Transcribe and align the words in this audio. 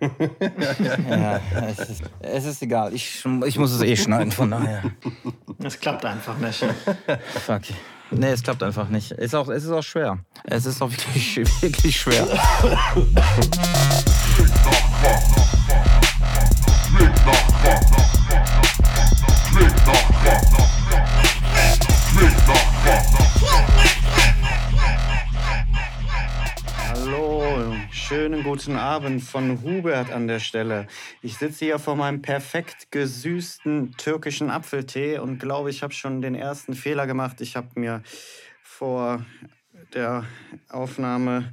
ja, 0.00 1.40
es 1.68 1.78
ist, 1.78 2.02
es 2.20 2.44
ist 2.44 2.62
egal. 2.62 2.92
Ich, 2.94 3.24
ich 3.46 3.58
muss 3.58 3.72
es 3.72 3.82
eh 3.82 3.96
schneiden, 3.96 4.32
von 4.32 4.50
daher. 4.50 4.82
Es 5.62 5.78
klappt 5.78 6.04
einfach 6.04 6.36
nicht. 6.38 6.64
Fuck. 7.46 7.62
Nee, 8.10 8.30
es 8.30 8.42
klappt 8.42 8.62
einfach 8.62 8.88
nicht. 8.88 9.10
Ist 9.12 9.34
auch, 9.34 9.48
es 9.48 9.64
ist 9.64 9.70
auch 9.70 9.82
schwer. 9.82 10.18
Es 10.44 10.66
ist 10.66 10.80
auch 10.80 10.90
wirklich, 10.90 11.36
wirklich 11.62 12.00
schwer. 12.00 12.26
Schönen 28.08 28.44
guten 28.44 28.76
Abend 28.76 29.20
von 29.20 29.62
Hubert 29.62 30.12
an 30.12 30.28
der 30.28 30.38
Stelle. 30.38 30.86
Ich 31.22 31.38
sitze 31.38 31.64
hier 31.64 31.80
vor 31.80 31.96
meinem 31.96 32.22
perfekt 32.22 32.92
gesüßten 32.92 33.96
türkischen 33.96 34.48
Apfeltee 34.48 35.18
und 35.18 35.40
glaube, 35.40 35.70
ich 35.70 35.82
habe 35.82 35.92
schon 35.92 36.22
den 36.22 36.36
ersten 36.36 36.74
Fehler 36.74 37.08
gemacht. 37.08 37.40
Ich 37.40 37.56
habe 37.56 37.68
mir 37.74 38.04
vor 38.62 39.26
der 39.92 40.24
Aufnahme 40.68 41.52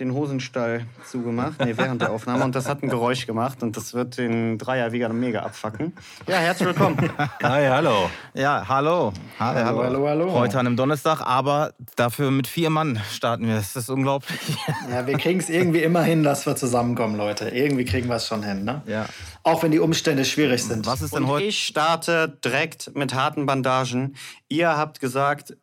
den 0.00 0.14
Hosenstall 0.14 0.86
zugemacht, 1.04 1.62
nee, 1.62 1.76
während 1.76 2.00
der 2.00 2.12
Aufnahme 2.12 2.44
und 2.44 2.54
das 2.54 2.66
hat 2.66 2.82
ein 2.82 2.88
Geräusch 2.88 3.26
gemacht 3.26 3.62
und 3.62 3.76
das 3.76 3.92
wird 3.92 4.16
den 4.16 4.56
Dreier 4.56 4.92
wieder 4.92 5.10
mega 5.10 5.40
abfacken. 5.40 5.92
Ja, 6.26 6.36
herzlich 6.36 6.68
willkommen. 6.68 6.96
Hi, 7.42 7.66
hallo. 7.68 8.08
Ja, 8.32 8.64
hallo. 8.66 9.12
Hallo, 9.38 9.64
hallo, 9.64 9.84
hallo. 9.84 10.08
hallo. 10.08 10.32
Heute 10.32 10.58
an 10.58 10.66
einem 10.66 10.76
Donnerstag, 10.76 11.20
aber 11.20 11.74
dafür 11.96 12.30
mit 12.30 12.46
vier 12.46 12.70
Mann 12.70 13.02
starten 13.12 13.46
wir. 13.46 13.56
Das 13.56 13.76
ist 13.76 13.90
unglaublich. 13.90 14.56
Ja, 14.90 15.06
wir 15.06 15.18
kriegen 15.18 15.40
es 15.40 15.50
irgendwie 15.50 15.82
immer 15.82 16.02
hin, 16.02 16.22
dass 16.22 16.46
wir 16.46 16.56
zusammenkommen, 16.56 17.16
Leute. 17.16 17.50
Irgendwie 17.50 17.84
kriegen 17.84 18.08
wir 18.08 18.16
es 18.16 18.26
schon 18.26 18.42
hin, 18.42 18.64
ne? 18.64 18.82
Ja. 18.86 19.06
Auch 19.42 19.62
wenn 19.62 19.72
die 19.72 19.78
Umstände 19.78 20.24
schwierig 20.24 20.64
sind. 20.64 20.86
Was 20.86 21.02
ist 21.02 21.14
denn 21.14 21.26
heute? 21.26 21.44
ich 21.44 21.64
starte 21.64 22.38
direkt 22.42 22.96
mit 22.96 23.12
harten 23.14 23.44
Bandagen. 23.44 24.16
Ihr 24.48 24.76
habt 24.76 25.00
gesagt, 25.00 25.54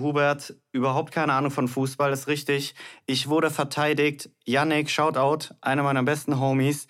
Hubert, 0.00 0.54
überhaupt 0.72 1.12
keine 1.12 1.32
Ahnung 1.32 1.50
von 1.50 1.68
Fußball, 1.68 2.12
ist 2.12 2.28
richtig. 2.28 2.74
Ich 3.06 3.28
wurde 3.28 3.50
verteidigt. 3.50 4.30
Yannick, 4.44 4.90
Shoutout, 4.90 5.54
einer 5.60 5.82
meiner 5.82 6.02
besten 6.02 6.38
Homies. 6.38 6.86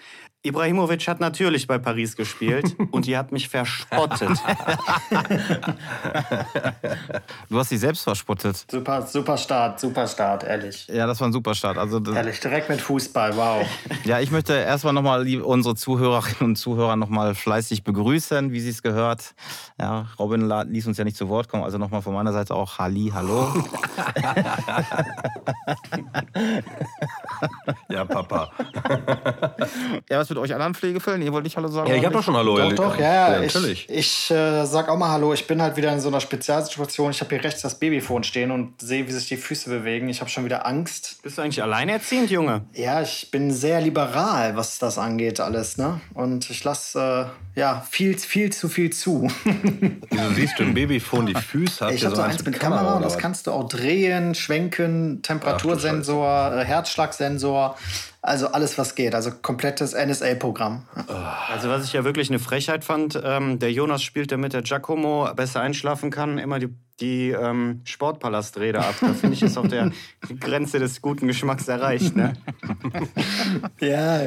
Ibrahimovic 0.46 1.06
hat 1.08 1.20
natürlich 1.20 1.66
bei 1.66 1.78
Paris 1.78 2.16
gespielt 2.16 2.76
und 2.90 3.06
ihr 3.06 3.18
habt 3.18 3.32
mich 3.32 3.48
verspottet. 3.48 4.30
Du 7.48 7.58
hast 7.58 7.70
dich 7.70 7.80
selbst 7.80 8.04
verspottet. 8.04 8.64
Super, 8.70 9.02
super 9.02 9.36
Start, 9.36 9.80
super 9.80 10.06
Start, 10.06 10.44
ehrlich. 10.44 10.86
Ja, 10.88 11.06
das 11.06 11.20
war 11.20 11.28
ein 11.28 11.32
super 11.32 11.54
Start. 11.54 11.78
Also, 11.78 12.00
das, 12.00 12.14
Ehrlich, 12.14 12.40
direkt 12.40 12.68
mit 12.68 12.80
Fußball, 12.80 13.36
wow. 13.36 13.66
ja, 14.04 14.20
ich 14.20 14.30
möchte 14.30 14.54
erstmal 14.54 14.92
nochmal 14.92 15.26
unsere 15.42 15.74
Zuhörerinnen 15.74 16.40
und 16.40 16.56
Zuhörer 16.56 16.96
nochmal 16.96 17.34
fleißig 17.34 17.84
begrüßen, 17.84 18.52
wie 18.52 18.60
sie 18.60 18.70
es 18.70 18.82
gehört. 18.82 19.34
Ja, 19.80 20.06
Robin 20.18 20.48
ließ 20.68 20.86
uns 20.86 20.98
ja 20.98 21.04
nicht 21.04 21.16
zu 21.16 21.28
Wort 21.28 21.48
kommen, 21.48 21.64
also 21.64 21.78
nochmal 21.78 22.02
von 22.02 22.14
meiner 22.14 22.32
Seite 22.32 22.54
auch 22.54 22.78
Halli, 22.78 23.10
hallo. 23.14 23.52
Ja, 27.88 28.04
Papa. 28.04 28.50
Ja, 30.08 30.18
was 30.18 30.28
mit 30.36 30.44
euch 30.44 30.54
anderen 30.54 30.74
Pflegefällen? 30.74 31.22
Ihr 31.22 31.32
wollt 31.32 31.44
nicht 31.44 31.56
Hallo 31.56 31.68
sagen? 31.68 31.88
Ja, 31.88 31.96
ich 31.96 32.04
habe 32.04 32.14
doch 32.14 32.22
schon 32.22 32.36
Hallo 32.36 32.56
Doch, 32.56 32.72
doch, 32.74 32.98
ja, 32.98 33.32
ja. 33.32 33.40
natürlich. 33.40 33.88
Ich, 33.88 34.30
ich 34.30 34.30
äh, 34.30 34.64
sag 34.66 34.88
auch 34.88 34.98
mal 34.98 35.10
Hallo. 35.10 35.32
Ich 35.32 35.46
bin 35.46 35.62
halt 35.62 35.76
wieder 35.76 35.92
in 35.92 36.00
so 36.00 36.08
einer 36.08 36.20
Spezialsituation. 36.20 37.10
Ich 37.10 37.20
habe 37.20 37.34
hier 37.34 37.42
rechts 37.44 37.62
das 37.62 37.78
Babyphone 37.78 38.22
stehen 38.22 38.50
und 38.50 38.80
sehe, 38.80 39.06
wie 39.06 39.12
sich 39.12 39.28
die 39.28 39.36
Füße 39.36 39.70
bewegen. 39.70 40.08
Ich 40.08 40.20
habe 40.20 40.30
schon 40.30 40.44
wieder 40.44 40.66
Angst. 40.66 41.22
Bist 41.22 41.38
du 41.38 41.42
eigentlich 41.42 41.62
alleinerziehend, 41.62 42.30
Junge? 42.30 42.64
Ja, 42.74 43.00
ich 43.00 43.30
bin 43.30 43.50
sehr 43.50 43.80
liberal, 43.80 44.56
was 44.56 44.78
das 44.78 44.98
angeht, 44.98 45.40
alles, 45.40 45.78
ne? 45.78 46.00
Und 46.14 46.50
ich 46.50 46.62
lasse 46.64 47.30
äh, 47.54 47.58
ja 47.58 47.86
viel, 47.90 48.18
viel 48.18 48.52
zu 48.52 48.68
viel 48.68 48.92
zu. 48.92 49.28
Wieso 50.10 50.30
siehst 50.34 50.58
du 50.58 50.64
im 50.64 50.74
Babyphone 50.74 51.26
die 51.26 51.34
Füße? 51.34 51.86
Habt 51.86 51.94
Ich 51.94 52.02
ihr 52.02 52.06
habe 52.06 52.16
so 52.16 52.22
eins 52.22 52.44
mit 52.44 52.58
Kamera 52.60 52.92
und 52.92 52.96
oder 52.98 53.04
das 53.04 53.18
kannst 53.18 53.46
du 53.46 53.52
auch 53.52 53.68
drehen, 53.68 54.34
schwenken, 54.34 55.22
Temperatursensor, 55.22 56.56
äh, 56.56 56.64
Herzschlagsensor, 56.64 57.76
also 58.26 58.48
alles, 58.48 58.76
was 58.76 58.94
geht. 58.94 59.14
Also 59.14 59.30
komplettes 59.30 59.94
NSA-Programm. 59.94 60.82
Also 61.50 61.68
was 61.68 61.84
ich 61.84 61.92
ja 61.92 62.04
wirklich 62.04 62.28
eine 62.28 62.38
Frechheit 62.38 62.84
fand, 62.84 63.20
ähm, 63.22 63.58
der 63.58 63.72
Jonas 63.72 64.02
spielt, 64.02 64.32
damit 64.32 64.52
der 64.52 64.62
Giacomo 64.62 65.28
besser 65.34 65.60
einschlafen 65.60 66.10
kann, 66.10 66.38
immer 66.38 66.58
die, 66.58 66.68
die 67.00 67.30
ähm, 67.30 67.82
Sportpalastrede 67.84 68.80
ab. 68.80 68.94
Da 69.00 69.14
finde 69.14 69.34
ich, 69.34 69.42
ist 69.42 69.56
auch 69.56 69.66
der 69.66 69.92
Grenze 70.40 70.78
des 70.78 71.00
guten 71.00 71.26
Geschmacks 71.26 71.68
erreicht. 71.68 72.16
Ne? 72.16 72.32
Ja, 73.80 74.20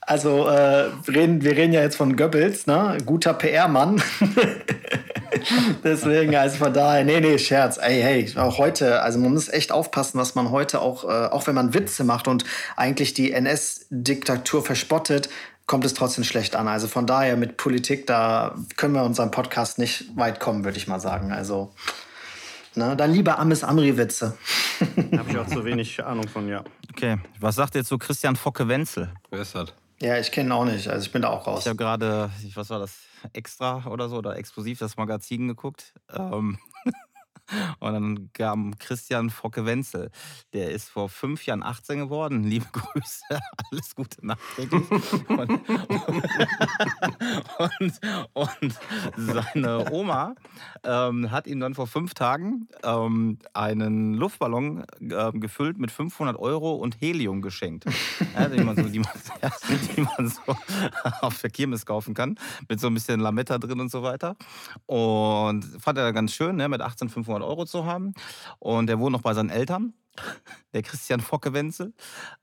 also 0.00 0.48
äh, 0.48 0.90
wir 1.04 1.14
reden, 1.14 1.42
wir 1.42 1.56
reden 1.56 1.72
ja 1.72 1.82
jetzt 1.82 1.96
von 1.96 2.16
Goebbels, 2.16 2.66
ne? 2.66 2.96
Guter 3.04 3.34
PR-Mann. 3.34 4.00
Deswegen, 5.84 6.34
also 6.36 6.56
von 6.58 6.72
daher, 6.72 7.04
nee, 7.04 7.20
nee, 7.20 7.38
Scherz. 7.38 7.78
Ey, 7.78 8.00
hey, 8.02 8.36
auch 8.38 8.58
heute, 8.58 9.02
also 9.02 9.18
man 9.18 9.32
muss 9.32 9.48
echt 9.48 9.72
aufpassen, 9.72 10.18
was 10.18 10.34
man 10.34 10.50
heute 10.50 10.80
auch, 10.80 11.04
äh, 11.04 11.26
auch 11.28 11.46
wenn 11.46 11.54
man 11.54 11.74
Witze 11.74 12.04
macht 12.04 12.28
und 12.28 12.44
eigentlich 12.76 13.14
die 13.14 13.32
NS-Diktatur 13.32 14.64
verspottet, 14.64 15.28
kommt 15.66 15.84
es 15.84 15.94
trotzdem 15.94 16.24
schlecht 16.24 16.56
an. 16.56 16.66
Also 16.68 16.88
von 16.88 17.06
daher 17.06 17.36
mit 17.36 17.56
Politik, 17.56 18.06
da 18.06 18.54
können 18.76 18.94
wir 18.94 19.02
unserem 19.04 19.30
Podcast 19.30 19.78
nicht 19.78 20.16
weit 20.16 20.40
kommen, 20.40 20.64
würde 20.64 20.78
ich 20.78 20.86
mal 20.88 20.98
sagen. 21.00 21.30
Also, 21.32 21.72
ne, 22.74 22.96
dann 22.96 23.12
lieber 23.12 23.38
Amis 23.38 23.64
Amri-Witze. 23.64 24.36
Habe 25.16 25.30
ich 25.30 25.36
auch 25.38 25.46
zu 25.46 25.64
wenig 25.64 26.02
Ahnung 26.04 26.26
von, 26.28 26.48
ja. 26.48 26.64
Okay, 26.92 27.18
was 27.38 27.54
sagt 27.56 27.74
ihr 27.74 27.84
zu 27.84 27.98
Christian 27.98 28.34
Focke-Wenzel? 28.36 29.12
Wer 29.30 29.40
ist 29.42 29.54
das? 29.54 29.72
Ja, 30.00 30.16
ich 30.16 30.30
kenne 30.32 30.48
ihn 30.48 30.52
auch 30.52 30.64
nicht, 30.64 30.88
also 30.88 31.04
ich 31.04 31.12
bin 31.12 31.22
da 31.22 31.28
auch 31.28 31.46
raus. 31.46 31.60
Ich 31.62 31.66
habe 31.66 31.76
gerade, 31.76 32.30
ich- 32.46 32.56
was 32.56 32.70
war 32.70 32.78
das, 32.78 32.92
Extra 33.32 33.86
oder 33.86 34.08
so, 34.08 34.16
oder 34.18 34.36
Explosiv, 34.36 34.78
das 34.78 34.96
Magazin 34.96 35.48
geguckt. 35.48 35.94
Ähm, 36.10 36.58
und 37.80 37.92
dann 37.92 38.30
kam 38.32 38.78
Christian 38.78 39.30
Focke-Wenzel. 39.30 40.10
Der 40.52 40.70
ist 40.70 40.88
vor 40.88 41.08
fünf 41.08 41.46
Jahren 41.46 41.62
18 41.62 41.98
geworden. 41.98 42.44
Liebe 42.44 42.66
Grüße, 42.72 43.40
alles 43.70 43.94
Gute 43.94 44.26
nachträglich. 44.26 44.82
Und, 45.28 45.50
und, 47.58 48.00
und 48.32 48.78
seine 49.16 49.90
Oma 49.92 50.34
ähm, 50.84 51.30
hat 51.30 51.46
ihm 51.46 51.60
dann 51.60 51.74
vor 51.74 51.86
fünf 51.86 52.14
Tagen 52.14 52.68
ähm, 52.82 53.38
einen 53.52 54.14
Luftballon 54.14 54.84
ähm, 55.00 55.40
gefüllt 55.40 55.78
mit 55.78 55.90
500 55.90 56.36
Euro 56.38 56.74
und 56.74 57.00
Helium 57.00 57.42
geschenkt. 57.42 57.84
Ja, 58.34 58.48
die, 58.48 58.62
man 58.62 58.76
so, 58.76 58.82
die, 58.82 59.00
man, 59.00 59.10
ja, 59.42 59.50
die 59.96 60.02
man 60.02 60.28
so 60.28 60.56
auf 61.20 61.40
der 61.40 61.50
Kirmes 61.50 61.86
kaufen 61.86 62.14
kann. 62.14 62.38
Mit 62.68 62.80
so 62.80 62.86
ein 62.88 62.94
bisschen 62.94 63.20
Lametta 63.20 63.58
drin 63.58 63.80
und 63.80 63.90
so 63.90 64.02
weiter. 64.02 64.36
Und 64.86 65.64
fand 65.80 65.98
er 65.98 66.12
ganz 66.12 66.32
schön, 66.32 66.56
ne, 66.56 66.68
mit 66.68 66.80
18 66.80 67.08
500 67.08 67.37
Euro 67.42 67.64
zu 67.66 67.84
haben. 67.84 68.14
Und 68.58 68.90
er 68.90 68.98
wohnt 68.98 69.12
noch 69.12 69.22
bei 69.22 69.34
seinen 69.34 69.50
Eltern 69.50 69.94
der 70.72 70.82
Christian 70.82 71.20
Focke-Wenzel. 71.20 71.92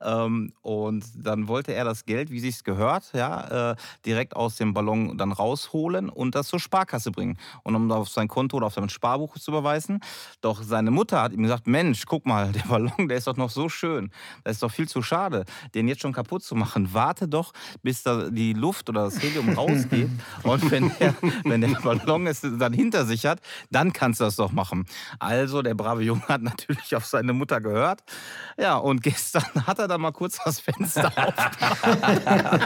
Ähm, 0.00 0.52
und 0.62 1.04
dann 1.14 1.48
wollte 1.48 1.72
er 1.72 1.84
das 1.84 2.04
Geld, 2.04 2.30
wie 2.30 2.40
sich's 2.40 2.64
gehört, 2.64 3.12
ja, 3.12 3.72
äh, 3.72 3.76
direkt 4.04 4.34
aus 4.36 4.56
dem 4.56 4.74
Ballon 4.74 5.16
dann 5.16 5.32
rausholen 5.32 6.08
und 6.08 6.34
das 6.34 6.48
zur 6.48 6.60
Sparkasse 6.60 7.10
bringen. 7.10 7.38
Und 7.62 7.74
um 7.74 7.90
auf 7.92 8.08
sein 8.08 8.28
Konto 8.28 8.56
oder 8.56 8.66
auf 8.66 8.74
sein 8.74 8.88
Sparbuch 8.88 9.38
zu 9.38 9.50
überweisen. 9.50 10.00
Doch 10.40 10.62
seine 10.62 10.90
Mutter 10.90 11.22
hat 11.22 11.32
ihm 11.32 11.42
gesagt, 11.42 11.66
Mensch, 11.66 12.04
guck 12.06 12.26
mal, 12.26 12.52
der 12.52 12.62
Ballon, 12.62 13.08
der 13.08 13.18
ist 13.18 13.26
doch 13.26 13.36
noch 13.36 13.50
so 13.50 13.68
schön. 13.68 14.10
Das 14.44 14.54
ist 14.56 14.62
doch 14.62 14.70
viel 14.70 14.88
zu 14.88 15.02
schade, 15.02 15.44
den 15.74 15.88
jetzt 15.88 16.02
schon 16.02 16.12
kaputt 16.12 16.42
zu 16.42 16.54
machen. 16.54 16.92
Warte 16.92 17.28
doch, 17.28 17.52
bis 17.82 18.02
da 18.02 18.30
die 18.30 18.52
Luft 18.52 18.88
oder 18.88 19.04
das 19.04 19.22
Helium 19.22 19.48
rausgeht. 19.56 20.10
Und 20.42 20.70
wenn 20.70 20.90
der, 20.98 21.14
wenn 21.44 21.60
der 21.60 21.68
Ballon 21.80 22.26
es 22.26 22.40
dann 22.40 22.72
hinter 22.72 23.04
sich 23.06 23.26
hat, 23.26 23.40
dann 23.70 23.92
kannst 23.92 24.20
du 24.20 24.24
das 24.24 24.36
doch 24.36 24.52
machen. 24.52 24.86
Also 25.18 25.62
der 25.62 25.74
brave 25.74 26.02
Junge 26.02 26.26
hat 26.28 26.42
natürlich 26.42 26.94
auf 26.96 27.04
seine 27.04 27.32
Mutter 27.32 27.60
gehört. 27.66 28.02
Ja, 28.58 28.76
und 28.76 29.02
gestern 29.02 29.44
hat 29.66 29.78
er 29.78 29.88
dann 29.88 30.00
mal 30.00 30.12
kurz 30.12 30.38
das 30.44 30.60
Fenster 30.60 31.12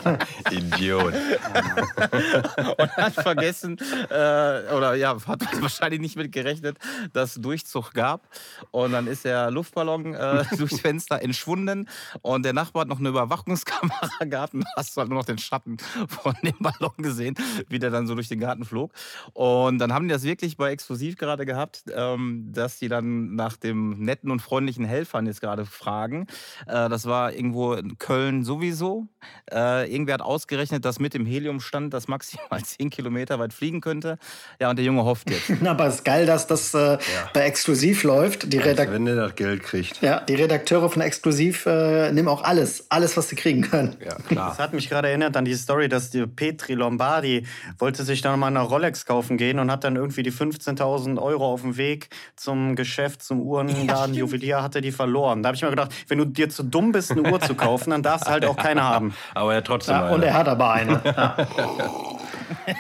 auf 0.04 0.52
Idiot. 0.52 1.14
und 2.78 2.96
hat 2.96 3.14
vergessen, 3.14 3.78
äh, 4.10 4.72
oder 4.74 4.94
ja, 4.94 5.16
hat 5.26 5.42
wahrscheinlich 5.60 6.00
nicht 6.00 6.16
mit 6.16 6.32
gerechnet, 6.32 6.78
dass 7.12 7.36
es 7.36 7.42
Durchzug 7.42 7.92
gab. 7.92 8.28
Und 8.70 8.92
dann 8.92 9.06
ist 9.06 9.24
der 9.24 9.50
Luftballon 9.50 10.14
äh, 10.14 10.44
durchs 10.56 10.80
Fenster 10.80 11.22
entschwunden 11.22 11.88
und 12.22 12.44
der 12.44 12.52
Nachbar 12.52 12.82
hat 12.82 12.88
noch 12.88 12.98
eine 12.98 13.08
Überwachungskamera 13.08 14.24
gehabt 14.24 14.54
und 14.54 14.64
hast 14.76 14.96
halt 14.96 15.08
nur 15.08 15.18
noch 15.18 15.24
den 15.24 15.38
Schatten 15.38 15.78
von 16.08 16.34
dem 16.42 16.56
Ballon 16.60 16.94
gesehen, 16.98 17.34
wie 17.68 17.78
der 17.78 17.90
dann 17.90 18.06
so 18.06 18.14
durch 18.14 18.28
den 18.28 18.40
Garten 18.40 18.64
flog. 18.64 18.92
Und 19.32 19.78
dann 19.78 19.92
haben 19.92 20.08
die 20.08 20.12
das 20.12 20.22
wirklich 20.22 20.56
bei 20.56 20.70
Exklusiv 20.70 21.16
gerade 21.16 21.46
gehabt, 21.46 21.84
ähm, 21.94 22.52
dass 22.52 22.78
die 22.78 22.88
dann 22.88 23.34
nach 23.34 23.56
dem 23.56 24.04
netten 24.04 24.30
und 24.30 24.40
freundlichen 24.40 24.79
Helfern 24.84 25.26
jetzt 25.26 25.40
gerade 25.40 25.64
fragen. 25.66 26.26
Äh, 26.66 26.88
das 26.88 27.06
war 27.06 27.32
irgendwo 27.32 27.74
in 27.74 27.98
Köln 27.98 28.44
sowieso. 28.44 29.06
Äh, 29.50 29.90
irgendwer 29.90 30.14
hat 30.14 30.22
ausgerechnet, 30.22 30.84
dass 30.84 30.98
mit 30.98 31.14
dem 31.14 31.26
Heliumstand 31.26 31.92
das 31.92 32.08
maximal 32.08 32.62
10 32.64 32.90
Kilometer 32.90 33.38
weit 33.38 33.52
fliegen 33.52 33.80
könnte. 33.80 34.18
Ja, 34.60 34.70
und 34.70 34.76
der 34.76 34.84
Junge 34.84 35.04
hofft 35.04 35.30
jetzt. 35.30 35.50
Aber 35.66 35.86
es 35.86 35.96
ist 35.96 36.04
geil, 36.04 36.26
dass 36.26 36.46
das 36.46 36.74
äh, 36.74 36.98
bei 37.32 37.42
Exklusiv 37.42 38.02
läuft. 38.02 38.52
Die, 38.52 38.58
Redak 38.58 38.92
Wenn 38.92 39.04
der 39.04 39.16
das 39.16 39.34
Geld 39.34 39.62
kriegt. 39.62 40.00
ja, 40.02 40.20
die 40.20 40.34
Redakteure 40.34 40.88
von 40.90 41.02
Exklusiv 41.02 41.66
äh, 41.66 42.12
nehmen 42.12 42.28
auch 42.28 42.42
alles, 42.44 42.86
alles, 42.90 43.16
was 43.16 43.28
sie 43.28 43.36
kriegen 43.36 43.62
können. 43.62 43.96
Ja, 44.04 44.14
klar. 44.14 44.50
Das 44.50 44.58
hat 44.58 44.72
mich 44.72 44.88
gerade 44.88 45.08
erinnert 45.08 45.36
an 45.36 45.44
die 45.44 45.54
Story, 45.54 45.88
dass 45.88 46.10
die 46.10 46.26
Petri 46.26 46.74
Lombardi 46.74 47.46
wollte 47.78 48.04
sich 48.04 48.22
dann 48.22 48.38
mal 48.38 48.48
eine 48.48 48.60
Rolex 48.60 49.06
kaufen 49.06 49.36
gehen 49.36 49.58
und 49.58 49.70
hat 49.70 49.84
dann 49.84 49.96
irgendwie 49.96 50.22
die 50.22 50.32
15.000 50.32 51.20
Euro 51.20 51.52
auf 51.52 51.62
dem 51.62 51.76
Weg 51.76 52.08
zum 52.36 52.76
Geschäft, 52.76 53.22
zum 53.22 53.40
Uhrenladen, 53.40 54.14
Juwelier, 54.14 54.62
hatte 54.70 54.80
die 54.80 54.92
verloren. 54.92 55.42
Da 55.42 55.48
habe 55.48 55.56
ich 55.56 55.62
mir 55.62 55.70
gedacht, 55.70 55.92
wenn 56.08 56.18
du 56.18 56.24
dir 56.24 56.48
zu 56.48 56.62
dumm 56.62 56.92
bist, 56.92 57.10
eine 57.10 57.22
Uhr 57.22 57.40
zu 57.40 57.54
kaufen, 57.54 57.90
dann 57.90 58.02
darfst 58.02 58.26
du 58.26 58.30
halt 58.30 58.44
auch 58.44 58.56
keine 58.56 58.82
haben. 58.82 59.14
Aber 59.34 59.52
er 59.52 59.64
trotzdem 59.64 59.96
Ja, 59.96 60.08
und 60.10 60.22
er 60.22 60.34
hat 60.34 60.48
aber 60.48 60.72
eine. 60.72 61.00
Ja. 61.10 61.36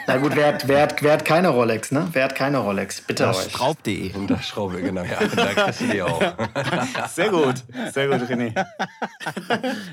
Na 0.06 0.16
gut, 0.16 0.34
wer 0.34 0.48
hat, 0.48 0.68
wer, 0.68 0.82
hat, 0.82 1.02
wer 1.02 1.12
hat 1.12 1.24
keine 1.24 1.48
Rolex, 1.48 1.92
ne? 1.92 2.08
Wer 2.12 2.24
hat 2.24 2.34
keine 2.34 2.58
Rolex? 2.58 3.00
Bitte 3.00 3.28
euch. 3.28 3.50
Straub.de. 3.50 4.12
Und 4.14 4.28
das 4.28 4.46
Schraube, 4.46 4.80
genau. 4.80 5.02
Ja, 5.02 5.18
da 5.34 5.46
kriegst 5.46 5.80
du 5.80 5.86
die 5.86 6.02
auch. 6.02 6.20
Sehr 7.08 7.30
gut, 7.30 7.62
sehr 7.92 8.08
gut, 8.08 8.28
René. 8.28 8.52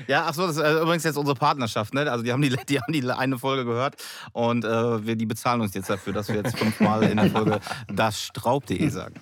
Ja, 0.06 0.26
ach 0.28 0.34
so, 0.34 0.46
das 0.46 0.56
ist 0.56 0.62
äh, 0.62 0.80
übrigens 0.80 1.04
jetzt 1.04 1.16
unsere 1.16 1.36
Partnerschaft. 1.36 1.94
Ne? 1.94 2.10
Also 2.10 2.24
die 2.24 2.32
haben 2.32 2.42
die, 2.42 2.54
die 2.68 2.80
haben 2.80 2.92
die 2.92 3.08
eine 3.10 3.38
Folge 3.38 3.64
gehört 3.64 3.96
und 4.32 4.64
äh, 4.64 5.06
wir, 5.06 5.16
die 5.16 5.26
bezahlen 5.26 5.60
uns 5.60 5.74
jetzt 5.74 5.90
dafür, 5.90 6.12
dass 6.12 6.28
wir 6.28 6.36
jetzt 6.36 6.58
fünfmal 6.58 7.02
in 7.04 7.16
der 7.16 7.30
Folge 7.30 7.60
das 7.92 8.20
Straub.de 8.22 8.88
sagen. 8.88 9.14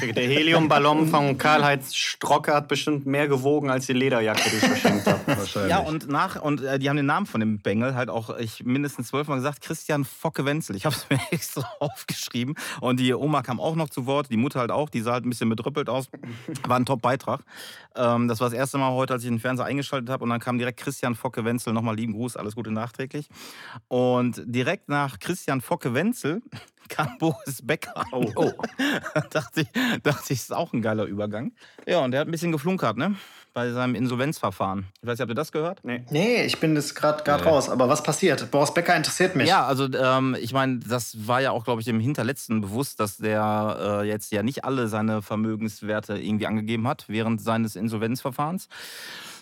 Der 0.00 0.28
Heliumballon 0.28 1.08
von 1.08 1.38
Karl-Heinz 1.38 1.94
Strocke 2.06 2.54
hat 2.54 2.68
bestimmt 2.68 3.04
mehr 3.04 3.26
gewogen 3.26 3.68
als 3.68 3.86
die 3.86 3.92
Lederjacke, 3.92 4.48
die 4.48 4.56
ich 4.56 4.64
verschenkt 4.64 5.06
habe. 5.08 5.20
Wahrscheinlich. 5.26 5.70
Ja, 5.70 5.80
und 5.80 6.08
nach 6.08 6.40
und 6.40 6.62
äh, 6.62 6.78
die 6.78 6.88
haben 6.88 6.96
den 6.96 7.06
Namen 7.06 7.26
von 7.26 7.40
dem 7.40 7.58
Bengel 7.58 7.96
halt 7.96 8.10
auch 8.10 8.36
ich 8.38 8.64
mindestens 8.64 9.08
zwölfmal 9.08 9.38
gesagt, 9.38 9.60
Christian 9.60 10.04
Focke-Wenzel. 10.04 10.76
Ich 10.76 10.86
habe 10.86 10.94
es 10.94 11.06
mir 11.10 11.20
extra 11.32 11.68
aufgeschrieben. 11.80 12.54
Und 12.80 13.00
die 13.00 13.12
Oma 13.12 13.42
kam 13.42 13.58
auch 13.58 13.74
noch 13.74 13.90
zu 13.90 14.06
Wort, 14.06 14.30
die 14.30 14.36
Mutter 14.36 14.60
halt 14.60 14.70
auch, 14.70 14.88
die 14.88 15.00
sah 15.00 15.14
halt 15.14 15.26
ein 15.26 15.30
bisschen 15.30 15.48
bedrüppelt 15.48 15.88
aus. 15.88 16.08
War 16.66 16.76
ein 16.76 16.86
Top-Beitrag. 16.86 17.40
Ähm, 17.96 18.28
das 18.28 18.40
war 18.40 18.48
das 18.48 18.56
erste 18.56 18.78
Mal 18.78 18.92
heute, 18.92 19.14
als 19.14 19.24
ich 19.24 19.28
den 19.28 19.40
Fernseher 19.40 19.66
eingeschaltet 19.66 20.08
habe. 20.08 20.22
Und 20.22 20.30
dann 20.30 20.40
kam 20.40 20.58
direkt 20.58 20.78
Christian 20.78 21.16
Focke-Wenzel. 21.16 21.72
Nochmal 21.72 21.96
lieben 21.96 22.12
Gruß, 22.12 22.36
alles 22.36 22.54
Gute 22.54 22.70
nachträglich. 22.70 23.28
Und 23.88 24.42
direkt 24.46 24.88
nach 24.88 25.18
Christian 25.18 25.60
Focke-Wenzel 25.60 26.40
kam 26.88 27.18
Boris 27.18 27.60
Becker. 27.62 28.04
Oh. 28.12 28.50
dachte, 29.30 29.62
ich, 29.62 29.68
dachte 30.02 30.32
ich, 30.32 30.40
ist 30.40 30.54
auch 30.54 30.72
ein 30.72 30.82
geiler 30.82 31.04
Übergang. 31.04 31.52
Ja, 31.86 32.00
und 32.00 32.10
der 32.10 32.20
hat 32.20 32.28
ein 32.28 32.30
bisschen 32.30 32.52
geflunkert, 32.52 32.96
ne? 32.96 33.16
Bei 33.52 33.72
seinem 33.72 33.94
Insolvenzverfahren. 33.94 34.86
Ich 35.00 35.06
weiß 35.06 35.14
nicht, 35.14 35.20
habt 35.20 35.30
ihr 35.30 35.34
das 35.34 35.50
gehört? 35.50 35.80
Nee. 35.82 36.04
Nee, 36.10 36.44
ich 36.44 36.60
bin 36.60 36.76
jetzt 36.76 36.94
gerade 36.94 37.24
grad 37.24 37.46
raus. 37.46 37.70
Aber 37.70 37.88
was 37.88 38.02
passiert? 38.02 38.50
Boris 38.50 38.74
Becker 38.74 38.94
interessiert 38.94 39.34
mich. 39.34 39.48
Ja, 39.48 39.64
also 39.64 39.88
ähm, 39.94 40.36
ich 40.38 40.52
meine, 40.52 40.78
das 40.80 41.26
war 41.26 41.40
ja 41.40 41.52
auch, 41.52 41.64
glaube 41.64 41.80
ich, 41.80 41.86
dem 41.86 41.98
Hinterletzten 41.98 42.60
bewusst, 42.60 43.00
dass 43.00 43.16
der 43.16 44.02
äh, 44.02 44.08
jetzt 44.08 44.30
ja 44.30 44.42
nicht 44.42 44.66
alle 44.66 44.88
seine 44.88 45.22
Vermögenswerte 45.22 46.18
irgendwie 46.18 46.46
angegeben 46.46 46.86
hat 46.86 47.06
während 47.08 47.40
seines 47.40 47.76
Insolvenzverfahrens. 47.76 48.68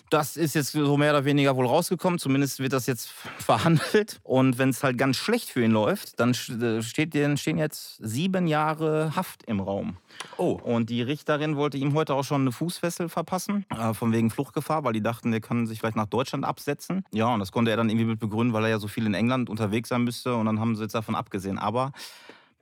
Das 0.09 0.37
ist 0.37 0.53
jetzt 0.55 0.71
so 0.71 0.97
mehr 0.97 1.11
oder 1.11 1.25
weniger 1.25 1.55
wohl 1.55 1.65
rausgekommen. 1.65 2.19
Zumindest 2.19 2.59
wird 2.59 2.73
das 2.73 2.85
jetzt 2.85 3.09
verhandelt. 3.37 4.19
Und 4.23 4.57
wenn 4.57 4.69
es 4.69 4.83
halt 4.83 4.97
ganz 4.97 5.17
schlecht 5.17 5.49
für 5.49 5.63
ihn 5.63 5.71
läuft, 5.71 6.19
dann 6.19 6.31
äh, 6.31 6.81
steht, 6.81 7.15
stehen 7.39 7.57
jetzt 7.57 7.97
sieben 8.01 8.47
Jahre 8.47 9.15
Haft 9.15 9.43
im 9.43 9.59
Raum. 9.59 9.97
Oh. 10.37 10.59
Und 10.63 10.89
die 10.89 11.01
Richterin 11.01 11.55
wollte 11.55 11.77
ihm 11.77 11.93
heute 11.93 12.13
auch 12.13 12.23
schon 12.23 12.41
eine 12.41 12.51
Fußfessel 12.51 13.09
verpassen, 13.09 13.65
äh, 13.69 13.93
von 13.93 14.11
wegen 14.11 14.29
Fluchtgefahr, 14.29 14.83
weil 14.83 14.93
die 14.93 15.01
dachten, 15.01 15.31
der 15.31 15.41
kann 15.41 15.67
sich 15.67 15.79
vielleicht 15.79 15.97
nach 15.97 16.05
Deutschland 16.05 16.45
absetzen. 16.45 17.03
Ja, 17.11 17.33
und 17.33 17.39
das 17.39 17.51
konnte 17.51 17.71
er 17.71 17.77
dann 17.77 17.89
irgendwie 17.89 18.05
mit 18.05 18.19
begründen, 18.19 18.53
weil 18.53 18.63
er 18.63 18.69
ja 18.69 18.79
so 18.79 18.87
viel 18.87 19.05
in 19.05 19.13
England 19.13 19.49
unterwegs 19.49 19.89
sein 19.89 20.03
müsste. 20.03 20.35
Und 20.35 20.45
dann 20.45 20.59
haben 20.59 20.75
sie 20.75 20.83
jetzt 20.83 20.95
davon 20.95 21.15
abgesehen. 21.15 21.57
Aber 21.57 21.91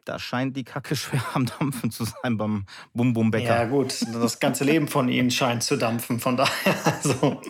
da 0.05 0.19
scheint 0.19 0.55
die 0.57 0.63
Kacke 0.63 0.95
schwer 0.95 1.21
am 1.33 1.45
Dampfen 1.45 1.91
zu 1.91 2.03
sein 2.05 2.37
beim 2.37 2.65
Bum 2.93 3.13
Bum 3.13 3.31
Bäcker. 3.31 3.55
Ja, 3.57 3.65
gut, 3.65 3.95
das 4.13 4.39
ganze 4.39 4.63
Leben 4.63 4.87
von 4.87 5.09
ihnen 5.09 5.31
scheint 5.31 5.63
zu 5.63 5.77
dampfen, 5.77 6.19
von 6.19 6.37
daher. 6.37 6.51
Also, 6.85 7.41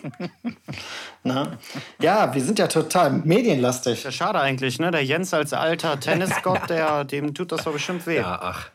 ne? 1.22 1.58
Ja, 2.00 2.34
wir 2.34 2.42
sind 2.42 2.58
ja 2.58 2.66
total 2.66 3.10
medienlastig. 3.12 4.04
Ja, 4.04 4.12
schade 4.12 4.40
eigentlich, 4.40 4.78
ne? 4.78 4.90
Der 4.90 5.04
Jens 5.04 5.32
als 5.34 5.52
alter 5.52 5.98
Tennisgott, 6.00 6.60
der, 6.68 7.04
dem 7.04 7.34
tut 7.34 7.52
das 7.52 7.64
doch 7.64 7.72
bestimmt 7.72 8.06
weh. 8.06 8.16
Ja, 8.16 8.38
ach. 8.40 8.70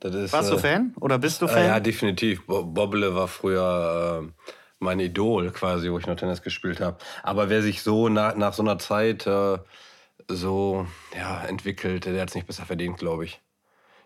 Das 0.00 0.14
ist, 0.14 0.32
Warst 0.32 0.50
du 0.50 0.56
äh, 0.56 0.58
Fan? 0.58 0.94
Oder 1.00 1.18
bist 1.18 1.40
du 1.40 1.46
äh, 1.46 1.48
Fan? 1.48 1.64
Ja, 1.66 1.80
definitiv. 1.80 2.44
Bo- 2.46 2.64
Bobble 2.64 3.14
war 3.14 3.28
früher 3.28 4.22
äh, 4.24 4.52
mein 4.78 5.00
Idol 5.00 5.50
quasi, 5.52 5.90
wo 5.90 5.98
ich 5.98 6.06
noch 6.06 6.16
Tennis 6.16 6.42
gespielt 6.42 6.80
habe. 6.80 6.98
Aber 7.22 7.48
wer 7.48 7.62
sich 7.62 7.82
so 7.82 8.08
nach, 8.10 8.36
nach 8.36 8.52
so 8.52 8.62
einer 8.62 8.78
Zeit 8.78 9.26
äh, 9.26 9.58
so 10.28 10.86
ja, 11.14 11.44
entwickelt, 11.44 12.04
der 12.06 12.20
hat 12.20 12.30
es 12.30 12.34
nicht 12.34 12.46
besser 12.46 12.66
verdient, 12.66 12.98
glaube 12.98 13.24
ich. 13.24 13.40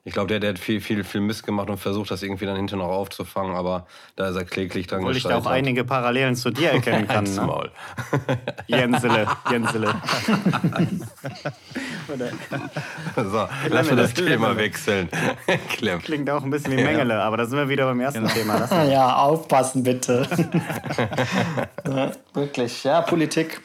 Ich 0.05 0.15
glaube, 0.15 0.29
der, 0.29 0.41
der 0.41 0.51
hat 0.51 0.59
viel, 0.59 0.81
viel, 0.81 1.05
viel 1.05 1.21
Mist 1.21 1.45
gemacht 1.45 1.69
und 1.69 1.77
versucht, 1.77 2.11
das 2.11 2.23
irgendwie 2.23 2.47
dann 2.47 2.57
hinterher 2.57 2.87
noch 2.87 2.93
aufzufangen, 2.93 3.55
aber 3.55 3.87
da 4.17 4.29
ist 4.31 4.37
er 4.37 4.45
kläglich 4.45 4.87
dran 4.87 5.01
Obwohl 5.01 5.15
ich 5.17 5.23
da 5.25 5.37
auch 5.37 5.47
einige 5.47 5.85
Parallelen 5.85 6.37
zu 6.37 6.51
dir 6.51 6.71
erkennen 6.71 7.07
kann. 7.07 7.25
Ne? 7.25 7.41
Maul. 7.43 7.71
Jensele, 8.67 9.27
Jensele. 9.51 9.95
So, 13.17 13.49
lass 13.69 13.89
uns 13.89 14.01
das 14.01 14.15
Thema 14.15 14.57
wechseln. 14.57 15.09
Klingt 16.03 16.29
auch 16.31 16.43
ein 16.43 16.51
bisschen 16.51 16.77
wie 16.77 16.83
Mengele, 16.83 17.23
aber 17.23 17.37
da 17.37 17.47
sind 17.47 17.57
wir 17.59 17.69
wieder 17.69 17.85
beim 17.87 18.01
ersten 18.01 18.27
Thema. 18.27 18.59
Lass 18.59 18.73
uns- 18.73 18.91
Ja, 18.91 19.17
aufpassen 19.17 19.83
bitte. 19.85 20.27
ja, 21.87 22.11
wirklich, 22.35 22.83
ja, 22.85 23.03
Politik. 23.03 23.61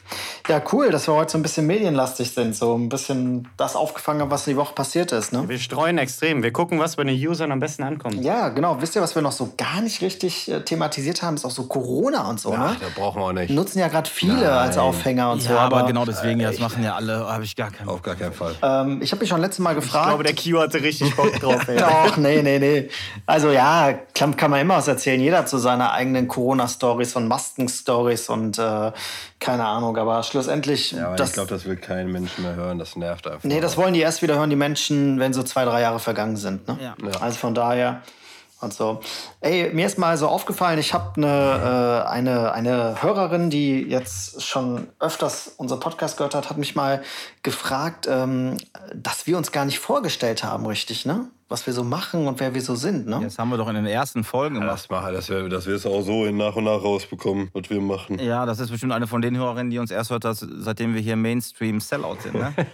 Ja, 0.48 0.62
cool, 0.72 0.90
dass 0.90 1.08
wir 1.08 1.14
heute 1.14 1.32
so 1.32 1.38
ein 1.38 1.42
bisschen 1.42 1.66
medienlastig 1.66 2.30
sind, 2.30 2.54
so 2.54 2.76
ein 2.76 2.88
bisschen 2.88 3.48
das 3.56 3.74
aufgefangen 3.74 4.22
haben, 4.22 4.30
was 4.30 4.44
die 4.44 4.56
Woche 4.56 4.74
passiert 4.74 5.10
ist. 5.12 5.32
Ne? 5.32 5.48
Wir 5.48 5.58
streuen 5.58 5.98
extrem. 5.98 6.25
Wir 6.26 6.52
gucken, 6.52 6.78
was 6.80 6.96
bei 6.96 7.04
den 7.04 7.14
Usern 7.16 7.52
am 7.52 7.60
besten 7.60 7.82
ankommt. 7.84 8.16
Ja, 8.24 8.48
genau. 8.48 8.80
Wisst 8.80 8.96
ihr, 8.96 9.02
was 9.02 9.14
wir 9.14 9.22
noch 9.22 9.32
so 9.32 9.52
gar 9.56 9.80
nicht 9.80 10.00
richtig 10.02 10.50
äh, 10.50 10.60
thematisiert 10.60 11.22
haben? 11.22 11.36
Ist 11.36 11.44
auch 11.44 11.50
so 11.52 11.64
Corona 11.64 12.28
und 12.28 12.40
so, 12.40 12.52
Ach, 12.52 12.72
ne? 12.72 12.76
da 12.80 12.86
brauchen 13.00 13.20
wir 13.20 13.26
auch 13.26 13.32
nicht. 13.32 13.50
Nutzen 13.50 13.78
ja 13.78 13.88
gerade 13.88 14.10
viele 14.10 14.50
als 14.52 14.76
Aufhänger 14.76 15.30
und 15.32 15.42
Ja, 15.44 15.50
so. 15.50 15.58
aber 15.58 15.84
genau 15.84 16.04
deswegen, 16.04 16.40
ja, 16.40 16.50
das 16.50 16.58
machen 16.58 16.82
ja 16.82 16.94
alle, 16.96 17.26
habe 17.32 17.44
ich 17.44 17.54
gar 17.54 17.70
keinen 17.70 17.88
Auf 17.88 18.02
gar 18.02 18.16
keinen 18.16 18.32
Fall. 18.32 18.54
Ähm, 18.62 19.00
ich 19.02 19.12
habe 19.12 19.20
mich 19.20 19.28
schon 19.28 19.40
letztes 19.40 19.60
Mal 19.60 19.74
gefragt. 19.74 20.06
Ich 20.06 20.08
glaube, 20.08 20.24
der 20.24 20.34
Q 20.34 20.60
hatte 20.60 20.82
richtig 20.82 21.14
Bock 21.14 21.32
drauf. 21.40 21.66
Ey. 21.68 21.76
Doch, 21.78 22.16
nee, 22.16 22.42
nee, 22.42 22.58
nee. 22.58 22.88
Also 23.24 23.50
ja, 23.50 23.92
kann, 24.14 24.36
kann 24.36 24.50
man 24.50 24.60
immer 24.60 24.76
was 24.78 24.88
erzählen. 24.88 25.20
Jeder 25.20 25.38
hat 25.38 25.48
so 25.48 25.58
seine 25.58 25.92
eigenen 25.92 26.26
Corona-Stories 26.28 27.14
und 27.16 27.28
Masken-Stories 27.28 28.28
und 28.28 28.58
äh, 28.58 28.92
keine 29.38 29.64
Ahnung. 29.66 29.96
Aber 29.96 30.22
schlussendlich, 30.22 30.92
Ja, 30.92 31.08
aber 31.08 31.16
das, 31.16 31.28
ich 31.28 31.34
glaube, 31.34 31.50
das 31.50 31.64
will 31.66 31.76
kein 31.76 32.10
Mensch 32.10 32.38
mehr 32.38 32.54
hören. 32.54 32.78
Das 32.78 32.96
nervt 32.96 33.26
einfach. 33.26 33.44
nee, 33.44 33.60
das 33.60 33.76
wollen 33.76 33.94
die 33.94 34.00
erst 34.00 34.22
wieder 34.22 34.36
hören, 34.36 34.50
die 34.50 34.56
Menschen, 34.56 35.18
wenn 35.20 35.32
so 35.32 35.42
zwei, 35.42 35.64
drei 35.64 35.80
Jahre 35.82 35.98
vergangen 36.16 36.36
sind. 36.36 36.66
Ne? 36.66 36.78
Ja. 36.80 36.96
Ja. 37.02 37.20
Also 37.20 37.38
von 37.38 37.54
daher 37.54 38.02
und 38.62 38.72
so. 38.72 39.00
Ey, 39.40 39.70
mir 39.74 39.84
ist 39.84 39.98
mal 39.98 40.16
so 40.16 40.28
aufgefallen, 40.28 40.78
ich 40.78 40.94
habe 40.94 41.12
eine, 41.18 42.04
äh, 42.06 42.08
eine, 42.08 42.52
eine 42.52 43.02
Hörerin, 43.02 43.50
die 43.50 43.82
jetzt 43.82 44.42
schon 44.42 44.88
öfters 44.98 45.48
unseren 45.58 45.78
Podcast 45.78 46.16
gehört 46.16 46.34
hat, 46.34 46.48
hat 46.48 46.56
mich 46.56 46.74
mal 46.74 47.02
gefragt, 47.42 48.06
ähm, 48.10 48.56
dass 48.94 49.26
wir 49.26 49.36
uns 49.36 49.52
gar 49.52 49.66
nicht 49.66 49.78
vorgestellt 49.78 50.42
haben, 50.42 50.64
richtig, 50.64 51.04
ne? 51.04 51.26
Was 51.48 51.64
wir 51.64 51.72
so 51.72 51.84
machen 51.84 52.26
und 52.26 52.40
wer 52.40 52.52
wir 52.54 52.60
so 52.60 52.74
sind, 52.74 53.06
ne? 53.06 53.20
Das 53.22 53.38
haben 53.38 53.50
wir 53.50 53.56
doch 53.56 53.68
in 53.68 53.76
den 53.76 53.86
ersten 53.86 54.24
Folgen 54.24 54.56
gemacht. 54.56 54.72
Das, 54.72 54.90
machen, 54.90 55.14
das, 55.14 55.28
wir- 55.28 55.48
das 55.48 55.66
wirst 55.66 55.84
du 55.84 55.90
auch 55.90 56.02
so 56.02 56.24
in 56.26 56.36
nach 56.36 56.56
und 56.56 56.64
nach 56.64 56.82
rausbekommen, 56.82 57.50
was 57.52 57.70
wir 57.70 57.80
machen. 57.80 58.18
Ja, 58.18 58.44
das 58.46 58.58
ist 58.58 58.70
bestimmt 58.70 58.90
eine 58.92 59.06
von 59.06 59.22
den 59.22 59.36
Hörerinnen, 59.36 59.70
die 59.70 59.78
uns 59.78 59.92
erst 59.92 60.10
hört, 60.10 60.24
dass, 60.24 60.40
seitdem 60.40 60.94
wir 60.94 61.00
hier 61.00 61.14
Mainstream 61.14 61.78
Sellout 61.80 62.16
sind. 62.22 62.34
Ne? 62.34 62.52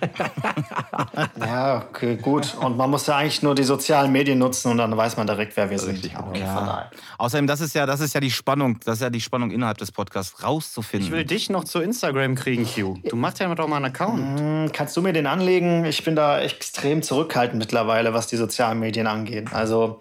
Ja, 1.39 1.85
okay, 1.89 2.17
gut. 2.17 2.55
Und 2.61 2.77
man 2.77 2.91
muss 2.91 3.07
ja 3.07 3.17
eigentlich 3.17 3.43
nur 3.43 3.55
die 3.55 3.63
sozialen 3.65 4.13
Medien 4.13 4.39
nutzen 4.39 4.71
und 4.71 4.79
dann 4.79 4.97
weiß 4.97 5.17
man 5.17 5.27
direkt, 5.27 5.57
wer 5.57 5.69
wir 5.71 5.79
sind. 5.79 5.95
Richtig, 5.95 6.13
genau. 6.15 6.29
okay, 6.29 6.41
von 6.47 6.67
daher. 6.67 6.91
Außerdem, 7.19 7.47
das 7.47 7.61
ist 7.61 7.75
ja, 7.75 7.87
das 7.87 8.01
ist 8.01 8.15
ja 8.15 8.21
die 8.21 8.31
Spannung, 8.31 8.79
das 8.85 8.95
ist 8.97 9.03
ja 9.03 9.11
die 9.11 9.21
Spannung 9.21 9.51
innerhalb 9.51 9.79
des 9.79 9.93
Podcasts, 9.93 10.43
rauszufinden. 10.43 11.07
Ich 11.09 11.13
will 11.13 11.25
dich 11.25 11.51
noch 11.51 11.65
zu 11.65 11.81
Instagram 11.81 12.35
kriegen, 12.35 12.67
Q. 12.67 12.97
Du 13.09 13.17
machst 13.17 13.39
ja 13.41 13.53
doch 13.55 13.69
mal 13.69 13.77
einen 13.77 13.87
Account. 13.87 14.41
Hm, 14.41 14.73
Kannst 14.73 14.97
du 14.97 15.03
mir 15.03 15.13
den 15.13 15.27
anlegen? 15.27 15.85
Ich 15.85 16.05
bin 16.05 16.17
da 16.17 16.41
extrem 16.41 17.03
zurückhaltend 17.03 17.59
mittlerweile, 17.59 18.15
was 18.15 18.27
die 18.27 18.37
sozialen 18.37 18.62
Medien 18.75 19.07
angeht. 19.07 19.53
Also, 19.53 19.99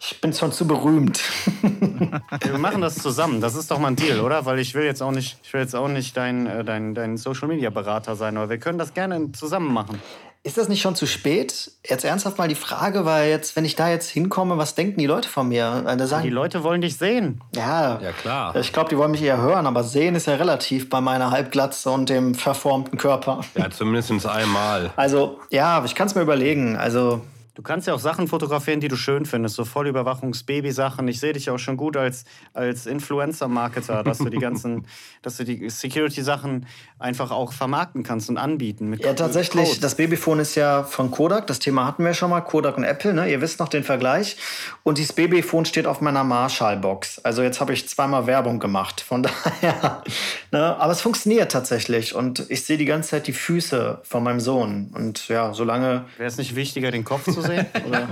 ich 0.00 0.20
bin 0.20 0.32
schon 0.32 0.50
zu 0.52 0.66
berühmt. 0.66 1.20
Wir 2.42 2.58
machen 2.58 2.80
das 2.80 2.96
zusammen. 2.96 3.40
Das 3.40 3.54
ist 3.54 3.70
doch 3.70 3.78
mal 3.78 3.88
ein 3.88 3.96
Deal, 3.96 4.20
oder? 4.20 4.46
Weil 4.46 4.58
ich 4.58 4.74
will 4.74 4.84
jetzt 4.84 5.02
auch 5.02 5.10
nicht, 5.10 5.38
ich 5.42 5.52
will 5.52 5.60
jetzt 5.60 5.76
auch 5.76 5.88
nicht 5.88 6.16
dein, 6.16 6.46
äh, 6.46 6.64
dein, 6.64 6.94
dein 6.94 7.16
Social 7.18 7.48
Media 7.48 7.70
Berater 7.70 8.16
sein, 8.16 8.36
aber 8.36 8.48
wir 8.48 8.58
können 8.58 8.78
das 8.78 8.94
gerne 8.94 9.32
zusammen 9.32 9.72
machen. 9.72 10.00
Ist 10.42 10.56
das 10.56 10.68
nicht 10.70 10.80
schon 10.80 10.94
zu 10.96 11.04
spät? 11.06 11.70
Jetzt 11.86 12.02
ernsthaft 12.02 12.38
mal 12.38 12.48
die 12.48 12.54
Frage, 12.54 13.04
weil 13.04 13.28
jetzt, 13.28 13.56
wenn 13.56 13.66
ich 13.66 13.76
da 13.76 13.90
jetzt 13.90 14.08
hinkomme, 14.08 14.56
was 14.56 14.74
denken 14.74 14.98
die 14.98 15.04
Leute 15.06 15.28
von 15.28 15.48
mir? 15.48 15.84
Äh, 15.86 15.98
Da 15.98 16.06
sagen, 16.06 16.22
Die 16.22 16.30
Leute 16.30 16.64
wollen 16.64 16.80
dich 16.80 16.96
sehen. 16.96 17.42
ja, 17.54 18.00
Ja, 18.00 18.12
klar. 18.12 18.56
ich 18.56 18.72
glaube, 18.72 18.88
die 18.88 18.96
wollen 18.96 19.10
mich 19.10 19.22
eher 19.22 19.36
hören, 19.42 19.66
aber 19.66 19.84
sehen 19.84 20.14
ist 20.14 20.26
ja 20.26 20.36
relativ 20.36 20.88
bei 20.88 21.02
meiner 21.02 21.30
Halbglatze 21.30 21.90
und 21.90 22.08
dem 22.08 22.34
verformten 22.34 22.96
Körper. 22.96 23.42
Ja, 23.54 23.68
zumindest 23.68 24.24
einmal. 24.26 24.88
Also, 24.96 25.40
ja, 25.50 25.84
ich 25.84 25.94
kann 25.94 26.06
es 26.06 26.14
mir 26.14 26.22
überlegen. 26.22 26.74
Also, 26.74 27.20
Du 27.60 27.64
kannst 27.64 27.86
ja 27.86 27.92
auch 27.92 28.00
Sachen 28.00 28.26
fotografieren, 28.26 28.80
die 28.80 28.88
du 28.88 28.96
schön 28.96 29.26
findest, 29.26 29.54
so 29.56 29.66
Vollüberwachungs-Baby-Sachen. 29.66 31.06
Ich 31.08 31.20
sehe 31.20 31.34
dich 31.34 31.50
auch 31.50 31.58
schon 31.58 31.76
gut 31.76 31.94
als, 31.94 32.24
als 32.54 32.86
Influencer-Marketer, 32.86 34.02
dass 34.02 34.16
du 34.16 34.30
die 34.30 34.38
ganzen, 34.38 34.86
dass 35.20 35.36
du 35.36 35.44
die 35.44 35.68
Security-Sachen 35.68 36.64
einfach 36.98 37.30
auch 37.30 37.52
vermarkten 37.52 38.02
kannst 38.02 38.30
und 38.30 38.38
anbieten. 38.38 38.96
Ja, 38.98 39.12
tatsächlich, 39.12 39.66
Codes. 39.66 39.80
das 39.80 39.94
Babyphone 39.94 40.38
ist 40.40 40.54
ja 40.54 40.84
von 40.84 41.10
Kodak. 41.10 41.48
Das 41.48 41.58
Thema 41.58 41.84
hatten 41.84 42.02
wir 42.02 42.14
schon 42.14 42.30
mal, 42.30 42.40
Kodak 42.40 42.78
und 42.78 42.84
Apple. 42.84 43.12
Ne? 43.12 43.30
Ihr 43.30 43.42
wisst 43.42 43.60
noch 43.60 43.68
den 43.68 43.84
Vergleich. 43.84 44.38
Und 44.82 44.96
dieses 44.96 45.12
Babyphone 45.12 45.66
steht 45.66 45.86
auf 45.86 46.00
meiner 46.00 46.24
Marshall-Box. 46.24 47.18
Also 47.24 47.42
jetzt 47.42 47.60
habe 47.60 47.74
ich 47.74 47.86
zweimal 47.90 48.26
Werbung 48.26 48.58
gemacht. 48.58 49.02
Von 49.02 49.22
daher. 49.60 50.02
Ne? 50.50 50.76
Aber 50.78 50.92
es 50.92 51.02
funktioniert 51.02 51.52
tatsächlich. 51.52 52.14
Und 52.14 52.46
ich 52.48 52.64
sehe 52.64 52.78
die 52.78 52.86
ganze 52.86 53.10
Zeit 53.10 53.26
die 53.26 53.34
Füße 53.34 54.00
von 54.02 54.24
meinem 54.24 54.40
Sohn. 54.40 54.90
Und 54.94 55.28
ja, 55.28 55.52
solange. 55.52 56.06
Wäre 56.16 56.26
es 56.26 56.38
nicht 56.38 56.56
wichtiger, 56.56 56.90
den 56.90 57.04
Kopf 57.04 57.24
zu 57.24 57.42
sehen? 57.42 57.49
Oder? 57.50 58.08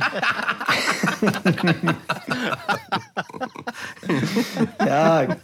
Ja. 4.84 5.26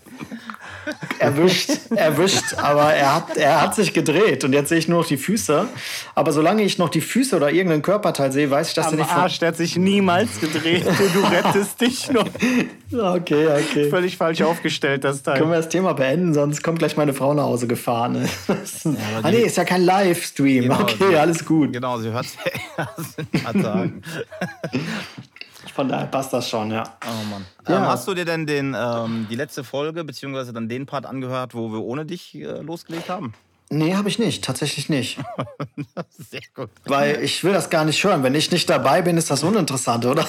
Erwischt, 1.19 1.71
erwischt, 1.95 2.55
aber 2.57 2.93
er 2.95 3.15
hat, 3.17 3.37
er 3.37 3.61
hat 3.63 3.75
sich 3.75 3.93
gedreht 3.95 4.45
und 4.45 4.53
jetzt 4.53 4.69
sehe 4.69 4.79
ich 4.79 4.89
nur 4.89 5.01
noch 5.01 5.07
die 5.07 5.17
Füße. 5.17 5.67
Aber 6.15 6.33
solange 6.33 6.63
ich 6.63 6.79
noch 6.79 6.89
die 6.89 7.01
Füße 7.01 7.35
oder 7.37 7.51
irgendeinen 7.51 7.83
Körperteil 7.83 8.33
sehe, 8.33 8.51
weiß 8.51 8.69
ich, 8.69 8.75
dass 8.75 8.91
er 8.93 8.99
nicht 8.99 9.11
Arsch, 9.11 9.39
der 9.39 9.49
hat 9.49 9.57
sich 9.57 9.77
niemals 9.77 10.41
gedreht. 10.41 10.85
Du 10.87 11.21
rettest 11.21 11.81
dich 11.81 12.11
noch. 12.11 12.25
Okay, 12.97 13.49
okay. 13.49 13.91
Völlig 13.91 14.17
falsch 14.17 14.41
aufgestellt, 14.43 15.03
das 15.03 15.25
Können 15.25 15.39
Teil. 15.39 15.49
wir 15.51 15.57
das 15.57 15.69
Thema 15.69 15.95
beenden, 15.95 16.33
sonst 16.33 16.63
kommt 16.63 16.79
gleich 16.79 16.97
meine 16.97 17.13
Frau 17.13 17.35
nach 17.35 17.43
Hause 17.43 17.67
gefahren. 17.67 18.29
Ne? 18.85 18.97
ah 19.23 19.31
nee, 19.33 19.39
ist 19.41 19.57
ja 19.57 19.65
kein 19.65 19.83
Livestream. 19.83 20.65
Genau, 20.65 20.81
okay, 20.83 20.95
sie- 21.11 21.17
alles 21.17 21.45
gut. 21.45 21.73
Genau, 21.73 21.99
sie 21.99 22.11
hört 22.13 22.27
es 22.27 22.37
erst 22.77 23.19
in 23.19 23.27
ein 23.33 23.43
paar 23.43 23.63
Tagen. 23.63 24.03
Von 25.73 25.89
daher 25.89 26.07
passt 26.07 26.33
das 26.33 26.49
schon, 26.49 26.71
ja. 26.71 26.85
Oh 27.07 27.25
Mann. 27.31 27.45
Ja. 27.69 27.79
Ähm, 27.79 27.87
hast 27.87 28.07
du 28.09 28.15
dir 28.15 28.25
denn 28.25 28.47
den, 28.47 28.77
ähm, 28.79 29.27
die 29.31 29.37
letzte 29.37 29.65
Folge, 29.65 30.05
beziehungsweise 30.05 30.53
dann 30.53 30.69
den 30.69 30.87
Part 30.87 31.07
angehört, 31.07 31.55
wo 31.55 31.73
wir 31.73 31.81
ohne 31.81 32.05
dich 32.05 32.35
äh, 32.35 32.61
losgelegt 32.61 33.09
haben? 33.09 33.35
Nee, 33.71 33.95
habe 33.95 34.09
ich 34.09 34.19
nicht. 34.19 34.45
Tatsächlich 34.45 34.89
nicht. 34.89 35.19
Sehr 36.31 36.43
gut. 36.55 36.71
Weil 36.85 37.23
ich 37.23 37.43
will 37.45 37.53
das 37.53 37.71
gar 37.71 37.85
nicht 37.85 38.03
hören. 38.05 38.23
Wenn 38.23 38.35
ich 38.35 38.51
nicht 38.51 38.69
dabei 38.69 39.03
bin, 39.03 39.17
ist 39.17 39.31
das 39.31 39.43
uninteressant, 39.43 40.05
oder? 40.05 40.27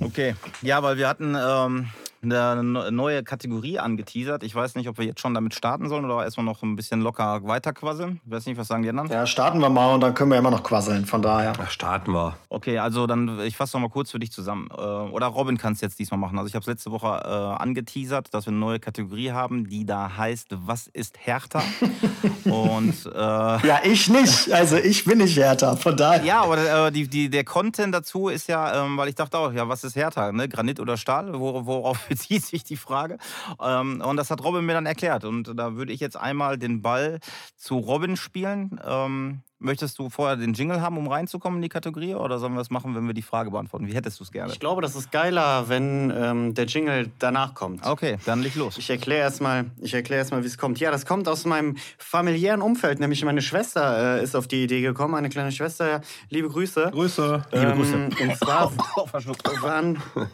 Okay. 0.00 0.34
Ja, 0.62 0.82
weil 0.82 0.98
wir 0.98 1.08
hatten 1.08 1.36
ähm, 1.38 1.88
eine 2.22 2.62
ne- 2.64 2.90
neue 2.90 3.22
Kategorie 3.22 3.78
angeteasert. 3.78 4.42
Ich 4.42 4.54
weiß 4.54 4.74
nicht, 4.74 4.88
ob 4.88 4.98
wir 4.98 5.04
jetzt 5.04 5.20
schon 5.20 5.34
damit 5.34 5.54
starten 5.54 5.88
sollen 5.88 6.04
oder 6.04 6.24
erstmal 6.24 6.44
noch 6.46 6.62
ein 6.62 6.74
bisschen 6.76 7.00
locker 7.00 7.40
weiterquasseln. 7.44 8.20
Ich 8.24 8.30
weiß 8.32 8.46
nicht, 8.46 8.58
was 8.58 8.68
sagen 8.68 8.82
die 8.82 8.88
anderen? 8.88 9.10
Ja, 9.10 9.26
starten 9.26 9.60
wir 9.60 9.70
mal 9.70 9.94
und 9.94 10.00
dann 10.00 10.14
können 10.14 10.30
wir 10.30 10.38
immer 10.38 10.50
noch 10.50 10.62
quasseln. 10.62 11.06
Von 11.06 11.22
daher. 11.22 11.52
Ach, 11.62 11.70
starten 11.70 12.12
wir. 12.12 12.36
Okay, 12.48 12.78
also 12.78 13.06
dann, 13.06 13.38
ich 13.40 13.56
fasse 13.56 13.76
noch 13.76 13.82
mal 13.82 13.90
kurz 13.92 14.10
für 14.10 14.18
dich 14.18 14.32
zusammen. 14.32 14.68
Äh, 14.76 14.80
oder 14.80 15.26
Robin 15.26 15.58
kann 15.58 15.74
es 15.74 15.80
jetzt 15.80 15.98
diesmal 15.98 16.18
machen. 16.18 16.38
Also 16.38 16.48
ich 16.48 16.54
habe 16.54 16.62
es 16.62 16.66
letzte 16.66 16.90
Woche 16.90 17.06
äh, 17.06 17.62
angeteasert, 17.62 18.34
dass 18.34 18.46
wir 18.46 18.50
eine 18.50 18.58
neue 18.60 18.80
Kategorie 18.80 19.30
haben, 19.32 19.68
die 19.68 19.86
da 19.86 20.16
heißt, 20.16 20.48
was 20.50 20.88
ist 20.88 21.18
härter? 21.18 21.62
Und 22.44 23.06
äh, 23.06 23.18
Ja, 23.18 23.80
ich 23.84 24.08
nicht. 24.08 24.52
Also 24.52 24.76
ich 24.76 25.04
bin 25.04 25.18
nicht 25.18 25.36
härter. 25.36 25.76
Von 25.76 25.96
daher. 25.96 26.24
ja, 26.24 26.42
aber 26.42 26.86
äh, 26.88 26.92
die, 26.92 27.06
die, 27.08 27.30
der 27.30 27.44
Content 27.44 27.94
dazu 27.94 28.28
ist 28.28 28.48
ja, 28.48 28.84
ähm, 28.84 28.96
weil 28.96 29.08
ich 29.08 29.14
dachte 29.14 29.38
auch, 29.38 29.52
ja, 29.52 29.68
was 29.68 29.84
ist 29.84 29.96
härter, 29.96 30.32
ne? 30.32 30.48
Granit 30.48 30.80
oder 30.80 30.96
Stahl? 30.96 31.38
Wor 31.38 31.66
worauf 31.66 32.07
bezieht 32.08 32.44
sich 32.44 32.64
die 32.64 32.76
Frage? 32.76 33.18
Ähm, 33.60 34.02
und 34.04 34.16
das 34.16 34.30
hat 34.30 34.42
Robin 34.42 34.64
mir 34.64 34.74
dann 34.74 34.86
erklärt. 34.86 35.24
Und 35.24 35.58
da 35.58 35.76
würde 35.76 35.92
ich 35.92 36.00
jetzt 36.00 36.16
einmal 36.16 36.58
den 36.58 36.82
Ball 36.82 37.20
zu 37.56 37.78
Robin 37.78 38.16
spielen. 38.16 38.80
Ähm, 38.84 39.42
möchtest 39.58 39.98
du 39.98 40.08
vorher 40.08 40.36
den 40.36 40.52
Jingle 40.52 40.80
haben, 40.80 40.96
um 40.98 41.08
reinzukommen 41.08 41.58
in 41.58 41.62
die 41.62 41.68
Kategorie? 41.68 42.14
Oder 42.14 42.38
sollen 42.38 42.52
wir 42.54 42.58
das 42.58 42.70
machen, 42.70 42.94
wenn 42.94 43.06
wir 43.06 43.14
die 43.14 43.22
Frage 43.22 43.50
beantworten? 43.50 43.86
Wie 43.86 43.94
hättest 43.94 44.20
du 44.20 44.24
es 44.24 44.32
gerne? 44.32 44.52
Ich 44.52 44.60
glaube, 44.60 44.82
das 44.82 44.94
ist 44.96 45.10
geiler, 45.10 45.68
wenn 45.68 46.12
ähm, 46.14 46.54
der 46.54 46.66
Jingle 46.66 47.10
danach 47.18 47.54
kommt. 47.54 47.84
Okay, 47.84 48.18
dann 48.24 48.42
leg 48.42 48.54
los. 48.54 48.78
Ich 48.78 48.88
erkläre 48.90 49.22
erstmal, 49.22 49.66
ich 49.80 49.94
erkläre 49.94 50.20
erstmal, 50.20 50.42
wie 50.42 50.46
es 50.46 50.58
kommt. 50.58 50.80
Ja, 50.80 50.90
das 50.90 51.06
kommt 51.06 51.28
aus 51.28 51.44
meinem 51.44 51.76
familiären 51.98 52.62
Umfeld, 52.62 53.00
nämlich 53.00 53.24
meine 53.24 53.42
Schwester 53.42 54.18
äh, 54.18 54.24
ist 54.24 54.36
auf 54.36 54.48
die 54.48 54.64
Idee 54.64 54.80
gekommen, 54.80 55.14
eine 55.14 55.28
kleine 55.28 55.52
Schwester. 55.52 56.00
Liebe 56.30 56.48
Grüße. 56.48 56.90
Grüße. 56.92 57.44
Liebe 57.52 57.72
Grüße. 57.72 57.94
Ähm, 57.94 58.30
und 58.30 58.36
zwar 58.36 58.72
waren 59.62 60.02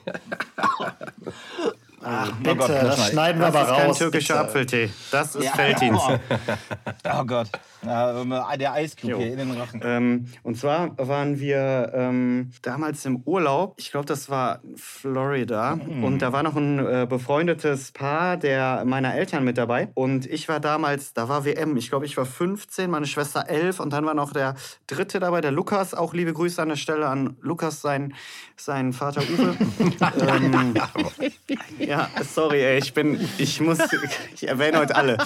Bitte, 2.42 2.56
Gott, 2.56 2.68
das 2.68 2.96
das 2.96 3.10
schneiden 3.10 3.40
wir 3.40 3.46
das 3.46 3.56
aber 3.56 3.70
ist 3.70 3.76
kein 3.78 3.86
raus. 3.86 3.98
türkischer 3.98 4.34
bitte. 4.34 4.46
Apfeltee. 4.46 4.90
Das 5.10 5.34
ist 5.34 5.48
Felddienst. 5.48 6.02
Oh, 6.08 6.18
oh 7.20 7.24
Gott. 7.24 7.48
Ja, 7.84 8.56
der 8.56 8.72
Eiscube 8.72 9.16
hier 9.16 9.32
in 9.32 9.38
den 9.38 9.50
Rachen. 9.52 9.80
Ähm, 9.84 10.26
und 10.42 10.56
zwar 10.56 10.96
waren 10.96 11.38
wir 11.38 11.92
ähm, 11.94 12.50
damals 12.62 13.04
im 13.04 13.22
Urlaub, 13.24 13.74
ich 13.76 13.90
glaube, 13.90 14.06
das 14.06 14.30
war 14.30 14.60
Florida. 14.76 15.72
Und 15.72 16.20
da 16.20 16.32
war 16.32 16.42
noch 16.42 16.56
ein 16.56 16.78
äh, 16.78 17.06
befreundetes 17.08 17.92
Paar 17.92 18.36
der 18.36 18.84
meiner 18.84 19.14
Eltern 19.14 19.44
mit 19.44 19.58
dabei. 19.58 19.88
Und 19.94 20.26
ich 20.26 20.48
war 20.48 20.60
damals, 20.60 21.12
da 21.14 21.28
war 21.28 21.44
WM, 21.44 21.76
ich 21.76 21.90
glaube, 21.90 22.06
ich 22.06 22.16
war 22.16 22.26
15, 22.26 22.90
meine 22.90 23.06
Schwester 23.06 23.48
11. 23.48 23.80
Und 23.80 23.92
dann 23.92 24.04
war 24.06 24.14
noch 24.14 24.32
der 24.32 24.54
dritte 24.86 25.20
dabei, 25.20 25.40
der 25.40 25.52
Lukas. 25.52 25.94
Auch 25.94 26.14
liebe 26.14 26.32
Grüße 26.32 26.60
an 26.60 26.68
der 26.68 26.76
Stelle 26.76 27.08
an 27.08 27.36
Lukas, 27.40 27.80
sein, 27.80 28.14
seinen 28.56 28.92
Vater 28.92 29.22
Uwe. 29.22 29.56
ähm, 30.28 30.74
ja, 31.78 31.93
sorry, 32.22 32.62
ey, 32.62 32.78
ich 32.78 32.94
bin, 32.94 33.20
ich 33.38 33.60
muss, 33.60 33.78
ich 34.34 34.48
erwähne 34.48 34.78
heute 34.78 34.96
alle. 34.96 35.18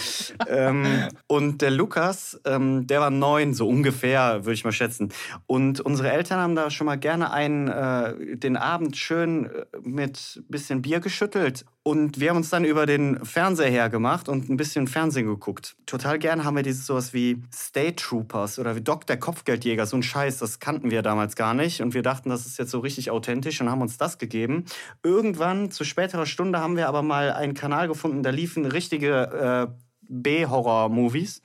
Ähm, 0.48 1.08
und 1.26 1.62
der 1.62 1.70
Lukas, 1.70 2.40
ähm, 2.44 2.86
der 2.86 3.00
war 3.00 3.10
neun, 3.10 3.54
so 3.54 3.68
ungefähr, 3.68 4.44
würde 4.44 4.54
ich 4.54 4.64
mal 4.64 4.72
schätzen. 4.72 5.12
Und 5.46 5.80
unsere 5.80 6.10
Eltern 6.10 6.38
haben 6.38 6.54
da 6.54 6.70
schon 6.70 6.86
mal 6.86 6.98
gerne 6.98 7.32
einen, 7.32 7.68
äh, 7.68 8.36
den 8.36 8.56
Abend 8.56 8.96
schön 8.96 9.46
äh, 9.46 9.64
mit 9.82 10.42
bisschen 10.48 10.82
Bier 10.82 11.00
geschüttelt. 11.00 11.64
Und 11.88 12.20
wir 12.20 12.28
haben 12.28 12.36
uns 12.36 12.50
dann 12.50 12.66
über 12.66 12.84
den 12.84 13.24
Fernseher 13.24 13.70
hergemacht 13.70 14.28
und 14.28 14.50
ein 14.50 14.58
bisschen 14.58 14.88
Fernsehen 14.88 15.24
geguckt. 15.24 15.74
Total 15.86 16.18
gerne 16.18 16.44
haben 16.44 16.54
wir 16.54 16.62
dieses 16.62 16.84
sowas 16.84 17.14
wie 17.14 17.42
State 17.50 17.96
Troopers 17.96 18.58
oder 18.58 18.76
wie 18.76 18.82
Dr. 18.82 19.16
Kopfgeldjäger, 19.16 19.86
so 19.86 19.96
ein 19.96 20.02
Scheiß, 20.02 20.36
das 20.36 20.58
kannten 20.58 20.90
wir 20.90 21.00
damals 21.00 21.34
gar 21.34 21.54
nicht. 21.54 21.80
Und 21.80 21.94
wir 21.94 22.02
dachten, 22.02 22.28
das 22.28 22.44
ist 22.44 22.58
jetzt 22.58 22.72
so 22.72 22.80
richtig 22.80 23.10
authentisch 23.10 23.62
und 23.62 23.70
haben 23.70 23.80
uns 23.80 23.96
das 23.96 24.18
gegeben. 24.18 24.66
Irgendwann, 25.02 25.70
zu 25.70 25.82
späterer 25.84 26.26
Stunde, 26.26 26.60
haben 26.60 26.76
wir 26.76 26.88
aber 26.88 27.00
mal 27.00 27.32
einen 27.32 27.54
Kanal 27.54 27.88
gefunden, 27.88 28.22
da 28.22 28.28
liefen 28.28 28.66
richtige 28.66 29.70
äh, 29.70 29.74
B-Horror-Movies. 30.10 31.40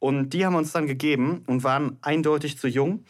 Und 0.00 0.30
die 0.30 0.46
haben 0.46 0.54
uns 0.54 0.72
dann 0.72 0.86
gegeben 0.86 1.42
und 1.46 1.62
waren 1.62 1.98
eindeutig 2.00 2.58
zu 2.58 2.68
jung. 2.68 3.04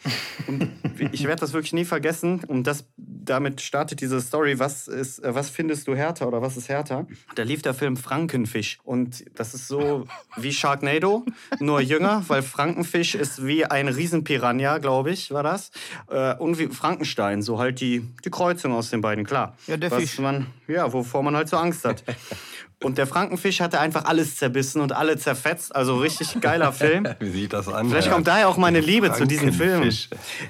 Und 0.45 0.69
ich 1.13 1.23
werde 1.23 1.39
das 1.39 1.53
wirklich 1.53 1.71
nie 1.71 1.85
vergessen. 1.85 2.43
Und 2.45 2.67
das, 2.67 2.85
damit 2.97 3.61
startet 3.61 4.01
diese 4.01 4.19
Story. 4.19 4.59
Was, 4.59 4.89
ist, 4.89 5.23
äh, 5.23 5.33
was 5.33 5.49
findest 5.49 5.87
du 5.87 5.95
härter 5.95 6.27
oder 6.27 6.41
was 6.41 6.57
ist 6.57 6.67
härter? 6.67 7.07
Da 7.35 7.43
lief 7.43 7.61
der 7.61 7.73
Film 7.73 7.95
Frankenfisch. 7.95 8.79
Und 8.83 9.23
das 9.39 9.53
ist 9.53 9.69
so 9.69 10.05
wie 10.35 10.51
Sharknado, 10.51 11.25
nur 11.59 11.79
jünger, 11.79 12.25
weil 12.27 12.41
Frankenfisch 12.41 13.15
ist 13.15 13.45
wie 13.45 13.65
ein 13.65 13.87
Riesenpiranha, 13.87 14.79
glaube 14.79 15.11
ich, 15.11 15.31
war 15.31 15.43
das. 15.43 15.71
Äh, 16.09 16.35
Und 16.35 16.59
wie 16.59 16.67
Frankenstein, 16.67 17.41
so 17.41 17.57
halt 17.57 17.79
die, 17.79 18.05
die 18.25 18.29
Kreuzung 18.29 18.73
aus 18.73 18.89
den 18.89 18.99
beiden, 18.99 19.25
klar. 19.25 19.55
Ja, 19.65 19.77
der 19.77 19.91
was 19.91 20.01
Fisch. 20.01 20.19
Man, 20.19 20.47
ja, 20.67 20.91
wovor 20.91 21.23
man 21.23 21.37
halt 21.37 21.47
so 21.47 21.55
Angst 21.55 21.85
hat. 21.85 22.03
Und 22.83 22.97
der 22.97 23.05
Frankenfisch 23.05 23.61
hatte 23.61 23.79
einfach 23.79 24.05
alles 24.05 24.37
zerbissen 24.37 24.81
und 24.81 24.91
alle 24.91 25.17
zerfetzt. 25.17 25.75
Also 25.75 25.97
richtig 25.97 26.41
geiler 26.41 26.73
Film. 26.73 27.07
Wie 27.19 27.29
sieht 27.29 27.53
das 27.53 27.67
an? 27.67 27.89
Vielleicht 27.89 28.09
kommt 28.11 28.27
daher 28.27 28.49
auch 28.49 28.57
meine 28.57 28.79
Liebe 28.79 29.13
zu 29.13 29.25
diesem 29.25 29.53
Film. 29.53 29.89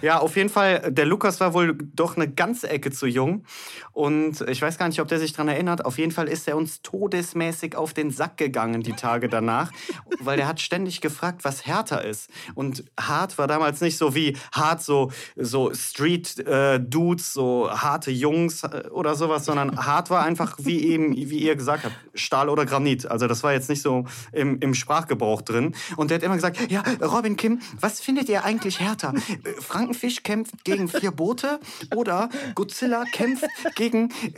Ja, 0.02 0.20
auf 0.20 0.36
jeden 0.38 0.50
Fall, 0.50 0.92
der 0.92 1.06
Lukas 1.06 1.40
war 1.40 1.54
wohl 1.54 1.78
doch 1.94 2.16
eine 2.16 2.30
ganze 2.30 2.70
Ecke 2.70 2.92
zu 2.92 3.06
jung. 3.06 3.44
Und 3.92 4.42
ich 4.48 4.62
weiß 4.62 4.78
gar 4.78 4.88
nicht, 4.88 5.02
ob 5.02 5.10
der 5.10 5.20
sich 5.20 5.34
daran 5.34 5.50
erinnert. 5.50 5.84
Auf 5.84 5.98
jeden 5.98 6.12
Fall 6.12 6.28
ist 6.30 6.48
er 6.48 6.56
uns 6.56 6.82
todesmäßig 6.82 7.76
auf 7.76 7.94
den 7.94 8.12
Sack 8.12 8.38
gegangen 8.38 8.82
die 8.82 8.94
Tage 8.94 9.28
danach. 9.28 9.72
weil 10.20 10.38
der 10.38 10.48
hat 10.48 10.62
ständig 10.62 11.02
gefragt, 11.02 11.44
was 11.44 11.66
härter 11.66 12.04
ist. 12.06 12.30
Und 12.56 12.86
hart 13.00 13.38
war 13.38 13.48
damals 13.48 13.82
nicht 13.82 13.98
so 13.98 14.16
wie 14.16 14.38
hart, 14.54 14.82
so, 14.82 15.12
so 15.36 15.74
Street-Dudes, 15.74 17.34
so 17.34 17.70
harte 17.72 18.12
Jungs 18.12 18.64
äh, 18.64 18.84
oder 18.92 19.16
sowas, 19.16 19.46
sondern 19.46 19.86
hart 19.86 20.10
war 20.10 20.24
einfach, 20.24 20.56
wie, 20.60 20.86
eben, 20.86 21.16
wie 21.16 21.40
ihr 21.40 21.56
gesagt 21.56 21.84
habt, 21.84 21.96
Stahl 22.22 22.50
oder 22.50 22.66
Granit. 22.66 23.06
Also 23.06 23.28
das 23.28 23.44
war 23.44 23.54
jetzt 23.54 23.70
nicht 23.70 23.82
so 23.82 24.06
im, 24.32 24.60
im 24.60 24.74
Sprachgebrauch 24.74 25.42
drin. 25.42 25.76
Und 25.98 26.12
der 26.12 26.16
hat 26.16 26.24
immer 26.24 26.36
gesagt, 26.36 26.72
ja, 26.72 26.84
Robin 27.02 27.36
Kim, 27.36 27.60
was 27.80 28.00
findet 28.00 28.30
ihr 28.30 28.44
eigentlich 28.44 28.80
härter? 28.80 29.14
Äh, 29.44 29.62
Frankenfisch 29.62 30.24
kämpft 30.24 30.64
gegen 30.64 30.88
vier 30.88 31.12
Boote 31.12 31.60
oder 31.96 32.30
Godzilla 32.56 33.04
kämpft 33.12 33.46
gegen 33.76 34.10
äh, 34.10 34.32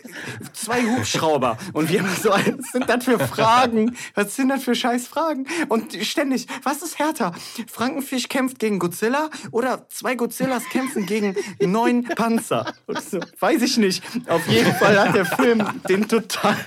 zwei 0.54 0.84
Hubschrauber? 0.84 1.58
Und 1.74 1.90
wir 1.90 2.00
immer 2.00 2.16
so, 2.16 2.30
was 2.30 2.72
sind 2.72 2.90
das 2.90 3.04
für 3.04 3.20
Fragen? 3.20 3.96
Was 4.16 4.36
sind 4.36 4.50
das 4.50 4.64
für 4.64 4.76
scheiß 4.76 5.08
Fragen? 5.08 5.46
Und 5.70 5.94
ständig, 6.02 6.48
was 6.64 6.82
ist 6.82 7.00
härter? 7.00 7.34
Frankenfisch 7.68 8.30
kämpft 8.30 8.60
gegen 8.60 8.80
Godzilla 8.80 9.30
oder 9.52 9.88
zwei 9.90 10.16
Godzillas 10.16 10.64
kämpfen 10.72 11.06
gegen 11.06 11.36
neun 11.60 12.04
Panzer? 12.04 12.74
So, 13.10 13.20
weiß 13.40 13.62
ich 13.62 13.78
nicht. 13.78 14.04
Auf 14.28 14.48
jeden 14.48 14.74
Fall 14.76 15.00
hat 15.00 15.16
der 15.16 15.26
Film 15.26 15.64
den 15.88 16.08
total, 16.08 16.58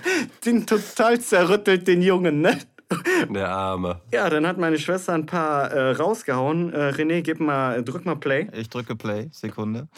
den 0.45 0.67
total 0.67 1.06
zerrüttelt, 1.15 1.87
den 1.87 2.03
Jungen, 2.03 2.41
ne? 2.41 2.59
Der 3.31 3.49
Arme. 3.49 4.01
Ja, 4.13 4.31
dann 4.31 4.47
hat 4.47 4.59
meine 4.59 4.79
Schwester 4.79 5.13
ein 5.13 5.27
paar 5.27 5.71
äh, 5.73 5.93
rausgehauen. 5.93 6.73
Äh, 6.73 6.91
René, 6.91 7.23
gib 7.23 7.41
mal, 7.41 7.83
drück 7.83 8.05
mal 8.05 8.17
Play. 8.17 8.49
Ich 8.53 8.69
drücke 8.69 8.95
Play, 8.95 9.29
Sekunde. 9.33 9.89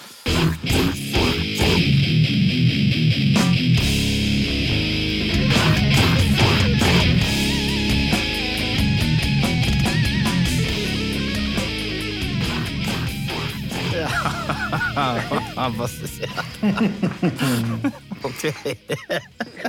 Was 15.77 15.95
ist 15.95 16.21
er? 16.21 16.29
Okay. 18.21 18.53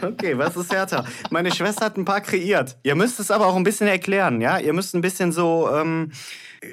Okay, 0.01 0.35
was 0.35 0.57
ist 0.57 0.73
härter? 0.73 1.05
Meine 1.29 1.51
Schwester 1.53 1.85
hat 1.85 1.97
ein 1.97 2.05
paar 2.05 2.21
kreiert. 2.21 2.77
Ihr 2.81 2.95
müsst 2.95 3.19
es 3.19 3.29
aber 3.29 3.45
auch 3.45 3.55
ein 3.55 3.63
bisschen 3.63 3.87
erklären, 3.87 4.41
ja? 4.41 4.57
Ihr 4.57 4.73
müsst 4.73 4.95
ein 4.95 5.01
bisschen 5.01 5.31
so, 5.31 5.69
ähm, 5.71 6.11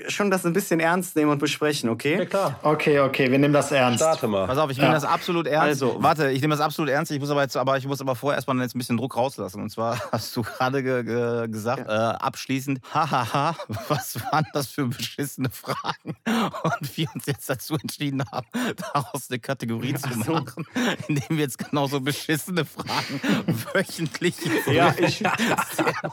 schon 0.08 0.30
das 0.30 0.44
ein 0.44 0.52
bisschen 0.52 0.80
ernst 0.80 1.16
nehmen 1.16 1.30
und 1.30 1.38
besprechen, 1.38 1.88
okay? 1.88 2.26
klar. 2.26 2.58
Okay, 2.62 3.00
okay, 3.00 3.30
wir 3.30 3.38
nehmen 3.38 3.54
das 3.54 3.70
ernst. 3.72 3.98
Starte 4.00 4.26
mal. 4.26 4.46
Pass 4.46 4.58
auf, 4.58 4.70
ich 4.70 4.78
nehme 4.78 4.92
das 4.92 5.04
absolut 5.04 5.46
ernst. 5.46 5.66
Also- 5.82 6.02
Warte, 6.02 6.30
ich 6.30 6.40
nehme 6.40 6.54
das 6.54 6.60
absolut 6.60 6.90
ernst. 6.90 7.12
Ich 7.12 7.20
muss 7.20 7.30
aber 7.30 7.42
jetzt, 7.42 7.56
aber 7.56 7.76
ich 7.78 7.86
muss 7.86 8.00
aber 8.00 8.16
vorher 8.16 8.36
erstmal 8.36 8.58
jetzt 8.60 8.74
ein 8.74 8.78
bisschen 8.78 8.96
Druck 8.96 9.16
rauslassen. 9.16 9.62
Und 9.62 9.70
zwar 9.70 10.00
hast 10.12 10.34
du 10.36 10.42
gerade 10.42 10.82
ge 10.82 11.04
ge 11.04 11.48
gesagt, 11.48 11.88
äh, 11.88 11.92
abschließend, 11.92 12.80
hahaha, 12.94 13.56
was 13.88 14.16
waren 14.32 14.46
das 14.52 14.68
für 14.68 14.86
beschissene 14.86 15.50
Fragen? 15.50 16.16
Und 16.26 16.96
wir 16.96 17.08
uns 17.14 17.26
jetzt 17.26 17.48
dazu 17.48 17.74
entschieden 17.76 18.24
haben, 18.32 18.46
daraus 18.92 19.30
eine 19.30 19.38
Kategorie 19.38 19.94
zu 19.94 20.08
machen, 20.18 20.66
indem 21.08 21.24
wir 21.30 21.44
jetzt 21.44 21.58
genauso 21.58 22.00
beschissene 22.00 22.64
Fragen 22.64 23.20
wöchentlich. 23.72 24.36
Ja, 24.66 24.94
ich, 24.98 25.22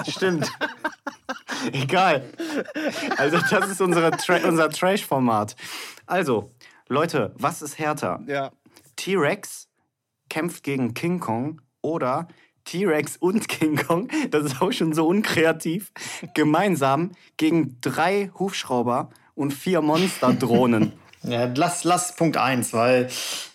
stimmt. 0.10 0.50
Egal. 1.72 2.24
Also, 3.18 3.38
das 3.50 3.63
ist 3.70 3.82
unsere 3.82 4.12
Tra 4.12 4.38
unser 4.48 4.70
Trash-Format. 4.70 5.56
Also, 6.06 6.52
Leute, 6.88 7.34
was 7.38 7.62
ist 7.62 7.80
härter? 7.80 8.22
Ja. 8.28 8.52
T-Rex 8.96 9.68
kämpft 10.30 10.64
gegen 10.64 10.94
King 10.94 11.20
Kong 11.20 11.62
oder 11.82 12.28
T-Rex 12.66 13.18
und 13.18 13.48
King 13.48 13.76
Kong, 13.76 14.08
das 14.32 14.46
ist 14.46 14.62
auch 14.62 14.72
schon 14.72 14.94
so 14.94 15.08
unkreativ, 15.08 15.92
gemeinsam 16.34 17.12
gegen 17.38 17.78
drei 17.82 18.32
Hubschrauber 18.40 19.10
und 19.36 19.54
vier 19.54 19.82
Monsterdrohnen. 19.82 20.94
Ja, 21.26 21.50
lass, 21.56 21.86
lass 21.86 22.18
Punkt 22.18 22.36
1, 22.36 22.74
weil 22.74 23.08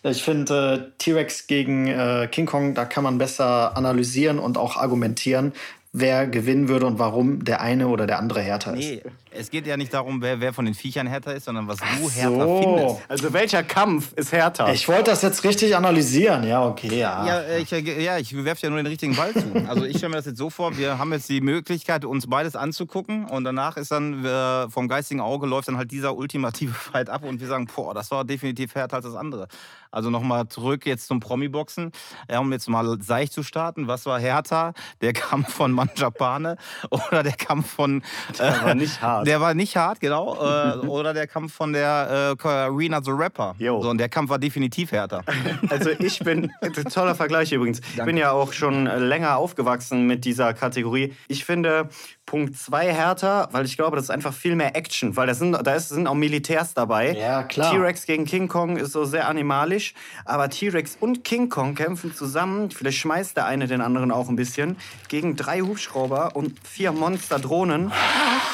ich 0.02 0.22
finde, 0.22 0.90
äh, 0.94 0.96
T-Rex 0.96 1.46
gegen 1.48 1.86
äh, 1.86 2.26
King 2.32 2.46
Kong, 2.46 2.72
da 2.72 2.86
kann 2.86 3.04
man 3.04 3.18
besser 3.18 3.76
analysieren 3.76 4.38
und 4.38 4.56
auch 4.56 4.78
argumentieren, 4.78 5.52
wer 5.92 6.26
gewinnen 6.26 6.68
würde 6.68 6.86
und 6.86 6.98
warum 6.98 7.44
der 7.44 7.60
eine 7.60 7.88
oder 7.88 8.06
der 8.06 8.20
andere 8.20 8.40
härter 8.40 8.74
ist. 8.74 8.88
Nee, 8.88 9.02
es 9.38 9.50
geht 9.50 9.66
ja 9.66 9.76
nicht 9.76 9.94
darum, 9.94 10.20
wer, 10.20 10.40
wer 10.40 10.52
von 10.52 10.64
den 10.64 10.74
Viechern 10.74 11.06
härter 11.06 11.34
ist, 11.34 11.44
sondern 11.44 11.68
was 11.68 11.78
du 11.78 12.10
härter 12.10 12.46
so. 12.46 12.60
findest. 12.62 12.96
Also 13.08 13.32
welcher 13.32 13.62
Kampf 13.62 14.12
ist 14.14 14.32
härter? 14.32 14.72
Ich 14.72 14.88
wollte 14.88 15.10
das 15.10 15.22
jetzt 15.22 15.44
richtig 15.44 15.76
analysieren. 15.76 16.46
Ja, 16.46 16.66
okay, 16.66 16.98
ja. 16.98 17.24
Ja, 17.26 17.40
äh, 17.40 17.60
ich, 17.60 17.72
äh, 17.72 18.02
ja, 18.02 18.18
ich 18.18 18.34
werfe 18.44 18.62
ja 18.62 18.70
nur 18.70 18.78
den 18.78 18.86
richtigen 18.86 19.14
Ball 19.16 19.32
zu. 19.32 19.52
Also 19.68 19.84
ich 19.84 19.96
stelle 19.98 20.10
mir 20.10 20.16
das 20.16 20.26
jetzt 20.26 20.38
so 20.38 20.50
vor, 20.50 20.76
wir 20.76 20.98
haben 20.98 21.12
jetzt 21.12 21.28
die 21.28 21.40
Möglichkeit, 21.40 22.04
uns 22.04 22.26
beides 22.26 22.56
anzugucken 22.56 23.26
und 23.26 23.44
danach 23.44 23.76
ist 23.76 23.92
dann 23.92 24.24
äh, 24.24 24.68
vom 24.68 24.88
geistigen 24.88 25.20
Auge 25.20 25.46
läuft 25.46 25.68
dann 25.68 25.76
halt 25.76 25.90
dieser 25.90 26.16
ultimative 26.16 26.74
Fight 26.74 27.08
ab 27.08 27.24
und 27.24 27.40
wir 27.40 27.46
sagen, 27.46 27.68
boah, 27.74 27.94
das 27.94 28.10
war 28.10 28.24
definitiv 28.24 28.74
härter 28.74 28.96
als 28.96 29.04
das 29.04 29.14
andere. 29.14 29.48
Also 29.90 30.10
nochmal 30.10 30.48
zurück 30.48 30.84
jetzt 30.84 31.06
zum 31.06 31.20
Promi-Boxen, 31.20 31.92
ja, 32.30 32.40
um 32.40 32.52
jetzt 32.52 32.68
mal 32.68 33.00
seicht 33.00 33.32
zu 33.32 33.42
starten. 33.42 33.88
Was 33.88 34.04
war 34.04 34.20
härter? 34.20 34.74
Der 35.00 35.12
Kampf 35.12 35.54
von 35.54 35.72
Manjapane 35.72 36.56
oder 36.90 37.22
der 37.22 37.32
Kampf 37.32 37.70
von... 37.70 38.02
Äh, 38.38 38.48
Der 38.48 38.64
war 38.64 38.74
nicht 38.74 39.00
hart. 39.00 39.26
Der 39.28 39.42
war 39.42 39.52
nicht 39.52 39.76
hart, 39.76 40.00
genau. 40.00 40.36
Äh, 40.36 40.78
oder 40.86 41.12
der 41.12 41.26
Kampf 41.26 41.52
von 41.52 41.74
der 41.74 42.32
äh, 42.32 42.36
Karina 42.36 43.02
the 43.02 43.10
Rapper. 43.10 43.54
Jo. 43.58 43.82
So, 43.82 43.90
und 43.90 43.98
der 43.98 44.08
Kampf 44.08 44.30
war 44.30 44.38
definitiv 44.38 44.92
härter. 44.92 45.22
Also 45.70 45.90
ich 45.90 46.20
bin, 46.20 46.50
toller 46.92 47.14
Vergleich 47.14 47.52
übrigens, 47.52 47.80
ich 47.80 48.02
bin 48.02 48.16
ja 48.16 48.30
auch 48.30 48.52
schon 48.52 48.86
länger 48.86 49.36
aufgewachsen 49.36 50.06
mit 50.06 50.24
dieser 50.24 50.54
Kategorie. 50.54 51.14
Ich 51.26 51.44
finde 51.44 51.88
Punkt 52.28 52.56
2 52.58 52.92
härter, 52.92 53.48
weil 53.52 53.64
ich 53.64 53.76
glaube, 53.76 53.96
das 53.96 54.04
ist 54.04 54.10
einfach 54.10 54.34
viel 54.34 54.54
mehr 54.54 54.76
Action, 54.76 55.16
weil 55.16 55.26
da 55.26 55.34
sind, 55.34 55.52
da 55.52 55.74
ist, 55.74 55.88
sind 55.88 56.06
auch 56.06 56.14
Militärs 56.14 56.74
dabei. 56.74 57.12
Ja, 57.12 57.42
klar. 57.42 57.72
T-Rex 57.72 58.06
gegen 58.06 58.26
King 58.26 58.48
Kong 58.48 58.76
ist 58.76 58.92
so 58.92 59.04
sehr 59.04 59.28
animalisch, 59.28 59.94
aber 60.24 60.50
T-Rex 60.50 60.98
und 61.00 61.24
King 61.24 61.48
Kong 61.48 61.74
kämpfen 61.74 62.14
zusammen, 62.14 62.70
vielleicht 62.70 62.98
schmeißt 62.98 63.36
der 63.36 63.46
eine 63.46 63.66
den 63.66 63.80
anderen 63.80 64.10
auch 64.10 64.28
ein 64.28 64.36
bisschen, 64.36 64.76
gegen 65.08 65.36
drei 65.36 65.60
Hubschrauber 65.60 66.36
und 66.36 66.54
vier 66.66 66.92
Monsterdrohnen. 66.92 67.92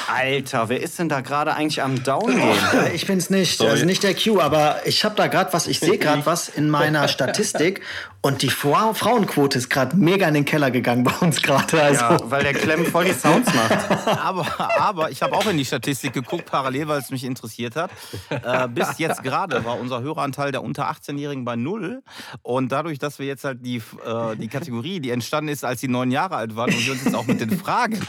Alter, 0.06 0.53
wer 0.68 0.80
ist 0.82 0.98
denn 0.98 1.08
da 1.08 1.20
gerade 1.20 1.54
eigentlich 1.54 1.82
am 1.82 2.02
Down 2.02 2.26
gehen? 2.26 2.40
Äh, 2.86 2.94
Ich 2.94 3.06
bin's 3.06 3.30
nicht, 3.30 3.60
also 3.60 3.84
nicht 3.84 4.02
der 4.02 4.14
Q, 4.14 4.40
aber 4.40 4.80
ich 4.84 5.04
habe 5.04 5.14
da 5.16 5.26
gerade 5.26 5.52
was, 5.52 5.66
ich 5.66 5.80
sehe 5.80 5.98
gerade 5.98 6.24
was 6.26 6.48
in 6.48 6.70
meiner 6.70 7.08
Statistik 7.14 7.80
und 8.24 8.40
die 8.40 8.48
Fra 8.48 8.94
Frauenquote 8.94 9.58
ist 9.58 9.68
gerade 9.68 9.94
mega 9.96 10.26
in 10.26 10.32
den 10.32 10.46
Keller 10.46 10.70
gegangen 10.70 11.04
bei 11.04 11.12
uns 11.20 11.42
gerade. 11.42 11.82
Also. 11.82 12.00
Ja, 12.00 12.18
weil 12.30 12.42
der 12.42 12.54
Clem 12.54 12.86
voll 12.86 13.04
die 13.04 13.12
Sounds 13.12 13.52
macht. 13.52 14.08
Aber, 14.24 14.46
aber 14.78 15.10
ich 15.10 15.22
habe 15.22 15.34
auch 15.34 15.46
in 15.46 15.58
die 15.58 15.64
Statistik 15.64 16.14
geguckt, 16.14 16.46
parallel, 16.46 16.88
weil 16.88 17.00
es 17.00 17.10
mich 17.10 17.24
interessiert 17.24 17.76
hat. 17.76 17.90
Äh, 18.30 18.68
bis 18.68 18.98
jetzt 18.98 19.22
gerade 19.22 19.64
war 19.64 19.78
unser 19.78 20.00
Höreranteil 20.00 20.52
der 20.52 20.62
unter 20.62 20.90
18-Jährigen 20.90 21.44
bei 21.44 21.56
null. 21.56 22.02
Und 22.42 22.72
dadurch, 22.72 22.98
dass 22.98 23.18
wir 23.18 23.26
jetzt 23.26 23.44
halt 23.44 23.64
die, 23.66 23.76
äh, 23.76 24.36
die 24.36 24.48
Kategorie, 24.48 25.00
die 25.00 25.10
entstanden 25.10 25.48
ist, 25.48 25.64
als 25.64 25.80
sie 25.80 25.88
neun 25.88 26.10
Jahre 26.10 26.36
alt 26.36 26.56
waren 26.56 26.72
und 26.72 26.86
wir 26.86 26.92
uns 26.92 27.04
jetzt 27.04 27.14
auch 27.14 27.26
mit 27.26 27.40
den 27.42 27.58
Fragen 27.58 28.00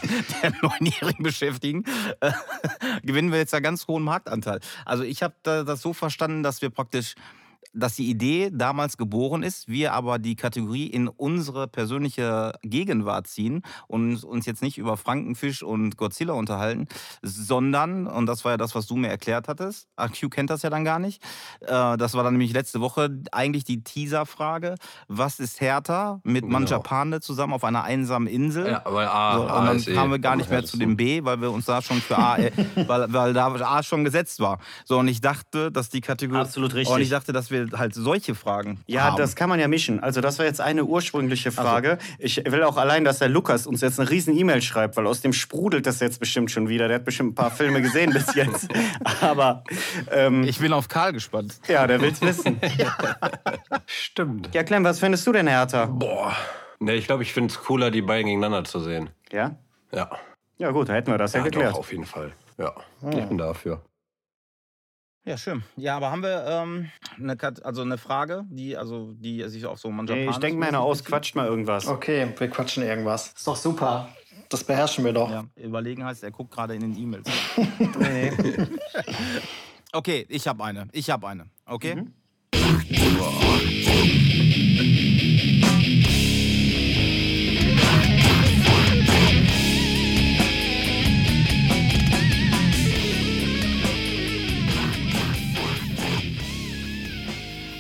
der 0.42 0.54
Neunjährigen 0.62 1.24
beschäftigen, 1.24 1.84
äh, 2.22 2.32
gewinnen 3.04 3.32
wir 3.32 3.40
jetzt 3.40 3.54
einen 3.54 3.64
ganz 3.64 3.88
hohen 3.88 4.04
Marktanteil. 4.04 4.62
Also 4.86 5.04
ich 5.04 5.24
habe 5.24 5.34
da, 5.44 5.64
das 5.64 5.82
so 5.82 5.92
verstanden, 5.92 6.44
dass 6.44 6.62
wir 6.62 6.70
praktisch 6.70 7.16
dass 7.76 7.96
die 7.96 8.10
Idee 8.10 8.50
damals 8.54 8.98
geboren 8.98 9.44
ist, 9.44 9.68
wir 9.68 9.94
aber 9.94 10.18
die 10.20 10.36
Kategorie 10.36 10.88
in 10.88 11.08
unsere 11.08 11.68
persönliche 11.68 12.54
Gegenwart 12.62 13.28
ziehen 13.28 13.62
und 13.88 14.24
uns 14.24 14.46
jetzt 14.46 14.62
nicht 14.62 14.78
über 14.78 14.98
Frankenfisch 14.98 15.62
und 15.64 15.98
Godzilla 15.98 16.34
unterhalten, 16.34 16.88
sondern, 17.22 18.08
und 18.08 18.26
das 18.26 18.46
war 18.46 18.54
ja 18.54 18.58
das, 18.58 18.76
was 18.76 18.88
du 18.88 18.96
mir 18.96 19.10
erklärt 19.10 19.48
hattest, 19.48 19.88
ach, 19.96 20.10
Q 20.18 20.30
kennt 20.30 20.50
das 20.50 20.62
ja 20.62 20.70
dann 20.70 20.86
gar 20.86 21.00
nicht, 21.00 21.22
äh, 21.62 21.98
das 21.98 22.14
war 22.14 22.24
dann 22.24 22.34
nämlich 22.34 22.54
letzte 22.54 22.82
Woche 22.82 23.10
eigentlich 23.32 23.64
die 23.64 23.84
Teaser-Frage, 23.84 24.76
was 25.08 25.40
ist 25.40 25.60
härter 25.62 26.22
mit 26.24 26.44
Genau. 26.46 26.60
Manjapane 26.60 27.22
zusammen 27.22 27.54
auf 27.54 27.64
einer 27.64 27.84
einsamen 27.84 28.28
Insel? 28.28 28.68
Ja, 28.68 28.82
weil 28.86 29.08
A, 29.08 29.36
So, 29.36 29.42
und 29.44 29.66
dann 29.66 29.80
eh 29.80 29.94
kamen 29.96 30.12
wir 30.12 30.20
gar 30.20 30.36
nicht 30.36 30.50
mehr 30.50 30.64
zu 30.64 30.78
dem 30.78 30.96
B, 30.96 31.24
weil 31.24 31.42
wir 31.42 31.52
uns 31.52 31.66
da 31.66 31.82
schon 31.82 31.98
für 32.02 32.18
A, 32.18 32.38
äh, 32.38 32.52
weil, 32.88 33.12
weil 33.12 33.34
da 33.34 33.48
A 33.48 33.84
schon 33.84 34.04
gesetzt 34.04 34.40
war. 34.40 34.60
So, 34.86 35.00
und 35.00 35.08
ich 35.08 35.22
dachte, 35.22 35.72
dass 35.72 35.90
die 35.90 36.02
Kategorie. 36.02 36.40
Absolut 36.42 36.74
richtig. 36.76 36.96
Und 36.96 37.02
ich 37.02 37.10
dachte, 37.10 37.34
dass 37.34 37.50
wir 37.52 37.65
halt 37.74 37.94
solche 37.94 38.36
Fragen 38.36 38.80
Ja, 38.88 39.04
haben. 39.06 39.18
das 39.18 39.36
kann 39.36 39.50
man 39.50 39.60
ja 39.60 39.68
mischen. 39.68 40.00
Also 40.02 40.22
das 40.22 40.40
war 40.40 40.46
jetzt 40.46 40.62
eine 40.62 40.84
ursprüngliche 40.86 41.52
Frage. 41.52 41.98
Ich 42.20 42.38
will 42.46 42.64
auch 42.64 42.78
allein, 42.78 43.04
dass 43.06 43.20
der 43.20 43.30
Lukas 43.30 43.68
uns 43.68 43.82
jetzt 43.82 44.00
eine 44.00 44.10
riesen 44.10 44.38
E-Mail 44.38 44.62
schreibt, 44.62 44.98
weil 44.98 45.08
aus 45.08 45.22
dem 45.22 45.34
sprudelt 45.34 45.86
das 45.86 46.00
jetzt 46.00 46.20
bestimmt 46.20 46.52
schon 46.52 46.70
wieder. 46.70 46.88
Der 46.88 46.98
hat 46.98 47.06
bestimmt 47.06 47.32
ein 47.32 47.36
paar 47.36 47.52
Filme 47.52 47.82
gesehen 47.82 48.12
bis 48.14 48.34
jetzt. 48.36 48.68
Aber 49.22 49.64
ähm, 50.12 50.44
Ich 50.44 50.60
bin 50.60 50.74
auf 50.74 50.88
Karl 50.88 51.14
gespannt. 51.14 51.60
ja, 51.68 51.86
der 51.88 52.02
will's 52.02 52.22
wissen. 52.22 52.60
Stimmt. 53.86 54.50
Ja, 54.54 54.64
Clem, 54.64 54.84
was 54.84 55.00
findest 55.00 55.26
du 55.28 55.32
denn 55.32 55.48
härter? 55.48 55.88
Boah. 55.88 56.36
Ne, 56.80 56.94
ich 56.96 57.06
glaube, 57.08 57.24
ich 57.24 57.34
finde 57.34 57.52
es 57.54 57.60
cooler, 57.60 57.92
die 57.92 58.02
beiden 58.02 58.26
gegeneinander 58.28 58.64
zu 58.64 58.80
sehen. 58.80 59.10
Ja? 59.32 59.56
Ja. 59.94 60.10
Ja 60.58 60.72
gut, 60.72 60.90
da 60.90 60.94
hätten 60.94 61.12
wir 61.12 61.18
das 61.18 61.34
ja, 61.34 61.40
Ja, 61.40 61.46
geklärt. 61.46 61.74
doch, 61.74 61.80
auf 61.80 61.92
jeden 61.92 62.06
Fall. 62.06 62.32
Ja, 62.58 62.74
ich 63.10 63.26
bin 63.26 63.38
dafür. 63.38 63.82
Ja, 65.26 65.38
schön. 65.38 65.64
Ja, 65.76 65.98
aber 65.98 66.12
haben 66.12 66.22
wir 66.22 66.46
ähm, 66.48 66.92
eine, 67.18 67.36
Kat 67.36 67.66
also 67.66 67.82
eine 67.82 67.98
Frage, 67.98 68.46
die, 68.48 68.78
also, 68.78 69.14
die 69.14 69.42
sich 69.50 69.66
auf 69.66 69.80
so 69.80 69.90
Manjapane. 69.90 70.26
Nee, 70.26 70.32
ich 70.32 70.38
denke 70.38 70.60
mir 70.60 70.68
eine 70.68 70.80
aus, 70.80 71.04
quatscht 71.04 71.36
mal 71.36 71.48
irgendwas. 71.48 71.88
Okay, 71.88 72.28
wir 72.38 72.48
quatschen 72.48 72.84
irgendwas. 72.84 73.34
Ist 73.36 73.48
doch 73.48 73.56
super. 73.56 74.10
Das 74.50 74.64
beherrschen 74.64 75.04
wir 75.04 75.14
doch. 75.14 75.32
Ja, 75.32 75.46
überlegen 75.56 76.06
heißt, 76.06 76.24
er 76.24 76.30
guckt 76.30 76.54
gerade 76.54 76.76
in 76.76 76.82
den 76.82 76.98
E-Mails. 76.98 77.28
Nee. 78.00 78.32
Okay, 79.92 80.26
ich 80.28 80.46
habe 80.46 80.62
eine. 80.62 80.90
Ich 80.92 81.10
habe 81.10 81.26
eine. 81.26 81.46
Okay? 81.66 81.96
Mhm. 81.96 82.14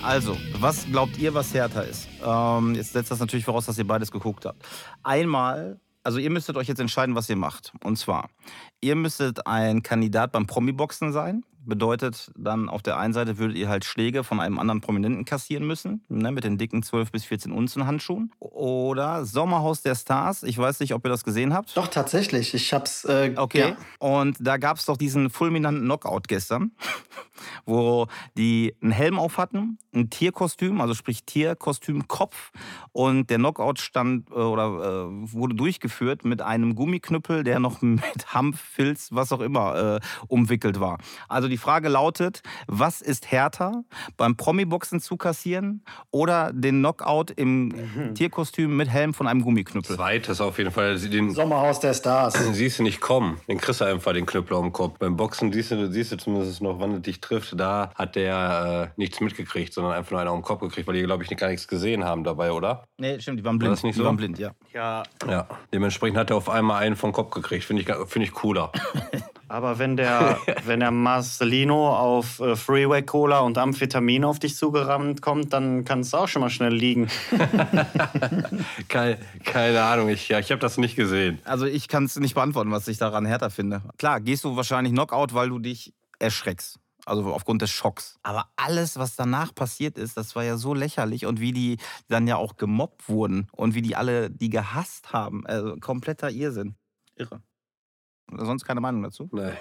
Also, 0.06 0.38
was 0.60 0.86
glaubt 0.86 1.18
ihr, 1.18 1.34
was 1.34 1.52
härter 1.52 1.84
ist? 1.84 2.08
Ähm, 2.24 2.76
jetzt 2.76 2.94
setzt 2.94 3.10
das 3.10 3.20
natürlich 3.20 3.44
voraus, 3.44 3.65
dass 3.65 3.80
ihr 3.80 3.88
beides 3.88 4.12
geguckt 4.12 4.46
habt. 4.46 4.63
Einmal, 5.02 5.80
also 6.04 6.20
ihr 6.20 6.30
müsstet 6.30 6.58
euch 6.58 6.68
jetzt 6.68 6.80
entscheiden, 6.80 7.15
was 7.15 7.28
ihr 7.28 7.36
macht. 7.36 7.74
Und 7.84 7.98
zwar, 7.98 8.30
ihr 8.82 8.96
müsstet 8.96 9.48
ein 9.48 9.82
Kandidat 9.82 10.32
beim 10.32 10.46
Promi-Boxen 10.46 11.12
sein, 11.12 11.44
bedeutet 11.65 12.32
dann 12.38 12.69
auf 12.69 12.82
der 12.82 12.97
einen 12.97 13.13
Seite 13.13 13.38
würdet 13.38 13.58
ihr 13.58 13.69
halt 13.69 13.86
Schläge 13.86 14.23
von 14.23 14.39
einem 14.39 14.60
anderen 14.60 14.82
Prominenten 14.82 15.25
kassieren 15.25 15.65
müssen, 15.67 16.04
ne, 16.10 16.32
mit 16.32 16.43
den 16.43 16.58
dicken 16.58 16.84
12 16.84 17.12
bis 17.12 17.25
14 17.25 17.51
Unzen 17.51 17.86
Handschuhen. 17.86 18.32
Oder 18.39 19.25
Sommerhaus 19.25 19.82
der 19.82 19.95
Stars, 19.95 20.43
ich 20.43 20.58
weiß 20.58 20.80
nicht, 20.80 20.93
ob 20.93 21.06
ihr 21.06 21.10
das 21.10 21.23
gesehen 21.23 21.54
habt. 21.54 21.75
Doch, 21.75 21.88
tatsächlich. 21.88 22.54
Ich 22.54 22.73
hab's. 22.73 23.06
Äh, 23.06 23.34
Okay. 23.36 23.60
Ja. 23.60 23.78
Und 23.99 24.38
da 24.39 24.58
gab 24.58 24.78
es 24.78 24.86
doch 24.86 24.97
diesen 24.97 25.30
fulminanten 25.30 25.84
Knockout 25.84 26.28
gestern, 26.28 26.71
wo 27.65 28.08
die 28.38 28.75
einen 28.82 28.91
Helm 28.91 29.19
auf 29.19 29.38
hatten, 29.38 29.78
ein 29.93 30.10
Tierkostüm, 30.10 30.82
also 30.82 30.93
sprich 30.93 31.23
Tierkostüm, 31.25 32.08
Kopf. 32.08 32.51
Und 32.91 33.30
der 33.30 33.38
Knockout 33.38 33.80
stand 33.80 34.30
äh, 34.30 34.34
oder 34.34 34.65
äh, 34.65 35.34
wurde 35.34 35.56
durchgeführt 35.56 36.25
mit 36.25 36.41
einem 36.41 36.75
Gummiknüppel, 36.75 37.43
der 37.43 37.60
noch 37.60 37.82
mit 37.84 38.34
Hanf, 38.34 38.60
Filz, 38.60 39.10
was 39.12 39.32
auch 39.32 39.41
immer 39.41 39.95
äh, 39.95 39.99
umwickelt 40.28 40.80
war. 40.80 40.97
Also 41.28 41.47
die 41.47 41.55
Frage 41.58 41.89
lautet, 41.89 42.41
was 42.68 43.02
ist 43.02 43.32
härter, 43.32 43.84
beim 44.18 44.36
Promi-Boxen 44.36 45.00
zu 45.00 45.18
kassieren 45.18 45.84
oder 46.12 46.52
den 46.54 46.80
Knockout 46.80 47.32
im 47.32 48.13
Tierkostüm 48.15 48.76
mit 48.76 48.89
Helm 48.89 49.13
von 49.13 49.28
einem 49.28 49.41
Gummiknüppel? 49.41 49.96
Zweites 49.96 50.41
auf 50.41 50.58
jeden 50.58 50.72
Fall. 50.72 50.98
Den 51.00 51.32
Sommerhaus 51.32 51.80
der 51.80 51.94
Stars. 51.94 52.34
siehst 52.54 52.80
du 52.80 52.84
nicht 52.84 53.02
kommen. 53.02 53.39
Den 53.48 53.58
kriegst 53.60 53.82
du 53.82 53.86
einfach 53.86 54.13
den 54.13 54.26
Knüppel 54.26 54.58
am 54.58 54.72
Kopf. 54.72 54.98
Beim 55.00 55.15
Boxen 55.15 55.52
siehst 55.52 55.72
du, 55.72 55.91
siehst 55.91 56.12
du 56.12 56.18
zumindest 56.18 56.62
noch, 56.62 56.80
wann 56.80 56.94
er 56.94 57.00
dich 57.00 57.22
trifft. 57.22 57.60
Da 57.60 57.91
hat 57.96 58.15
der 58.15 58.91
äh, 58.96 59.00
nichts 59.00 59.20
mitgekriegt, 59.20 59.74
sondern 59.74 59.94
einfach 59.94 60.12
nur 60.12 60.22
einer 60.22 60.32
am 60.32 60.41
Kopf 60.41 60.62
gekriegt, 60.62 60.88
weil 60.88 60.96
die, 60.96 61.04
glaube 61.04 61.24
ich, 61.24 61.30
gar 61.38 61.50
nichts 61.50 61.68
gesehen 61.68 62.04
haben 62.06 62.24
dabei, 62.24 62.52
oder? 62.52 62.88
Nee, 62.98 63.20
stimmt, 63.20 63.39
die 63.39 63.46
waren 63.46 63.58
blind. 63.60 63.74
das 63.74 63.84
nicht 63.84 63.96
die 63.96 64.00
so? 64.00 64.06
waren 64.06 64.18
blind, 64.18 64.39
ja. 64.39 64.52
Ja, 64.74 65.04
Ja. 65.30 65.48
Dementsprechend 65.74 66.18
hat 66.18 66.30
er 66.30 66.38
auf 66.38 66.50
einmal 66.50 66.82
einen 66.82 66.96
vom 66.96 67.12
Kopf 67.12 67.32
gekriegt. 67.32 67.63
Finde 67.65 67.82
ich, 67.82 67.88
finde 68.10 68.28
ich 68.28 68.34
cooler. 68.34 68.72
aber 69.47 69.79
wenn 69.79 69.97
der, 69.97 70.39
wenn 70.65 70.79
der 70.79 70.91
Marcelino 70.91 71.95
auf 71.95 72.39
äh, 72.39 72.55
Freeway 72.55 73.03
Cola 73.03 73.39
und 73.39 73.58
Amphetamin 73.58 74.23
auf 74.23 74.39
dich 74.39 74.55
zugerammt 74.55 75.21
kommt, 75.21 75.53
dann 75.53 75.86
kann 75.86 75.99
es 75.99 76.13
auch 76.13 76.27
schon 76.27 76.41
mal 76.41 76.49
schnell 76.49 76.73
liegen. 76.73 77.08
Keine, 78.88 79.17
keine 79.43 79.84
Ahnung, 79.84 80.10
ich, 80.10 80.29
ja, 80.29 80.39
ich 80.39 80.51
habe 80.51 80.60
das 80.60 80.77
nicht 80.77 80.95
gesehen. 80.95 81.39
Also 81.43 81.65
ich 81.65 81.88
kann 81.88 82.05
es 82.05 82.15
nicht 82.17 82.36
beantworten, 82.36 82.71
was 82.71 82.88
ich 82.88 82.97
daran 82.97 83.25
härter 83.25 83.49
finde. 83.49 83.81
Klar, 83.97 84.21
gehst 84.21 84.43
du 84.43 84.55
wahrscheinlich 84.55 84.93
Knockout, 84.93 85.34
weil 85.34 85.49
du 85.49 85.60
dich 85.60 85.93
erschreckst. 86.19 86.79
Also 87.05 87.34
aufgrund 87.34 87.62
des 87.62 87.69
Schocks. 87.69 88.17
Aber 88.23 88.49
alles, 88.55 88.97
was 88.97 89.15
danach 89.15 89.53
passiert 89.53 89.97
ist, 89.97 90.17
das 90.17 90.36
war 90.36 90.43
ja 90.43 90.58
so 90.58 90.73
lächerlich 90.73 91.25
und 91.25 91.39
wie 91.39 91.51
die 91.51 91.77
dann 92.08 92.27
ja 92.27 92.38
auch 92.38 92.58
gemobbt 92.58 93.08
wurden 93.10 93.47
und 93.51 93.75
wie 93.75 93.81
die 93.81 93.95
alle 93.95 94.31
die 94.31 94.49
gehasst 94.49 95.13
haben. 95.13 95.45
Also 95.45 95.75
kompletter 95.77 96.31
Irrsinn. 96.31 96.75
Irre. 97.15 97.41
Sonst 98.31 98.65
keine 98.65 98.81
Meinung 98.81 99.03
dazu? 99.03 99.29
Nee, 99.31 99.51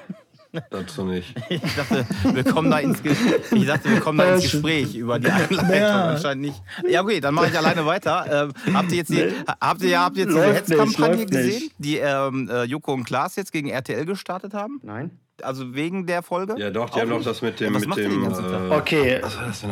dazu 0.70 1.04
nicht. 1.04 1.34
Ich 1.48 1.60
dachte, 1.74 2.06
wir 2.32 2.44
kommen 2.44 2.70
da 2.70 2.78
ins, 2.78 3.02
Ge 3.02 3.14
ich 3.52 3.66
dachte, 3.66 3.90
wir 3.90 4.00
kommen 4.00 4.18
da 4.18 4.34
ins 4.34 4.50
Gespräch 4.50 4.94
über 4.94 5.18
die 5.18 5.30
Einleitung. 5.30 5.74
Ja. 5.74 6.04
Anscheinend 6.10 6.42
nicht. 6.42 6.62
Ja, 6.88 7.02
okay, 7.02 7.20
dann 7.20 7.34
mache 7.34 7.48
ich 7.48 7.58
alleine 7.58 7.84
weiter. 7.84 8.50
Ähm, 8.66 8.74
habt 8.74 8.90
ihr 8.92 8.98
jetzt 8.98 9.10
die, 9.10 9.30
habt 9.60 9.82
ihr, 9.82 10.00
habt 10.00 10.16
ihr 10.16 10.24
jetzt 10.24 10.34
diese 10.34 10.46
Läuft 10.46 10.70
Hetzkampagne 10.70 11.26
gesehen, 11.26 11.62
nicht. 11.62 11.74
die 11.78 11.96
ähm, 11.98 12.48
äh, 12.50 12.64
Joko 12.64 12.94
und 12.94 13.04
Klaas 13.04 13.36
jetzt 13.36 13.52
gegen 13.52 13.68
RTL 13.68 14.04
gestartet 14.06 14.54
haben? 14.54 14.80
Nein? 14.82 15.18
Also 15.42 15.74
wegen 15.74 16.06
der 16.06 16.22
Folge? 16.22 16.54
Ja, 16.58 16.70
doch, 16.70 16.90
die 16.90 16.96
Auch 16.96 17.00
haben 17.00 17.10
doch 17.10 17.22
das 17.24 17.42
mit 17.42 17.58
dem. 17.60 17.74
Ja, 17.74 17.80
was 17.80 17.86
mit 17.86 17.98
dem 17.98 18.22
ganzen 18.22 18.44
Tag? 18.44 18.70
äh, 18.70 18.74
Okay, 18.76 19.22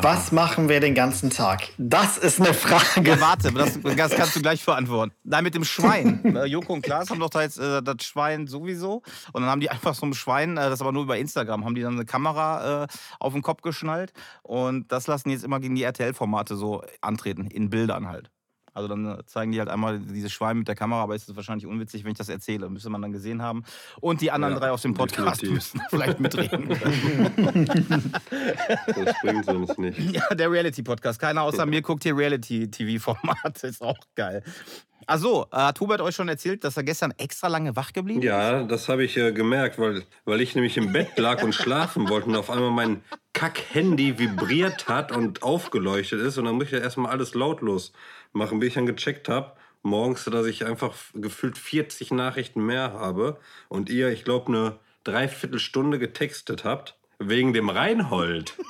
was 0.01 0.33
machen 0.33 0.69
wir 0.69 0.81
den 0.81 0.95
ganzen 0.95 1.31
Tag? 1.31 1.69
Das 1.79 2.19
ist 2.19 2.41
eine 2.41 2.53
Frage. 2.55 3.09
Ja, 3.09 3.21
warte, 3.21 3.53
das, 3.53 3.79
das 3.81 4.11
kannst 4.17 4.37
du 4.37 4.43
gleich 4.43 4.65
beantworten. 4.65 5.13
Nein, 5.25 5.45
mit 5.45 5.55
dem 5.55 5.65
Schwein. 5.65 6.21
Äh, 6.33 6.47
Joko 6.47 6.73
und 6.73 6.83
Klaas 6.83 7.11
haben 7.11 7.21
doch 7.21 7.29
da 7.31 7.43
jetzt 7.43 7.59
äh, 7.59 7.83
das 7.83 7.97
Schwein 8.05 8.47
sowieso. 8.47 9.03
Und 9.33 9.43
dann 9.43 9.51
haben 9.51 9.61
die 9.61 9.71
einfach 9.71 9.95
so 9.95 10.07
ein 10.07 10.15
Schwein, 10.15 10.57
äh, 10.57 10.71
das 10.71 10.81
aber 10.81 10.91
nur 10.93 11.03
über 11.03 11.19
Instagram, 11.19 11.65
haben 11.65 11.75
die 11.75 11.83
dann 11.83 11.93
eine 11.95 12.07
Kamera 12.07 12.85
äh, 12.85 12.87
auf 13.21 13.35
den 13.35 13.43
Kopf 13.43 13.61
geschnallt. 13.61 14.13
Und 14.43 14.91
das 14.91 15.07
lassen 15.07 15.29
die 15.29 15.35
jetzt 15.35 15.45
immer 15.45 15.61
gegen 15.61 15.75
die 15.75 15.83
RTL-Formate 15.83 16.57
so 16.57 16.83
antreten, 17.03 17.49
in 17.49 17.69
Bildern 17.71 18.09
halt. 18.09 18.31
Also 18.75 18.89
dann 18.89 19.07
äh, 19.07 19.25
zeigen 19.27 19.53
die 19.53 19.59
halt 19.59 19.69
einmal 19.69 19.99
dieses 20.01 20.33
Schwein 20.33 20.59
mit 20.59 20.69
der 20.69 20.75
Kamera, 20.75 21.03
aber 21.03 21.15
es 21.15 21.29
ist 21.29 21.37
wahrscheinlich 21.37 21.67
unwitzig, 21.67 22.05
wenn 22.05 22.13
ich 22.13 22.19
das 22.19 22.29
erzähle. 22.29 22.69
Müsste 22.71 22.91
man 22.91 23.03
dann 23.03 23.13
gesehen 23.13 23.43
haben. 23.43 23.65
Und 24.01 24.21
die 24.21 24.31
anderen 24.31 24.55
Ja, 24.55 24.61
drei 24.61 24.71
aus 24.71 24.83
dem 24.83 24.95
Podcast 24.95 25.43
definitiv. 25.43 25.75
müssen 25.75 25.81
vielleicht 25.91 26.21
mitreden. 26.21 26.69
Das 28.95 29.15
bringt 29.23 29.45
sonst 29.45 29.79
nicht. 29.79 29.99
Ja, 30.13 30.35
der 30.35 30.51
Reality-Podcast. 30.51 31.19
Keiner 31.21 31.43
außer 31.43 31.67
mir 31.67 31.83
guckt 31.83 32.03
hier 32.03 32.17
Reality-TV-Formate. 32.17 33.67
Ist 33.67 33.83
auch 33.83 33.97
geil. 34.15 34.43
Achso, 35.07 35.47
äh, 35.53 35.57
hat 35.57 35.81
Hubert 35.81 36.01
euch 36.01 36.15
schon 36.15 36.29
erzählt, 36.29 36.63
dass 36.65 36.77
er 36.77 36.85
gestern 36.85 37.13
extra 37.19 37.49
lange 37.49 37.75
wach 37.75 37.93
geblieben 37.93 38.21
ist? 38.21 38.27
Ja, 38.27 38.63
das 38.63 38.89
habe 38.89 39.05
ich 39.05 39.17
äh, 39.17 39.33
gemerkt, 39.33 39.79
weil, 39.79 40.05
weil 40.25 40.41
ich 40.41 40.55
nämlich 40.55 40.77
im 40.77 40.93
Bett 40.93 41.19
lag 41.19 41.43
und 41.43 41.55
schlafen 41.55 42.09
wollte 42.09 42.29
und 42.29 42.37
auf 42.37 42.51
einmal 42.51 42.71
mein 42.71 43.03
Kack-Handy 43.33 44.19
vibriert 44.19 44.89
hat 44.89 45.11
und 45.11 45.43
aufgeleuchtet 45.43 46.21
ist. 46.21 46.39
Und 46.39 46.45
dann 46.45 46.55
muss 46.55 46.67
ich 46.67 46.73
ja 46.73 46.79
erstmal 46.79 47.11
alles 47.11 47.35
lautlos 47.35 47.93
machen, 48.33 48.59
bis 48.59 48.69
ich 48.69 48.75
dann 48.75 48.87
gecheckt 48.87 49.29
habe, 49.29 49.53
morgens, 49.83 50.25
dass 50.25 50.47
ich 50.47 50.65
einfach 50.67 50.95
gefühlt 51.15 51.59
40 51.59 52.13
Nachrichten 52.13 52.65
mehr 52.65 52.93
habe 52.93 53.39
und 53.69 53.91
ihr, 53.91 54.09
ich 54.09 54.25
glaube, 54.25 54.49
eine 54.49 54.79
Dreiviertelstunde 55.05 55.99
getextet 55.99 56.65
habt. 56.65 56.97
Wegen 57.19 57.53
dem 57.53 57.69
Reinhold. 57.69 58.55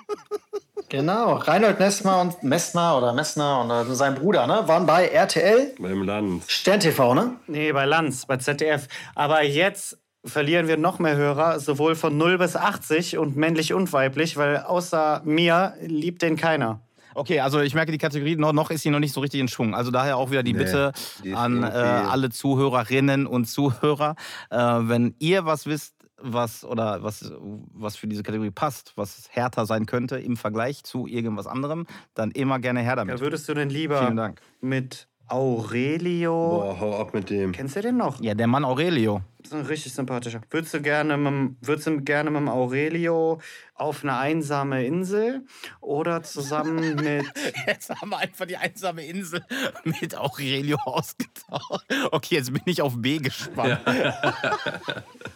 Genau, 0.89 1.37
Reinhold 1.37 1.79
Messmer 1.79 2.21
und 2.21 2.43
Messner 2.43 2.99
oder 2.99 3.15
Messner 3.15 3.63
und 3.63 3.71
äh, 3.71 3.95
sein 3.95 4.15
Bruder, 4.15 4.47
ne, 4.47 4.65
waren 4.67 4.85
bei 4.85 5.07
RTL 5.07 5.75
beim 5.79 6.03
Land. 6.03 6.45
Stern 6.49 6.81
TV, 6.81 7.15
ne? 7.15 7.37
Nee, 7.47 7.73
bei 7.73 7.87
Lanz, 7.87 8.27
bei 8.27 8.37
ZDF. 8.37 8.89
Aber 9.15 9.43
jetzt 9.43 9.97
verlieren 10.23 10.69
wir 10.69 10.77
noch 10.77 10.99
mehr 10.99 11.17
Hörer, 11.17 11.61
sowohl 11.61 11.95
von 11.95 12.19
0 12.19 12.37
bis 12.37 12.57
80 12.57 13.17
und 13.17 13.37
männlich 13.37 13.73
und 13.73 13.91
weiblich, 13.95 14.37
weil 14.37 14.59
außer 14.59 15.23
mir 15.25 15.75
liebt 15.81 16.21
den 16.21 16.37
keiner. 16.37 16.83
Okay, 17.15 17.41
also 17.41 17.61
ich 17.61 17.75
merke 17.75 17.93
die 17.93 17.99
Kategorie, 17.99 18.37
noch, 18.37 18.53
noch 18.53 18.71
ist 18.71 18.83
sie 18.83 18.91
noch 18.91 19.01
nicht 19.01 19.13
so 19.13 19.21
richtig 19.21 19.41
in 19.41 19.49
Schwung. 19.49 19.75
Also 19.75 19.91
daher 19.91 20.17
auch 20.17 20.31
wieder 20.31 20.43
die 20.43 20.53
Nee, 20.53 20.59
Bitte 20.61 20.93
an 21.35 21.63
äh, 21.63 21.67
alle 21.67 22.31
Zuhörerinnen 22.31 23.27
und 23.27 23.47
Zuhörer, 23.47 24.17
äh, 24.51 24.57
wenn 24.57 25.15
ihr 25.19 25.45
was 25.45 25.67
wisst, 25.67 25.95
was 26.23 26.65
oder 26.65 27.03
was, 27.03 27.33
was 27.41 27.97
für 27.97 28.07
diese 28.07 28.23
Kategorie 28.23 28.51
passt, 28.51 28.93
was 28.97 29.29
härter 29.31 29.67
sein 29.67 29.87
könnte 29.87 30.19
im 30.19 30.37
Vergleich 30.37 30.85
zu 30.85 31.07
irgendwas 31.07 31.47
anderem, 31.47 31.87
dann 32.15 32.31
immer 32.31 32.59
gerne 32.59 32.81
her 32.81 32.97
damit. 32.97 33.17
Ja, 33.17 33.21
würdest 33.21 33.49
du 33.49 33.55
denn 33.55 33.71
lieber 33.71 33.99
Vielen 33.99 34.17
Dank. 34.17 34.41
mit 34.61 35.09
Aurelio. 35.29 36.33
Boah, 36.33 36.81
hau 36.81 37.01
ab 37.01 37.15
mit 37.15 37.31
dem. 37.31 37.53
Kennst 37.53 37.77
du 37.77 37.81
den 37.81 37.97
noch? 37.97 38.21
Ja, 38.21 38.35
der 38.35 38.47
Mann 38.47 38.65
Aurelio. 38.65 39.23
Das 39.43 39.53
ist 39.53 39.59
ein 39.59 39.67
richtig 39.67 39.93
sympathischer. 39.93 40.41
Würdest 40.51 40.73
du 40.75 40.81
gerne 40.81 41.17
mit, 41.17 41.27
dem- 41.27 41.57
würdest 41.61 41.87
du 41.89 42.01
gerne 42.01 42.31
mit 42.31 42.49
Aurelio 42.49 43.41
auf 43.75 44.05
eine 44.05 44.17
einsame 44.17 44.85
Insel 44.87 45.45
oder 45.81 46.23
zusammen 46.23 46.95
mit. 47.03 47.25
Jetzt 47.67 47.91
haben 47.91 48.11
wir 48.11 48.19
einfach 48.19 48.47
die 48.47 48.57
einsame 48.57 49.05
Insel 49.05 49.45
mit 49.85 50.17
Aurelio 50.17 50.79
ausgetauscht. 50.85 51.85
Okay, 52.13 52.37
jetzt 52.37 52.53
bin 52.53 52.63
ich 52.67 52.81
auf 52.83 52.95
B 52.97 53.19
gespannt. 53.19 53.81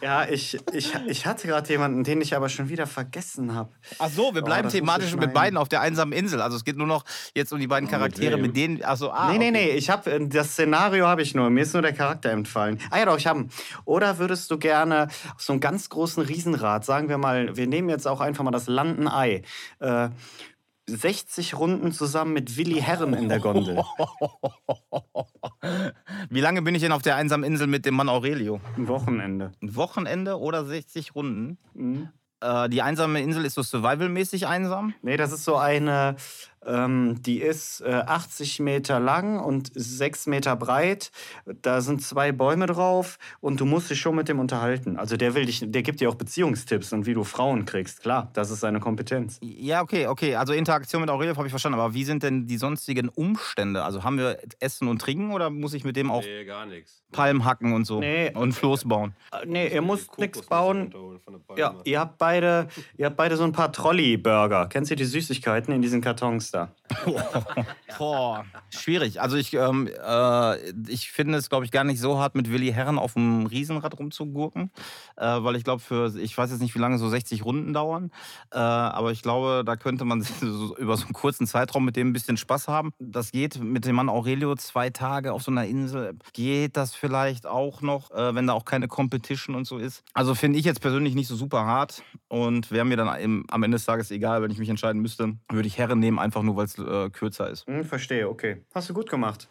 Ja, 0.01 0.29
ich, 0.29 0.59
ich, 0.73 0.95
ich 1.07 1.27
hatte 1.27 1.49
gerade 1.49 1.69
jemanden, 1.69 2.05
den 2.05 2.21
ich 2.21 2.37
aber 2.37 2.49
schon 2.49 2.69
wieder 2.69 2.87
vergessen 2.87 3.55
habe. 3.55 3.71
Ach 3.99 4.11
so, 4.11 4.35
wir 4.35 4.43
Oh, 4.43 4.45
bleiben 4.45 4.65
muss 4.67 4.73
thematisch 4.75 5.17
mit 5.17 5.33
beiden 5.33 5.57
auf 5.57 5.69
der 5.69 5.81
einsamen 5.81 6.13
Insel. 6.13 6.41
Also 6.41 6.57
es 6.57 6.65
geht 6.65 6.77
nur 6.77 6.87
noch 6.87 7.05
jetzt 7.35 7.53
um 7.53 7.59
die 7.59 7.67
beiden 7.67 7.89
Charaktere, 7.89 8.35
wem? 8.37 8.43
mit 8.43 8.57
denen. 8.57 8.85
Also, 8.85 9.11
ah, 9.11 9.33
nee, 9.33 9.39
nee, 9.39 9.49
okay. 9.49 9.67
nee, 9.67 9.71
ich 9.73 9.91
habe 9.91 10.29
das 10.29 10.53
Szenario 10.53 11.07
habe 11.07 11.23
ich 11.23 11.35
nur. 11.35 11.51
Mir 11.51 11.63
ist 11.63 11.73
nur 11.73 11.83
der 11.83 11.95
Charakter 11.95 12.31
entfallen. 12.31 12.79
Ah 12.91 12.99
ja, 12.99 13.05
doch, 13.07 13.17
ich 13.19 13.27
habe. 13.27 13.41
ihn. 13.41 13.51
Oder 13.97 14.19
würdest 14.19 14.51
du 14.51 14.59
gerne 14.59 15.09
auf 15.35 15.41
so 15.41 15.55
einem 15.55 15.61
ganz 15.61 15.89
großen 15.89 16.23
Riesenrad, 16.23 16.85
sagen 16.85 17.09
wir 17.09 17.17
mal, 17.17 17.57
wir 17.57 17.67
nehmen 17.67 17.89
jetzt 17.89 18.07
auch 18.07 18.21
einfach 18.21 18.45
mal 18.45 18.51
das 18.51 18.67
Landenei. 18.67 19.41
Äh, 19.79 20.11
60 20.87 21.57
Runden 21.59 21.93
zusammen 21.93 22.35
mit 22.35 22.59
Willi 22.59 22.79
Herren 22.83 23.15
in 23.15 23.31
der 23.31 23.41
Gondel. 23.41 23.83
Wie 26.29 26.41
lange 26.43 26.61
bin 26.61 26.75
ich 26.75 26.83
denn 26.83 26.93
auf 26.93 27.01
der 27.01 27.17
einsamen 27.17 27.51
Insel 27.51 27.69
mit 27.69 27.87
dem 27.87 27.95
Mann 27.95 28.11
Aurelio? 28.11 28.61
Ein 28.77 28.87
Wochenende. 28.87 29.53
Ein 29.63 29.75
Wochenende 29.75 30.39
oder 30.39 30.67
60 30.67 31.15
Runden? 31.15 31.57
Mhm. 31.73 32.11
Äh, 32.43 32.69
die 32.69 32.83
einsame 32.83 33.23
Insel 33.23 33.47
ist 33.47 33.55
so 33.55 33.63
survivalmäßig 33.63 34.47
einsam. 34.47 34.93
Nee, 35.01 35.17
das 35.17 35.33
ist 35.33 35.45
so 35.45 35.57
eine, 35.57 36.17
ähm, 36.67 37.23
die 37.23 37.41
ist 37.41 37.81
äh, 37.81 37.91
80 38.07 38.61
Meter 38.61 39.01
lang 39.01 39.39
und 39.39 39.71
6 39.75 40.27
Meter 40.27 40.57
breit. 40.57 41.11
Da 41.63 41.81
sind 41.81 42.03
zwei 42.03 42.33
Bäume 42.33 42.67
drauf 42.67 43.19
und 43.41 43.61
du 43.61 43.65
musst 43.65 43.91
dich 43.91 44.01
schon 44.01 44.17
mit 44.17 44.29
dem 44.29 44.39
unterhalten. 44.41 44.97
Also 44.97 45.17
der 45.17 45.35
will 45.35 45.47
dich, 45.47 45.63
der 45.65 45.83
gibt 45.83 46.01
dir 46.01 46.11
auch 46.11 46.15
Beziehungstipps 46.17 46.93
und 46.93 47.07
wie 47.07 47.15
du 47.15 47.25
Frauen 47.25 47.65
kriegst. 47.65 48.03
Klar, 48.03 48.31
das 48.35 48.51
ist 48.51 48.61
seine 48.61 48.81
Kompetenz. 48.81 49.39
Ja, 49.43 49.83
okay, 49.83 50.07
okay. 50.07 50.35
Also 50.37 50.53
Interaktion 50.53 51.01
mit 51.01 51.11
Aurelio 51.11 51.37
habe 51.37 51.47
ich 51.47 51.53
verstanden. 51.53 51.79
Aber 51.79 51.95
wie 51.95 52.05
sind 52.05 52.23
denn 52.23 52.47
die 52.47 52.57
sonstigen 52.59 53.09
Umstände? 53.09 53.85
Also 53.85 54.05
haben 54.05 54.19
wir 54.19 54.39
Essen 54.61 54.89
und 54.89 55.01
Trinken 55.01 55.33
oder 55.33 55.51
muss 55.51 55.75
ich 55.75 55.85
mit 55.85 55.97
dem 55.97 56.11
auch 56.11 56.23
Nee, 56.23 56.45
gar 56.45 56.67
nichts. 56.67 57.03
Palmen 57.13 57.45
hacken 57.45 57.73
und 57.73 57.85
so? 57.85 58.01
Nee. 58.01 58.33
Und 58.35 58.53
Floß 58.53 58.85
bauen? 58.89 59.15
Äh, 59.33 59.47
nee, 59.47 59.69
ihr 59.69 59.83
müsst 59.83 60.19
nichts 60.19 60.43
bauen. 60.43 60.93
Ja, 61.57 61.77
ihr 61.85 62.01
habt 62.01 62.19
beide, 62.19 62.69
ihr 62.97 63.07
habt 63.07 63.17
beide 63.17 63.37
so 63.37 63.45
ein 63.45 63.53
paar 63.53 63.73
Trolley-Burger. 63.73 64.67
Kennst 64.69 64.91
du 64.91 64.97
die 64.97 65.05
Süßigkeiten 65.05 65.73
in 65.73 65.83
diesen 65.83 66.01
Kartons 66.01 66.51
da? 66.57 66.73
Boah, 67.99 68.45
schwierig. 68.71 69.21
Also 69.21 69.37
ich, 69.37 69.55
ähm, 69.55 69.89
äh, 69.89 70.71
ich 70.89 71.11
finde 71.11 71.39
es, 71.39 71.49
glaube 71.49 71.65
ich, 71.65 71.71
gar 71.71 71.85
nicht 71.85 72.01
so 72.01 72.19
hart, 72.19 72.35
mit 72.35 72.51
Willi 72.51 72.73
Herren 72.73 72.99
auf 72.99 73.15
dem 73.15 73.47
Riesenrad 73.47 73.99
rumzugurken. 73.99 74.71
Äh, 75.17 75.25
weil 75.25 75.57
ich 75.57 75.65
glaube, 75.65 75.81
für, 75.81 76.17
ich 76.17 76.37
weiß 76.37 76.51
jetzt 76.51 76.61
nicht, 76.61 76.75
wie 76.75 76.79
lange 76.79 76.99
so 76.99 77.09
60 77.09 77.45
Runden 77.45 77.73
dauern. 77.73 78.11
Äh, 78.53 78.59
aber 78.59 79.13
ich 79.13 79.23
glaube, 79.23 79.63
da 79.65 79.77
könnte 79.77 80.05
man 80.05 80.23
so, 80.41 80.77
über 80.77 80.97
so 80.97 81.05
einen 81.05 81.15
kurzen 81.15 81.47
Zeitraum 81.47 81.85
mit 81.85 81.97
dem 81.97 82.09
ein 82.09 82.13
bisschen 82.13 82.37
Spaß 82.37 82.69
haben. 82.69 82.93
Das 82.99 83.31
geht 83.31 83.63
mit 83.63 83.85
dem 83.85 83.97
Mann 83.97 84.09
Aurelio 84.09 84.55
zwei 84.57 84.91
Tage 84.91 85.33
auf 85.33 85.43
so 85.43 85.51
einer 85.51 85.67
Insel. 85.67 86.17
Geht 86.33 86.77
das 86.77 86.95
vielleicht 86.95 87.47
auch 87.47 87.83
noch, 87.83 88.11
äh, 88.11 88.35
wenn 88.35 88.47
da 88.47 88.53
auch 88.53 88.65
keine 88.65 88.89
Competition 88.89 89.55
und 89.55 89.67
so 89.67 89.79
ist. 89.79 90.03
Also 90.15 90.35
finde 90.35 90.59
ich 90.59 90.65
jetzt 90.65 90.81
persönlich 90.81 91.15
nicht 91.15 91.29
so 91.29 91.37
super 91.37 91.65
hart. 91.65 92.03
Und 92.29 92.71
wäre 92.71 92.85
mir 92.85 92.97
dann 92.97 93.21
im, 93.21 93.45
am 93.51 93.63
Ende 93.63 93.77
des 93.77 93.85
Tages 93.85 94.11
egal, 94.11 94.43
wenn 94.43 94.51
ich 94.51 94.59
mich 94.59 94.69
entscheiden 94.69 95.01
müsste, 95.01 95.37
würde 95.51 95.69
ich 95.69 95.79
Herren 95.79 96.01
nehmen, 96.01 96.19
einfach 96.19 96.43
nur, 96.47 96.57
weil 96.57 96.65
es 96.65 96.79
äh, 96.79 97.11
kürzer 97.11 97.51
ist. 97.51 97.67
Hm, 97.67 97.85
verstehe, 97.85 98.29
okay. 98.29 98.65
Hast 98.75 98.89
du 98.89 98.95
gut 98.95 99.11
gemacht. 99.11 99.49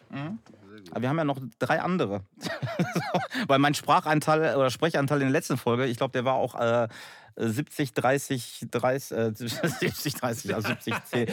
Aber 0.90 1.02
wir 1.02 1.08
haben 1.08 1.18
ja 1.18 1.24
noch 1.24 1.40
drei 1.58 1.80
andere. 1.80 2.22
Weil 3.48 3.58
mein 3.58 3.74
Sprachanteil 3.74 4.56
oder 4.56 4.70
Sprechanteil 4.70 5.18
in 5.18 5.26
der 5.26 5.32
letzten 5.32 5.56
Folge, 5.56 5.86
ich 5.86 5.96
glaube, 5.96 6.12
der 6.12 6.24
war 6.24 6.34
auch 6.34 6.54
äh, 6.54 6.88
70, 7.36 7.92
30, 7.92 8.66
30, 8.70 9.16
äh, 9.16 9.32
70, 9.34 10.14
30, 10.14 10.54
also 10.54 10.68
70, 10.68 11.04
10. 11.04 11.28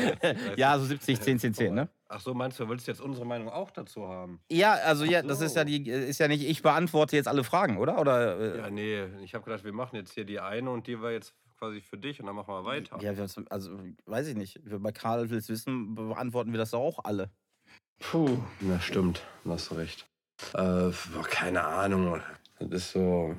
ja, 0.57 0.71
also 0.71 0.85
70, 0.85 1.21
10, 1.21 1.39
10, 1.39 1.53
10, 1.53 1.73
ne? 1.73 1.89
Ach 2.09 2.19
so, 2.19 2.33
meinst 2.33 2.59
du, 2.59 2.67
willst 2.67 2.87
jetzt 2.87 3.01
unsere 3.01 3.25
Meinung 3.25 3.49
auch 3.49 3.71
dazu 3.71 4.07
haben? 4.07 4.39
Ja, 4.51 4.73
also 4.73 5.05
ja, 5.05 5.21
das 5.21 5.41
ist 5.41 5.55
ja 5.55 5.63
die, 5.63 5.89
ist 5.89 6.19
ja 6.19 6.27
nicht, 6.27 6.47
ich 6.47 6.61
beantworte 6.61 7.15
jetzt 7.15 7.27
alle 7.27 7.43
Fragen, 7.43 7.77
oder? 7.77 7.99
Oder 7.99 8.37
äh, 8.37 8.57
Ja, 8.57 8.69
nee, 8.69 9.03
ich 9.23 9.33
habe 9.33 9.45
gedacht, 9.45 9.63
wir 9.63 9.73
machen 9.73 9.95
jetzt 9.95 10.13
hier 10.13 10.25
die 10.25 10.39
eine 10.39 10.69
und 10.69 10.87
die 10.87 11.01
war 11.01 11.11
jetzt 11.11 11.33
quasi 11.63 11.81
für 11.81 11.97
dich 11.97 12.19
und 12.19 12.25
dann 12.25 12.35
machen 12.35 12.53
wir 12.53 12.65
weiter. 12.65 12.97
ja, 13.01 13.15
wir- 13.15 13.27
also 13.49 13.79
weiß 14.05 14.27
ich 14.27 14.35
nicht. 14.35 14.59
Bei 14.65 14.91
Karl 14.91 15.29
will's 15.29 15.47
wissen, 15.47 15.95
beantworten 15.95 16.51
wir 16.51 16.57
das 16.57 16.71
doch 16.71 16.79
auch 16.81 16.99
alle. 17.05 17.29
Puh. 17.99 18.37
Na, 18.59 18.79
stimmt, 18.81 19.23
hast 19.47 19.71
du 19.71 19.75
recht. 19.75 20.05
Äh, 20.53 20.91
keine 21.29 21.63
Ahnung. 21.63 22.19
Das 22.59 22.69
ist 22.71 22.91
so. 22.91 23.35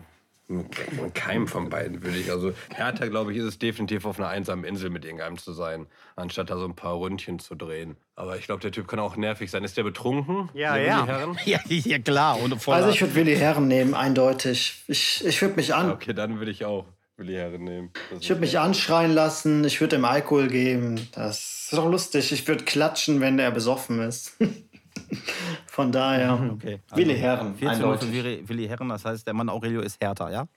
Keinem 1.15 1.49
von 1.49 1.71
beiden 1.71 2.03
würde 2.03 2.19
ich. 2.19 2.31
Also, 2.31 2.53
härter, 2.69 3.09
glaube 3.09 3.33
ich, 3.33 3.39
ist 3.39 3.45
es 3.45 3.59
definitiv 3.59 4.05
auf 4.05 4.19
einer 4.19 4.29
einsamen 4.29 4.65
Insel 4.67 4.91
mit 4.91 5.05
irgendeinem 5.05 5.39
zu 5.39 5.53
sein, 5.55 5.87
anstatt 6.17 6.51
da 6.51 6.59
so 6.59 6.67
ein 6.67 6.75
paar 6.77 6.99
Ründchen 7.01 7.39
zu 7.39 7.55
drehen. 7.55 7.97
Aber 8.15 8.37
ich 8.37 8.45
glaube, 8.45 8.61
der 8.61 8.71
Typ 8.71 8.87
kann 8.87 8.99
auch 8.99 9.17
nervig 9.17 9.51
sein. 9.51 9.65
Ist 9.65 9.77
der 9.79 9.85
betrunken? 9.85 10.51
Ja, 10.53 10.75
der 10.75 10.85
ja. 10.85 11.35
Ja, 11.47 11.61
ja 11.67 11.99
klar. 11.99 12.39
Und 12.41 12.55
voller- 12.61 12.77
Also 12.77 12.91
ich 12.91 13.01
würde 13.01 13.15
Willi 13.15 13.37
Herren 13.37 13.69
nehmen, 13.69 13.95
eindeutig. 13.95 14.85
Ich, 14.87 15.25
ich 15.25 15.41
würde 15.41 15.57
mich 15.57 15.75
an. 15.75 15.91
Okay, 15.91 16.13
dann 16.13 16.39
würde 16.39 16.51
ich 16.51 16.65
auch 16.67 16.85
Willi 17.17 17.35
Herren 17.35 17.63
nehmen. 17.65 17.91
Das 18.11 18.23
Ich 18.23 18.29
würde 18.29 18.41
mich 18.41 18.59
anschreien 18.59 19.13
lassen, 19.13 19.65
ich 19.65 19.81
würde 19.81 19.97
ihm 19.97 20.05
Alkohol 20.05 20.49
geben. 20.49 21.09
Das 21.13 21.39
ist 21.65 21.73
doch 21.73 21.89
lustig. 21.89 22.33
Ich 22.33 22.47
würde 22.49 22.65
klatschen, 22.65 23.21
wenn 23.21 23.39
er 23.39 23.51
besoffen 23.51 24.01
ist. 24.01 24.37
Von 25.67 25.93
daher. 25.93 26.51
Okay. 26.55 26.81
Willi 26.95 27.17
Herren, 27.17 27.57
14 27.57 27.69
Uhr 27.69 27.75
für 27.75 27.77
eindeutig. 27.77 28.13
Willi, 28.13 28.49
Willi 28.49 28.67
Herren, 28.67 28.89
das 28.89 29.05
heißt, 29.05 29.27
der 29.27 29.35
Mann 29.35 29.49
Aurelio 29.49 29.81
ist 29.81 30.03
härter, 30.03 30.31
ja? 30.31 30.49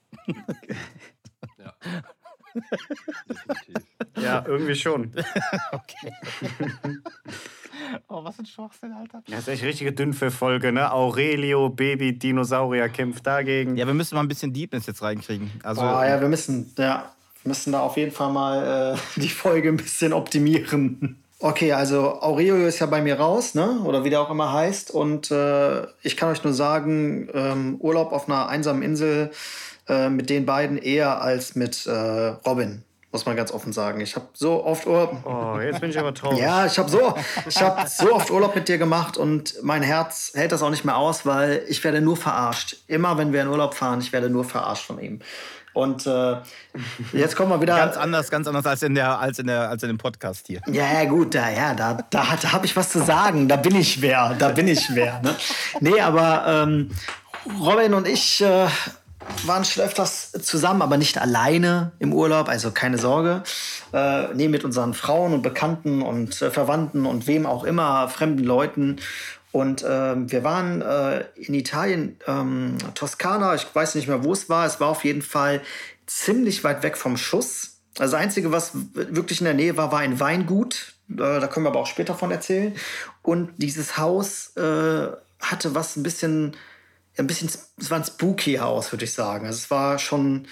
Ja. 1.58 1.74
Ja, 4.20 4.44
irgendwie 4.48 4.76
schon. 4.76 5.12
Okay. 5.72 6.12
oh, 8.08 8.24
was 8.24 8.40
ein 8.40 8.46
Schwachsinn, 8.46 8.92
Alter. 8.94 9.24
Das 9.30 9.40
ist 9.40 9.48
echt 9.48 9.64
richtige 9.64 9.92
Dünnpfiff-Folge, 9.94 10.72
ne? 10.72 10.92
Aurelio, 10.92 11.70
Baby, 11.70 12.18
Dinosaurier 12.18 12.90
kämpft 12.90 13.26
dagegen. 13.26 13.78
Ja, 13.78 13.86
wir 13.88 13.94
müssen 13.94 14.16
mal 14.16 14.22
ein 14.22 14.28
bisschen 14.28 14.54
Deepness 14.54 14.88
jetzt 14.88 15.02
reinkriegen. 15.02 15.52
Also, 15.64 15.82
Ah, 15.82 16.08
ja, 16.08 16.20
wir 16.22 16.30
müssen, 16.30 16.74
ja, 16.78 17.12
wir 17.44 17.50
müssen 17.50 17.72
da 17.72 17.80
auf 17.82 17.98
jeden 17.98 18.12
Fall 18.12 18.32
mal 18.32 18.96
äh, 18.96 18.98
die 19.22 19.30
Folge 19.30 19.70
ein 19.70 19.78
bisschen 19.78 20.14
optimieren. 20.14 21.18
Okay, 21.40 21.72
also 21.74 22.20
Aurelio 22.22 22.56
ist 22.56 22.80
ja 22.80 22.88
bei 22.88 23.02
mir 23.02 23.20
raus, 23.20 23.54
ne? 23.54 23.80
Oder 23.84 24.04
wie 24.04 24.10
der 24.10 24.22
auch 24.22 24.32
immer 24.32 24.54
heißt. 24.54 24.90
Und 24.90 25.30
äh, 25.30 25.84
ich 26.02 26.18
kann 26.18 26.30
euch 26.30 26.44
nur 26.44 26.54
sagen, 26.54 27.30
ähm, 27.34 27.76
Urlaub 27.80 28.12
auf 28.12 28.28
einer 28.28 28.50
einsamen 28.50 28.82
Insel 28.82 29.32
äh, 29.88 30.10
mit 30.10 30.32
den 30.32 30.48
beiden 30.48 30.78
eher 30.80 31.22
als 31.22 31.56
mit 31.56 31.86
äh, 31.86 31.92
Robin. 31.92 32.82
Muss 33.12 33.26
man 33.26 33.38
ganz 33.38 33.52
offen 33.52 33.72
sagen. 33.72 34.02
Ich 34.02 34.16
habe 34.16 34.28
so 34.34 34.66
oft 34.66 34.86
Urlaub. 34.86 35.26
Oh, 35.26 35.60
jetzt 35.62 35.80
bin 35.80 35.90
ich 35.90 35.98
aber 35.98 36.14
traurig. 36.14 36.40
Ja, 36.40 36.66
ich 36.66 36.78
habe 36.78 36.90
so, 36.90 37.16
ich 37.48 37.62
hab 37.62 37.88
so 37.88 38.14
oft 38.14 38.30
Urlaub 38.30 38.54
mit 38.54 38.68
dir 38.68 38.78
gemacht 38.78 39.16
und 39.16 39.56
mein 39.64 39.82
Herz 39.82 40.34
hält 40.36 40.52
das 40.52 40.62
auch 40.62 40.70
nicht 40.70 40.84
mehr 40.84 40.98
aus, 40.98 41.26
weil 41.26 41.64
ich 41.70 41.82
werde 41.86 42.02
nur 42.02 42.18
verarscht. 42.18 42.76
Immer 42.88 43.18
wenn 43.18 43.32
wir 43.32 43.42
in 43.42 43.48
Urlaub 43.48 43.76
fahren, 43.76 44.02
ich 44.02 44.12
werde 44.12 44.30
nur 44.30 44.44
verarscht 44.44 44.86
von 44.86 45.00
ihm. 45.00 45.22
Und 45.78 46.08
äh, 46.08 46.38
jetzt 47.14 47.36
kommen 47.36 47.52
wir 47.52 47.62
wieder. 47.62 47.78
ganz 47.78 47.98
anders, 47.98 48.32
ganz 48.32 48.48
anders 48.48 48.66
als 48.66 48.82
in, 48.82 48.96
der, 48.96 49.20
als 49.20 49.38
in, 49.38 49.46
der, 49.46 49.70
als 49.70 49.84
in 49.84 49.90
dem 49.90 50.00
Podcast 50.00 50.48
hier. 50.48 50.60
Ja, 50.66 50.92
ja, 50.92 51.06
gut, 51.06 51.36
da, 51.36 51.50
ja, 51.50 51.76
da, 51.76 52.00
da, 52.10 52.26
da 52.42 52.52
habe 52.52 52.66
ich 52.66 52.76
was 52.76 52.90
zu 52.90 53.04
sagen. 53.04 53.48
Da 53.48 53.58
bin 53.58 53.76
ich 53.76 54.02
wer. 54.02 54.36
Da 54.40 54.50
bin 54.50 54.68
ich 54.68 54.90
wer. 54.96 55.22
Ne? 55.22 55.36
Nee, 55.80 56.02
aber 56.02 56.46
ähm, 56.48 56.90
Robin 57.62 57.94
und 57.94 58.08
ich 58.08 58.42
äh, 58.42 58.68
waren 59.46 59.66
schon 59.66 59.84
öfters 59.84 60.32
zusammen, 60.32 60.82
aber 60.82 60.98
nicht 60.98 61.18
alleine 61.18 61.92
im 62.00 62.14
Urlaub. 62.14 62.50
Also 62.50 62.72
keine 62.72 62.98
Sorge. 62.98 63.44
Äh, 63.94 64.34
nee, 64.34 64.48
mit 64.48 64.64
unseren 64.64 64.94
Frauen 64.94 65.34
und 65.34 65.42
Bekannten 65.42 66.02
und 66.02 66.42
äh, 66.42 66.52
Verwandten 66.52 67.06
und 67.06 67.28
wem 67.28 67.46
auch 67.46 67.64
immer, 67.64 68.10
fremden 68.10 68.44
Leuten. 68.44 68.98
Und 69.52 69.84
ähm, 69.88 70.32
wir 70.32 70.44
waren 70.44 70.82
äh, 70.82 71.26
in 71.36 71.54
Italien, 71.54 72.18
ähm, 72.28 72.78
Toskana, 72.96 73.56
ich 73.56 73.66
weiß 73.74 73.96
nicht 73.96 74.08
mehr, 74.08 74.24
wo 74.24 74.34
es 74.34 74.50
war. 74.50 74.66
Es 74.66 74.80
war 74.80 74.90
auf 74.90 75.04
jeden 75.04 75.22
Fall 75.22 75.62
ziemlich 76.06 76.64
weit 76.64 76.84
weg 76.84 76.98
vom 76.98 77.18
Schuss. 77.18 77.78
Also 77.98 78.14
das 78.14 78.22
Einzige, 78.22 78.52
was 78.52 78.72
wirklich 78.94 79.42
in 79.42 79.46
der 79.46 79.54
Nähe 79.54 79.78
war, 79.78 79.92
war 79.92 80.00
ein 80.00 80.20
Weingut. 80.20 80.94
Äh, 81.10 81.16
da 81.16 81.48
können 81.48 81.66
wir 81.66 81.70
aber 81.70 81.80
auch 81.80 81.88
später 81.88 82.16
von 82.16 82.32
erzählen. 82.32 82.76
Und 83.24 83.52
dieses 83.58 83.98
Haus 83.98 84.56
äh, 84.58 85.08
hatte 85.40 85.76
was 85.76 85.96
ein 85.96 86.04
bisschen, 86.04 86.56
ein 87.18 87.28
bisschen, 87.28 87.50
es 87.78 87.92
war 87.92 87.98
ein 87.98 88.04
spooky 88.04 88.56
Haus, 88.56 88.92
würde 88.92 89.06
ich 89.06 89.14
sagen. 89.14 89.46
Also 89.46 89.58
es 89.58 89.72
war 89.72 90.00
schon, 90.00 90.48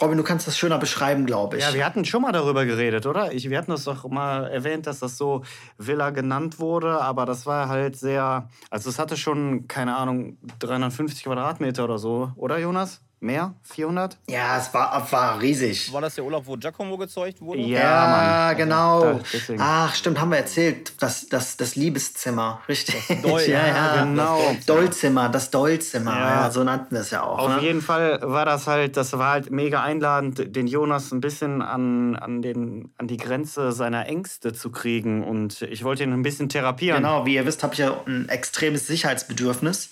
Robin, 0.00 0.18
du 0.18 0.24
kannst 0.24 0.46
das 0.46 0.58
schöner 0.58 0.78
beschreiben, 0.78 1.24
glaube 1.24 1.56
ich. 1.56 1.62
Ja, 1.62 1.72
wir 1.72 1.84
hatten 1.84 2.04
schon 2.04 2.22
mal 2.22 2.32
darüber 2.32 2.66
geredet, 2.66 3.06
oder? 3.06 3.32
Ich, 3.32 3.48
wir 3.48 3.56
hatten 3.56 3.70
das 3.70 3.84
doch 3.84 4.06
mal 4.08 4.44
erwähnt, 4.44 4.86
dass 4.86 4.98
das 4.98 5.16
so 5.16 5.42
Villa 5.78 6.10
genannt 6.10 6.58
wurde, 6.58 7.00
aber 7.00 7.24
das 7.24 7.46
war 7.46 7.68
halt 7.68 7.96
sehr, 7.96 8.48
also 8.70 8.90
es 8.90 8.98
hatte 8.98 9.16
schon, 9.16 9.68
keine 9.68 9.96
Ahnung, 9.96 10.36
350 10.58 11.24
Quadratmeter 11.24 11.84
oder 11.84 11.98
so, 11.98 12.32
oder 12.36 12.58
Jonas? 12.58 13.00
Mehr? 13.18 13.54
400? 13.62 14.18
Ja, 14.28 14.58
es 14.58 14.74
war, 14.74 15.10
war 15.10 15.40
riesig. 15.40 15.90
War 15.90 16.02
das 16.02 16.16
der 16.16 16.24
Urlaub, 16.24 16.46
wo 16.46 16.54
Giacomo 16.56 16.98
gezeugt 16.98 17.40
wurde? 17.40 17.60
Ja, 17.60 18.52
genau. 18.52 19.00
Da- 19.00 19.20
deswegen. 19.32 19.58
Ach, 19.62 19.94
stimmt, 19.94 20.20
haben 20.20 20.30
wir 20.30 20.36
erzählt. 20.36 20.92
Das, 21.00 21.26
das, 21.26 21.56
das 21.56 21.76
Liebeszimmer, 21.76 22.60
richtig. 22.68 22.96
Doll- 23.22 23.40
ja, 23.46 23.66
ja, 23.66 23.96
ja, 23.96 24.04
genau. 24.04 24.42
Das 24.54 24.66
Dollzimmer, 24.66 25.30
das 25.30 25.50
Dollzimmer. 25.50 26.12
Ja. 26.12 26.42
Ja. 26.42 26.50
so 26.50 26.62
nannten 26.62 26.94
wir 26.94 27.00
es 27.00 27.10
ja 27.10 27.22
auch. 27.22 27.38
Auf 27.38 27.56
ne? 27.56 27.62
jeden 27.62 27.80
Fall 27.80 28.20
war 28.22 28.44
das 28.44 28.66
halt, 28.66 28.98
das 28.98 29.14
war 29.14 29.32
halt 29.32 29.50
mega 29.50 29.82
einladend, 29.82 30.54
den 30.54 30.66
Jonas 30.66 31.10
ein 31.10 31.22
bisschen 31.22 31.62
an, 31.62 32.16
an, 32.16 32.42
den, 32.42 32.92
an 32.98 33.08
die 33.08 33.16
Grenze 33.16 33.72
seiner 33.72 34.06
Ängste 34.06 34.52
zu 34.52 34.70
kriegen. 34.70 35.24
Und 35.24 35.62
ich 35.62 35.84
wollte 35.84 36.02
ihn 36.02 36.12
ein 36.12 36.22
bisschen 36.22 36.50
therapieren. 36.50 37.02
Genau, 37.02 37.24
wie 37.24 37.36
ihr 37.36 37.46
wisst, 37.46 37.62
habe 37.62 37.72
ich 37.72 37.80
ja 37.80 37.96
ein 38.06 38.28
extremes 38.28 38.86
Sicherheitsbedürfnis. 38.86 39.90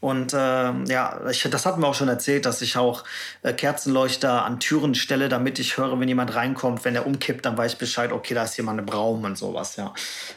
Und 0.00 0.34
ähm, 0.36 0.84
ja, 0.86 1.20
ich, 1.30 1.42
das 1.42 1.64
hatten 1.64 1.80
wir 1.80 1.88
auch 1.88 1.94
schon 1.94 2.08
erzählt, 2.08 2.44
dass 2.46 2.60
ich 2.62 2.76
auch 2.76 3.04
äh, 3.42 3.52
Kerzenleuchter 3.52 4.44
an 4.44 4.60
Türen 4.60 4.94
stelle, 4.94 5.28
damit 5.28 5.58
ich 5.58 5.78
höre, 5.78 5.98
wenn 5.98 6.08
jemand 6.08 6.34
reinkommt. 6.34 6.84
Wenn 6.84 6.94
er 6.94 7.06
umkippt, 7.06 7.46
dann 7.46 7.56
weiß 7.56 7.72
ich 7.72 7.78
Bescheid, 7.78 8.12
okay, 8.12 8.34
da 8.34 8.44
ist 8.44 8.56
jemand 8.56 8.80
im 8.80 8.88
Raum 8.88 9.24
und 9.24 9.38
sowas, 9.38 9.76
ja. 9.76 9.94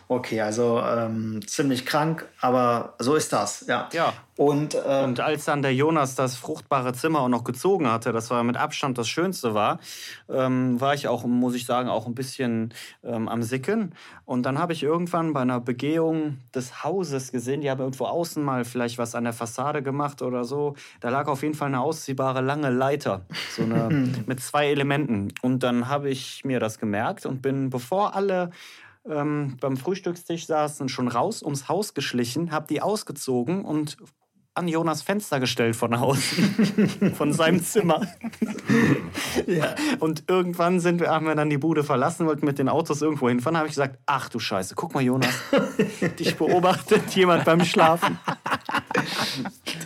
Okay, 0.07 0.41
also 0.41 0.81
ähm, 0.81 1.45
ziemlich 1.45 1.85
krank, 1.85 2.25
aber 2.39 2.95
so 2.99 3.15
ist 3.15 3.33
das, 3.33 3.65
ja. 3.67 3.89
Ja. 3.91 4.13
Und, 4.37 4.75
ähm, 4.85 5.05
Und 5.05 5.19
als 5.19 5.45
dann 5.45 5.63
der 5.63 5.73
Jonas 5.73 6.13
das 6.13 6.35
fruchtbare 6.35 6.93
Zimmer 6.93 7.21
auch 7.21 7.27
noch 7.27 7.43
gezogen 7.43 7.89
hatte, 7.89 8.11
das 8.11 8.29
war 8.29 8.43
mit 8.43 8.55
Abstand 8.55 8.97
das 8.97 9.09
Schönste 9.09 9.55
war, 9.55 9.79
ähm, 10.29 10.79
war 10.79 10.93
ich 10.93 11.07
auch, 11.07 11.25
muss 11.25 11.55
ich 11.55 11.65
sagen, 11.65 11.89
auch 11.89 12.05
ein 12.05 12.13
bisschen 12.13 12.73
ähm, 13.03 13.27
am 13.27 13.41
Sicken. 13.41 13.95
Und 14.25 14.43
dann 14.43 14.59
habe 14.59 14.73
ich 14.73 14.83
irgendwann 14.83 15.33
bei 15.33 15.41
einer 15.41 15.59
Begehung 15.59 16.37
des 16.53 16.83
Hauses 16.83 17.31
gesehen, 17.31 17.61
die 17.61 17.71
haben 17.71 17.79
irgendwo 17.79 18.05
außen 18.05 18.43
mal 18.43 18.63
vielleicht 18.63 18.99
was 18.99 19.15
an 19.15 19.23
der 19.23 19.33
Fassade 19.33 19.81
gemacht 19.81 20.21
oder 20.21 20.43
so. 20.43 20.75
Da 20.99 21.09
lag 21.09 21.27
auf 21.27 21.41
jeden 21.41 21.55
Fall 21.55 21.69
eine 21.69 21.81
ausziehbare 21.81 22.41
lange 22.41 22.69
Leiter, 22.69 23.25
so 23.55 23.63
eine 23.63 23.89
mit 24.27 24.39
zwei 24.39 24.67
Elementen. 24.67 25.33
Und 25.41 25.63
dann 25.63 25.89
habe 25.89 26.09
ich 26.09 26.45
mir 26.45 26.59
das 26.59 26.77
gemerkt 26.77 27.25
und 27.25 27.41
bin, 27.41 27.71
bevor 27.71 28.15
alle 28.15 28.51
ähm, 29.09 29.57
beim 29.59 29.77
Frühstückstisch 29.77 30.45
saßen, 30.45 30.89
schon 30.89 31.07
raus 31.07 31.41
ums 31.41 31.67
Haus 31.69 31.93
geschlichen, 31.93 32.51
habe 32.51 32.67
die 32.67 32.81
ausgezogen 32.81 33.65
und 33.65 33.97
an 34.57 34.67
Jonas 34.67 35.01
Fenster 35.01 35.39
gestellt 35.39 35.75
von 35.75 35.93
außen, 35.93 37.13
von 37.17 37.31
seinem 37.33 37.63
Zimmer. 37.63 38.01
ja. 39.47 39.75
Und 39.99 40.23
irgendwann 40.27 40.79
sind 40.79 40.99
wir, 40.99 41.09
haben 41.09 41.25
wir 41.25 41.35
dann 41.35 41.49
die 41.49 41.57
Bude 41.57 41.83
verlassen, 41.83 42.25
wollten 42.25 42.45
mit 42.45 42.59
den 42.59 42.69
Autos 42.69 43.01
irgendwo 43.01 43.29
hinfahren. 43.29 43.57
habe 43.57 43.67
ich 43.67 43.73
gesagt, 43.73 43.99
ach 44.05 44.29
du 44.29 44.39
Scheiße, 44.39 44.75
guck 44.75 44.93
mal 44.93 45.03
Jonas, 45.03 45.33
dich 46.19 46.35
beobachtet 46.35 47.15
jemand 47.15 47.45
beim 47.45 47.63
Schlafen. 47.63 48.19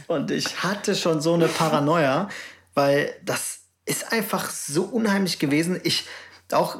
Und 0.07 0.31
ich 0.31 0.63
hatte 0.63 0.95
schon 0.95 1.21
so 1.21 1.33
eine 1.33 1.47
Paranoia, 1.47 2.29
weil 2.73 3.13
das 3.23 3.61
ist 3.85 4.11
einfach 4.11 4.49
so 4.49 4.83
unheimlich 4.83 5.39
gewesen. 5.39 5.79
Ich 5.83 6.05
auch 6.51 6.77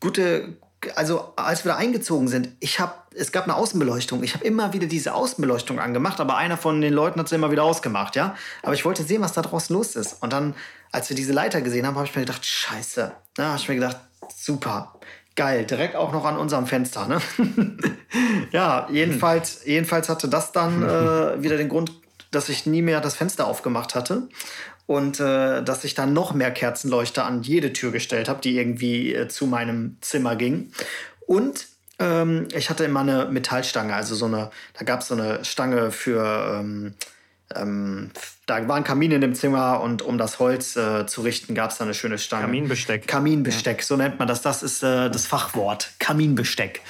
gute, 0.00 0.58
also 0.96 1.32
als 1.36 1.64
wir 1.64 1.72
da 1.72 1.78
eingezogen 1.78 2.28
sind, 2.28 2.48
ich 2.60 2.80
habe, 2.80 2.94
es 3.14 3.32
gab 3.32 3.44
eine 3.44 3.54
Außenbeleuchtung. 3.56 4.22
Ich 4.22 4.34
habe 4.34 4.44
immer 4.44 4.72
wieder 4.72 4.86
diese 4.86 5.14
Außenbeleuchtung 5.14 5.78
angemacht, 5.78 6.20
aber 6.20 6.36
einer 6.36 6.56
von 6.56 6.80
den 6.80 6.92
Leuten 6.92 7.20
hat 7.20 7.28
sie 7.28 7.34
immer 7.34 7.50
wieder 7.50 7.64
ausgemacht, 7.64 8.16
ja. 8.16 8.34
Aber 8.62 8.74
ich 8.74 8.84
wollte 8.84 9.02
sehen, 9.02 9.20
was 9.20 9.32
da 9.32 9.42
draußen 9.42 9.74
los 9.74 9.96
ist. 9.96 10.22
Und 10.22 10.32
dann, 10.32 10.54
als 10.90 11.08
wir 11.10 11.16
diese 11.16 11.32
Leiter 11.32 11.60
gesehen 11.60 11.86
haben, 11.86 11.96
habe 11.96 12.06
ich 12.06 12.14
mir 12.14 12.22
gedacht, 12.22 12.44
Scheiße. 12.44 13.12
Da 13.34 13.44
habe 13.44 13.58
ich 13.58 13.68
mir 13.68 13.74
gedacht, 13.74 13.98
super, 14.34 14.94
geil, 15.36 15.66
direkt 15.66 15.96
auch 15.96 16.12
noch 16.12 16.24
an 16.24 16.38
unserem 16.38 16.66
Fenster, 16.66 17.06
ne? 17.06 17.20
ja, 18.52 18.88
jedenfalls, 18.90 19.64
jedenfalls 19.64 20.08
hatte 20.08 20.28
das 20.28 20.52
dann 20.52 20.82
äh, 20.82 21.42
wieder 21.42 21.56
den 21.56 21.68
Grund, 21.68 21.92
dass 22.30 22.48
ich 22.48 22.64
nie 22.64 22.82
mehr 22.82 23.00
das 23.00 23.16
Fenster 23.16 23.46
aufgemacht 23.46 23.94
hatte 23.94 24.28
und 24.90 25.20
äh, 25.20 25.62
dass 25.62 25.84
ich 25.84 25.94
dann 25.94 26.12
noch 26.12 26.34
mehr 26.34 26.50
Kerzenleuchter 26.50 27.24
an 27.24 27.44
jede 27.44 27.72
Tür 27.72 27.92
gestellt 27.92 28.28
habe, 28.28 28.40
die 28.40 28.58
irgendwie 28.58 29.14
äh, 29.14 29.28
zu 29.28 29.46
meinem 29.46 29.96
Zimmer 30.00 30.34
ging. 30.34 30.72
Und 31.20 31.68
ähm, 32.00 32.48
ich 32.52 32.70
hatte 32.70 32.82
immer 32.82 32.98
eine 32.98 33.26
Metallstange, 33.26 33.94
also 33.94 34.16
so 34.16 34.26
eine, 34.26 34.50
da 34.76 34.84
gab 34.84 35.02
es 35.02 35.06
so 35.06 35.14
eine 35.14 35.44
Stange 35.44 35.92
für, 35.92 36.58
ähm, 36.58 36.94
ähm, 37.54 38.10
da 38.46 38.66
war 38.66 38.74
ein 38.74 38.82
Kamin 38.82 39.12
in 39.12 39.20
dem 39.20 39.36
Zimmer 39.36 39.80
und 39.80 40.02
um 40.02 40.18
das 40.18 40.40
Holz 40.40 40.74
äh, 40.74 41.06
zu 41.06 41.20
richten, 41.20 41.54
gab 41.54 41.70
es 41.70 41.78
da 41.78 41.84
eine 41.84 41.94
schöne 41.94 42.18
Stange. 42.18 42.46
Kaminbesteck. 42.46 43.06
Kaminbesteck, 43.06 43.78
ja. 43.78 43.84
so 43.84 43.96
nennt 43.96 44.18
man 44.18 44.26
das. 44.26 44.42
Das 44.42 44.64
ist 44.64 44.82
äh, 44.82 45.08
das 45.08 45.24
Fachwort, 45.24 45.92
Kaminbesteck. 46.00 46.80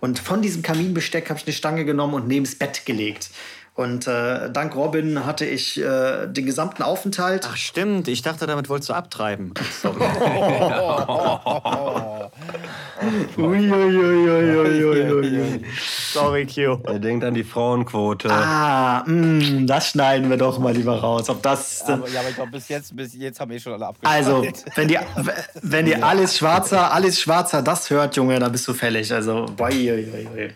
Und 0.00 0.18
von 0.18 0.40
diesem 0.40 0.62
Kaminbesteck 0.62 1.28
habe 1.28 1.38
ich 1.38 1.46
eine 1.46 1.52
Stange 1.52 1.84
genommen 1.84 2.14
und 2.14 2.26
neben 2.26 2.46
das 2.46 2.54
Bett 2.54 2.86
gelegt. 2.86 3.28
Und 3.80 4.06
äh, 4.06 4.50
dank 4.52 4.76
Robin 4.76 5.24
hatte 5.24 5.46
ich 5.46 5.80
äh, 5.80 6.26
den 6.26 6.44
gesamten 6.44 6.82
Aufenthalt. 6.82 7.48
Ach 7.50 7.56
stimmt, 7.56 8.08
ich 8.08 8.20
dachte, 8.20 8.46
damit 8.46 8.68
wolltest 8.68 8.90
du 8.90 8.92
abtreiben. 8.92 9.54
Sorry. 16.12 16.46
Q. 16.46 16.78
Er 16.84 16.98
denkt 16.98 17.24
an 17.24 17.32
die 17.32 17.42
Frauenquote. 17.42 18.28
Ah, 18.30 19.02
mh, 19.06 19.14
mm, 19.14 19.66
das 19.66 19.88
schneiden 19.88 20.28
wir 20.28 20.36
doch 20.36 20.58
mal 20.58 20.74
lieber 20.74 21.00
raus. 21.00 21.30
Ob 21.30 21.42
das, 21.42 21.80
aber, 21.86 22.06
ja, 22.10 22.20
aber 22.20 22.28
ich 22.28 22.34
glaube, 22.34 22.50
bis 22.50 22.68
jetzt, 22.68 22.94
bis 22.94 23.14
jetzt 23.14 23.40
haben 23.40 23.50
wir 23.50 23.58
schon 23.58 23.72
alle 23.72 23.86
abgeschaltet. 23.86 24.26
Also, 24.26 24.44
wenn 24.74 24.88
die, 24.88 24.98
wenn 25.62 25.86
die 25.86 25.96
alles 25.96 26.36
schwarzer, 26.36 26.92
alles 26.92 27.18
schwarzer 27.18 27.62
das 27.62 27.88
hört, 27.88 28.14
Junge, 28.14 28.38
dann 28.38 28.52
bist 28.52 28.68
du 28.68 28.74
fällig. 28.74 29.10
Also, 29.10 29.46
boi, 29.56 29.70
boi, 29.70 30.28
boi. 30.34 30.50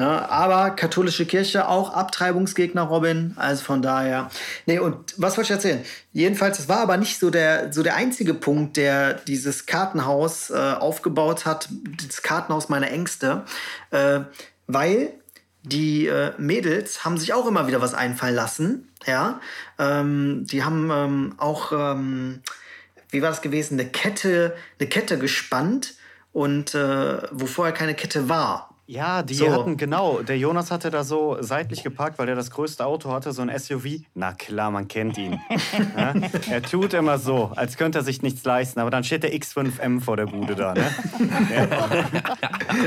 Ne? 0.00 0.30
Aber 0.30 0.70
katholische 0.70 1.26
Kirche 1.26 1.68
auch 1.68 1.92
Abtreibungsgegner, 1.92 2.80
Robin. 2.84 3.34
Also 3.36 3.64
von 3.64 3.82
daher. 3.82 4.30
Nee, 4.64 4.78
und 4.78 5.12
was 5.18 5.36
wollte 5.36 5.48
ich 5.48 5.56
erzählen? 5.56 5.84
Jedenfalls, 6.14 6.58
es 6.58 6.70
war 6.70 6.78
aber 6.78 6.96
nicht 6.96 7.18
so 7.18 7.28
der, 7.28 7.70
so 7.70 7.82
der 7.82 7.96
einzige 7.96 8.32
Punkt, 8.32 8.78
der 8.78 9.12
dieses 9.12 9.66
Kartenhaus 9.66 10.48
äh, 10.48 10.54
aufgebaut 10.54 11.44
hat, 11.44 11.68
das 12.08 12.22
Kartenhaus 12.22 12.70
meiner 12.70 12.90
Ängste. 12.90 13.44
Äh, 13.90 14.20
weil 14.66 15.12
die 15.64 16.06
äh, 16.06 16.32
Mädels 16.38 17.04
haben 17.04 17.18
sich 17.18 17.34
auch 17.34 17.46
immer 17.46 17.66
wieder 17.66 17.82
was 17.82 17.92
einfallen 17.92 18.34
lassen. 18.34 18.88
Ja, 19.06 19.38
ähm, 19.78 20.46
die 20.50 20.64
haben 20.64 20.90
ähm, 20.90 21.34
auch, 21.36 21.72
ähm, 21.72 22.40
wie 23.10 23.20
war 23.20 23.28
das 23.28 23.42
gewesen, 23.42 23.78
eine 23.78 23.90
Kette, 23.90 24.56
eine 24.78 24.88
Kette 24.88 25.18
gespannt 25.18 25.92
und 26.32 26.74
äh, 26.74 27.18
wo 27.32 27.44
vorher 27.44 27.74
keine 27.74 27.94
Kette 27.94 28.30
war. 28.30 28.69
Ja, 28.90 29.22
die 29.22 29.34
so. 29.34 29.52
hatten, 29.52 29.76
genau, 29.76 30.20
der 30.20 30.36
Jonas 30.36 30.72
hatte 30.72 30.90
da 30.90 31.04
so 31.04 31.36
seitlich 31.38 31.84
geparkt, 31.84 32.18
weil 32.18 32.28
er 32.28 32.34
das 32.34 32.50
größte 32.50 32.84
Auto 32.84 33.12
hatte, 33.12 33.30
so 33.32 33.40
ein 33.40 33.56
SUV. 33.56 34.00
Na 34.14 34.32
klar, 34.32 34.72
man 34.72 34.88
kennt 34.88 35.16
ihn. 35.16 35.38
ja? 35.96 36.12
Er 36.50 36.60
tut 36.60 36.92
immer 36.94 37.18
so, 37.18 37.52
als 37.54 37.76
könnte 37.76 37.98
er 37.98 38.02
sich 38.02 38.20
nichts 38.22 38.44
leisten, 38.44 38.80
aber 38.80 38.90
dann 38.90 39.04
steht 39.04 39.22
der 39.22 39.32
X5M 39.32 40.00
vor 40.00 40.16
der 40.16 40.26
Bude 40.26 40.56
da. 40.56 40.74
Ne? 40.74 40.90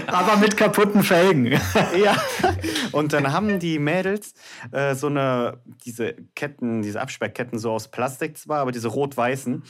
aber 0.08 0.36
mit 0.36 0.58
kaputten 0.58 1.04
Felgen. 1.04 1.46
ja, 2.04 2.18
und 2.92 3.14
dann 3.14 3.32
haben 3.32 3.60
die 3.60 3.80
Mädels 3.80 4.34
äh, 4.74 4.96
so 4.96 5.08
eine, 5.08 5.60
diese 5.86 6.16
Ketten, 6.36 6.82
diese 6.82 7.00
Absperrketten 7.00 7.60
so 7.60 7.72
aus 7.72 7.88
Plastik 7.88 8.38
zwar, 8.38 8.60
aber 8.60 8.74
diese 8.74 8.90
rot-weißen. 8.90 9.64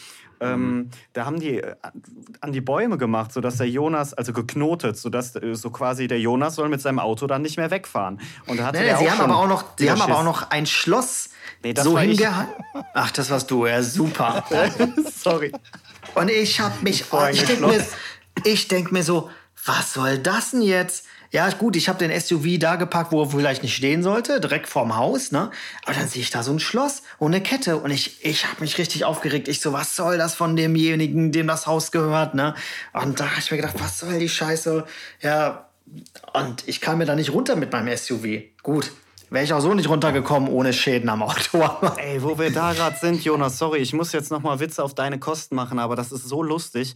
Ähm, 0.43 0.75
mhm. 0.75 0.89
da 1.13 1.25
haben 1.25 1.39
die 1.39 1.59
äh, 1.59 1.75
an 2.41 2.51
die 2.51 2.61
Bäume 2.61 2.97
gemacht, 2.97 3.31
sodass 3.31 3.57
der 3.57 3.69
Jonas, 3.69 4.13
also 4.13 4.33
geknotet, 4.33 4.97
sodass 4.97 5.35
äh, 5.35 5.55
so 5.55 5.69
quasi 5.69 6.07
der 6.07 6.19
Jonas 6.19 6.55
soll 6.55 6.69
mit 6.69 6.81
seinem 6.81 6.99
Auto 6.99 7.27
dann 7.27 7.41
nicht 7.41 7.57
mehr 7.57 7.71
wegfahren. 7.71 8.19
Und 8.47 8.59
da 8.59 8.65
hatte 8.65 8.79
nee, 8.79 8.95
sie 8.97 9.09
haben 9.09 9.21
aber 9.21 9.37
auch 9.37 9.47
noch, 9.47 9.65
sie 9.77 9.89
haben 9.89 10.01
aber 10.01 10.19
auch 10.19 10.23
noch 10.23 10.49
ein 10.51 10.65
Schloss 10.65 11.29
nee, 11.63 11.73
so 11.77 11.97
hingehalten. 11.97 12.53
Ach, 12.93 13.11
das 13.11 13.29
warst 13.29 13.49
du, 13.49 13.65
ja, 13.65 13.81
super. 13.81 14.43
Sorry. 15.15 15.51
Und 16.15 16.29
ich 16.29 16.59
hab 16.59 16.81
mich, 16.83 17.05
oh, 17.11 17.25
ich 17.31 17.43
denke 17.45 17.67
mir, 17.67 17.85
denk 18.69 18.91
mir 18.91 19.03
so, 19.03 19.29
was 19.65 19.93
soll 19.93 20.17
das 20.17 20.51
denn 20.51 20.61
jetzt? 20.61 21.05
Ja, 21.33 21.49
gut, 21.49 21.75
ich 21.75 21.89
habe 21.89 21.97
den 21.97 22.21
SUV 22.21 22.59
da 22.59 22.75
gepackt, 22.75 23.11
wo 23.11 23.23
er 23.23 23.31
vielleicht 23.31 23.63
nicht 23.63 23.75
stehen 23.75 24.03
sollte, 24.03 24.39
direkt 24.39 24.67
vorm 24.67 24.95
Haus, 24.95 25.31
ne? 25.31 25.49
Aber 25.83 25.95
dann 25.95 26.07
sehe 26.07 26.21
ich 26.21 26.29
da 26.29 26.43
so 26.43 26.51
ein 26.51 26.59
Schloss 26.59 27.01
und 27.17 27.33
eine 27.33 27.41
Kette 27.41 27.77
und 27.77 27.89
ich, 27.89 28.23
ich 28.23 28.45
habe 28.45 28.61
mich 28.61 28.77
richtig 28.77 29.03
aufgeregt. 29.03 29.47
Ich 29.47 29.59
so, 29.59 29.73
was 29.73 29.95
soll 29.95 30.19
das 30.19 30.35
von 30.35 30.55
demjenigen, 30.55 31.31
dem 31.31 31.47
das 31.47 31.65
Haus 31.65 31.91
gehört, 31.91 32.35
ne? 32.35 32.53
Und 32.93 33.19
da 33.19 33.31
habe 33.31 33.39
ich 33.39 33.49
mir 33.49 33.57
gedacht, 33.57 33.77
was 33.79 33.97
soll 33.97 34.19
die 34.19 34.29
Scheiße? 34.29 34.85
Ja, 35.21 35.69
und 36.33 36.67
ich 36.67 36.81
kam 36.81 36.99
mir 36.99 37.05
da 37.05 37.15
nicht 37.15 37.31
runter 37.31 37.55
mit 37.55 37.71
meinem 37.71 37.97
SUV. 37.97 38.43
Gut, 38.61 38.91
wäre 39.33 39.43
ich 39.43 39.51
auch 39.51 39.61
so 39.61 39.73
nicht 39.73 39.89
runtergekommen 39.89 40.47
ohne 40.47 40.73
Schäden 40.73 41.09
am 41.09 41.23
Auto. 41.23 41.63
Ey, 41.97 42.21
wo 42.21 42.37
wir 42.37 42.51
da 42.51 42.71
gerade 42.73 42.95
sind, 42.97 43.23
Jonas, 43.23 43.57
sorry, 43.57 43.79
ich 43.79 43.91
muss 43.91 44.11
jetzt 44.11 44.31
noch 44.31 44.43
mal 44.43 44.59
Witze 44.59 44.83
auf 44.83 44.93
deine 44.93 45.17
Kosten 45.17 45.55
machen, 45.55 45.79
aber 45.79 45.95
das 45.95 46.11
ist 46.11 46.29
so 46.29 46.43
lustig. 46.43 46.93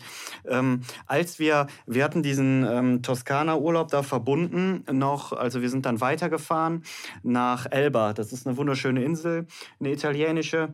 Ähm, 0.48 0.82
als 1.08 1.40
wir, 1.40 1.66
wir 1.88 2.04
hatten 2.04 2.22
diesen 2.22 2.64
ähm, 2.64 3.02
Toskana-Urlaub 3.02 3.88
da 3.88 4.04
verbunden 4.04 4.86
noch, 4.92 5.34
also 5.34 5.64
wir 5.64 5.70
sind 5.72 5.88
dann 5.88 6.00
weitergefahren 6.00 6.84
nach 7.24 7.66
Elba. 7.72 8.14
Das 8.14 8.32
ist 8.32 8.46
eine 8.46 8.56
wunderschöne 8.56 9.04
Insel, 9.04 9.48
eine 9.80 9.92
italienische 9.92 10.70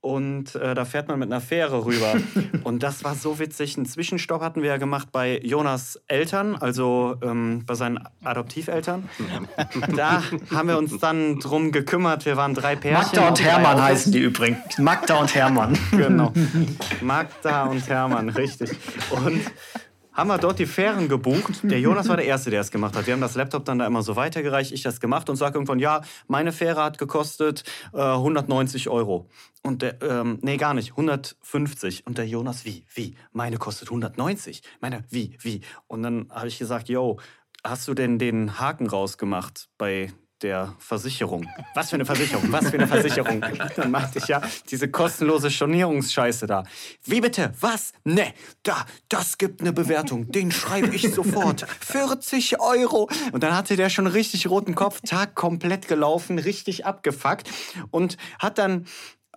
und 0.00 0.54
äh, 0.54 0.74
da 0.74 0.84
fährt 0.84 1.08
man 1.08 1.18
mit 1.18 1.30
einer 1.30 1.40
Fähre 1.40 1.84
rüber. 1.84 2.14
und 2.64 2.82
das 2.82 3.04
war 3.04 3.14
so 3.14 3.38
witzig. 3.38 3.76
Einen 3.76 3.86
Zwischenstopp 3.86 4.40
hatten 4.40 4.62
wir 4.62 4.70
ja 4.70 4.76
gemacht 4.76 5.08
bei 5.12 5.40
Jonas 5.42 6.00
Eltern, 6.06 6.56
also 6.56 7.16
ähm, 7.22 7.64
bei 7.66 7.74
seinen 7.74 7.98
Adoptiveltern. 8.22 9.08
da 9.96 10.22
haben 10.54 10.68
wir 10.68 10.78
uns 10.78 10.98
dann 10.98 11.38
drum 11.38 11.72
gekümmert. 11.72 12.24
Wir 12.24 12.36
waren 12.36 12.54
drei 12.54 12.76
Pärchen. 12.76 13.02
Magda 13.02 13.28
und 13.28 13.42
Hermann 13.42 13.82
heißen 13.82 14.12
die 14.12 14.20
übrigens. 14.20 14.78
Magda 14.78 15.16
und 15.16 15.34
Hermann. 15.34 15.78
genau. 15.90 16.32
Magda 17.00 17.64
und 17.64 17.88
Hermann, 17.88 18.28
richtig. 18.28 18.70
Und 19.10 19.40
haben 20.16 20.28
wir 20.28 20.38
dort 20.38 20.58
die 20.58 20.66
Fähren 20.66 21.08
gebucht. 21.08 21.60
Der 21.62 21.78
Jonas 21.78 22.08
war 22.08 22.16
der 22.16 22.24
Erste, 22.24 22.50
der 22.50 22.62
es 22.62 22.70
gemacht 22.70 22.96
hat. 22.96 23.06
Wir 23.06 23.12
haben 23.12 23.20
das 23.20 23.34
Laptop 23.34 23.66
dann 23.66 23.78
da 23.78 23.86
immer 23.86 24.02
so 24.02 24.16
weitergereicht, 24.16 24.72
ich 24.72 24.82
das 24.82 24.98
gemacht 24.98 25.28
und 25.28 25.36
sage 25.36 25.54
irgendwann, 25.54 25.78
ja, 25.78 26.00
meine 26.26 26.52
Fähre 26.52 26.82
hat 26.82 26.96
gekostet 26.98 27.64
äh, 27.92 28.00
190 28.00 28.88
Euro. 28.88 29.28
Und 29.62 29.82
der, 29.82 30.00
ähm, 30.02 30.38
nee, 30.40 30.56
gar 30.56 30.72
nicht, 30.72 30.92
150. 30.92 32.06
Und 32.06 32.16
der 32.18 32.26
Jonas, 32.26 32.64
wie, 32.64 32.84
wie? 32.94 33.14
Meine 33.32 33.58
kostet 33.58 33.88
190. 33.88 34.62
Meine, 34.80 35.04
wie, 35.10 35.36
wie? 35.40 35.60
Und 35.86 36.02
dann 36.02 36.28
habe 36.30 36.48
ich 36.48 36.58
gesagt, 36.58 36.88
yo, 36.88 37.18
hast 37.62 37.86
du 37.86 37.94
denn 37.94 38.18
den 38.18 38.58
Haken 38.58 38.86
rausgemacht 38.86 39.68
bei 39.76 40.12
der 40.42 40.74
Versicherung. 40.78 41.48
Was 41.74 41.90
für 41.90 41.96
eine 41.96 42.04
Versicherung? 42.04 42.52
Was 42.52 42.68
für 42.68 42.76
eine 42.76 42.86
Versicherung? 42.86 43.44
Dann 43.76 43.90
machte 43.90 44.18
ich 44.18 44.28
ja 44.28 44.42
diese 44.70 44.90
kostenlose 44.90 45.50
Stornierungsscheiße 45.50 46.46
da. 46.46 46.64
Wie 47.04 47.20
bitte? 47.20 47.52
Was? 47.60 47.92
Ne, 48.04 48.34
da, 48.62 48.84
das 49.08 49.38
gibt 49.38 49.60
eine 49.60 49.72
Bewertung. 49.72 50.30
Den 50.30 50.50
schreibe 50.52 50.94
ich 50.94 51.12
sofort. 51.12 51.66
40 51.80 52.60
Euro. 52.60 53.08
Und 53.32 53.42
dann 53.42 53.56
hatte 53.56 53.76
der 53.76 53.88
schon 53.88 54.06
richtig 54.06 54.48
roten 54.48 54.74
Kopf, 54.74 55.00
Tag 55.00 55.34
komplett 55.34 55.88
gelaufen, 55.88 56.38
richtig 56.38 56.84
abgefuckt 56.84 57.50
und 57.90 58.16
hat 58.38 58.58
dann 58.58 58.86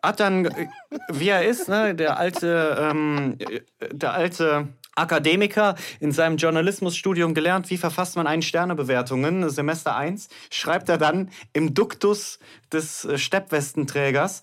hat 0.02 0.20
dann, 0.20 0.46
äh, 0.46 0.68
wie 1.12 1.30
er 1.30 1.46
ist, 1.46 1.68
ne, 1.68 1.94
der 1.94 2.18
alte, 2.18 2.78
ähm, 2.80 3.36
äh, 3.40 3.60
der 3.92 4.14
alte 4.14 4.70
Akademiker 5.00 5.76
in 6.00 6.12
seinem 6.12 6.38
Journalismusstudium 6.38 7.34
gelernt, 7.34 7.70
wie 7.70 7.78
verfasst 7.78 8.16
man 8.16 8.28
einen 8.28 8.42
Sternebewertungen, 8.42 9.50
Semester 9.50 9.96
1, 9.96 10.30
schreibt 10.50 10.90
er 10.90 10.98
dann 10.98 11.30
im 11.54 11.74
Duktus 11.74 12.40
des 12.72 13.06
äh, 13.06 13.18
Steppwestenträgers, 13.18 14.42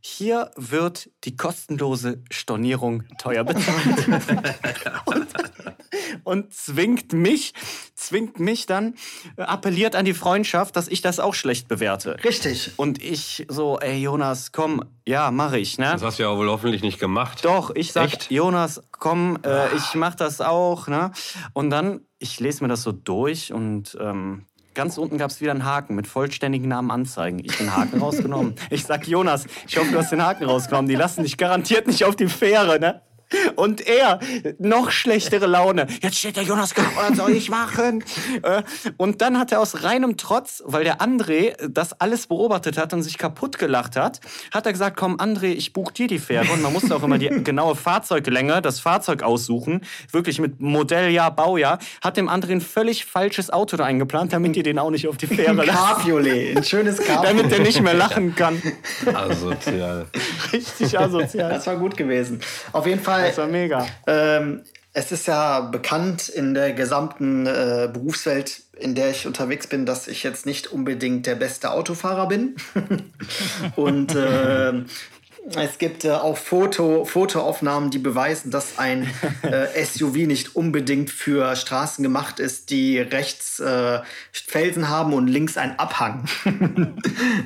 hier 0.00 0.50
wird 0.56 1.10
die 1.24 1.36
kostenlose 1.36 2.22
Stornierung 2.30 3.04
teuer 3.18 3.44
bezahlt. 3.44 4.08
und, 5.04 5.26
und, 6.24 6.54
zwingt 6.54 7.12
mich, 7.12 7.52
zwingt 7.94 8.40
mich 8.40 8.66
dann, 8.66 8.94
äh, 9.36 9.42
appelliert 9.42 9.94
an 9.94 10.04
die 10.04 10.14
Freundschaft, 10.14 10.76
dass 10.76 10.88
ich 10.88 11.02
das 11.02 11.20
auch 11.20 11.34
schlecht 11.34 11.68
bewerte. 11.68 12.16
Richtig. 12.24 12.72
Und 12.76 13.02
ich 13.02 13.46
so, 13.48 13.78
ey 13.78 13.98
Jonas, 13.98 14.52
komm, 14.52 14.84
ja, 15.06 15.30
mache 15.30 15.58
ich. 15.58 15.78
Ne? 15.78 15.90
Das 15.92 16.02
hast 16.02 16.18
du 16.18 16.22
ja 16.22 16.36
wohl 16.36 16.48
hoffentlich 16.48 16.82
nicht 16.82 16.98
gemacht. 16.98 17.44
Doch, 17.44 17.70
ich 17.74 17.92
sag, 17.92 18.06
Echt? 18.06 18.30
Jonas, 18.30 18.82
komm, 18.92 19.38
äh, 19.44 19.74
ich 19.76 19.94
mach 19.94 20.14
das 20.14 20.40
auch. 20.40 20.88
Ne? 20.88 21.12
Und 21.52 21.70
dann, 21.70 22.00
ich 22.18 22.40
lese 22.40 22.64
mir 22.64 22.68
das 22.68 22.82
so 22.82 22.92
durch 22.92 23.52
und 23.52 23.96
ähm, 24.00 24.46
Ganz 24.74 24.98
unten 24.98 25.18
gab 25.18 25.30
es 25.30 25.40
wieder 25.40 25.50
einen 25.50 25.64
Haken 25.64 25.96
mit 25.96 26.06
vollständigen 26.06 26.68
Namen 26.68 26.90
anzeigen. 26.90 27.40
Ich 27.40 27.56
den 27.56 27.76
Haken 27.76 28.00
rausgenommen. 28.00 28.54
Ich 28.70 28.84
sag, 28.84 29.08
Jonas, 29.08 29.46
ich 29.66 29.76
hoffe, 29.76 29.90
du 29.90 29.98
hast 29.98 30.12
den 30.12 30.22
Haken 30.22 30.44
rausgenommen. 30.44 30.88
Die 30.88 30.94
lassen 30.94 31.24
dich 31.24 31.36
garantiert 31.36 31.88
nicht 31.88 32.04
auf 32.04 32.14
die 32.14 32.28
Fähre, 32.28 32.78
ne? 32.78 33.02
Und 33.56 33.86
er, 33.86 34.20
noch 34.58 34.90
schlechtere 34.90 35.46
Laune. 35.46 35.86
Jetzt 36.02 36.18
steht 36.18 36.36
der 36.36 36.42
Jonas 36.42 36.74
Graf, 36.74 36.96
was 36.96 37.16
soll 37.16 37.32
ich 37.32 37.50
machen? 37.50 38.04
Äh, 38.42 38.62
und 38.96 39.20
dann 39.20 39.38
hat 39.38 39.52
er 39.52 39.60
aus 39.60 39.82
reinem 39.82 40.16
Trotz, 40.16 40.62
weil 40.64 40.84
der 40.84 41.00
André 41.00 41.54
das 41.68 42.00
alles 42.00 42.26
beobachtet 42.26 42.78
hat 42.78 42.92
und 42.92 43.02
sich 43.02 43.18
kaputt 43.18 43.58
gelacht 43.58 43.96
hat, 43.96 44.20
hat 44.52 44.66
er 44.66 44.72
gesagt, 44.72 44.96
komm 44.96 45.16
André, 45.16 45.46
ich 45.52 45.72
buch 45.72 45.90
dir 45.90 46.06
die 46.06 46.18
Fähre. 46.18 46.50
Und 46.52 46.62
man 46.62 46.72
musste 46.72 46.94
auch 46.94 47.02
immer 47.02 47.18
die 47.18 47.28
genaue 47.44 47.74
Fahrzeuglänge, 47.74 48.62
das 48.62 48.80
Fahrzeug 48.80 49.22
aussuchen. 49.22 49.82
Wirklich 50.10 50.38
mit 50.38 50.60
Modelljahr, 50.60 51.34
Baujahr. 51.34 51.78
Hat 52.02 52.16
dem 52.16 52.28
André 52.28 52.52
ein 52.52 52.60
völlig 52.60 53.04
falsches 53.04 53.50
Auto 53.50 53.76
da 53.76 53.84
eingeplant, 53.84 54.32
damit 54.32 54.56
ihr 54.56 54.62
den 54.62 54.78
auch 54.78 54.90
nicht 54.90 55.08
auf 55.08 55.16
die 55.16 55.26
Fähre 55.26 55.52
lasst. 55.52 55.70
Cabriolet, 55.70 56.56
ein 56.56 56.64
schönes 56.64 56.98
Cabriolet. 56.98 57.30
Damit 57.30 57.52
der 57.52 57.60
nicht 57.60 57.82
mehr 57.82 57.94
lachen 57.94 58.34
kann. 58.34 58.62
Asozial. 59.14 60.06
Richtig 60.52 60.98
asozial. 60.98 61.50
Das 61.50 61.66
war 61.66 61.76
gut 61.76 61.96
gewesen. 61.96 62.40
Auf 62.72 62.86
jeden 62.86 63.02
Fall. 63.02 63.19
Das 63.26 63.38
war 63.38 63.46
mega. 63.46 63.86
Ähm, 64.06 64.62
es 64.92 65.12
ist 65.12 65.26
ja 65.28 65.60
bekannt 65.60 66.28
in 66.28 66.54
der 66.54 66.72
gesamten 66.72 67.46
äh, 67.46 67.88
Berufswelt, 67.92 68.62
in 68.76 68.94
der 68.94 69.10
ich 69.10 69.26
unterwegs 69.26 69.66
bin, 69.68 69.86
dass 69.86 70.08
ich 70.08 70.22
jetzt 70.24 70.46
nicht 70.46 70.66
unbedingt 70.66 71.26
der 71.26 71.36
beste 71.36 71.70
Autofahrer 71.70 72.26
bin. 72.26 72.56
Und 73.76 74.14
äh, 74.16 74.72
es 75.56 75.78
gibt 75.78 76.04
äh, 76.04 76.10
auch 76.10 76.36
Foto, 76.36 77.04
Fotoaufnahmen, 77.04 77.90
die 77.90 77.98
beweisen, 77.98 78.50
dass 78.50 78.78
ein 78.78 79.08
äh, 79.42 79.84
SUV 79.84 80.26
nicht 80.26 80.56
unbedingt 80.56 81.10
für 81.10 81.54
Straßen 81.54 82.02
gemacht 82.02 82.40
ist, 82.40 82.70
die 82.70 82.98
rechts 82.98 83.60
äh, 83.60 84.00
Felsen 84.32 84.88
haben 84.88 85.12
und 85.12 85.28
links 85.28 85.56
einen 85.56 85.78
Abhang. 85.78 86.24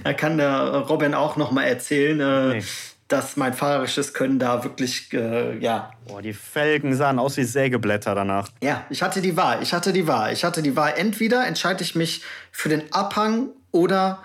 da 0.05 0.13
kann 0.15 0.39
der 0.39 0.61
Robin 0.89 1.15
auch 1.15 1.37
noch 1.37 1.51
mal 1.51 1.65
erzählen. 1.65 2.21
Äh, 2.21 2.45
Nee. 2.55 2.63
Dass 3.09 3.37
mein 3.37 3.53
fahrerisches 3.55 4.15
Können 4.15 4.39
da 4.39 4.65
wirklich, 4.65 5.13
äh, 5.13 5.59
ja, 5.59 5.91
Boah, 6.09 6.23
die 6.23 6.33
Felgen 6.33 6.95
sahen 6.97 7.19
aus 7.19 7.37
wie 7.37 7.45
Sägeblätter 7.45 8.15
danach. 8.15 8.49
ja, 8.63 8.85
ich 8.91 9.03
hatte 9.03 9.21
die 9.21 9.37
Wahl. 9.37 9.63
Ich 9.63 9.73
hatte 9.73 9.93
die 9.93 10.07
Wahl. 10.07 10.33
Ich 10.33 10.45
hatte 10.45 10.63
die 10.63 10.75
Wahl. 10.77 10.95
Entweder 10.97 11.47
entscheide 11.47 11.83
ich 11.83 11.95
mich 11.95 12.23
für 12.51 12.69
den 12.69 12.93
Abhang 12.93 13.49
oder 13.73 14.23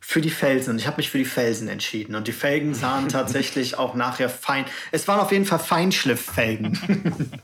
für 0.00 0.20
die 0.20 0.30
Felsen. 0.30 0.70
Und 0.70 0.78
ich 0.78 0.86
habe 0.86 0.98
mich 0.98 1.10
für 1.10 1.18
die 1.18 1.24
Felsen 1.24 1.66
entschieden. 1.68 2.14
Und 2.14 2.28
die 2.28 2.32
Felgen 2.32 2.74
sahen 2.74 3.08
tatsächlich 3.10 3.76
auch 3.76 3.94
nachher 3.94 4.28
fein. 4.28 4.64
Es 4.92 5.08
waren 5.08 5.18
auf 5.18 5.32
jeden 5.32 5.44
Fall 5.46 5.58
Feinschlifffelgen. 5.58 6.78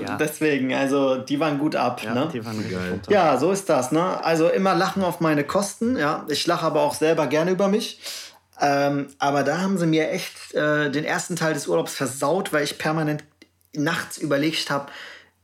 Ja. 0.00 0.16
Deswegen, 0.16 0.72
also 0.72 1.18
die 1.18 1.38
waren 1.40 1.58
gut 1.58 1.76
ab. 1.76 2.00
Ja, 2.02 2.14
ne? 2.14 2.28
die 2.32 2.42
waren 2.42 2.58
runter. 2.58 3.12
Ja, 3.12 3.36
so 3.36 3.52
ist 3.52 3.68
das. 3.68 3.92
Ne? 3.92 4.24
Also 4.24 4.48
immer 4.48 4.74
lachen 4.74 5.02
auf 5.04 5.20
meine 5.20 5.44
Kosten. 5.44 5.98
Ja, 5.98 6.24
ich 6.28 6.46
lache 6.46 6.64
aber 6.64 6.80
auch 6.80 6.94
selber 6.94 7.26
gerne 7.26 7.50
über 7.50 7.68
mich. 7.68 8.00
Ähm, 8.60 9.08
aber 9.18 9.42
da 9.42 9.60
haben 9.60 9.78
sie 9.78 9.86
mir 9.86 10.10
echt 10.10 10.54
äh, 10.54 10.90
den 10.90 11.04
ersten 11.04 11.36
Teil 11.36 11.54
des 11.54 11.66
Urlaubs 11.66 11.94
versaut, 11.94 12.52
weil 12.52 12.64
ich 12.64 12.78
permanent 12.78 13.24
nachts 13.74 14.18
überlegt 14.18 14.70
habe, 14.70 14.90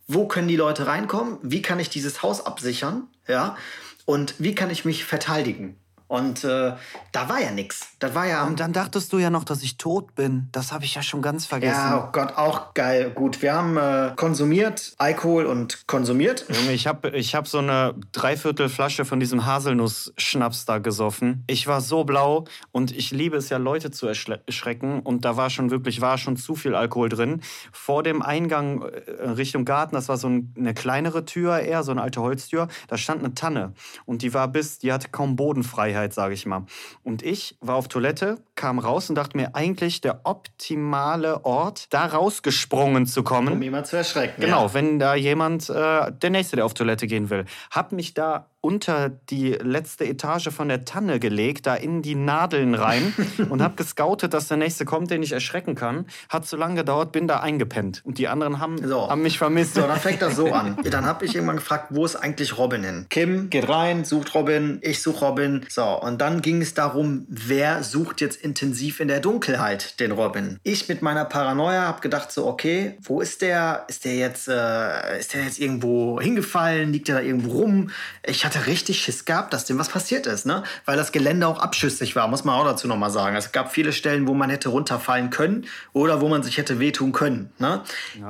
wo 0.06 0.26
können 0.26 0.48
die 0.48 0.56
Leute 0.56 0.86
reinkommen? 0.86 1.38
Wie 1.42 1.62
kann 1.62 1.80
ich 1.80 1.88
dieses 1.88 2.22
Haus 2.22 2.44
absichern? 2.44 3.08
Ja, 3.26 3.56
und 4.04 4.34
wie 4.38 4.54
kann 4.54 4.70
ich 4.70 4.84
mich 4.84 5.04
verteidigen? 5.04 5.76
Und 6.08 6.44
äh, 6.44 6.72
da 7.12 7.28
war 7.28 7.40
ja 7.40 7.50
nichts. 7.50 7.88
Das 7.98 8.14
war 8.14 8.26
ja 8.26 8.44
Und 8.44 8.60
dann 8.60 8.72
dachtest 8.72 9.12
du 9.12 9.18
ja 9.18 9.30
noch, 9.30 9.44
dass 9.44 9.62
ich 9.62 9.76
tot 9.76 10.14
bin. 10.14 10.48
Das 10.52 10.72
habe 10.72 10.84
ich 10.84 10.94
ja 10.94 11.02
schon 11.02 11.22
ganz 11.22 11.46
vergessen. 11.46 11.74
ja, 11.74 12.06
oh 12.06 12.12
Gott, 12.12 12.36
auch 12.36 12.74
geil. 12.74 13.10
Gut, 13.10 13.42
wir 13.42 13.54
haben 13.54 13.76
äh, 13.76 14.12
konsumiert, 14.14 14.94
Alkohol 14.98 15.46
und 15.46 15.86
konsumiert. 15.86 16.46
Junge, 16.48 16.72
ich 16.72 16.86
habe 16.86 17.10
ich 17.10 17.34
hab 17.34 17.48
so 17.48 17.58
eine 17.58 17.94
Dreiviertel 18.12 18.68
Flasche 18.68 19.04
von 19.04 19.18
diesem 19.18 19.46
Haselnuss-Schnaps 19.46 20.64
da 20.64 20.78
gesoffen. 20.78 21.42
Ich 21.48 21.66
war 21.66 21.80
so 21.80 22.04
blau 22.04 22.44
und 22.70 22.92
ich 22.92 23.10
liebe 23.10 23.36
es 23.36 23.48
ja, 23.48 23.56
Leute 23.56 23.90
zu 23.90 24.06
erschrecken. 24.06 25.00
Und 25.00 25.24
da 25.24 25.36
war 25.36 25.50
schon 25.50 25.70
wirklich, 25.70 26.00
war 26.00 26.18
schon 26.18 26.36
zu 26.36 26.54
viel 26.54 26.74
Alkohol 26.74 27.08
drin. 27.08 27.40
Vor 27.72 28.02
dem 28.04 28.22
Eingang 28.22 28.82
äh, 28.82 29.28
Richtung 29.30 29.64
Garten, 29.64 29.96
das 29.96 30.08
war 30.08 30.18
so 30.18 30.28
ein, 30.28 30.54
eine 30.56 30.74
kleinere 30.74 31.24
Tür 31.24 31.58
eher, 31.58 31.82
so 31.82 31.90
eine 31.90 32.02
alte 32.02 32.20
Holztür, 32.20 32.68
da 32.86 32.96
stand 32.96 33.24
eine 33.24 33.34
Tanne. 33.34 33.72
Und 34.04 34.22
die 34.22 34.34
war 34.34 34.46
bis, 34.48 34.78
die 34.78 34.92
hatte 34.92 35.08
kaum 35.08 35.34
Bodenfreiheit, 35.34 35.95
sage 36.12 36.34
ich 36.34 36.46
mal. 36.46 36.64
Und 37.02 37.22
ich 37.22 37.56
war 37.60 37.76
auf 37.76 37.88
Toilette, 37.88 38.38
kam 38.54 38.78
raus 38.78 39.08
und 39.08 39.14
dachte 39.16 39.36
mir, 39.36 39.54
eigentlich 39.54 40.00
der 40.00 40.20
optimale 40.24 41.44
Ort, 41.44 41.92
da 41.92 42.06
rausgesprungen 42.06 43.06
zu 43.06 43.22
kommen. 43.22 43.52
Um 43.52 43.62
jemand 43.62 43.86
zu 43.86 43.96
erschrecken. 43.96 44.40
Genau, 44.40 44.66
Ja. 44.66 44.74
wenn 44.74 44.98
da 44.98 45.14
jemand, 45.14 45.68
äh, 45.70 46.12
der 46.12 46.30
Nächste, 46.30 46.56
der 46.56 46.64
auf 46.66 46.74
Toilette 46.74 47.06
gehen 47.06 47.30
will, 47.30 47.44
hab 47.70 47.92
mich 47.92 48.14
da 48.14 48.46
unter 48.66 49.10
die 49.30 49.52
letzte 49.52 50.04
Etage 50.06 50.48
von 50.50 50.66
der 50.66 50.84
Tanne 50.84 51.20
gelegt, 51.20 51.66
da 51.68 51.76
in 51.76 52.02
die 52.02 52.16
Nadeln 52.16 52.74
rein 52.74 53.14
und 53.48 53.62
hab 53.62 53.76
gescoutet, 53.76 54.34
dass 54.34 54.48
der 54.48 54.56
Nächste 54.56 54.84
kommt, 54.84 55.12
den 55.12 55.22
ich 55.22 55.30
erschrecken 55.30 55.76
kann. 55.76 56.06
Hat 56.28 56.48
so 56.48 56.56
lange 56.56 56.74
gedauert, 56.74 57.12
bin 57.12 57.28
da 57.28 57.38
eingepennt. 57.38 58.00
Und 58.04 58.18
die 58.18 58.26
anderen 58.26 58.58
haben, 58.58 58.76
So. 58.84 59.08
haben 59.08 59.22
mich 59.22 59.38
vermisst. 59.38 59.74
So, 59.74 59.82
dann 59.82 60.00
fängt 60.00 60.20
das 60.20 60.34
so 60.34 60.52
an. 60.52 60.76
Dann 60.96 61.04
habe 61.04 61.24
ich 61.26 61.34
irgendwann 61.34 61.56
gefragt, 61.56 61.88
wo 61.90 62.04
ist 62.04 62.16
eigentlich 62.16 62.56
Robin 62.58 62.82
hin? 62.82 63.06
Kim 63.10 63.50
geht 63.50 63.68
rein, 63.68 64.04
sucht 64.04 64.34
Robin, 64.34 64.78
ich 64.82 65.02
suche 65.02 65.24
Robin. 65.26 65.64
So, 65.68 65.84
und 65.84 66.20
dann 66.20 66.40
ging 66.42 66.62
es 66.62 66.74
darum, 66.74 67.26
wer 67.28 67.82
sucht 67.82 68.20
jetzt 68.20 68.40
intensiv 68.40 68.98
in 69.00 69.08
der 69.08 69.20
Dunkelheit 69.20 70.00
den 70.00 70.12
Robin? 70.12 70.58
Ich 70.62 70.88
mit 70.88 71.02
meiner 71.02 71.24
Paranoia 71.24 71.82
habe 71.82 72.00
gedacht 72.00 72.32
so, 72.32 72.46
okay, 72.46 72.96
wo 73.02 73.20
ist 73.20 73.42
der? 73.42 73.84
Ist 73.88 74.04
der 74.04 74.14
jetzt, 74.16 74.48
äh, 74.48 75.18
ist 75.20 75.34
der 75.34 75.44
jetzt 75.44 75.58
irgendwo 75.58 76.20
hingefallen? 76.20 76.92
Liegt 76.92 77.08
der 77.08 77.16
da 77.16 77.20
irgendwo 77.20 77.52
rum? 77.60 77.90
Ich 78.24 78.44
hatte 78.44 78.55
richtig 78.60 79.02
Schiss 79.02 79.24
gehabt, 79.24 79.52
dass 79.52 79.64
dem 79.64 79.78
was 79.78 79.88
passiert 79.88 80.26
ist, 80.26 80.46
ne? 80.46 80.62
Weil 80.84 80.96
das 80.96 81.12
Gelände 81.12 81.46
auch 81.46 81.58
abschüssig 81.58 82.16
war, 82.16 82.28
muss 82.28 82.44
man 82.44 82.54
auch 82.54 82.64
dazu 82.64 82.88
nochmal 82.88 83.10
sagen. 83.10 83.36
Es 83.36 83.52
gab 83.52 83.72
viele 83.72 83.92
Stellen, 83.92 84.26
wo 84.26 84.34
man 84.34 84.50
hätte 84.50 84.70
runterfallen 84.70 85.30
können 85.30 85.66
oder 85.92 86.20
wo 86.20 86.28
man 86.28 86.42
sich 86.42 86.56
hätte 86.56 86.78
wehtun 86.78 87.12
können, 87.12 87.50
ne? 87.58 87.82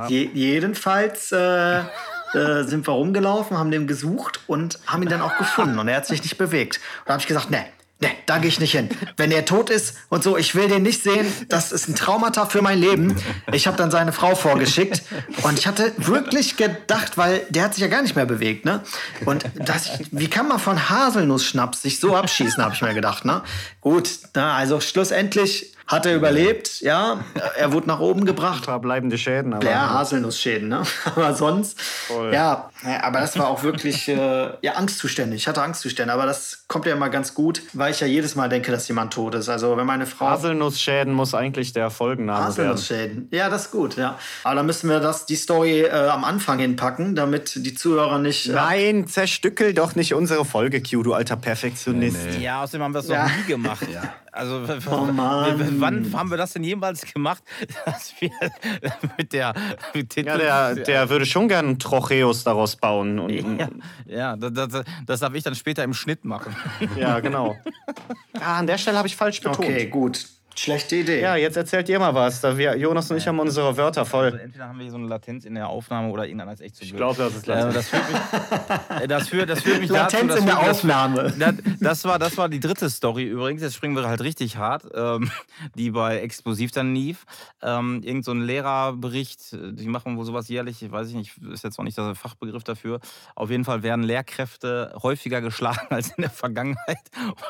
Je, 0.08 0.28
jedenfalls 0.32 1.32
äh, 1.32 1.80
äh, 1.80 2.64
sind 2.64 2.86
wir 2.86 2.92
rumgelaufen, 2.92 3.56
haben 3.56 3.70
den 3.70 3.86
gesucht 3.86 4.40
und 4.46 4.78
haben 4.86 5.02
ihn 5.02 5.08
dann 5.08 5.22
auch 5.22 5.38
gefunden. 5.38 5.78
Und 5.78 5.88
er 5.88 5.96
hat 5.96 6.06
sich 6.06 6.22
nicht 6.22 6.38
bewegt. 6.38 6.76
Und 7.00 7.08
da 7.08 7.12
habe 7.14 7.20
ich 7.20 7.26
gesagt, 7.26 7.50
ne, 7.50 7.64
ne, 8.00 8.08
da 8.26 8.38
gehe 8.38 8.48
ich 8.48 8.60
nicht 8.60 8.72
hin. 8.72 8.88
Wenn 9.16 9.30
er 9.30 9.44
tot 9.44 9.70
ist 9.70 9.96
und 10.08 10.22
so, 10.22 10.36
ich 10.36 10.54
will 10.54 10.68
den 10.68 10.82
nicht 10.82 11.02
sehen. 11.02 11.26
Das 11.48 11.72
ist 11.72 11.88
ein 11.88 11.94
Traumata 11.94 12.46
für 12.46 12.62
mein 12.62 12.78
Leben. 12.78 13.16
Ich 13.52 13.66
habe 13.66 13.76
dann 13.76 13.90
seine 13.90 14.12
Frau 14.12 14.34
vorgeschickt. 14.34 15.02
Und 15.42 15.58
ich 15.58 15.66
hatte 15.66 15.92
wirklich 15.96 16.56
gedacht, 16.56 17.16
weil 17.16 17.46
der 17.50 17.64
hat 17.64 17.74
sich 17.74 17.82
ja 17.82 17.88
gar 17.88 18.02
nicht 18.02 18.16
mehr 18.16 18.26
bewegt. 18.26 18.64
Ne? 18.64 18.82
Und 19.24 19.44
das, 19.54 19.90
wie 20.10 20.28
kann 20.28 20.48
man 20.48 20.58
von 20.58 20.88
Haselnussschnaps 20.88 21.82
sich 21.82 22.00
so 22.00 22.16
abschießen, 22.16 22.62
habe 22.62 22.74
ich 22.74 22.82
mir 22.82 22.94
gedacht. 22.94 23.24
Ne? 23.24 23.42
Gut, 23.80 24.10
na, 24.34 24.56
also 24.56 24.80
schlussendlich 24.80 25.75
hat 25.86 26.06
er 26.06 26.14
überlebt. 26.16 26.80
Ja, 26.80 27.20
er 27.56 27.72
wurde 27.72 27.86
nach 27.86 28.00
oben 28.00 28.24
gebracht. 28.24 28.62
Ein 28.62 28.66
paar 28.66 28.80
bleibende 28.80 29.18
Schäden. 29.18 29.54
Aber 29.54 29.64
Ja, 29.68 29.90
Haselnussschäden, 29.90 30.68
ne? 30.68 30.82
Aber 31.04 31.34
sonst, 31.34 31.78
ja, 32.32 32.70
ja, 32.84 33.02
aber 33.02 33.20
das 33.20 33.38
war 33.38 33.48
auch 33.48 33.62
wirklich 33.62 34.08
äh, 34.08 34.48
ja, 34.60 34.72
Angstzustände. 34.74 35.36
Ich 35.36 35.46
hatte 35.48 35.62
Angstzustände, 35.62 36.12
aber 36.12 36.26
das 36.26 36.64
kommt 36.68 36.86
ja 36.86 36.92
immer 36.94 37.08
ganz 37.08 37.34
gut, 37.34 37.62
weil 37.72 37.90
ich 37.92 38.00
ja 38.00 38.06
jedes 38.06 38.34
Mal 38.34 38.48
denke, 38.48 38.70
dass 38.72 38.86
jemand 38.88 39.12
tot 39.12 39.34
ist. 39.34 39.48
Also 39.48 39.76
wenn 39.76 39.86
meine 39.86 40.06
Frau 40.06 40.26
Haselnussschäden 40.26 41.12
muss 41.12 41.34
eigentlich 41.34 41.72
der 41.72 41.90
Folgenname 41.90 42.38
werden. 42.40 42.48
Haselnussschäden. 42.48 43.28
Ja, 43.30 43.48
das 43.48 43.66
ist 43.66 43.70
gut, 43.70 43.96
ja. 43.96 44.18
Aber 44.44 44.54
dann 44.56 44.66
müssen 44.66 44.88
wir 44.90 45.00
das, 45.00 45.26
die 45.26 45.36
Story 45.36 45.82
äh, 45.82 45.90
am 45.90 46.24
Anfang 46.24 46.58
hinpacken, 46.58 47.14
damit 47.14 47.52
die 47.64 47.74
Zuhörer 47.74 48.18
nicht. 48.18 48.48
Äh, 48.48 48.52
Nein, 48.52 49.06
zerstückel 49.06 49.72
doch 49.74 49.94
nicht 49.94 50.14
unsere 50.14 50.44
Folge, 50.44 50.82
Q, 50.82 51.02
du 51.02 51.14
alter 51.14 51.36
Perfektionist. 51.36 52.38
Ja, 52.40 52.62
außerdem 52.62 52.82
haben 52.82 52.94
wir 52.94 53.00
es 53.00 53.08
Ja. 53.08 53.24
noch 53.28 53.36
nie 53.36 53.42
gemacht. 53.44 53.86
Also, 54.36 54.62
Oh 54.90 55.08
wann 55.08 56.12
haben 56.12 56.30
wir 56.30 56.36
das 56.36 56.52
denn 56.52 56.62
jemals 56.62 57.02
gemacht, 57.12 57.42
dass 57.86 58.12
wir 58.20 58.30
mit 59.18 59.32
der. 59.32 59.54
Mit 59.94 60.14
Ja, 60.16 60.36
der, 60.36 60.74
der 60.74 61.08
würde 61.08 61.24
schon 61.24 61.48
gern 61.48 61.66
einen 61.66 61.78
Trocheus 61.78 62.44
daraus 62.44 62.76
bauen. 62.76 63.18
Und, 63.18 63.30
Ja, 63.58 63.68
ja 64.06 64.36
das, 64.36 64.52
das, 64.70 64.84
das 65.06 65.20
darf 65.20 65.34
ich 65.34 65.42
dann 65.42 65.54
später 65.54 65.82
im 65.84 65.94
Schnitt 65.94 66.24
machen. 66.24 66.54
ja 66.96 67.20
genau. 67.20 67.56
Ah, 68.38 68.58
an 68.58 68.66
der 68.66 68.76
Stelle 68.76 68.98
habe 68.98 69.08
ich 69.08 69.16
falsch 69.16 69.40
betont. 69.40 69.60
okay, 69.60 69.86
gut. 69.86 70.26
Schlechte 70.58 70.96
Idee. 70.96 71.20
Ja, 71.20 71.36
jetzt 71.36 71.56
erzählt 71.56 71.88
ihr 71.88 71.98
mal 71.98 72.14
was. 72.14 72.40
Da 72.40 72.56
wir, 72.56 72.76
Jonas 72.76 73.10
und 73.10 73.18
ich 73.18 73.28
haben 73.28 73.38
unsere 73.38 73.76
Wörter 73.76 74.00
Also 74.00 74.10
voll. 74.10 74.40
entweder 74.42 74.68
haben 74.68 74.78
wir 74.78 74.84
hier 74.84 74.92
so 74.92 74.96
eine 74.96 75.06
Latenz 75.06 75.44
in 75.44 75.54
der 75.54 75.68
Aufnahme 75.68 76.08
oder 76.10 76.24
irgendeiner 76.24 76.52
ist 76.54 76.60
echt 76.62 76.76
zu 76.76 76.80
blöd. 76.80 76.90
Ich 76.92 76.96
glaube, 76.96 77.16
das 77.18 77.34
ist 77.36 77.46
Äh, 77.48 77.52
Latenz. 77.54 77.74
das 77.74 77.88
führt 77.88 78.08
mich, 78.10 78.20
äh, 79.02 79.06
das 79.08 79.28
führt, 79.28 79.50
das 79.50 79.60
führt 79.62 79.80
mich 79.80 79.90
Latenz 79.90 80.28
dazu, 80.28 80.40
in 80.40 80.46
der 80.46 80.58
Aufnahme. 80.60 81.34
Das, 81.38 81.54
das, 81.80 82.04
war, 82.04 82.18
das 82.18 82.36
war 82.38 82.48
die 82.48 82.60
dritte 82.60 82.88
Story 82.88 83.24
übrigens. 83.24 83.60
Jetzt 83.60 83.74
springen 83.74 83.94
wir 83.96 84.08
halt 84.08 84.22
richtig 84.22 84.56
hart, 84.56 84.84
ähm, 84.94 85.30
die 85.74 85.90
bei 85.90 86.20
Explosiv 86.20 86.70
dann 86.70 86.94
lief. 86.94 87.24
Ähm, 87.62 88.00
irgend 88.02 88.24
so 88.24 88.32
ein 88.32 88.40
Lehrerbericht, 88.42 89.52
äh, 89.52 89.72
die 89.74 89.88
machen 89.88 90.16
wohl 90.16 90.24
sowas 90.24 90.48
jährlich, 90.48 90.82
ich 90.82 90.90
weiß 90.90 91.08
ich 91.10 91.14
nicht, 91.14 91.32
ist 91.52 91.64
jetzt 91.64 91.78
auch 91.78 91.84
nicht 91.84 91.98
der 91.98 92.14
Fachbegriff 92.14 92.64
dafür. 92.64 93.00
Auf 93.34 93.50
jeden 93.50 93.64
Fall 93.64 93.82
werden 93.82 94.02
Lehrkräfte 94.04 94.94
häufiger 95.02 95.40
geschlagen 95.42 95.86
als 95.90 96.08
in 96.16 96.22
der 96.22 96.30
Vergangenheit. 96.30 96.98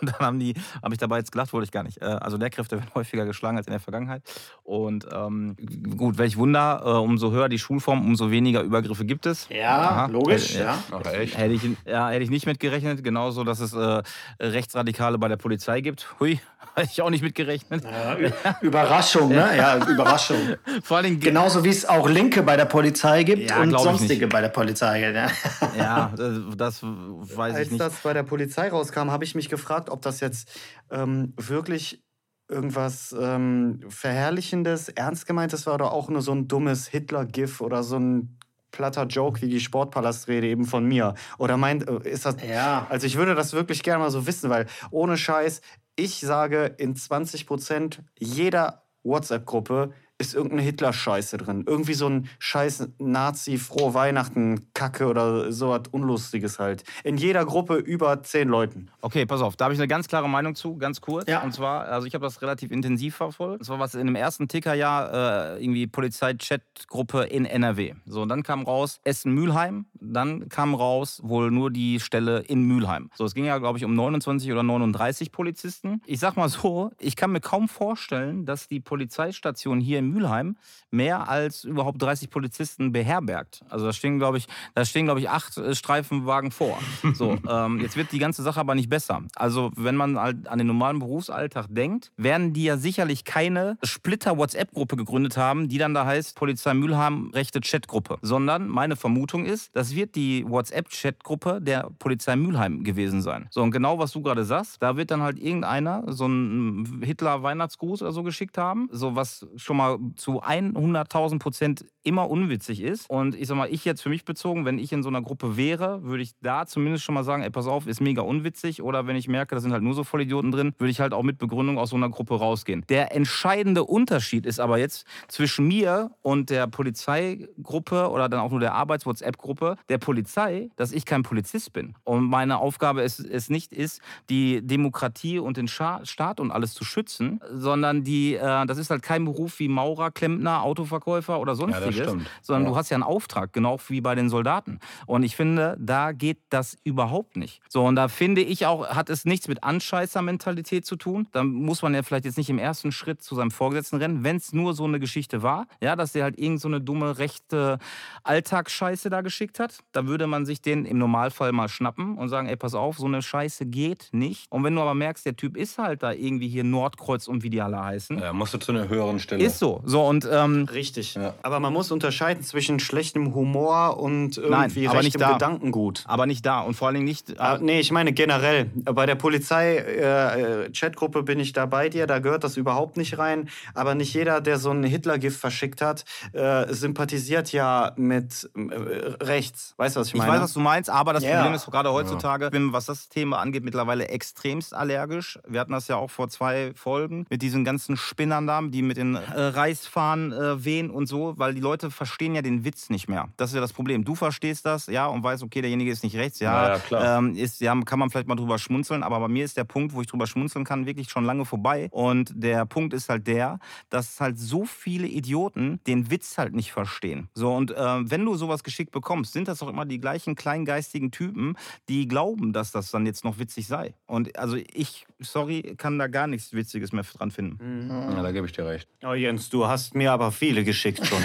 Und 0.00 0.10
dann 0.10 0.18
haben 0.18 0.38
die, 0.40 0.54
habe 0.82 0.94
ich 0.94 0.98
dabei 0.98 1.18
jetzt 1.18 1.30
gelacht, 1.30 1.52
wollte 1.52 1.66
ich 1.66 1.72
gar 1.72 1.84
nicht. 1.84 2.02
Also 2.02 2.36
Lehrkräfte 2.36 2.76
werden 2.78 2.90
häufiger 2.96 3.24
geschlagen 3.24 3.56
als 3.56 3.66
in 3.66 3.72
der 3.72 3.80
Vergangenheit. 3.80 4.22
Und 4.64 5.06
ähm, 5.12 5.56
gut, 5.96 6.18
welch 6.18 6.36
Wunder, 6.36 6.82
äh, 6.84 6.88
umso 6.90 7.30
höher 7.30 7.48
die 7.48 7.58
Schulform, 7.58 8.04
umso 8.04 8.30
weniger 8.30 8.62
Übergriffe 8.62 9.04
gibt 9.04 9.26
es. 9.26 9.48
Ja, 9.48 9.78
Aha. 9.78 10.06
logisch, 10.06 10.56
äh, 10.56 10.60
ja. 10.60 10.78
Hätte 11.04 11.52
ich, 11.52 11.62
ja, 11.84 12.08
hätte 12.08 12.24
ich 12.24 12.30
nicht 12.30 12.46
mitgerechnet. 12.46 13.04
Genauso, 13.04 13.44
dass 13.44 13.60
es 13.60 13.72
äh, 13.72 14.02
Rechtsradikale 14.40 15.18
bei 15.18 15.28
der 15.28 15.36
Polizei 15.36 15.80
gibt. 15.80 16.08
Hui, 16.18 16.40
hätte 16.74 16.90
ich 16.92 17.02
auch 17.02 17.10
nicht 17.10 17.22
mitgerechnet. 17.22 17.84
Ja, 17.84 18.16
Überraschung, 18.60 19.28
ne? 19.28 19.56
Ja, 19.56 19.76
Überraschung. 19.86 20.56
Vor 20.82 20.98
allem 20.98 21.20
Genauso 21.20 21.64
wie 21.64 21.68
es 21.68 21.86
auch 21.86 22.08
Linke 22.08 22.42
bei 22.42 22.56
der 22.56 22.64
Polizei 22.64 23.22
gibt 23.22 23.50
ja, 23.50 23.60
und 23.60 23.70
sonstige 23.78 24.26
bei 24.26 24.40
der 24.40 24.48
Polizei. 24.48 25.00
Ja, 25.00 25.28
ja 25.76 26.12
das, 26.16 26.32
das 26.56 26.82
weiß 26.82 27.54
Als 27.54 27.66
ich 27.66 27.72
nicht. 27.72 27.82
Als 27.82 27.94
das 27.94 28.02
bei 28.02 28.12
der 28.12 28.22
Polizei 28.22 28.68
rauskam, 28.68 29.10
habe 29.10 29.24
ich 29.24 29.34
mich 29.34 29.48
gefragt, 29.48 29.90
ob 29.90 30.02
das 30.02 30.20
jetzt 30.20 30.48
ähm, 30.90 31.34
wirklich 31.36 32.02
irgendwas 32.48 33.14
ähm, 33.18 33.80
Verherrlichendes, 33.88 34.88
Ernst 34.90 35.26
gemeintes 35.26 35.66
war 35.66 35.74
oder 35.74 35.92
auch 35.92 36.08
nur 36.08 36.22
so 36.22 36.32
ein 36.32 36.48
dummes 36.48 36.86
Hitler-GIF 36.88 37.60
oder 37.60 37.82
so 37.82 37.98
ein 37.98 38.38
platter 38.70 39.06
Joke 39.06 39.40
wie 39.42 39.48
die 39.48 39.60
Sportpalastrede 39.60 40.46
eben 40.46 40.64
von 40.64 40.84
mir. 40.84 41.14
Oder 41.38 41.56
meint, 41.56 41.88
äh, 41.88 42.08
ist 42.08 42.26
das. 42.26 42.36
Ja. 42.46 42.86
Also 42.90 43.06
ich 43.06 43.16
würde 43.16 43.34
das 43.34 43.52
wirklich 43.52 43.82
gerne 43.82 44.04
mal 44.04 44.10
so 44.10 44.26
wissen, 44.26 44.50
weil 44.50 44.66
ohne 44.90 45.16
Scheiß, 45.16 45.60
ich 45.96 46.20
sage 46.20 46.74
in 46.78 46.94
20 46.94 47.46
Prozent 47.46 48.02
jeder 48.18 48.82
WhatsApp-Gruppe 49.02 49.92
ist 50.18 50.34
irgendeine 50.34 50.62
Hitler-Scheiße 50.62 51.36
drin. 51.36 51.64
Irgendwie 51.66 51.94
so 51.94 52.08
ein 52.08 52.28
scheiß 52.38 52.88
Nazi-Frohe 52.98 53.92
Weihnachten-Kacke 53.92 55.06
oder 55.06 55.52
so 55.52 55.70
was 55.70 55.82
Unlustiges 55.90 56.58
halt. 56.58 56.84
In 57.04 57.18
jeder 57.18 57.44
Gruppe 57.44 57.76
über 57.76 58.22
zehn 58.22 58.48
Leuten. 58.48 58.88
Okay, 59.02 59.26
pass 59.26 59.42
auf, 59.42 59.56
da 59.56 59.66
habe 59.66 59.74
ich 59.74 59.80
eine 59.80 59.88
ganz 59.88 60.08
klare 60.08 60.28
Meinung 60.28 60.54
zu, 60.54 60.76
ganz 60.76 61.00
kurz. 61.00 61.28
Ja. 61.28 61.42
Und 61.42 61.52
zwar, 61.52 61.86
also 61.86 62.06
ich 62.06 62.14
habe 62.14 62.24
das 62.24 62.40
relativ 62.40 62.70
intensiv 62.70 63.16
verfolgt. 63.16 63.60
Das 63.60 63.68
war 63.68 63.78
was 63.78 63.94
in 63.94 64.06
dem 64.06 64.16
ersten 64.16 64.48
Tickerjahr, 64.48 65.56
äh, 65.56 65.62
irgendwie 65.62 65.86
Polizei-Chat-Gruppe 65.86 67.24
in 67.24 67.44
NRW. 67.44 67.94
So, 68.06 68.22
und 68.22 68.30
dann 68.30 68.42
kam 68.42 68.62
raus 68.62 69.00
Essen-Mülheim, 69.04 69.84
dann 70.00 70.48
kam 70.48 70.74
raus 70.74 71.20
wohl 71.22 71.50
nur 71.50 71.70
die 71.70 72.00
Stelle 72.00 72.40
in 72.40 72.62
Mülheim. 72.62 73.10
So, 73.14 73.24
es 73.24 73.34
ging 73.34 73.44
ja, 73.44 73.58
glaube 73.58 73.78
ich, 73.78 73.84
um 73.84 73.94
29 73.94 74.50
oder 74.50 74.62
39 74.62 75.30
Polizisten. 75.30 76.00
Ich 76.06 76.20
sag 76.20 76.36
mal 76.36 76.48
so, 76.48 76.90
ich 76.98 77.16
kann 77.16 77.32
mir 77.32 77.40
kaum 77.40 77.68
vorstellen, 77.68 78.46
dass 78.46 78.66
die 78.66 78.80
Polizeistation 78.80 79.80
hier 79.80 79.98
in 79.98 80.05
Mülheim 80.06 80.56
mehr 80.90 81.28
als 81.28 81.64
überhaupt 81.64 82.00
30 82.00 82.30
Polizisten 82.30 82.92
beherbergt. 82.92 83.62
Also 83.68 83.86
da 83.86 83.92
stehen, 83.92 84.18
glaube 84.18 84.38
ich, 84.38 84.46
da 84.74 84.84
stehen, 84.84 85.06
glaube 85.06 85.20
ich, 85.20 85.28
acht 85.28 85.56
äh, 85.58 85.74
Streifenwagen 85.74 86.50
vor. 86.50 86.78
So, 87.14 87.38
ähm, 87.48 87.80
jetzt 87.80 87.96
wird 87.96 88.12
die 88.12 88.18
ganze 88.18 88.42
Sache 88.42 88.60
aber 88.60 88.74
nicht 88.74 88.88
besser. 88.88 89.22
Also 89.34 89.70
wenn 89.76 89.96
man 89.96 90.18
halt 90.18 90.48
an 90.48 90.58
den 90.58 90.66
normalen 90.66 90.98
Berufsalltag 90.98 91.66
denkt, 91.68 92.12
werden 92.16 92.52
die 92.52 92.64
ja 92.64 92.76
sicherlich 92.76 93.24
keine 93.24 93.78
Splitter-WhatsApp-Gruppe 93.84 94.96
gegründet 94.96 95.36
haben, 95.36 95.68
die 95.68 95.78
dann 95.78 95.94
da 95.94 96.06
heißt 96.06 96.36
Polizei 96.36 96.74
Mülheim 96.74 97.30
rechte 97.32 97.60
Chatgruppe, 97.60 98.18
sondern 98.22 98.68
meine 98.68 98.96
Vermutung 98.96 99.44
ist, 99.44 99.74
das 99.74 99.94
wird 99.94 100.14
die 100.14 100.44
WhatsApp-Chatgruppe 100.48 101.60
der 101.60 101.90
Polizei 101.98 102.36
Mülheim 102.36 102.84
gewesen 102.84 103.22
sein. 103.22 103.48
So 103.50 103.62
und 103.62 103.70
genau 103.70 103.98
was 103.98 104.12
du 104.12 104.22
gerade 104.22 104.44
sagst, 104.44 104.82
da 104.82 104.96
wird 104.96 105.10
dann 105.10 105.22
halt 105.22 105.38
irgendeiner 105.38 106.04
so 106.06 106.24
einen 106.24 107.02
Hitler-Weihnachtsgruß 107.02 108.02
oder 108.02 108.12
so 108.12 108.22
geschickt 108.22 108.58
haben, 108.58 108.88
so 108.92 109.16
was 109.16 109.46
schon 109.56 109.76
mal 109.76 109.95
zu 110.16 110.42
100.000 110.42 111.38
Prozent 111.38 111.84
immer 112.02 112.30
unwitzig 112.30 112.80
ist. 112.80 113.10
Und 113.10 113.34
ich 113.34 113.48
sag 113.48 113.56
mal, 113.56 113.68
ich 113.70 113.84
jetzt 113.84 114.00
für 114.00 114.08
mich 114.08 114.24
bezogen, 114.24 114.64
wenn 114.64 114.78
ich 114.78 114.92
in 114.92 115.02
so 115.02 115.08
einer 115.08 115.22
Gruppe 115.22 115.56
wäre, 115.56 116.04
würde 116.04 116.22
ich 116.22 116.34
da 116.40 116.66
zumindest 116.66 117.04
schon 117.04 117.14
mal 117.14 117.24
sagen, 117.24 117.42
ey, 117.42 117.50
pass 117.50 117.66
auf, 117.66 117.86
ist 117.86 118.00
mega 118.00 118.22
unwitzig. 118.22 118.82
Oder 118.82 119.06
wenn 119.06 119.16
ich 119.16 119.28
merke, 119.28 119.54
da 119.54 119.60
sind 119.60 119.72
halt 119.72 119.82
nur 119.82 119.94
so 119.94 120.04
Vollidioten 120.04 120.52
drin, 120.52 120.72
würde 120.78 120.90
ich 120.90 121.00
halt 121.00 121.12
auch 121.12 121.24
mit 121.24 121.38
Begründung 121.38 121.78
aus 121.78 121.90
so 121.90 121.96
einer 121.96 122.08
Gruppe 122.08 122.36
rausgehen. 122.36 122.84
Der 122.88 123.14
entscheidende 123.14 123.84
Unterschied 123.84 124.46
ist 124.46 124.60
aber 124.60 124.78
jetzt 124.78 125.06
zwischen 125.28 125.66
mir 125.66 126.12
und 126.22 126.50
der 126.50 126.68
Polizeigruppe 126.68 128.10
oder 128.10 128.28
dann 128.28 128.40
auch 128.40 128.50
nur 128.50 128.60
der 128.60 128.74
Arbeits-WhatsApp-Gruppe 128.74 129.76
der 129.88 129.98
Polizei, 129.98 130.70
dass 130.76 130.92
ich 130.92 131.04
kein 131.04 131.24
Polizist 131.24 131.72
bin. 131.72 131.94
Und 132.04 132.24
meine 132.24 132.58
Aufgabe 132.58 133.02
es, 133.02 133.18
es 133.18 133.50
nicht 133.50 133.72
ist, 133.72 134.00
die 134.30 134.64
Demokratie 134.64 135.38
und 135.40 135.56
den 135.56 135.68
Staat 135.68 136.38
und 136.38 136.52
alles 136.52 136.74
zu 136.74 136.84
schützen, 136.84 137.40
sondern 137.50 138.04
die, 138.04 138.34
äh, 138.34 138.66
das 138.66 138.78
ist 138.78 138.90
halt 138.90 139.02
kein 139.02 139.24
Beruf 139.24 139.58
wie 139.58 139.68
Maurer, 139.86 140.10
Klempner, 140.10 140.62
Autoverkäufer 140.62 141.38
oder 141.38 141.54
sonstiges, 141.54 141.96
ja, 141.96 142.14
sondern 142.42 142.64
ja. 142.64 142.70
du 142.70 142.76
hast 142.76 142.90
ja 142.90 142.96
einen 142.96 143.04
Auftrag, 143.04 143.52
genau 143.52 143.78
wie 143.86 144.00
bei 144.00 144.16
den 144.16 144.28
Soldaten. 144.28 144.80
Und 145.06 145.22
ich 145.22 145.36
finde, 145.36 145.76
da 145.78 146.10
geht 146.10 146.38
das 146.50 146.76
überhaupt 146.82 147.36
nicht. 147.36 147.60
So, 147.68 147.84
und 147.84 147.94
da 147.94 148.08
finde 148.08 148.40
ich 148.40 148.66
auch, 148.66 148.88
hat 148.88 149.10
es 149.10 149.24
nichts 149.24 149.46
mit 149.46 149.62
Anscheißer-Mentalität 149.62 150.84
zu 150.84 150.96
tun. 150.96 151.28
Da 151.30 151.44
muss 151.44 151.82
man 151.82 151.94
ja 151.94 152.02
vielleicht 152.02 152.24
jetzt 152.24 152.36
nicht 152.36 152.50
im 152.50 152.58
ersten 152.58 152.90
Schritt 152.90 153.22
zu 153.22 153.36
seinem 153.36 153.52
Vorgesetzten 153.52 153.98
rennen, 153.98 154.24
wenn 154.24 154.36
es 154.36 154.52
nur 154.52 154.74
so 154.74 154.84
eine 154.84 154.98
Geschichte 154.98 155.42
war, 155.42 155.68
ja, 155.80 155.94
dass 155.94 156.12
der 156.12 156.24
halt 156.24 156.38
irgend 156.38 156.60
so 156.60 156.66
eine 156.66 156.80
dumme 156.80 157.18
rechte 157.18 157.78
Alltagsscheiße 158.24 159.08
da 159.08 159.20
geschickt 159.20 159.60
hat. 159.60 159.78
Da 159.92 160.06
würde 160.06 160.26
man 160.26 160.46
sich 160.46 160.60
den 160.60 160.84
im 160.84 160.98
Normalfall 160.98 161.52
mal 161.52 161.68
schnappen 161.68 162.18
und 162.18 162.28
sagen, 162.28 162.48
ey, 162.48 162.56
pass 162.56 162.74
auf, 162.74 162.98
so 162.98 163.06
eine 163.06 163.22
Scheiße 163.22 163.66
geht 163.66 164.08
nicht. 164.10 164.50
Und 164.50 164.64
wenn 164.64 164.74
du 164.74 164.80
aber 164.80 164.94
merkst, 164.94 165.24
der 165.24 165.36
Typ 165.36 165.56
ist 165.56 165.78
halt 165.78 166.02
da 166.02 166.10
irgendwie 166.12 166.48
hier 166.48 166.64
Nordkreuz 166.64 167.28
und 167.28 167.44
wie 167.44 167.50
die 167.50 167.60
alle 167.60 167.82
heißen. 167.82 168.18
Ja, 168.18 168.32
musst 168.32 168.52
du 168.52 168.58
zu 168.58 168.72
einer 168.72 168.88
höheren 168.88 169.20
Stelle. 169.20 169.44
Ist 169.44 169.60
so. 169.60 169.75
So 169.84 170.04
und 170.04 170.28
ähm, 170.30 170.68
richtig. 170.72 171.14
Ja. 171.14 171.34
Aber 171.42 171.60
man 171.60 171.72
muss 171.72 171.90
unterscheiden 171.90 172.42
zwischen 172.42 172.80
schlechtem 172.80 173.34
Humor 173.34 173.98
und 173.98 174.38
irgendwie 174.38 174.82
Nein, 174.82 174.88
aber 174.88 174.98
rechtem 175.00 175.20
nicht 175.20 175.32
Gedankengut. 175.32 176.04
Aber 176.06 176.26
nicht 176.26 176.44
da 176.44 176.60
und 176.60 176.74
vor 176.74 176.88
allen 176.88 176.96
Dingen 176.96 177.06
nicht. 177.06 177.30
Äh, 177.30 177.34
ah, 177.38 177.58
nee, 177.60 177.80
ich 177.80 177.92
meine 177.92 178.12
generell. 178.12 178.70
Bei 178.74 179.06
der 179.06 179.14
Polizei-Chatgruppe 179.14 181.20
äh, 181.20 181.22
bin 181.22 181.40
ich 181.40 181.52
da 181.52 181.66
bei 181.66 181.88
dir. 181.88 182.06
Da 182.06 182.18
gehört 182.18 182.44
das 182.44 182.56
überhaupt 182.56 182.96
nicht 182.96 183.18
rein. 183.18 183.48
Aber 183.74 183.94
nicht 183.94 184.12
jeder, 184.14 184.40
der 184.40 184.58
so 184.58 184.70
ein 184.70 184.84
Hitler-Gift 184.84 185.38
verschickt 185.38 185.82
hat, 185.82 186.04
äh, 186.32 186.72
sympathisiert 186.72 187.52
ja 187.52 187.92
mit 187.96 188.50
äh, 188.54 188.74
rechts. 189.22 189.74
Weißt 189.76 189.96
du, 189.96 190.00
was 190.00 190.08
ich 190.08 190.14
meine? 190.14 190.30
Ich 190.30 190.34
weiß, 190.34 190.42
was 190.42 190.52
du 190.52 190.60
meinst. 190.60 190.90
Aber 190.90 191.12
das 191.12 191.22
yeah. 191.22 191.36
Problem 191.36 191.54
ist 191.54 191.66
gerade 191.66 191.92
heutzutage, 191.92 192.50
ja. 192.52 192.72
was 192.72 192.86
das 192.86 193.08
Thema 193.08 193.38
angeht, 193.38 193.64
mittlerweile 193.64 194.08
extremst 194.08 194.74
allergisch. 194.74 195.38
Wir 195.46 195.60
hatten 195.60 195.72
das 195.72 195.88
ja 195.88 195.96
auch 195.96 196.10
vor 196.10 196.28
zwei 196.28 196.72
Folgen 196.74 197.26
mit 197.28 197.42
diesen 197.42 197.64
ganzen 197.64 197.96
Spinnern 197.96 198.46
da, 198.46 198.60
die 198.62 198.82
mit 198.82 198.96
den 198.96 199.16
äh, 199.16 199.40
Reichsfahnen 199.66 200.32
äh, 200.32 200.64
wehen 200.64 200.90
und 200.90 201.06
so, 201.06 201.34
weil 201.36 201.54
die 201.54 201.60
Leute 201.60 201.90
verstehen 201.90 202.34
ja 202.34 202.42
den 202.42 202.64
Witz 202.64 202.88
nicht 202.88 203.08
mehr. 203.08 203.28
Das 203.36 203.50
ist 203.50 203.54
ja 203.56 203.60
das 203.60 203.72
Problem. 203.72 204.04
Du 204.04 204.14
verstehst 204.14 204.64
das, 204.64 204.86
ja, 204.86 205.06
und 205.06 205.24
weißt, 205.24 205.42
okay, 205.42 205.60
derjenige 205.60 205.90
ist 205.90 206.04
nicht 206.04 206.16
rechts, 206.16 206.38
ja, 206.38 206.74
ja, 206.74 206.78
klar. 206.78 207.18
Ähm, 207.18 207.34
ist, 207.34 207.60
ja, 207.60 207.74
kann 207.82 207.98
man 207.98 208.10
vielleicht 208.10 208.28
mal 208.28 208.36
drüber 208.36 208.58
schmunzeln, 208.58 209.02
aber 209.02 209.18
bei 209.18 209.28
mir 209.28 209.44
ist 209.44 209.56
der 209.56 209.64
Punkt, 209.64 209.92
wo 209.92 210.00
ich 210.00 210.06
drüber 210.06 210.26
schmunzeln 210.26 210.64
kann, 210.64 210.86
wirklich 210.86 211.10
schon 211.10 211.24
lange 211.24 211.44
vorbei. 211.44 211.88
Und 211.90 212.32
der 212.34 212.64
Punkt 212.66 212.94
ist 212.94 213.08
halt 213.08 213.26
der, 213.26 213.58
dass 213.90 214.20
halt 214.20 214.38
so 214.38 214.64
viele 214.64 215.08
Idioten 215.08 215.80
den 215.86 216.10
Witz 216.10 216.38
halt 216.38 216.54
nicht 216.54 216.72
verstehen. 216.72 217.28
So, 217.34 217.52
und 217.52 217.72
äh, 217.72 218.10
wenn 218.10 218.24
du 218.24 218.36
sowas 218.36 218.62
geschickt 218.62 218.92
bekommst, 218.92 219.32
sind 219.32 219.48
das 219.48 219.58
doch 219.58 219.68
immer 219.68 219.84
die 219.84 219.98
gleichen 219.98 220.36
kleingeistigen 220.36 221.10
Typen, 221.10 221.56
die 221.88 222.06
glauben, 222.06 222.52
dass 222.52 222.70
das 222.70 222.90
dann 222.90 223.04
jetzt 223.04 223.24
noch 223.24 223.38
witzig 223.38 223.66
sei. 223.66 223.94
Und 224.06 224.38
also 224.38 224.56
ich, 224.56 225.06
sorry, 225.18 225.74
kann 225.76 225.98
da 225.98 226.06
gar 226.06 226.28
nichts 226.28 226.52
Witziges 226.52 226.92
mehr 226.92 227.02
dran 227.02 227.32
finden. 227.32 227.58
Mhm. 227.60 227.90
Ja, 227.90 228.22
da 228.22 228.30
gebe 228.30 228.46
ich 228.46 228.52
dir 228.52 228.66
recht. 228.66 228.88
Oh 229.04 229.14
Jens, 229.14 229.48
du 229.48 229.55
hast 229.64 229.94
mir 229.94 230.10
aber 230.10 230.32
viele 230.32 230.64
geschickt 230.64 231.06
schon. 231.06 231.18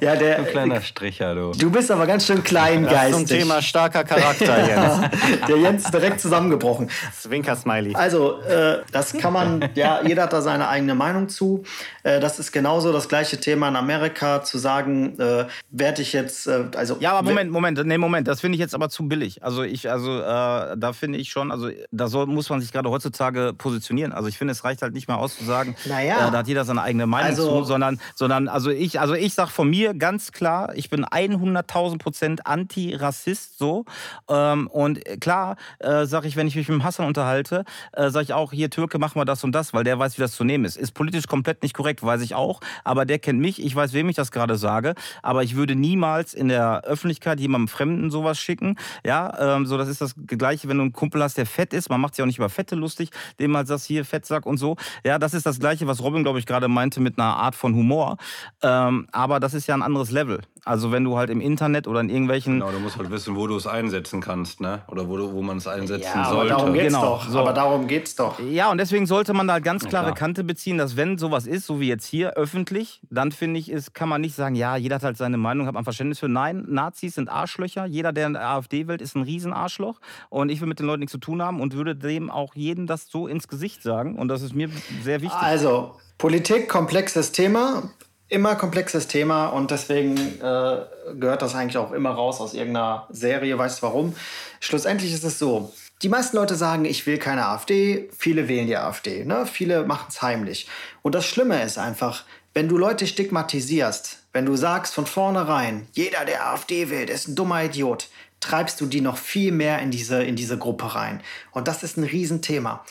ja, 0.00 0.16
der, 0.16 0.38
Ein 0.38 0.46
kleiner 0.46 0.80
Stricher, 0.82 1.34
du. 1.34 1.52
Du 1.52 1.70
bist 1.70 1.90
aber 1.90 2.06
ganz 2.06 2.26
schön 2.26 2.44
kleingeistig. 2.44 3.10
Das 3.10 3.16
zum 3.16 3.26
Thema 3.26 3.62
starker 3.62 4.04
Charakter, 4.04 4.66
Jens. 4.68 5.00
der 5.48 5.56
Jens 5.56 5.84
ist 5.84 5.94
direkt 5.94 6.20
zusammengebrochen. 6.20 6.90
Zwinker-Smiley. 7.18 7.94
Also, 7.94 8.40
äh, 8.42 8.82
das 8.92 9.14
kann 9.14 9.32
man, 9.32 9.70
ja, 9.74 10.00
jeder 10.04 10.24
hat 10.24 10.32
da 10.32 10.42
seine 10.42 10.68
eigene 10.68 10.94
Meinung 10.94 11.28
zu. 11.28 11.64
Äh, 12.02 12.20
das 12.20 12.38
ist 12.38 12.52
genauso 12.52 12.92
das 12.92 13.08
gleiche 13.08 13.38
Thema 13.38 13.68
in 13.68 13.76
Amerika, 13.76 14.42
zu 14.42 14.58
sagen, 14.58 15.18
äh, 15.18 15.46
werde 15.70 16.02
ich 16.02 16.12
jetzt, 16.12 16.46
äh, 16.46 16.64
also... 16.76 16.96
Ja, 17.00 17.12
aber 17.12 17.28
Moment, 17.28 17.50
Moment, 17.50 17.84
nee, 17.84 17.98
Moment, 17.98 18.28
das 18.28 18.40
finde 18.40 18.56
ich 18.56 18.60
jetzt 18.60 18.74
aber 18.74 18.88
zu 18.88 19.08
billig. 19.08 19.42
Also 19.42 19.62
ich, 19.62 19.90
also 19.90 20.18
äh, 20.18 20.76
da 20.76 20.92
finde 20.92 21.18
ich 21.18 21.30
schon, 21.30 21.50
also 21.50 21.70
da 21.90 22.08
soll, 22.08 22.26
muss 22.26 22.50
man 22.50 22.60
sich 22.60 22.72
gerade 22.72 22.90
heutzutage 22.90 23.52
positionieren. 23.56 24.12
Also 24.12 24.28
ich 24.28 24.38
finde, 24.38 24.52
es 24.52 24.64
reicht 24.68 24.82
halt 24.82 24.92
nicht 24.92 25.08
mehr 25.08 25.18
aus 25.18 25.36
zu 25.36 25.44
sagen, 25.44 25.74
naja. 25.86 26.28
äh, 26.28 26.30
da 26.30 26.38
hat 26.38 26.48
jeder 26.48 26.64
seine 26.64 26.82
eigene 26.82 27.06
Meinung 27.06 27.30
also, 27.30 27.60
zu, 27.60 27.64
sondern, 27.64 28.00
sondern 28.14 28.48
also 28.48 28.70
ich, 28.70 29.00
also 29.00 29.14
ich 29.14 29.34
sage 29.34 29.50
von 29.50 29.68
mir 29.68 29.94
ganz 29.94 30.32
klar, 30.32 30.74
ich 30.74 30.90
bin 30.90 31.04
100.000 31.04 31.98
Prozent 31.98 32.46
Anti-Rassist 32.46 33.58
so. 33.58 33.84
Ähm, 34.28 34.66
und 34.68 35.02
klar 35.20 35.56
äh, 35.78 36.04
sage 36.04 36.28
ich, 36.28 36.36
wenn 36.36 36.46
ich 36.46 36.56
mich 36.56 36.68
mit 36.68 36.78
dem 36.78 36.84
Hassan 36.84 37.06
unterhalte, 37.06 37.64
äh, 37.92 38.10
sage 38.10 38.24
ich 38.24 38.32
auch, 38.32 38.52
hier 38.52 38.70
Türke, 38.70 38.98
machen 38.98 39.18
wir 39.18 39.24
das 39.24 39.42
und 39.42 39.52
das, 39.52 39.72
weil 39.72 39.84
der 39.84 39.98
weiß, 39.98 40.18
wie 40.18 40.22
das 40.22 40.32
zu 40.32 40.44
nehmen 40.44 40.64
ist. 40.64 40.76
Ist 40.76 40.92
politisch 40.92 41.26
komplett 41.26 41.62
nicht 41.62 41.74
korrekt, 41.74 42.02
weiß 42.02 42.20
ich 42.22 42.34
auch, 42.34 42.60
aber 42.84 43.06
der 43.06 43.18
kennt 43.18 43.40
mich, 43.40 43.64
ich 43.64 43.74
weiß, 43.74 43.92
wem 43.94 44.08
ich 44.08 44.16
das 44.16 44.30
gerade 44.30 44.56
sage, 44.56 44.94
aber 45.22 45.42
ich 45.42 45.56
würde 45.56 45.74
niemals 45.74 46.34
in 46.34 46.48
der 46.48 46.82
Öffentlichkeit 46.82 47.40
jemandem 47.40 47.68
Fremden 47.68 48.10
sowas 48.10 48.38
schicken, 48.38 48.76
ja, 49.04 49.56
ähm, 49.56 49.66
so 49.66 49.78
das 49.78 49.88
ist 49.88 50.00
das 50.00 50.14
Gleiche, 50.26 50.68
wenn 50.68 50.76
du 50.76 50.82
einen 50.82 50.92
Kumpel 50.92 51.22
hast, 51.22 51.38
der 51.38 51.46
fett 51.46 51.72
ist, 51.72 51.88
man 51.88 52.00
macht 52.00 52.14
sich 52.14 52.22
auch 52.22 52.26
nicht 52.26 52.38
über 52.38 52.48
Fette 52.48 52.74
lustig, 52.74 53.10
dem 53.38 53.52
mal 53.52 53.66
sagst, 53.66 53.86
hier 53.86 54.04
Fettsack 54.04 54.46
und 54.48 54.56
so, 54.56 54.76
ja, 55.04 55.18
das 55.18 55.34
ist 55.34 55.46
das 55.46 55.60
Gleiche, 55.60 55.86
was 55.86 56.02
Robin, 56.02 56.22
glaube 56.22 56.38
ich, 56.38 56.46
gerade 56.46 56.68
meinte 56.68 57.00
mit 57.00 57.18
einer 57.18 57.36
Art 57.36 57.54
von 57.54 57.74
Humor, 57.74 58.16
ähm, 58.62 59.06
aber 59.12 59.38
das 59.40 59.54
ist 59.54 59.66
ja 59.66 59.74
ein 59.74 59.82
anderes 59.82 60.10
Level 60.10 60.40
Also 60.64 60.92
wenn 60.92 61.04
du 61.04 61.16
halt 61.16 61.30
im 61.30 61.40
Internet 61.40 61.86
oder 61.86 62.00
in 62.00 62.08
irgendwelchen. 62.10 62.54
Genau, 62.60 62.70
du 62.70 62.78
musst 62.78 62.96
halt 62.98 63.10
wissen, 63.10 63.36
wo 63.36 63.46
du 63.46 63.56
es 63.56 63.66
einsetzen 63.66 64.20
kannst, 64.20 64.60
ne? 64.60 64.82
Oder 64.88 65.08
wo, 65.08 65.16
du, 65.16 65.32
wo 65.32 65.42
man 65.42 65.58
es 65.58 65.66
einsetzen 65.66 66.10
Ja, 66.14 66.22
aber 66.24 66.34
sollte. 66.36 66.48
darum 66.50 66.72
geht's 66.74 66.84
Genau, 66.86 67.00
doch. 67.02 67.28
so. 67.28 67.38
Aber 67.38 67.52
darum 67.52 67.86
geht's 67.86 68.14
doch. 68.16 68.38
Ja, 68.40 68.70
und 68.70 68.78
deswegen 68.78 69.06
sollte 69.06 69.32
man 69.34 69.46
da 69.46 69.54
halt 69.54 69.64
ganz 69.64 69.84
klare 69.86 70.06
klar. 70.06 70.14
Kante 70.16 70.44
beziehen, 70.44 70.78
dass 70.78 70.96
wenn 70.96 71.18
sowas 71.18 71.46
ist, 71.46 71.66
so 71.66 71.80
wie 71.80 71.88
jetzt 71.88 72.06
hier, 72.06 72.34
öffentlich, 72.34 73.00
dann 73.10 73.32
finde 73.32 73.60
ich, 73.60 73.70
ist, 73.70 73.94
kann 73.94 74.08
man 74.08 74.20
nicht 74.20 74.34
sagen, 74.34 74.54
ja, 74.54 74.76
jeder 74.76 74.96
hat 74.96 75.02
halt 75.04 75.16
seine 75.16 75.36
Meinung, 75.38 75.66
hat 75.66 75.74
man 75.74 75.84
Verständnis 75.84 76.18
für. 76.18 76.28
Nein, 76.28 76.64
Nazis 76.68 77.14
sind 77.14 77.28
Arschlöcher. 77.28 77.86
Jeder, 77.86 78.12
der 78.12 78.26
in 78.26 78.32
der 78.34 78.48
AfD 78.48 78.88
wählt, 78.88 79.00
ist 79.02 79.16
ein 79.16 79.22
Riesenarschloch. 79.22 80.00
Und 80.28 80.50
ich 80.50 80.60
will 80.60 80.68
mit 80.68 80.78
den 80.78 80.86
Leuten 80.86 81.00
nichts 81.00 81.12
zu 81.12 81.18
tun 81.18 81.40
haben 81.42 81.60
und 81.60 81.74
würde 81.74 81.96
dem 81.96 82.30
auch 82.30 82.54
jedem 82.54 82.86
das 82.86 83.08
so 83.08 83.26
ins 83.28 83.48
Gesicht 83.48 83.82
sagen. 83.82 84.16
Und 84.16 84.28
das 84.28 84.42
ist 84.42 84.54
mir 84.54 84.68
sehr 85.02 85.22
wichtig. 85.22 85.38
Also, 85.38 85.94
Politik, 86.18 86.68
komplexes 86.68 87.32
Thema. 87.32 87.84
Immer 88.30 88.56
komplexes 88.56 89.08
Thema 89.08 89.46
und 89.46 89.70
deswegen 89.70 90.16
äh, 90.18 90.76
gehört 91.18 91.40
das 91.40 91.54
eigentlich 91.54 91.78
auch 91.78 91.92
immer 91.92 92.10
raus 92.10 92.40
aus 92.40 92.52
irgendeiner 92.52 93.06
Serie. 93.10 93.56
Weißt 93.56 93.78
du 93.78 93.86
warum? 93.86 94.14
Schlussendlich 94.60 95.14
ist 95.14 95.24
es 95.24 95.38
so. 95.38 95.72
Die 96.02 96.10
meisten 96.10 96.36
Leute 96.36 96.54
sagen, 96.54 96.84
ich 96.84 97.06
will 97.06 97.18
keine 97.18 97.46
AfD. 97.46 98.10
Viele 98.16 98.46
wählen 98.46 98.66
die 98.66 98.76
AfD. 98.76 99.24
Ne? 99.24 99.46
Viele 99.46 99.84
machen 99.84 100.08
es 100.10 100.20
heimlich. 100.20 100.68
Und 101.00 101.14
das 101.14 101.24
Schlimme 101.24 101.62
ist 101.62 101.78
einfach, 101.78 102.24
wenn 102.52 102.68
du 102.68 102.76
Leute 102.76 103.06
stigmatisierst, 103.06 104.18
wenn 104.34 104.44
du 104.44 104.56
sagst 104.56 104.94
von 104.94 105.06
vornherein, 105.06 105.88
jeder, 105.92 106.24
der 106.26 106.48
AfD 106.48 106.90
wählt, 106.90 107.08
ist 107.08 107.28
ein 107.28 107.34
dummer 107.34 107.64
Idiot, 107.64 108.08
treibst 108.40 108.80
du 108.80 108.86
die 108.86 109.00
noch 109.00 109.16
viel 109.16 109.52
mehr 109.52 109.78
in 109.80 109.90
diese, 109.90 110.22
in 110.22 110.36
diese 110.36 110.58
Gruppe 110.58 110.94
rein. 110.94 111.22
Und 111.52 111.66
das 111.66 111.82
ist 111.82 111.96
ein 111.96 112.04
Riesenthema 112.04 112.84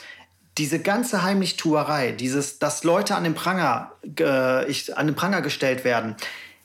diese 0.58 0.80
ganze 0.80 1.24
Heimlichtuerei, 1.24 2.12
dieses, 2.12 2.60
dass 2.60 2.84
Leute 2.84 3.16
an 3.16 3.24
den 3.24 3.36
Pranger, 3.36 3.92
äh, 4.20 4.70
ich, 4.70 4.98
an 4.98 5.08
den 5.08 5.16
Pranger 5.16 5.42
gestellt 5.42 5.84
werden, 5.84 6.16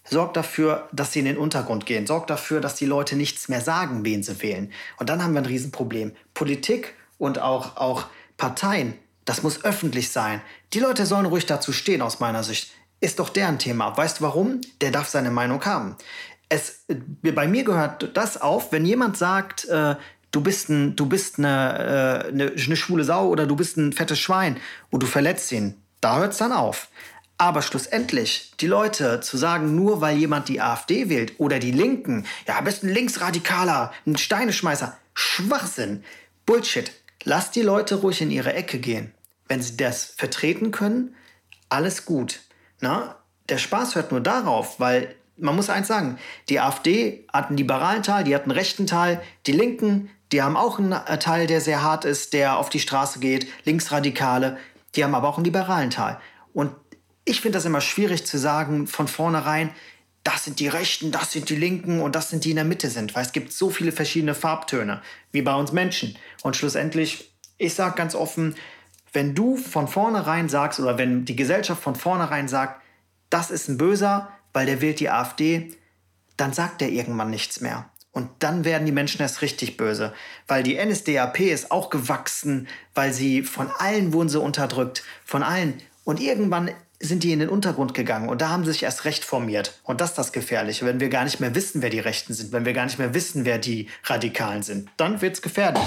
sorgt 0.05 0.37
dafür, 0.37 0.89
dass 0.93 1.13
sie 1.13 1.21
in 1.21 1.27
den 1.27 1.39
Untergrund 1.39 1.87
gehen, 1.87 2.07
sorgt 2.07 2.31
dafür, 2.31 2.61
dass 2.61 2.75
die 2.75 2.87
Leute 2.87 3.17
nichts 3.17 3.49
mehr 3.49 3.61
sagen, 3.61 4.05
wen 4.05 4.23
sie 4.23 4.43
wählen. 4.43 4.73
Und 4.99 5.09
dann 5.09 5.23
haben 5.23 5.33
wir 5.35 5.41
ein 5.41 5.47
Riesenproblem. 5.47 6.13
Politik 6.35 6.95
und 7.19 7.41
auch, 7.41 7.77
auch 7.77 8.07
Parteien, 8.37 8.95
das 9.25 9.43
muss 9.43 9.65
öffentlich 9.65 10.11
sein. 10.11 10.41
Die 10.73 10.81
Leute 10.81 11.07
sollen 11.07 11.27
ruhig 11.27 11.47
dazu 11.47 11.73
stehen, 11.73 12.03
aus 12.03 12.21
meiner 12.21 12.43
Sicht. 12.43 12.73
Ist 13.01 13.19
doch 13.19 13.29
deren 13.29 13.59
Thema. 13.59 13.97
Weißt 13.97 14.21
du 14.21 14.25
warum? 14.25 14.61
Der 14.81 14.91
darf 14.91 15.09
seine 15.09 15.31
Meinung 15.31 15.65
haben. 15.65 15.97
Es, 16.49 16.85
bei 17.23 17.49
mir 17.49 17.65
gehört 17.65 18.17
das 18.17 18.41
auf, 18.41 18.73
wenn 18.73 18.85
jemand 18.85 19.17
sagt, 19.17 19.65
äh, 19.67 19.97
du 20.33 20.41
bist, 20.41 20.69
ein, 20.69 20.97
du 20.97 21.07
bist 21.07 21.39
eine, 21.39 22.25
äh, 22.27 22.29
eine, 22.29 22.53
eine 22.53 22.77
schwule 22.77 23.05
Sau 23.05 23.29
oder 23.29 23.47
du 23.47 23.55
bist 23.55 23.77
ein 23.77 23.93
fettes 23.93 24.19
Schwein 24.19 24.59
und 24.91 25.03
du 25.03 25.07
verletzt 25.07 25.53
ihn. 25.53 25.81
Da 26.01 26.19
hört 26.19 26.33
es 26.33 26.39
dann 26.39 26.53
auf. 26.53 26.89
Aber 27.39 27.63
schlussendlich, 27.63 28.53
die 28.61 28.67
Leute 28.67 29.21
zu 29.21 29.37
sagen, 29.37 29.75
nur 29.75 30.01
weil 30.01 30.17
jemand 30.17 30.49
die 30.49 30.61
AfD 30.61 31.09
wählt 31.09 31.39
oder 31.39 31.59
die 31.59 31.73
Linken, 31.73 32.27
ja, 32.47 32.61
bist 32.61 32.83
ein 32.83 32.93
Linksradikaler, 32.93 33.93
ein 34.07 34.17
Steineschmeißer, 34.17 34.97
Schwachsinn, 35.15 36.05
Bullshit. 36.47 36.93
Lass 37.25 37.51
die 37.51 37.63
Leute 37.63 37.97
ruhig 37.97 38.21
in 38.21 38.31
ihre 38.31 38.53
Ecke 38.53 38.79
gehen. 38.79 39.13
Wenn 39.49 39.63
sie 39.63 39.77
das 39.77 40.15
vertreten 40.17 40.71
können, 40.71 41.15
alles 41.69 42.05
gut. 42.05 42.41
Na? 42.81 43.17
Der 43.49 43.59
Spaß 43.59 43.97
hört 43.97 44.13
nur 44.13 44.21
darauf, 44.21 44.79
weil 44.79 45.15
man 45.43 45.57
muss 45.57 45.69
eins 45.69 45.89
sagen, 45.89 46.19
die 46.49 46.61
AfD 46.61 47.27
hat 47.33 47.49
einen 47.49 47.59
liberalen 47.59 48.03
Teil, 48.03 48.25
die 48.25 48.35
hat 48.35 48.43
einen 48.43 48.53
rechten 48.53 48.87
Teil, 48.87 49.21
die 49.47 49.53
Linken, 49.53 50.11
die 50.31 50.41
haben 50.41 50.57
auch 50.57 50.79
einen 50.79 50.93
äh, 50.93 51.19
Teil, 51.19 51.47
der 51.47 51.61
sehr 51.61 51.83
hart 51.83 52.05
ist, 52.05 52.33
der 52.33 52.57
auf 52.57 52.71
die 52.71 52.81
Straße 52.81 53.19
geht, 53.19 53.47
Linksradikale, 53.65 54.57
die 54.95 55.05
haben 55.05 55.15
aber 55.15 55.29
auch 55.29 55.37
einen 55.37 55.45
liberalen 55.45 55.91
Teil. 55.91 56.19
Und 56.53 56.73
ich 57.25 57.41
finde 57.41 57.59
das 57.59 57.65
immer 57.65 57.81
schwierig 57.81 58.27
zu 58.27 58.39
sagen 58.39 58.87
von 58.87 59.09
vornherein, 59.09 59.71
das 60.25 60.45
sind 60.45 60.61
die 60.61 60.69
Rechten, 60.69 61.11
das 61.11 61.33
sind 61.33 61.49
die 61.49 61.57
Linken 61.57 62.01
und 62.01 62.15
das 62.15 62.31
sind 62.31 62.45
die 62.45 62.51
in 62.51 62.57
der 62.57 62.65
Mitte 62.65 62.89
sind, 62.89 63.15
weil 63.15 63.25
es 63.25 63.33
gibt 63.33 63.53
so 63.53 63.71
viele 63.71 63.91
verschiedene 63.91 64.35
Farbtöne, 64.35 65.03
wie 65.33 65.43
bei 65.43 65.55
uns 65.55 65.73
Menschen. 65.73 66.17
Und 66.43 66.57
schlussendlich, 66.57 67.35
ich 67.59 67.75
sage 67.75 67.97
ganz 67.97 68.15
offen, 68.15 68.55
wenn 69.13 69.35
du 69.35 69.57
von 69.57 69.89
vornherein 69.89 70.49
sagst 70.49 70.79
oder 70.79 70.97
wenn 70.97 71.25
die 71.25 71.37
Gesellschaft 71.37 71.83
von 71.83 71.97
vornherein 71.97 72.49
sagt, 72.49 72.83
das 73.31 73.51
ist 73.51 73.69
ein 73.69 73.79
Böser, 73.79 74.31
weil 74.53 74.67
der 74.67 74.81
wählt 74.81 75.01
die 75.01 75.11
AfD, 75.11 75.75
dann 76.37 76.53
sagt 76.53 76.81
der 76.81 76.91
irgendwann 76.91 77.31
nichts 77.31 77.61
mehr. 77.61 77.91
Und 78.13 78.29
dann 78.41 78.65
werden 78.65 78.85
die 78.85 78.93
Menschen 78.93 79.23
erst 79.23 79.41
richtig 79.41 79.79
böse. 79.79 80.13
Weil 80.47 80.63
die 80.63 80.77
NSDAP 80.77 81.41
ist 81.41 81.71
auch 81.71 81.89
gewachsen, 81.89 82.69
weil 82.95 83.13
sie 83.13 83.43
von 83.43 83.71
allen 83.79 84.13
wurden 84.13 84.29
sie 84.29 84.41
unterdrückt. 84.41 85.03
Von 85.25 85.43
allen. 85.43 85.81
Und 86.05 86.21
irgendwann 86.21 86.71
sind 87.03 87.25
die 87.25 87.33
in 87.33 87.41
den 87.41 87.49
Untergrund 87.49 87.95
gegangen 87.95 88.29
und 88.29 88.41
da 88.41 88.49
haben 88.49 88.65
sie 88.65 88.73
sich 88.73 88.85
erst 88.85 89.05
recht 89.05 89.25
formiert. 89.25 89.79
Und 89.83 90.01
das 90.01 90.11
ist 90.11 90.19
das 90.19 90.33
Gefährliche, 90.33 90.87
wenn 90.87 91.01
wir 91.01 91.09
gar 91.09 91.25
nicht 91.25 91.41
mehr 91.41 91.55
wissen, 91.55 91.83
wer 91.83 91.91
die 91.91 91.99
Rechten 91.99 92.33
sind, 92.33 92.53
wenn 92.53 92.65
wir 92.65 92.73
gar 92.73 92.85
nicht 92.85 92.99
mehr 92.99 93.13
wissen, 93.13 93.45
wer 93.45 93.59
die 93.59 93.89
Radikalen 94.05 94.63
sind. 94.63 94.89
Dann 94.97 95.21
wird 95.21 95.35
es 95.35 95.43
gefährlich. 95.43 95.83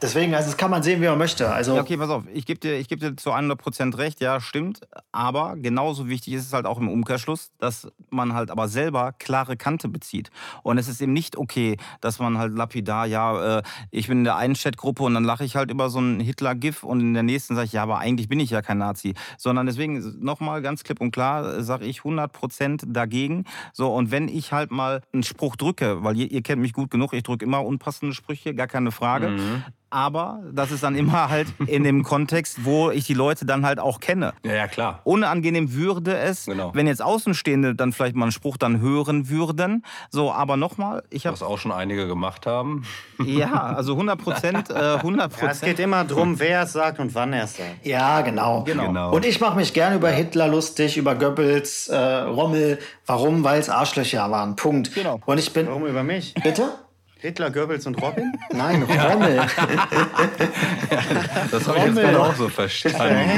Deswegen, 0.00 0.34
also 0.34 0.48
das 0.48 0.56
kann 0.56 0.70
man 0.70 0.82
sehen, 0.82 1.02
wie 1.02 1.06
man 1.06 1.18
möchte. 1.18 1.50
Also, 1.50 1.74
Ja, 1.74 1.82
okay, 1.82 1.96
pass 1.96 2.08
auf. 2.08 2.22
Ich 2.32 2.46
gebe 2.46 2.60
dir, 2.60 2.82
geb 2.84 3.00
dir 3.00 3.16
zu 3.16 3.32
100% 3.32 3.98
recht, 3.98 4.20
ja, 4.20 4.40
stimmt. 4.40 4.80
Aber 5.12 5.56
genauso 5.56 6.08
wichtig 6.08 6.34
ist 6.34 6.46
es 6.46 6.52
halt 6.52 6.66
auch 6.66 6.78
im 6.78 6.88
Umkehrschluss, 6.88 7.50
dass 7.58 7.88
man 8.10 8.32
halt 8.34 8.50
aber 8.50 8.68
selber 8.68 9.12
klare 9.18 9.56
Kante 9.56 9.88
bezieht. 9.88 10.30
Und 10.62 10.78
es 10.78 10.88
ist 10.88 11.00
eben 11.02 11.12
nicht 11.12 11.36
okay, 11.36 11.76
dass 12.00 12.18
man 12.20 12.38
halt 12.38 12.56
lapidar, 12.56 13.06
ja, 13.06 13.58
äh, 13.58 13.62
ich 13.90 14.08
bin 14.08 14.18
in 14.18 14.24
der 14.24 14.36
einen 14.36 14.54
Chatgruppe 14.54 15.02
und 15.02 15.14
dann 15.14 15.24
lache 15.24 15.44
ich 15.44 15.56
halt 15.56 15.70
über 15.70 15.90
so 15.90 15.98
einen 15.98 16.20
Hitler-GIF 16.20 16.84
und 16.84 17.00
in 17.00 17.14
der 17.14 17.22
nächsten 17.22 17.54
sage 17.54 17.66
ich, 17.66 17.72
ja, 17.72 17.82
aber 17.82 17.98
eigentlich 17.98 18.28
bin 18.28 18.40
ich 18.40 18.50
ja 18.50 18.62
kein 18.62 18.78
Nazi. 18.78 19.14
Sondern 19.36 19.66
deswegen 19.66 20.22
nochmal 20.24 20.59
ganz 20.60 20.84
klipp 20.84 21.00
und 21.00 21.10
klar 21.10 21.62
sage 21.62 21.84
ich 21.86 22.00
100% 22.00 22.92
dagegen. 22.92 23.44
So, 23.72 23.92
und 23.94 24.10
wenn 24.10 24.28
ich 24.28 24.52
halt 24.52 24.70
mal 24.70 25.02
einen 25.12 25.22
Spruch 25.22 25.56
drücke, 25.56 26.02
weil 26.02 26.16
ihr, 26.16 26.30
ihr 26.30 26.42
kennt 26.42 26.62
mich 26.62 26.72
gut 26.72 26.90
genug, 26.90 27.12
ich 27.12 27.22
drücke 27.22 27.44
immer 27.44 27.64
unpassende 27.64 28.14
Sprüche, 28.14 28.54
gar 28.54 28.66
keine 28.66 28.92
Frage. 28.92 29.36
Aber 29.90 30.40
das 30.52 30.70
ist 30.70 30.82
dann 30.84 30.94
immer 30.94 31.28
halt 31.28 31.48
in 31.66 31.82
dem 31.82 32.04
Kontext, 32.04 32.64
wo 32.64 32.90
ich 32.90 33.04
die 33.06 33.14
Leute 33.14 33.44
dann 33.44 33.66
halt 33.66 33.80
auch 33.80 33.98
kenne. 34.00 34.32
Ja, 34.44 34.52
ja, 34.54 34.68
klar. 34.68 35.00
Unangenehm 35.04 35.72
würde 35.74 36.16
es, 36.16 36.46
Genau. 36.46 36.70
wenn 36.74 36.86
jetzt 36.86 37.02
Außenstehende 37.02 37.74
dann 37.74 37.92
vielleicht 37.92 38.14
mal 38.14 38.26
einen 38.26 38.32
Spruch 38.32 38.56
dann 38.56 38.80
hören 38.80 39.28
würden. 39.28 39.84
So, 40.10 40.30
aber 40.32 40.56
nochmal, 40.56 41.02
ich 41.10 41.26
habe 41.26 41.34
Was 41.34 41.42
auch 41.42 41.58
schon 41.58 41.72
einige 41.72 42.06
gemacht 42.06 42.46
haben. 42.46 42.84
ja, 43.24 43.52
also 43.52 43.92
100 43.94 44.18
Prozent, 44.22 44.70
äh, 44.70 44.98
100 44.98 45.32
Ja, 45.40 45.48
es 45.48 45.60
geht 45.60 45.70
Prozent. 45.70 45.78
immer 45.80 46.04
darum, 46.04 46.38
wer 46.38 46.62
es 46.62 46.72
sagt 46.72 47.00
und 47.00 47.14
wann 47.14 47.32
er 47.32 47.44
es 47.44 47.56
sagt. 47.56 47.84
ja, 47.84 48.20
genau. 48.20 48.62
Genau. 48.64 49.10
Und 49.12 49.26
ich 49.26 49.40
mache 49.40 49.56
mich 49.56 49.72
gerne 49.74 49.96
über 49.96 50.10
Hitler 50.10 50.46
lustig, 50.48 50.96
über 50.96 51.14
Goebbels, 51.16 51.88
äh, 51.88 51.96
Rommel. 51.96 52.78
Warum? 53.06 53.42
Weil 53.42 53.58
es 53.60 53.68
Arschlöcher 53.68 54.30
waren. 54.30 54.54
Punkt. 54.54 54.94
Genau. 54.94 55.20
Und 55.26 55.38
ich 55.38 55.52
bin. 55.52 55.66
Warum 55.66 55.86
über 55.86 56.02
mich? 56.04 56.34
Bitte? 56.42 56.70
Hitler, 57.20 57.50
Goebbels 57.50 57.86
und 57.86 58.00
Robin? 58.00 58.32
Nein, 58.52 58.82
Rommel. 58.82 59.42
Das 61.50 61.66
habe 61.68 61.78
ich 61.78 61.84
jetzt 61.84 61.96
gerade 61.96 62.20
auch 62.20 62.34
so 62.34 62.48
verstanden. 62.48 63.30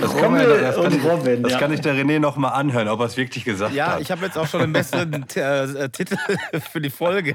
Das, 0.00 0.10
kann, 0.16 0.24
Rommel 0.24 0.46
mir- 0.46 0.60
das, 0.60 0.74
kann, 0.76 0.84
und 0.86 0.94
ich, 0.94 1.04
Robin, 1.04 1.42
das 1.42 1.52
ja. 1.52 1.58
kann 1.58 1.72
ich 1.72 1.80
der 1.80 1.94
René 1.94 2.18
noch 2.18 2.36
mal 2.36 2.50
anhören, 2.50 2.88
ob 2.88 3.00
er 3.00 3.06
es 3.06 3.16
wirklich 3.16 3.44
gesagt 3.44 3.72
Ja, 3.74 3.92
hat. 3.92 4.00
ich 4.00 4.10
habe 4.10 4.26
jetzt 4.26 4.36
auch 4.36 4.46
schon 4.46 4.60
den 4.60 4.72
besseren 4.72 5.24
äh, 5.34 5.88
Titel 5.90 6.16
für 6.70 6.80
die 6.80 6.90
Folge. 6.90 7.34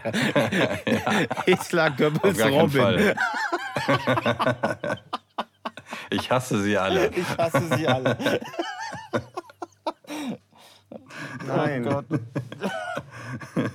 Hitler, 1.46 1.88
Auf 1.92 1.98
Goebbels, 1.98 2.44
Robin. 2.46 2.82
Fall. 2.82 3.16
Ich 6.12 6.30
hasse 6.32 6.62
sie 6.62 6.78
alle. 6.78 7.10
Ich 7.16 7.38
hasse 7.38 7.62
sie 7.78 7.88
alle. 7.88 8.18
Nein. 11.48 11.88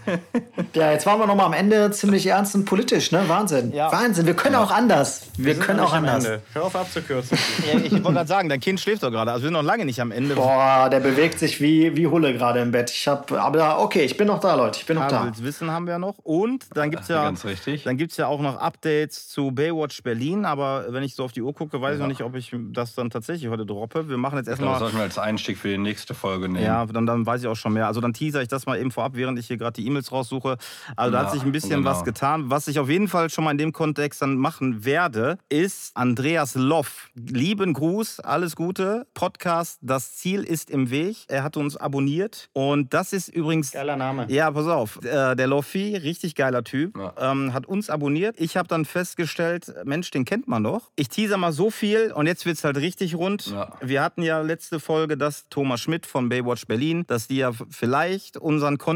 Ja, 0.74 0.90
jetzt 0.92 1.06
waren 1.06 1.18
wir 1.20 1.26
noch 1.26 1.36
mal 1.36 1.46
am 1.46 1.52
Ende 1.52 1.90
ziemlich 1.92 2.26
ernst 2.26 2.54
und 2.54 2.64
politisch, 2.64 3.12
ne? 3.12 3.22
Wahnsinn. 3.28 3.72
Ja. 3.72 3.92
Wahnsinn. 3.92 4.26
Wir 4.26 4.34
können 4.34 4.56
auch 4.56 4.70
anders. 4.72 5.26
Wir, 5.36 5.54
sind 5.54 5.62
können 5.62 5.80
auch 5.80 5.92
anders. 5.92 6.26
Hör 6.52 6.64
auf 6.64 6.74
abzukürzen. 6.74 7.38
Ja, 7.72 7.78
ich 7.78 7.92
wollte 7.92 8.12
gerade 8.12 8.28
sagen, 8.28 8.48
dein 8.48 8.60
Kind 8.60 8.80
schläft 8.80 9.02
doch 9.02 9.10
gerade. 9.10 9.30
Also 9.30 9.42
wir 9.44 9.46
sind 9.48 9.54
noch 9.54 9.62
lange 9.62 9.84
nicht 9.84 10.00
am 10.00 10.10
Ende. 10.10 10.34
Boah, 10.34 10.88
der 10.90 11.00
bewegt 11.00 11.38
sich 11.38 11.60
wie, 11.60 11.96
wie 11.96 12.06
Hulle 12.06 12.32
gerade 12.34 12.60
im 12.60 12.72
Bett. 12.72 12.90
Ich 12.90 13.06
hab, 13.06 13.30
aber 13.32 13.80
okay, 13.80 14.02
ich 14.04 14.16
bin 14.16 14.26
noch 14.26 14.40
da, 14.40 14.54
Leute. 14.54 14.80
Ich 14.80 14.86
bin 14.86 14.96
noch 14.96 15.06
da. 15.08 15.18
Kabels 15.18 15.42
Wissen 15.42 15.70
haben 15.70 15.86
wir 15.86 15.98
noch. 15.98 16.18
Und 16.22 16.66
dann 16.74 16.90
gibt 16.90 17.04
es 17.04 17.08
ja, 17.08 17.22
Ganz 17.22 17.44
richtig. 17.44 17.84
dann 17.84 17.96
gibt's 17.96 18.16
ja 18.16 18.26
auch 18.26 18.40
noch 18.40 18.56
Updates 18.56 19.28
zu 19.28 19.52
Baywatch 19.52 20.02
Berlin. 20.02 20.44
Aber 20.44 20.86
wenn 20.88 21.02
ich 21.04 21.14
so 21.14 21.24
auf 21.24 21.32
die 21.32 21.42
Uhr 21.42 21.54
gucke, 21.54 21.80
weiß 21.80 21.94
ich 21.94 22.00
noch 22.00 22.08
nicht, 22.08 22.22
ob 22.22 22.34
ich 22.34 22.54
das 22.72 22.94
dann 22.94 23.10
tatsächlich 23.10 23.48
heute 23.50 23.64
droppe. 23.64 24.08
Wir 24.08 24.16
machen 24.18 24.36
jetzt 24.36 24.46
Das 24.48 24.58
erstmal. 24.58 24.78
sollten 24.78 24.96
wir 24.96 25.04
als 25.04 25.18
Einstieg 25.18 25.58
für 25.58 25.68
die 25.68 25.78
nächste 25.78 26.14
Folge 26.14 26.48
nehmen. 26.48 26.64
Ja, 26.64 26.84
dann, 26.86 27.06
dann 27.06 27.24
weiß 27.24 27.42
ich 27.42 27.46
auch 27.46 27.56
schon 27.56 27.72
mehr. 27.72 27.86
Also 27.86 28.00
dann 28.00 28.12
teaser 28.12 28.42
ich 28.42 28.48
das 28.48 28.66
mal 28.66 28.78
eben 28.78 28.90
vorab, 29.04 29.16
während 29.16 29.38
ich 29.38 29.46
hier 29.46 29.56
gerade 29.56 29.80
die 29.80 29.86
E-Mails 29.86 30.10
raussuche. 30.12 30.56
Also 30.96 31.12
da 31.12 31.18
Ja, 31.20 31.26
hat 31.26 31.32
sich 31.32 31.42
ein 31.42 31.52
bisschen 31.52 31.70
genau. 31.80 31.90
was 31.90 32.04
getan. 32.04 32.50
Was 32.50 32.68
ich 32.68 32.78
auf 32.78 32.88
jeden 32.88 33.08
Fall 33.08 33.28
schon 33.30 33.44
mal 33.44 33.50
in 33.50 33.58
dem 33.58 33.72
Kontext 33.72 34.22
dann 34.22 34.36
machen 34.36 34.84
werde, 34.84 35.38
ist 35.48 35.94
Andreas 35.96 36.54
Loff. 36.54 37.10
Lieben 37.14 37.72
Gruß, 37.74 38.20
alles 38.20 38.56
Gute. 38.56 39.06
Podcast, 39.14 39.78
das 39.82 40.16
Ziel 40.16 40.42
ist 40.42 40.70
im 40.70 40.90
Weg. 40.90 41.16
Er 41.28 41.42
hat 41.42 41.56
uns 41.56 41.76
abonniert. 41.76 42.48
Und 42.52 42.94
das 42.94 43.12
ist 43.12 43.28
übrigens 43.28 43.72
Geiler 43.72 43.96
Name. 43.96 44.26
ja, 44.28 44.50
pass 44.50 44.66
auf. 44.66 45.04
Äh, 45.04 45.34
der 45.36 45.46
Loffi, 45.46 45.96
richtig 45.96 46.34
geiler 46.34 46.64
Typ, 46.64 46.96
Ja. 46.96 47.12
ähm, 47.18 47.52
hat 47.52 47.66
uns 47.66 47.90
abonniert. 47.90 48.40
Ich 48.40 48.56
habe 48.56 48.68
dann 48.68 48.84
festgestellt, 48.84 49.72
Mensch, 49.84 50.10
den 50.10 50.24
kennt 50.24 50.48
man 50.48 50.64
doch. 50.64 50.90
Ich 50.96 51.08
teaser 51.08 51.36
mal 51.36 51.52
so 51.52 51.70
viel 51.70 52.12
und 52.12 52.26
jetzt 52.26 52.46
wird's 52.46 52.64
halt 52.64 52.76
richtig 52.78 53.14
rund. 53.16 53.46
Ja. 53.48 53.72
Wir 53.80 54.02
hatten 54.02 54.22
ja 54.22 54.40
letzte 54.40 54.80
Folge, 54.80 55.16
dass 55.16 55.48
Thomas 55.50 55.80
Schmidt 55.80 56.06
von 56.06 56.28
Baywatch 56.28 56.66
Berlin, 56.66 57.04
dass 57.06 57.26
die 57.28 57.36
ja 57.36 57.50
vielleicht 57.70 58.36
unseren 58.36 58.78
Content 58.78 58.93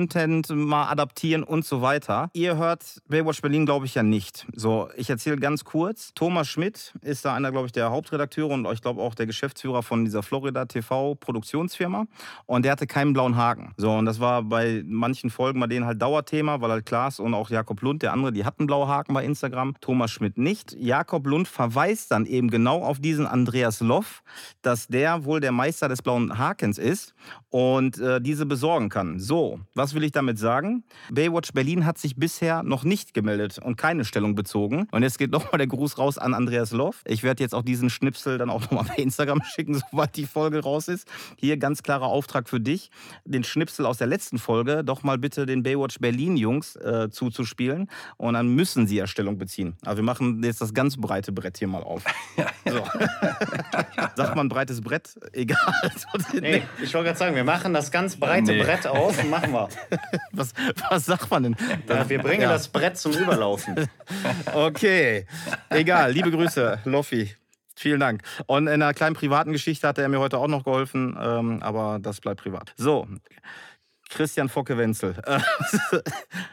mal 0.50 0.88
adaptieren 0.88 1.42
und 1.42 1.64
so 1.64 1.82
weiter. 1.82 2.30
Ihr 2.32 2.56
hört 2.56 3.02
Baywatch 3.08 3.42
Berlin, 3.42 3.66
glaube 3.66 3.86
ich, 3.86 3.94
ja 3.94 4.02
nicht. 4.02 4.46
So, 4.54 4.88
ich 4.96 5.10
erzähle 5.10 5.36
ganz 5.36 5.64
kurz. 5.64 6.12
Thomas 6.14 6.48
Schmidt 6.48 6.94
ist 7.02 7.24
da 7.24 7.34
einer, 7.34 7.50
glaube 7.50 7.66
ich, 7.66 7.72
der 7.72 7.90
Hauptredakteure 7.90 8.50
und 8.50 8.66
ich 8.72 8.82
glaube 8.82 9.00
auch 9.00 9.14
der 9.14 9.26
Geschäftsführer 9.26 9.82
von 9.82 10.04
dieser 10.04 10.22
Florida 10.22 10.64
TV 10.66 11.14
Produktionsfirma. 11.14 12.06
Und 12.46 12.64
der 12.64 12.72
hatte 12.72 12.86
keinen 12.86 13.12
blauen 13.12 13.36
Haken. 13.36 13.72
So, 13.76 13.92
und 13.92 14.06
das 14.06 14.20
war 14.20 14.42
bei 14.42 14.82
manchen 14.86 15.30
Folgen 15.30 15.60
bei 15.60 15.66
denen 15.66 15.86
halt 15.86 16.00
Dauerthema, 16.00 16.60
weil 16.60 16.70
halt 16.70 16.86
Klaas 16.86 17.20
und 17.20 17.34
auch 17.34 17.50
Jakob 17.50 17.80
Lund, 17.82 18.02
der 18.02 18.12
andere, 18.12 18.32
die 18.32 18.44
hatten 18.44 18.66
blaue 18.66 18.88
Haken 18.88 19.14
bei 19.14 19.24
Instagram. 19.24 19.74
Thomas 19.80 20.10
Schmidt 20.10 20.38
nicht. 20.38 20.74
Jakob 20.78 21.26
Lund 21.26 21.48
verweist 21.48 22.10
dann 22.10 22.26
eben 22.26 22.50
genau 22.50 22.82
auf 22.82 23.00
diesen 23.00 23.26
Andreas 23.26 23.80
Loff, 23.80 24.22
dass 24.62 24.88
der 24.88 25.24
wohl 25.24 25.40
der 25.40 25.52
Meister 25.52 25.88
des 25.88 26.02
blauen 26.02 26.38
Hakens 26.38 26.78
ist 26.78 27.14
und 27.50 27.98
äh, 27.98 28.20
diese 28.20 28.46
besorgen 28.46 28.88
kann. 28.88 29.18
So, 29.18 29.60
was 29.74 29.87
will 29.94 30.04
ich 30.04 30.12
damit 30.12 30.38
sagen? 30.38 30.84
Baywatch 31.10 31.52
Berlin 31.52 31.84
hat 31.84 31.98
sich 31.98 32.16
bisher 32.16 32.62
noch 32.62 32.84
nicht 32.84 33.14
gemeldet 33.14 33.58
und 33.58 33.76
keine 33.76 34.04
Stellung 34.04 34.34
bezogen. 34.34 34.88
Und 34.90 35.02
jetzt 35.02 35.18
geht 35.18 35.30
nochmal 35.30 35.58
der 35.58 35.66
Gruß 35.66 35.98
raus 35.98 36.18
an 36.18 36.34
Andreas 36.34 36.72
Loff. 36.72 37.02
Ich 37.06 37.22
werde 37.22 37.42
jetzt 37.42 37.54
auch 37.54 37.62
diesen 37.62 37.90
Schnipsel 37.90 38.38
dann 38.38 38.50
auch 38.50 38.60
nochmal 38.62 38.84
bei 38.96 39.02
Instagram 39.02 39.42
schicken, 39.42 39.80
sobald 39.90 40.16
die 40.16 40.26
Folge 40.26 40.62
raus 40.62 40.88
ist. 40.88 41.08
Hier 41.36 41.56
ganz 41.56 41.82
klarer 41.82 42.06
Auftrag 42.06 42.48
für 42.48 42.60
dich, 42.60 42.90
den 43.24 43.44
Schnipsel 43.44 43.86
aus 43.86 43.98
der 43.98 44.06
letzten 44.06 44.38
Folge 44.38 44.84
doch 44.84 45.02
mal 45.02 45.18
bitte 45.18 45.46
den 45.46 45.62
Baywatch 45.62 45.98
Berlin 46.00 46.36
Jungs 46.36 46.76
äh, 46.76 47.08
zuzuspielen. 47.10 47.88
Und 48.16 48.34
dann 48.34 48.48
müssen 48.48 48.86
sie 48.86 48.96
ja 48.96 49.06
Stellung 49.06 49.38
beziehen. 49.38 49.76
Aber 49.84 49.96
wir 49.96 50.04
machen 50.04 50.42
jetzt 50.42 50.60
das 50.60 50.74
ganz 50.74 50.96
breite 50.96 51.32
Brett 51.32 51.58
hier 51.58 51.68
mal 51.68 51.82
auf. 51.82 52.04
So. 52.68 52.84
Sagt 54.14 54.36
man 54.36 54.48
breites 54.50 54.82
Brett? 54.82 55.14
Egal. 55.32 55.58
Nee, 56.38 56.62
ich 56.82 56.92
wollte 56.92 57.06
gerade 57.06 57.18
sagen, 57.18 57.34
wir 57.34 57.44
machen 57.44 57.72
das 57.72 57.90
ganz 57.90 58.16
breite 58.16 58.52
Nee. 58.52 58.62
Brett 58.62 58.86
auf 58.86 59.22
und 59.22 59.30
machen 59.30 59.52
wir. 59.52 59.68
Was, 60.32 60.52
was 60.90 61.06
sagt 61.06 61.30
man 61.30 61.42
denn? 61.42 61.56
Ja, 61.88 62.08
wir 62.08 62.18
bringen 62.20 62.42
Ja. 62.42 62.48
das 62.50 62.68
Brett 62.68 62.96
zum 62.98 63.12
Überlaufen. 63.12 63.88
Okay, 64.54 65.26
egal. 65.70 66.12
Liebe 66.12 66.30
Grüße, 66.30 66.80
Loffi. 66.84 67.34
Vielen 67.76 68.00
Dank. 68.00 68.22
Und 68.46 68.66
in 68.66 68.74
einer 68.82 68.92
kleinen 68.94 69.14
privaten 69.14 69.52
Geschichte 69.52 69.86
hat 69.86 69.98
er 69.98 70.08
mir 70.08 70.18
heute 70.18 70.38
auch 70.38 70.48
noch 70.48 70.64
geholfen, 70.64 71.16
ähm, 71.20 71.62
aber 71.62 71.98
das 72.00 72.20
bleibt 72.20 72.40
privat. 72.42 72.72
So, 72.76 73.06
Christian 74.10 74.48
Focke-Wenzel. 74.48 75.22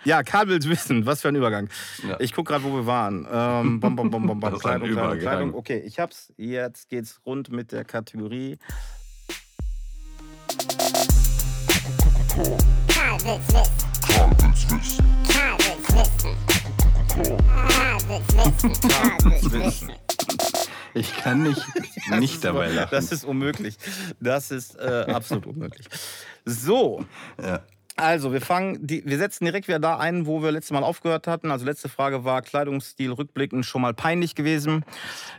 Ja, 0.04 0.22
Karl 0.22 0.48
will's 0.50 0.70
wissen. 0.70 1.06
Was 1.08 1.22
für 1.22 1.30
ein 1.30 1.36
Übergang. 1.36 1.68
Ja. 2.08 2.18
Ich 2.20 2.34
gucke 2.34 2.52
gerade, 2.54 2.64
wo 2.64 2.74
wir 2.76 2.86
waren. 2.86 3.28
Ähm, 3.32 3.80
bom, 3.80 3.96
bom, 3.96 4.12
bom, 4.12 4.28
bom, 4.28 4.40
bom. 4.40 4.60
Kleidung, 4.60 4.92
Kleidung. 4.92 5.20
Kleidung. 5.20 5.54
Okay, 5.56 5.80
ich 5.80 6.00
hab's. 6.00 6.32
Jetzt 6.38 6.90
geht's 6.90 7.20
rund 7.26 7.50
mit 7.50 7.72
der 7.72 7.84
Kategorie. 7.86 8.60
Ich 20.94 21.16
kann 21.18 21.44
nicht, 21.44 21.62
nicht 22.20 22.44
dabei 22.44 22.70
lachen. 22.70 22.90
Das 22.92 23.12
ist 23.12 23.26
unmöglich. 23.26 23.78
Das 24.20 24.52
ist 24.52 24.76
äh, 24.80 25.06
absolut 25.08 25.46
unmöglich. 25.48 25.88
So, 26.46 27.06
Ja. 27.42 27.62
Also, 27.98 28.34
wir 28.34 28.42
fangen, 28.42 28.86
die, 28.86 29.06
wir 29.06 29.18
setzen 29.18 29.46
direkt 29.46 29.68
wieder 29.68 29.80
da 29.80 29.98
ein, 29.98 30.26
wo 30.26 30.44
wir 30.44 30.52
letztes 30.52 30.72
Mal 30.72 30.84
aufgehört 30.84 31.28
hatten. 31.28 31.50
Also, 31.50 31.66
letzte 31.66 31.88
Frage 31.88 32.26
war 32.26 32.42
Kleidungsstil 32.42 33.12
rückblickend 33.12 33.66
schon 33.66 33.82
mal 33.82 33.94
peinlich 33.94 34.36
gewesen. 34.36 34.84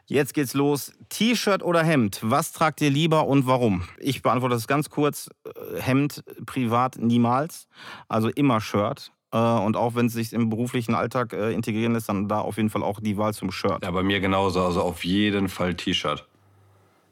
Jetzt 0.06 0.32
geht's 0.32 0.54
los. 0.54 0.92
T-Shirt 1.10 1.62
oder 1.62 1.82
Hemd? 1.82 2.20
Was 2.22 2.52
tragt 2.52 2.80
ihr 2.80 2.90
lieber 2.90 3.26
und 3.26 3.46
warum? 3.46 3.82
Ich 3.98 4.22
beantworte 4.22 4.54
das 4.54 4.66
ganz 4.66 4.88
kurz. 4.88 5.28
Äh, 5.44 5.80
Hemd 5.82 6.24
privat 6.46 6.96
niemals. 6.98 7.68
Also 8.08 8.28
immer 8.28 8.60
Shirt. 8.60 9.12
Äh, 9.32 9.38
Und 9.38 9.76
auch 9.76 9.94
wenn 9.94 10.06
es 10.06 10.14
sich 10.14 10.32
im 10.32 10.48
beruflichen 10.48 10.94
Alltag 10.94 11.32
äh, 11.34 11.52
integrieren 11.52 11.92
lässt, 11.92 12.08
dann 12.08 12.28
da 12.28 12.40
auf 12.40 12.56
jeden 12.56 12.70
Fall 12.70 12.82
auch 12.82 13.00
die 13.00 13.18
Wahl 13.18 13.34
zum 13.34 13.50
Shirt. 13.50 13.84
Ja, 13.84 13.90
bei 13.90 14.02
mir 14.02 14.20
genauso. 14.20 14.64
Also 14.64 14.80
auf 14.82 15.04
jeden 15.04 15.48
Fall 15.48 15.74
T-Shirt. 15.74 16.26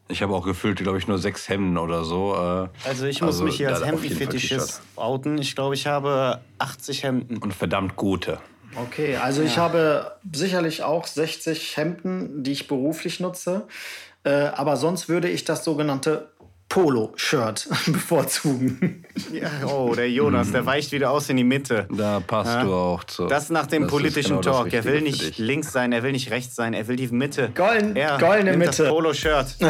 Ich 0.09 0.23
habe 0.23 0.35
auch 0.35 0.45
gefühlt, 0.45 0.79
glaube 0.79 0.99
ich, 0.99 1.09
nur 1.09 1.19
sechs 1.19 1.49
Hemden 1.49 1.79
oder 1.79 2.05
so. 2.05 2.35
äh, 2.35 2.69
Also 2.89 3.07
ich 3.07 3.21
muss 3.23 3.37
Also, 3.37 3.45
mich 3.45 3.57
hier 3.57 3.71
als 3.71 3.85
Hemdenfetischist 3.85 4.83
outen. 4.97 5.39
Ich 5.39 5.55
glaube, 5.55 5.75
ich 5.75 5.87
habe 5.87 6.41
80 6.59 7.03
Hemden. 7.03 7.39
Und 7.39 7.55
verdammt 7.55 7.97
gute. 7.97 8.39
Okay, 8.77 9.17
also 9.17 9.43
ich 9.43 9.57
habe 9.57 10.13
sicherlich 10.33 10.83
auch 10.83 11.07
60 11.07 11.77
Hemden, 11.77 12.43
die 12.43 12.53
ich 12.53 12.67
beruflich 12.67 13.21
nutze. 13.21 13.67
Äh, 14.25 14.31
aber 14.31 14.77
sonst 14.77 15.09
würde 15.09 15.29
ich 15.29 15.45
das 15.45 15.65
sogenannte 15.65 16.29
Polo-Shirt 16.75 17.69
bevorzugen. 17.87 19.05
Ja, 19.33 19.49
oh, 19.69 19.95
der 19.95 20.11
Jonas, 20.11 20.51
der 20.51 20.67
weicht 20.67 20.91
wieder 20.91 21.13
aus 21.13 21.29
in 21.29 21.37
die 21.37 21.45
Mitte. 21.45 21.87
Da 21.89 22.19
passt 22.19 22.65
du 22.65 22.75
auch 22.75 23.05
zu. 23.05 23.27
Das 23.29 23.49
nach 23.49 23.67
dem 23.67 23.83
Das 23.83 23.87
ist 23.87 23.93
politischen 23.93 24.41
genau 24.41 24.63
Talk. 24.63 24.73
Er 24.73 24.83
will 24.85 25.01
nicht 25.01 25.39
links 25.39 25.71
sein, 25.71 25.93
er 25.93 26.03
will 26.03 26.11
nicht 26.11 26.33
rechts 26.33 26.57
sein, 26.57 26.75
er 26.75 26.89
will 26.89 26.97
die 26.97 27.07
Mitte. 27.07 27.53
Golden- 27.55 27.95
er 27.95 28.19
goldene 28.19 28.51
nimmt 28.57 28.65
Mitte. 28.65 28.83
Das 28.83 28.93
Polo-Shirt. 28.93 29.57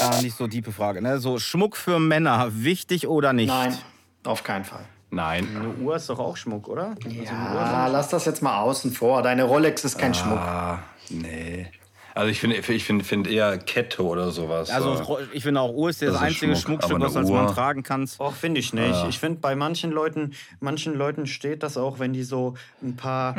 Ah, 0.00 0.20
nicht 0.22 0.36
so 0.36 0.46
tiefe 0.46 0.72
Frage. 0.72 1.02
Ne? 1.02 1.18
So, 1.18 1.38
Schmuck 1.38 1.76
für 1.76 1.98
Männer, 1.98 2.50
wichtig 2.52 3.08
oder 3.08 3.32
nicht? 3.32 3.48
Nein, 3.48 3.76
auf 4.24 4.44
keinen 4.44 4.64
Fall. 4.64 4.84
Nein. 5.10 5.48
Eine 5.56 5.70
Uhr 5.84 5.96
ist 5.96 6.08
doch 6.10 6.18
auch 6.18 6.36
Schmuck, 6.36 6.68
oder? 6.68 6.94
Ja, 7.24 7.86
lass 7.86 8.08
das 8.08 8.24
jetzt 8.26 8.42
mal 8.42 8.60
außen 8.60 8.92
vor. 8.92 9.22
Deine 9.22 9.44
Rolex 9.44 9.84
ist 9.84 9.98
kein 9.98 10.12
Schmuck. 10.14 10.38
Ah, 10.38 10.80
nee. 11.08 11.66
Also 12.14 12.30
ich 12.30 12.40
finde 12.40 12.56
ich 12.56 12.84
find, 12.84 13.06
find 13.06 13.28
eher 13.28 13.58
Kette 13.58 14.02
oder 14.02 14.32
sowas. 14.32 14.70
Also 14.70 14.94
äh, 15.18 15.24
ich 15.32 15.44
finde 15.44 15.60
auch 15.60 15.72
Uhr 15.72 15.88
ist 15.90 16.02
das, 16.02 16.08
Das 16.08 16.16
ist 16.16 16.22
einzige 16.26 16.56
Schmuck, 16.56 16.82
Schmuckstück, 16.82 17.00
was 17.00 17.16
als 17.16 17.30
Uhr- 17.30 17.54
tragen 17.54 17.84
kannst. 17.84 18.18
Och, 18.18 18.34
finde 18.34 18.58
ich 18.60 18.72
nicht. 18.72 19.04
Ich 19.08 19.20
finde, 19.20 19.38
bei 19.40 19.54
manchen 19.54 19.92
Leuten, 19.92 20.32
manchen 20.58 20.94
Leuten 20.94 21.26
steht 21.28 21.62
das 21.62 21.76
auch, 21.76 22.00
wenn 22.00 22.12
die 22.12 22.24
so 22.24 22.54
ein 22.82 22.96
paar 22.96 23.36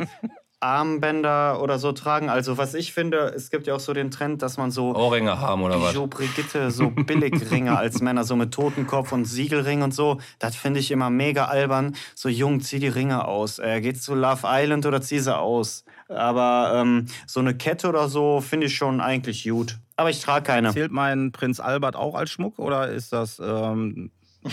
Armbänder 0.60 1.62
oder 1.62 1.78
so 1.78 1.92
tragen. 1.92 2.28
Also 2.28 2.58
was 2.58 2.74
ich 2.74 2.92
finde, 2.92 3.32
es 3.34 3.50
gibt 3.50 3.66
ja 3.66 3.74
auch 3.74 3.80
so 3.80 3.92
den 3.92 4.10
Trend, 4.10 4.42
dass 4.42 4.58
man 4.58 4.70
so 4.70 4.94
Ohrringe 4.94 5.40
haben 5.40 5.62
oder 5.62 5.80
was? 5.80 5.94
Brigitte, 6.10 6.70
so 6.70 6.90
Billigringe 6.90 7.76
als 7.76 8.00
Männer, 8.00 8.24
so 8.24 8.36
mit 8.36 8.52
Totenkopf 8.52 9.12
und 9.12 9.24
Siegelring 9.24 9.82
und 9.82 9.94
so. 9.94 10.20
Das 10.38 10.56
finde 10.56 10.80
ich 10.80 10.90
immer 10.90 11.08
mega 11.10 11.46
albern. 11.46 11.96
So, 12.14 12.28
Jung, 12.28 12.60
zieh 12.60 12.78
die 12.78 12.88
Ringe 12.88 13.26
aus. 13.26 13.58
Äh, 13.58 13.80
geht's 13.80 14.02
zu 14.02 14.14
Love 14.14 14.42
Island 14.44 14.84
oder 14.86 15.00
zieh 15.00 15.18
sie 15.18 15.36
aus? 15.36 15.84
Aber 16.08 16.72
ähm, 16.76 17.06
so 17.26 17.40
eine 17.40 17.54
Kette 17.54 17.88
oder 17.88 18.08
so 18.08 18.40
finde 18.40 18.66
ich 18.66 18.76
schon 18.76 19.00
eigentlich 19.00 19.44
gut. 19.44 19.78
Aber 19.96 20.10
ich 20.10 20.20
trage 20.20 20.44
keine. 20.44 20.72
Zählt 20.72 20.92
mein 20.92 21.32
Prinz 21.32 21.60
Albert 21.60 21.96
auch 21.96 22.14
als 22.14 22.30
Schmuck 22.30 22.58
oder 22.58 22.88
ist 22.88 23.12
das. 23.12 23.38
Ähm, 23.38 24.10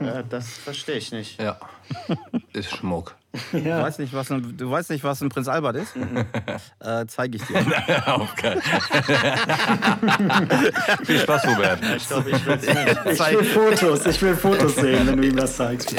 Äh, 0.00 0.22
das 0.28 0.48
verstehe 0.58 0.96
ich 0.96 1.12
nicht. 1.12 1.40
Ja. 1.40 1.58
Ist 2.52 2.70
Schmuck. 2.76 3.16
du, 3.52 3.64
weißt 3.64 3.98
nicht, 3.98 4.12
was 4.14 4.30
ein, 4.30 4.56
du 4.56 4.70
weißt 4.70 4.90
nicht, 4.90 5.02
was 5.04 5.20
ein 5.20 5.28
Prinz 5.28 5.48
Albert 5.48 5.76
ist? 5.76 5.96
äh, 6.80 7.04
Zeige 7.06 7.36
ich 7.36 7.42
dir. 7.44 7.56
Auf 8.06 8.34
keinen- 8.36 8.62
Viel 11.04 11.20
Spaß, 11.20 11.46
Hubert. 11.46 11.78
Ich 11.96 12.06
ich. 12.06 12.28
Ich 12.30 12.46
will 13.38 13.44
Fotos, 13.44 14.06
ich 14.06 14.22
will 14.22 14.36
Fotos 14.36 14.76
sehen, 14.76 15.06
wenn 15.06 15.16
du 15.20 15.26
ihm 15.28 15.36
das 15.36 15.56
zeigst. 15.56 15.94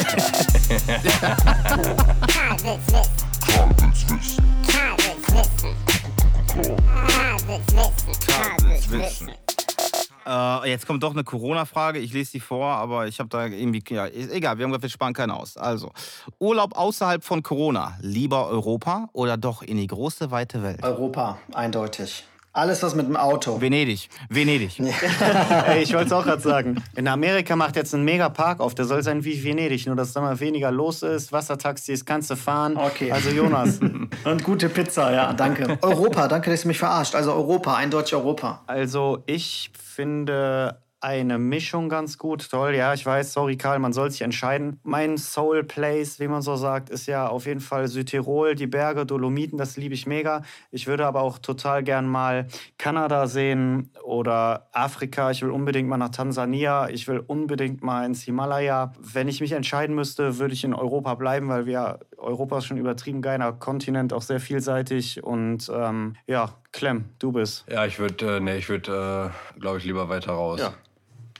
Äh, 10.26 10.70
jetzt 10.70 10.88
kommt 10.88 11.04
doch 11.04 11.12
eine 11.12 11.24
Corona-Frage. 11.24 12.00
Ich 12.00 12.14
lese 12.14 12.34
die 12.34 12.40
vor, 12.40 12.68
aber 12.68 13.08
ich 13.08 13.20
habe 13.20 13.30
da 13.30 13.46
irgendwie. 13.46 13.84
Ja, 13.90 14.08
egal, 14.08 14.58
wir 14.58 14.64
haben 14.64 14.72
gesagt, 14.72 14.84
wir 14.84 14.90
sparen 14.90 15.14
keinen 15.14 15.32
aus. 15.32 15.58
Also, 15.58 15.92
Urlaub 16.40 16.76
außerhalb 16.76 17.24
von 17.24 17.44
Corona. 17.44 17.98
Lieber 18.02 18.48
Europa 18.48 19.10
oder 19.14 19.38
doch 19.38 19.62
in 19.62 19.78
die 19.78 19.88
große, 19.88 20.32
weite 20.32 20.64
Welt? 20.64 20.84
Europa, 20.84 21.38
eindeutig. 21.54 22.26
Alles, 22.56 22.82
was 22.82 22.96
mit 22.96 23.06
dem 23.06 23.18
Auto. 23.18 23.60
Venedig. 23.60 24.08
Venedig. 24.30 24.80
Ey, 25.68 25.84
ich 25.84 25.94
wollte 25.94 26.06
es 26.06 26.12
auch 26.14 26.24
gerade 26.24 26.42
sagen. 26.42 26.82
In 26.96 27.06
Amerika 27.06 27.58
macht 27.58 27.76
jetzt 27.76 27.94
ein 27.94 28.06
mega 28.06 28.30
Park 28.30 28.62
auf. 28.62 28.74
Der 28.74 28.86
soll 28.86 29.04
sein 29.04 29.26
wie 29.26 29.44
Venedig, 29.44 29.86
nur 29.88 29.98
dass 29.98 30.14
da 30.14 30.22
mal 30.22 30.40
weniger 30.40 30.72
los 30.72 31.04
ist. 31.04 31.34
Wassertaxis 31.34 32.06
kannst 32.06 32.32
du 32.32 32.38
fahren. 32.38 32.78
Okay. 32.78 33.12
Also 33.12 33.30
Jonas. 33.30 33.82
Und 34.24 34.44
gute 34.46 34.70
Pizza, 34.70 35.12
ja, 35.12 35.34
danke. 35.34 35.78
Europa, 35.82 36.30
danke, 36.30 36.50
dass 36.50 36.62
du 36.62 36.70
mich 36.70 36.80
verarscht. 36.80 37.14
Also 37.14 37.34
Europa, 37.34 37.76
eindeutig 37.76 38.16
Europa. 38.16 38.62
Also 38.68 39.22
ich 39.26 39.72
finde 39.74 40.78
eine 41.06 41.38
Mischung 41.38 41.88
ganz 41.88 42.18
gut. 42.18 42.50
Toll, 42.50 42.74
ja, 42.74 42.92
ich 42.96 43.06
weiß, 43.06 43.32
sorry 43.32 43.58
Karl, 43.58 43.78
man 43.78 43.94
soll 43.94 44.10
sich 44.10 44.24
entscheiden. 44.24 44.80
Mein 44.82 45.20
Soul 45.20 45.64
Place, 45.64 46.20
wie 46.20 46.28
man 46.28 46.42
so 46.42 46.56
sagt, 46.56 46.90
ist 46.90 47.06
ja 47.06 47.28
auf 47.28 47.46
jeden 47.46 47.60
Fall 47.60 47.88
Südtirol, 47.88 48.56
die 48.56 48.66
Berge, 48.66 49.06
Dolomiten, 49.06 49.60
das 49.60 49.78
liebe 49.78 49.94
ich 49.94 50.08
mega. 50.08 50.42
Ich 50.72 50.88
würde 50.88 51.06
aber 51.06 51.22
auch 51.22 51.38
total 51.38 51.84
gern 51.84 52.08
mal 52.08 52.48
Kanada 52.80 53.28
sehen 53.28 53.92
oder 54.04 54.68
Afrika. 54.72 55.30
Ich 55.30 55.44
will 55.44 55.52
unbedingt 55.52 55.88
mal 55.88 55.98
nach 55.98 56.10
Tansania. 56.10 56.90
Ich 56.90 57.08
will 57.08 57.20
unbedingt 57.20 57.84
mal 57.84 58.04
ins 58.04 58.24
Himalaya. 58.24 58.92
Wenn 59.00 59.28
ich 59.28 59.42
mich 59.42 59.52
entscheiden 59.52 59.96
müsste, 59.96 60.40
würde 60.40 60.56
ich 60.56 60.64
in 60.64 60.74
Europa 60.74 61.14
bleiben, 61.14 61.50
weil 61.50 61.68
wir 61.68 62.00
Europa 62.18 62.58
ist 62.58 62.66
schon 62.66 62.78
übertrieben 62.78 63.22
geiler 63.22 63.54
Kontinent, 63.54 64.12
auch 64.12 64.24
sehr 64.24 64.40
vielseitig 64.40 65.24
und 65.24 65.72
ähm, 65.72 66.16
ja, 66.26 66.50
Clem, 66.72 67.06
du 67.20 67.32
bist. 67.32 67.64
Ja, 67.70 67.86
ich 67.86 68.00
würde, 68.00 68.38
äh, 68.38 68.40
nee, 68.40 68.58
ich 68.58 68.70
würde, 68.70 69.32
äh, 69.56 69.60
glaube 69.60 69.78
ich, 69.78 69.86
lieber 69.86 70.10
weiter 70.10 70.32
raus. 70.32 70.60
Ja. 70.60 70.74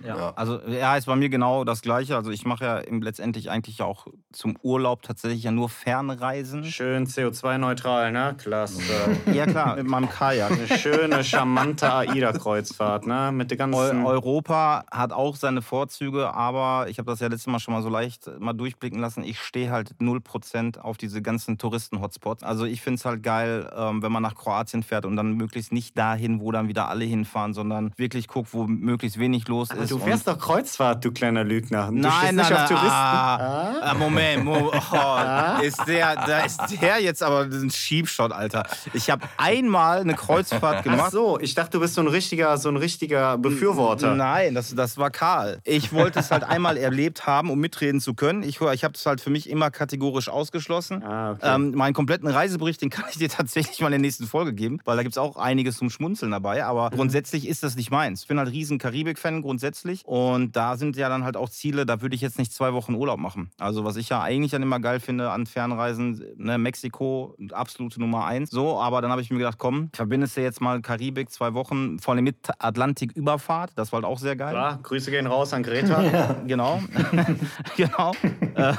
Ja. 0.04 0.34
Also 0.36 0.60
ja, 0.68 0.98
ist 0.98 1.06
bei 1.06 1.16
mir 1.16 1.30
genau 1.30 1.64
das 1.64 1.82
Gleiche. 1.82 2.16
Also 2.16 2.32
ich 2.32 2.46
mache 2.46 2.66
ja 2.66 2.78
im- 2.80 3.02
letztendlich 3.02 3.50
eigentlich 3.50 3.82
auch 3.82 4.08
zum 4.34 4.58
Urlaub 4.62 5.04
tatsächlich 5.04 5.44
ja 5.44 5.52
nur 5.52 5.70
Fernreisen. 5.70 6.64
Schön 6.66 7.06
CO2-neutral, 7.08 8.12
ne? 8.12 8.36
Klasse. 8.38 8.82
Ja 9.32 9.46
klar, 9.46 9.76
mit 9.78 9.88
meinem 9.88 10.10
Kajak. 10.10 10.52
Eine 10.52 10.68
schöne, 10.78 11.24
charmante 11.24 11.92
AIDA-Kreuzfahrt, 11.94 13.08
ne? 13.08 13.32
Mit 13.32 13.52
der 13.52 13.58
ganzen. 13.58 14.04
Eu 14.06 14.16
Europa 14.16 14.84
hat 14.92 15.14
auch 15.14 15.36
seine 15.36 15.62
Vorzüge, 15.62 16.34
aber 16.34 16.88
ich 16.90 16.98
habe 17.00 17.10
das 17.10 17.20
ja 17.20 17.28
letztes 17.28 17.48
Mal 17.48 17.60
schon 17.60 17.74
mal 17.74 17.82
so 17.82 17.90
leicht 17.90 18.30
mal 18.40 18.54
durchblicken 18.54 19.00
lassen. 19.00 19.24
Ich 19.24 19.40
stehe 19.40 19.72
halt 19.72 19.92
0% 20.02 20.80
auf 20.80 20.98
diese 20.98 21.22
ganzen 21.22 21.58
Touristen-Hotspots. 21.58 22.44
Also 22.44 22.66
ich 22.66 22.82
finde 22.82 22.96
es 22.98 23.06
halt 23.06 23.24
geil, 23.24 23.70
ähm, 23.76 24.02
wenn 24.02 24.12
man 24.12 24.24
nach 24.24 24.36
Kroatien 24.36 24.84
fährt 24.84 25.06
und 25.06 25.16
dann 25.16 25.34
möglichst 25.34 25.72
nicht 25.72 25.98
dahin, 25.98 26.40
wo 26.40 26.52
dann 26.52 26.68
wieder 26.68 26.90
alle 26.90 27.06
hinfahren, 27.06 27.54
sondern 27.54 27.92
wirklich 27.98 28.28
guckt, 28.28 28.54
wo 28.54 28.66
möglichst 28.68 29.20
wenig 29.20 29.48
los 29.48 29.72
Aber 29.72 29.85
ist. 29.86 29.92
du 29.92 30.00
fährst 30.00 30.28
doch 30.28 30.38
Kreuzfahrt, 30.38 31.04
du 31.06 31.12
kleiner 31.12 31.44
Lügner. 31.44 31.88
Du 31.88 31.94
Nein, 31.94 32.02
nein, 32.02 32.36
nicht 32.36 32.50
nein, 32.50 32.62
auf 32.64 32.68
Touristen. 32.68 32.90
Ah, 32.92 33.74
ah, 33.82 33.94
Moment, 33.94 34.44
Mo, 34.46 34.72
oh, 34.92 35.62
ist 35.64 35.82
der, 35.88 36.16
da 36.16 36.40
ist 36.42 36.60
der 36.82 37.02
jetzt 37.02 37.24
aber 37.24 37.42
ein 37.42 37.70
Schiebshot, 37.72 38.32
Alter. 38.32 38.66
Ich 38.94 39.10
habe 39.10 39.26
einmal 39.38 40.00
eine 40.02 40.14
Kreuzfahrt 40.16 40.78
Ach 40.80 40.84
gemacht. 40.84 41.12
so, 41.12 41.40
ich 41.40 41.54
dachte, 41.56 41.72
du 41.72 41.80
bist 41.80 41.94
so 41.96 42.02
ein 42.02 42.08
richtiger, 42.08 42.58
so 42.58 42.70
ein 42.70 42.78
richtiger 42.78 43.38
Befürworter. 43.38 44.16
Nein, 44.16 44.54
das, 44.56 44.74
das 44.76 44.98
war 44.98 45.10
Karl. 45.12 45.60
Ich 45.64 45.94
wollte 45.94 46.20
es 46.20 46.32
halt 46.32 46.44
einmal 46.56 46.78
erlebt 46.78 47.26
haben, 47.28 47.50
um 47.50 47.60
mitreden 47.60 48.02
zu 48.02 48.14
können. 48.14 48.44
Ich, 48.44 48.60
ich 48.62 48.84
habe 48.84 48.94
es 48.96 49.06
halt 49.06 49.22
für 49.22 49.30
mich 49.30 49.50
immer 49.50 49.72
kategorisch 49.72 50.30
ausgeschlossen. 50.30 51.04
Ah, 51.04 51.32
okay. 51.32 51.56
ähm, 51.56 51.72
meinen 51.76 51.94
kompletten 51.94 52.28
Reisebericht, 52.28 52.82
den 52.82 52.90
kann 52.90 53.06
ich 53.10 53.18
dir 53.18 53.30
tatsächlich 53.36 53.80
mal 53.80 53.88
in 53.88 53.94
der 53.94 54.00
nächsten 54.00 54.26
Folge 54.28 54.54
geben, 54.54 54.80
weil 54.86 54.98
da 54.98 55.04
gibt 55.04 55.14
es 55.14 55.18
auch 55.18 55.38
einiges 55.38 55.78
zum 55.78 55.90
Schmunzeln 55.90 56.32
dabei. 56.32 56.64
Aber 56.66 56.90
Mhm. 56.92 56.96
grundsätzlich 56.98 57.48
ist 57.48 57.64
das 57.64 57.76
nicht 57.76 57.92
meins. 57.92 58.22
Ich 58.22 58.28
bin 58.28 58.38
halt 58.38 58.52
riesen 58.52 58.78
Karibik-Fan 58.78 59.42
grundsätzlich. 59.42 59.75
Und 60.06 60.56
da 60.56 60.78
sind 60.78 60.96
ja 60.96 61.10
dann 61.10 61.24
halt 61.24 61.38
auch 61.38 61.50
Ziele, 61.50 61.86
da 61.86 62.02
würde 62.02 62.16
ich 62.16 62.22
jetzt 62.22 62.38
nicht 62.40 62.54
zwei 62.54 62.74
Wochen 62.74 62.96
Urlaub 62.96 63.20
machen. 63.20 63.50
Also 63.60 63.84
was 63.84 63.96
ich 63.96 64.10
ja 64.10 64.22
eigentlich 64.22 64.52
dann 64.52 64.62
immer 64.62 64.80
geil 64.80 65.00
finde 65.00 65.32
an 65.32 65.46
Fernreisen, 65.46 66.24
ne, 66.38 66.58
Mexiko, 66.58 67.36
absolute 67.52 68.00
Nummer 68.00 68.26
eins. 68.26 68.50
So, 68.50 68.80
aber 68.80 69.02
dann 69.02 69.12
habe 69.12 69.22
ich 69.22 69.30
mir 69.30 69.38
gedacht, 69.38 69.58
komm, 69.58 69.90
verbindest 69.94 70.38
du 70.38 70.42
jetzt 70.42 70.62
mal 70.62 70.82
Karibik, 70.82 71.30
zwei 71.30 71.54
Wochen, 71.54 72.00
vor 72.00 72.14
allem 72.14 72.24
mit 72.24 72.38
Atlantik-Überfahrt. 72.60 73.72
Das 73.76 73.92
war 73.92 73.98
halt 73.98 74.06
auch 74.06 74.20
sehr 74.20 74.36
geil. 74.36 74.52
Klar, 74.52 74.80
Grüße 74.82 75.12
gehen 75.12 75.28
raus 75.28 75.54
an 75.54 75.64
Greta. 75.64 76.36
Genau. 76.46 76.82
genau. 77.78 78.12
Äh, 78.56 78.74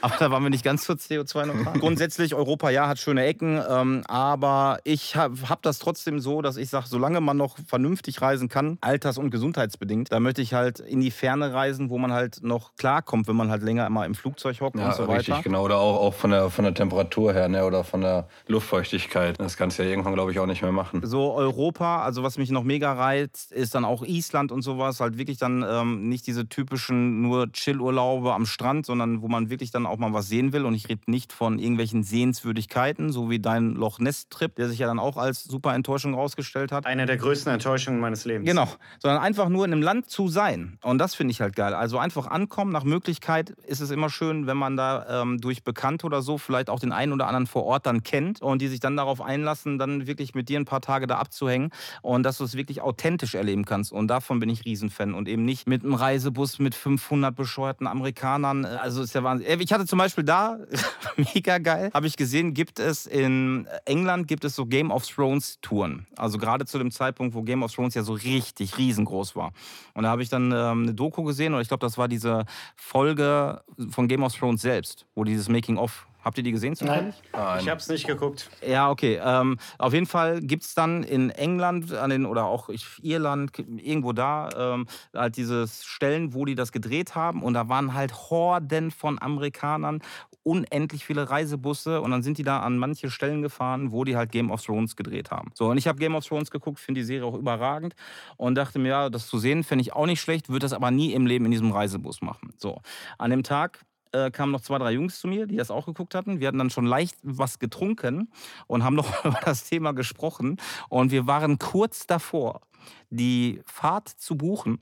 aber 0.00 0.16
da 0.18 0.30
waren 0.30 0.42
wir 0.42 0.50
nicht 0.50 0.64
ganz 0.64 0.84
so 0.84 0.92
CO2-neutral. 0.92 1.78
Grundsätzlich, 1.78 2.34
Europa, 2.34 2.70
ja, 2.70 2.88
hat 2.88 2.98
schöne 2.98 3.24
Ecken. 3.24 3.60
Ähm, 3.68 4.02
aber 4.06 4.78
ich 4.84 5.16
habe 5.16 5.36
hab 5.48 5.62
das 5.62 5.78
trotzdem 5.78 6.20
so, 6.20 6.42
dass 6.42 6.56
ich 6.56 6.68
sage, 6.68 6.86
solange 6.88 7.20
man 7.20 7.36
noch 7.36 7.56
vernünftig 7.66 8.20
reisen 8.20 8.48
kann, 8.48 8.78
alters- 8.80 9.18
und 9.18 9.30
gesundheitsbedingt, 9.30 10.12
da 10.12 10.20
möchte 10.28 10.42
ich 10.42 10.52
halt 10.52 10.78
in 10.80 11.00
die 11.00 11.10
Ferne 11.10 11.54
reisen, 11.54 11.88
wo 11.88 11.96
man 11.96 12.12
halt 12.12 12.42
noch 12.42 12.76
klarkommt, 12.76 13.28
wenn 13.28 13.36
man 13.36 13.50
halt 13.50 13.62
länger 13.62 13.86
immer 13.86 14.04
im 14.04 14.14
Flugzeug 14.14 14.60
hockt 14.60 14.76
Ja, 14.78 14.88
und 14.88 14.94
so 14.94 15.04
richtig, 15.04 15.30
weiter. 15.30 15.42
genau. 15.42 15.64
Oder 15.64 15.78
auch, 15.78 16.00
auch 16.02 16.12
von, 16.12 16.30
der, 16.32 16.50
von 16.50 16.66
der 16.66 16.74
Temperatur 16.74 17.32
her 17.32 17.48
ne? 17.48 17.64
oder 17.64 17.82
von 17.82 18.02
der 18.02 18.28
Luftfeuchtigkeit. 18.46 19.40
Das 19.40 19.56
kannst 19.56 19.78
du 19.78 19.84
ja 19.84 19.88
irgendwann, 19.88 20.12
glaube 20.12 20.30
ich, 20.30 20.38
auch 20.38 20.44
nicht 20.44 20.60
mehr 20.60 20.70
machen. 20.70 21.00
So 21.02 21.32
Europa, 21.32 22.02
also 22.02 22.22
was 22.22 22.36
mich 22.36 22.50
noch 22.50 22.62
mega 22.62 22.92
reizt, 22.92 23.52
ist 23.52 23.74
dann 23.74 23.86
auch 23.86 24.02
Island 24.02 24.52
und 24.52 24.60
sowas. 24.60 25.00
Halt 25.00 25.16
wirklich 25.16 25.38
dann 25.38 25.64
ähm, 25.66 26.10
nicht 26.10 26.26
diese 26.26 26.46
typischen 26.46 27.22
nur 27.22 27.50
Chillurlaube 27.52 28.34
am 28.34 28.44
Strand, 28.44 28.84
sondern 28.84 29.22
wo 29.22 29.28
man 29.28 29.48
wirklich 29.48 29.70
dann 29.70 29.86
auch 29.86 29.96
mal 29.96 30.12
was 30.12 30.28
sehen 30.28 30.52
will. 30.52 30.66
Und 30.66 30.74
ich 30.74 30.90
rede 30.90 31.00
nicht 31.06 31.32
von 31.32 31.58
irgendwelchen 31.58 32.02
Sehenswürdigkeiten, 32.02 33.12
so 33.12 33.30
wie 33.30 33.38
dein 33.38 33.70
Loch 33.70 33.98
Ness-Trip, 33.98 34.54
der 34.56 34.68
sich 34.68 34.80
ja 34.80 34.86
dann 34.88 34.98
auch 34.98 35.16
als 35.16 35.44
super 35.44 35.74
Enttäuschung 35.74 36.12
rausgestellt 36.12 36.70
hat. 36.70 36.84
Eine 36.84 37.06
der 37.06 37.16
größten 37.16 37.50
Enttäuschungen 37.50 37.98
meines 37.98 38.26
Lebens. 38.26 38.46
Genau, 38.46 38.68
sondern 38.98 39.22
einfach 39.22 39.48
nur 39.48 39.64
in 39.64 39.72
einem 39.72 39.82
Land 39.82 40.10
zu 40.10 40.17
sein. 40.26 40.78
Und 40.82 40.98
das 40.98 41.14
finde 41.14 41.30
ich 41.30 41.40
halt 41.40 41.54
geil. 41.54 41.74
Also 41.74 41.98
einfach 41.98 42.26
ankommen. 42.26 42.72
Nach 42.72 42.82
Möglichkeit 42.82 43.50
ist 43.50 43.80
es 43.80 43.92
immer 43.92 44.10
schön, 44.10 44.48
wenn 44.48 44.56
man 44.56 44.76
da 44.76 45.22
ähm, 45.22 45.40
durch 45.40 45.62
Bekannte 45.62 46.06
oder 46.06 46.22
so 46.22 46.38
vielleicht 46.38 46.70
auch 46.70 46.80
den 46.80 46.90
einen 46.90 47.12
oder 47.12 47.28
anderen 47.28 47.46
vor 47.46 47.64
Ort 47.64 47.86
dann 47.86 48.02
kennt 48.02 48.42
und 48.42 48.60
die 48.60 48.66
sich 48.66 48.80
dann 48.80 48.96
darauf 48.96 49.20
einlassen, 49.20 49.78
dann 49.78 50.08
wirklich 50.08 50.34
mit 50.34 50.48
dir 50.48 50.58
ein 50.58 50.64
paar 50.64 50.80
Tage 50.80 51.06
da 51.06 51.18
abzuhängen 51.18 51.70
und 52.02 52.24
dass 52.24 52.38
du 52.38 52.44
es 52.44 52.54
wirklich 52.54 52.80
authentisch 52.80 53.36
erleben 53.36 53.64
kannst. 53.64 53.92
Und 53.92 54.08
davon 54.08 54.40
bin 54.40 54.48
ich 54.48 54.64
Riesenfan 54.64 55.14
und 55.14 55.28
eben 55.28 55.44
nicht 55.44 55.68
mit 55.68 55.84
einem 55.84 55.94
Reisebus 55.94 56.58
mit 56.58 56.74
500 56.74 57.36
bescheuerten 57.36 57.86
Amerikanern. 57.86 58.64
Also 58.64 59.02
ist 59.02 59.14
ja 59.14 59.22
Wahnsinn. 59.22 59.46
Äh, 59.46 59.56
Ich 59.60 59.72
hatte 59.72 59.86
zum 59.86 60.00
Beispiel 60.00 60.24
da, 60.24 60.58
mega 61.34 61.58
geil, 61.58 61.90
habe 61.94 62.08
ich 62.08 62.16
gesehen, 62.16 62.54
gibt 62.54 62.80
es 62.80 63.06
in 63.06 63.68
England 63.84 64.26
gibt 64.26 64.44
es 64.44 64.56
so 64.56 64.66
Game 64.66 64.90
of 64.90 65.06
Thrones 65.06 65.58
Touren. 65.60 66.06
Also 66.16 66.38
gerade 66.38 66.64
zu 66.64 66.78
dem 66.78 66.90
Zeitpunkt, 66.90 67.34
wo 67.34 67.42
Game 67.42 67.62
of 67.62 67.72
Thrones 67.72 67.94
ja 67.94 68.02
so 68.02 68.14
richtig 68.14 68.78
riesengroß 68.78 69.36
war. 69.36 69.52
Und 69.94 70.07
da 70.08 70.12
habe 70.12 70.22
ich 70.22 70.30
dann 70.30 70.52
ähm, 70.52 70.84
eine 70.84 70.94
Doku 70.94 71.22
gesehen 71.22 71.52
und 71.52 71.60
ich 71.60 71.68
glaube, 71.68 71.84
das 71.84 71.98
war 71.98 72.08
diese 72.08 72.46
Folge 72.76 73.60
von 73.90 74.08
Game 74.08 74.22
of 74.22 74.34
Thrones 74.34 74.62
selbst, 74.62 75.04
wo 75.14 75.22
dieses 75.22 75.50
Making-of. 75.50 76.06
Habt 76.24 76.36
ihr 76.36 76.44
die 76.44 76.50
gesehen 76.50 76.74
zufällig? 76.74 77.14
Nein. 77.32 77.60
Ich 77.60 77.68
hab's 77.68 77.88
nicht 77.88 78.06
geguckt. 78.06 78.50
Ja, 78.66 78.90
okay. 78.90 79.20
Ähm, 79.22 79.56
auf 79.78 79.94
jeden 79.94 80.06
Fall 80.06 80.40
gibt 80.40 80.64
es 80.64 80.74
dann 80.74 81.02
in 81.02 81.30
England 81.30 81.92
an 81.92 82.10
den, 82.10 82.26
oder 82.26 82.44
auch 82.44 82.70
Irland, 83.02 83.52
irgendwo 83.58 84.12
da, 84.12 84.48
ähm, 84.56 84.86
halt 85.14 85.36
diese 85.36 85.68
Stellen, 85.68 86.34
wo 86.34 86.44
die 86.44 86.54
das 86.54 86.72
gedreht 86.72 87.14
haben. 87.14 87.42
Und 87.42 87.54
da 87.54 87.68
waren 87.68 87.94
halt 87.94 88.12
Horden 88.30 88.90
von 88.90 89.20
Amerikanern, 89.22 90.00
unendlich 90.48 91.04
viele 91.04 91.28
Reisebusse. 91.28 92.00
Und 92.00 92.10
dann 92.10 92.22
sind 92.22 92.38
die 92.38 92.42
da 92.42 92.60
an 92.60 92.78
manche 92.78 93.10
Stellen 93.10 93.42
gefahren, 93.42 93.92
wo 93.92 94.04
die 94.04 94.16
halt 94.16 94.32
Game 94.32 94.50
of 94.50 94.64
Thrones 94.64 94.96
gedreht 94.96 95.30
haben. 95.30 95.50
So, 95.54 95.66
und 95.70 95.78
ich 95.78 95.86
habe 95.86 95.98
Game 95.98 96.14
of 96.14 96.24
Thrones 96.24 96.50
geguckt, 96.50 96.80
finde 96.80 97.00
die 97.00 97.04
Serie 97.04 97.26
auch 97.26 97.34
überragend. 97.34 97.94
Und 98.36 98.54
dachte 98.54 98.78
mir, 98.78 98.88
ja, 98.88 99.10
das 99.10 99.26
zu 99.26 99.38
sehen, 99.38 99.62
fände 99.62 99.82
ich 99.82 99.92
auch 99.92 100.06
nicht 100.06 100.20
schlecht, 100.20 100.48
würde 100.48 100.64
das 100.64 100.72
aber 100.72 100.90
nie 100.90 101.12
im 101.12 101.26
Leben 101.26 101.44
in 101.44 101.50
diesem 101.50 101.70
Reisebus 101.70 102.22
machen. 102.22 102.54
So, 102.56 102.80
an 103.18 103.30
dem 103.30 103.42
Tag 103.42 103.80
äh, 104.12 104.30
kamen 104.30 104.52
noch 104.52 104.60
zwei, 104.60 104.78
drei 104.78 104.92
Jungs 104.92 105.20
zu 105.20 105.28
mir, 105.28 105.46
die 105.46 105.56
das 105.56 105.70
auch 105.70 105.86
geguckt 105.86 106.14
hatten. 106.14 106.40
Wir 106.40 106.48
hatten 106.48 106.58
dann 106.58 106.70
schon 106.70 106.86
leicht 106.86 107.16
was 107.22 107.58
getrunken 107.58 108.30
und 108.66 108.84
haben 108.84 108.96
noch 108.96 109.24
über 109.24 109.40
das 109.44 109.64
Thema 109.64 109.92
gesprochen. 109.92 110.56
Und 110.88 111.10
wir 111.10 111.26
waren 111.26 111.58
kurz 111.58 112.06
davor, 112.06 112.62
die 113.10 113.60
Fahrt 113.66 114.08
zu 114.08 114.36
buchen. 114.36 114.78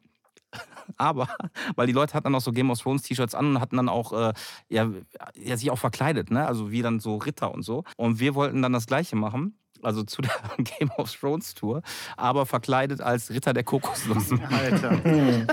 Aber, 0.96 1.28
weil 1.74 1.86
die 1.86 1.92
Leute 1.92 2.14
hatten 2.14 2.24
dann 2.24 2.34
auch 2.34 2.40
so 2.40 2.52
Game 2.52 2.70
of 2.70 2.80
Thrones 2.80 3.02
T-Shirts 3.02 3.34
an 3.34 3.46
und 3.46 3.60
hatten 3.60 3.76
dann 3.76 3.88
auch, 3.88 4.12
äh, 4.12 4.32
ja, 4.68 4.90
ja, 5.34 5.56
sich 5.56 5.70
auch 5.70 5.78
verkleidet, 5.78 6.30
ne? 6.30 6.46
Also 6.46 6.70
wie 6.70 6.82
dann 6.82 7.00
so 7.00 7.16
Ritter 7.16 7.52
und 7.52 7.62
so. 7.62 7.84
Und 7.96 8.20
wir 8.20 8.34
wollten 8.34 8.62
dann 8.62 8.72
das 8.72 8.86
Gleiche 8.86 9.16
machen. 9.16 9.58
Also 9.82 10.02
zu 10.02 10.22
der 10.22 10.32
Game 10.58 10.90
of 10.96 11.12
Thrones 11.14 11.54
Tour, 11.54 11.82
aber 12.16 12.46
verkleidet 12.46 13.00
als 13.00 13.30
Ritter 13.30 13.52
der 13.52 13.64
Kokosnuss. 13.64 14.32
Alter. 14.32 15.00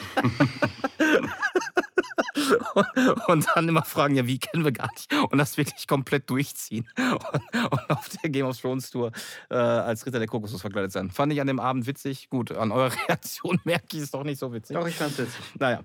und 3.27 3.47
dann 3.55 3.67
immer 3.69 3.83
fragen, 3.83 4.15
ja, 4.15 4.25
wie 4.27 4.39
kennen 4.39 4.63
wir 4.63 4.71
gar 4.71 4.89
nicht? 4.91 5.13
Und 5.31 5.37
das 5.37 5.57
wirklich 5.57 5.87
komplett 5.87 6.29
durchziehen. 6.29 6.87
Und, 6.97 7.71
und 7.71 7.89
auf 7.89 8.09
der 8.09 8.29
Game 8.29 8.45
of 8.45 8.59
Thrones 8.59 8.89
Tour 8.91 9.11
äh, 9.49 9.55
als 9.55 10.05
Ritter 10.05 10.19
der 10.19 10.27
Kokosnuss 10.27 10.61
verkleidet 10.61 10.91
sein. 10.91 11.11
Fand 11.11 11.33
ich 11.33 11.41
an 11.41 11.47
dem 11.47 11.59
Abend 11.59 11.87
witzig. 11.87 12.29
Gut, 12.29 12.51
an 12.51 12.71
eurer 12.71 12.91
Reaktion 13.07 13.59
merke 13.63 13.97
ich 13.97 14.03
es 14.03 14.11
doch 14.11 14.23
nicht 14.23 14.39
so 14.39 14.53
witzig. 14.53 14.75
Doch, 14.75 14.87
ich 14.87 14.95
fand's 14.95 15.17
witzig. 15.17 15.41
Naja, 15.59 15.83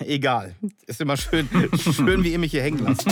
egal. 0.00 0.54
Ist 0.86 1.00
immer 1.00 1.16
schön, 1.16 1.48
schön 1.78 2.24
wie 2.24 2.32
ihr 2.32 2.38
mich 2.38 2.50
hier 2.50 2.62
hängen 2.62 2.78
lasst. 2.84 3.06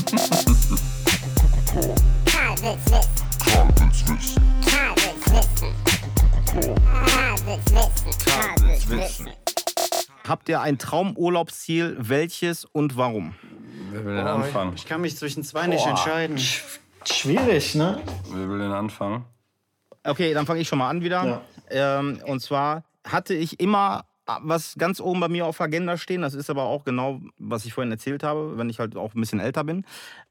Habt 10.26 10.48
ihr 10.48 10.60
ein 10.60 10.78
Traumurlaubsziel? 10.78 11.96
Welches 11.98 12.64
und 12.64 12.96
warum? 12.96 13.34
Wer 13.90 14.04
will 14.04 14.16
denn 14.16 14.26
anfangen? 14.26 14.72
Ich 14.76 14.86
kann 14.86 15.00
mich 15.00 15.16
zwischen 15.16 15.42
zwei 15.42 15.66
nicht 15.66 15.86
entscheiden. 15.86 16.36
Sch- 16.38 16.62
Schwierig, 17.04 17.74
ne? 17.74 18.00
Wer 18.30 18.48
will 18.48 18.58
denn 18.58 18.72
anfangen? 18.72 19.24
Okay, 20.04 20.32
dann 20.34 20.46
fange 20.46 20.60
ich 20.60 20.68
schon 20.68 20.78
mal 20.78 20.88
an 20.88 21.02
wieder. 21.02 21.42
Ja. 21.70 21.98
Ähm, 21.98 22.20
und 22.26 22.40
zwar 22.40 22.84
hatte 23.06 23.34
ich 23.34 23.58
immer 23.60 24.04
was 24.26 24.74
ganz 24.78 25.00
oben 25.00 25.20
bei 25.20 25.28
mir 25.28 25.46
auf 25.46 25.56
der 25.56 25.66
Agenda 25.66 25.96
stehen. 25.96 26.22
Das 26.22 26.34
ist 26.34 26.48
aber 26.48 26.64
auch 26.64 26.84
genau, 26.84 27.20
was 27.38 27.64
ich 27.64 27.74
vorhin 27.74 27.90
erzählt 27.90 28.22
habe, 28.22 28.56
wenn 28.56 28.70
ich 28.70 28.78
halt 28.78 28.96
auch 28.96 29.14
ein 29.14 29.20
bisschen 29.20 29.40
älter 29.40 29.64
bin. 29.64 29.84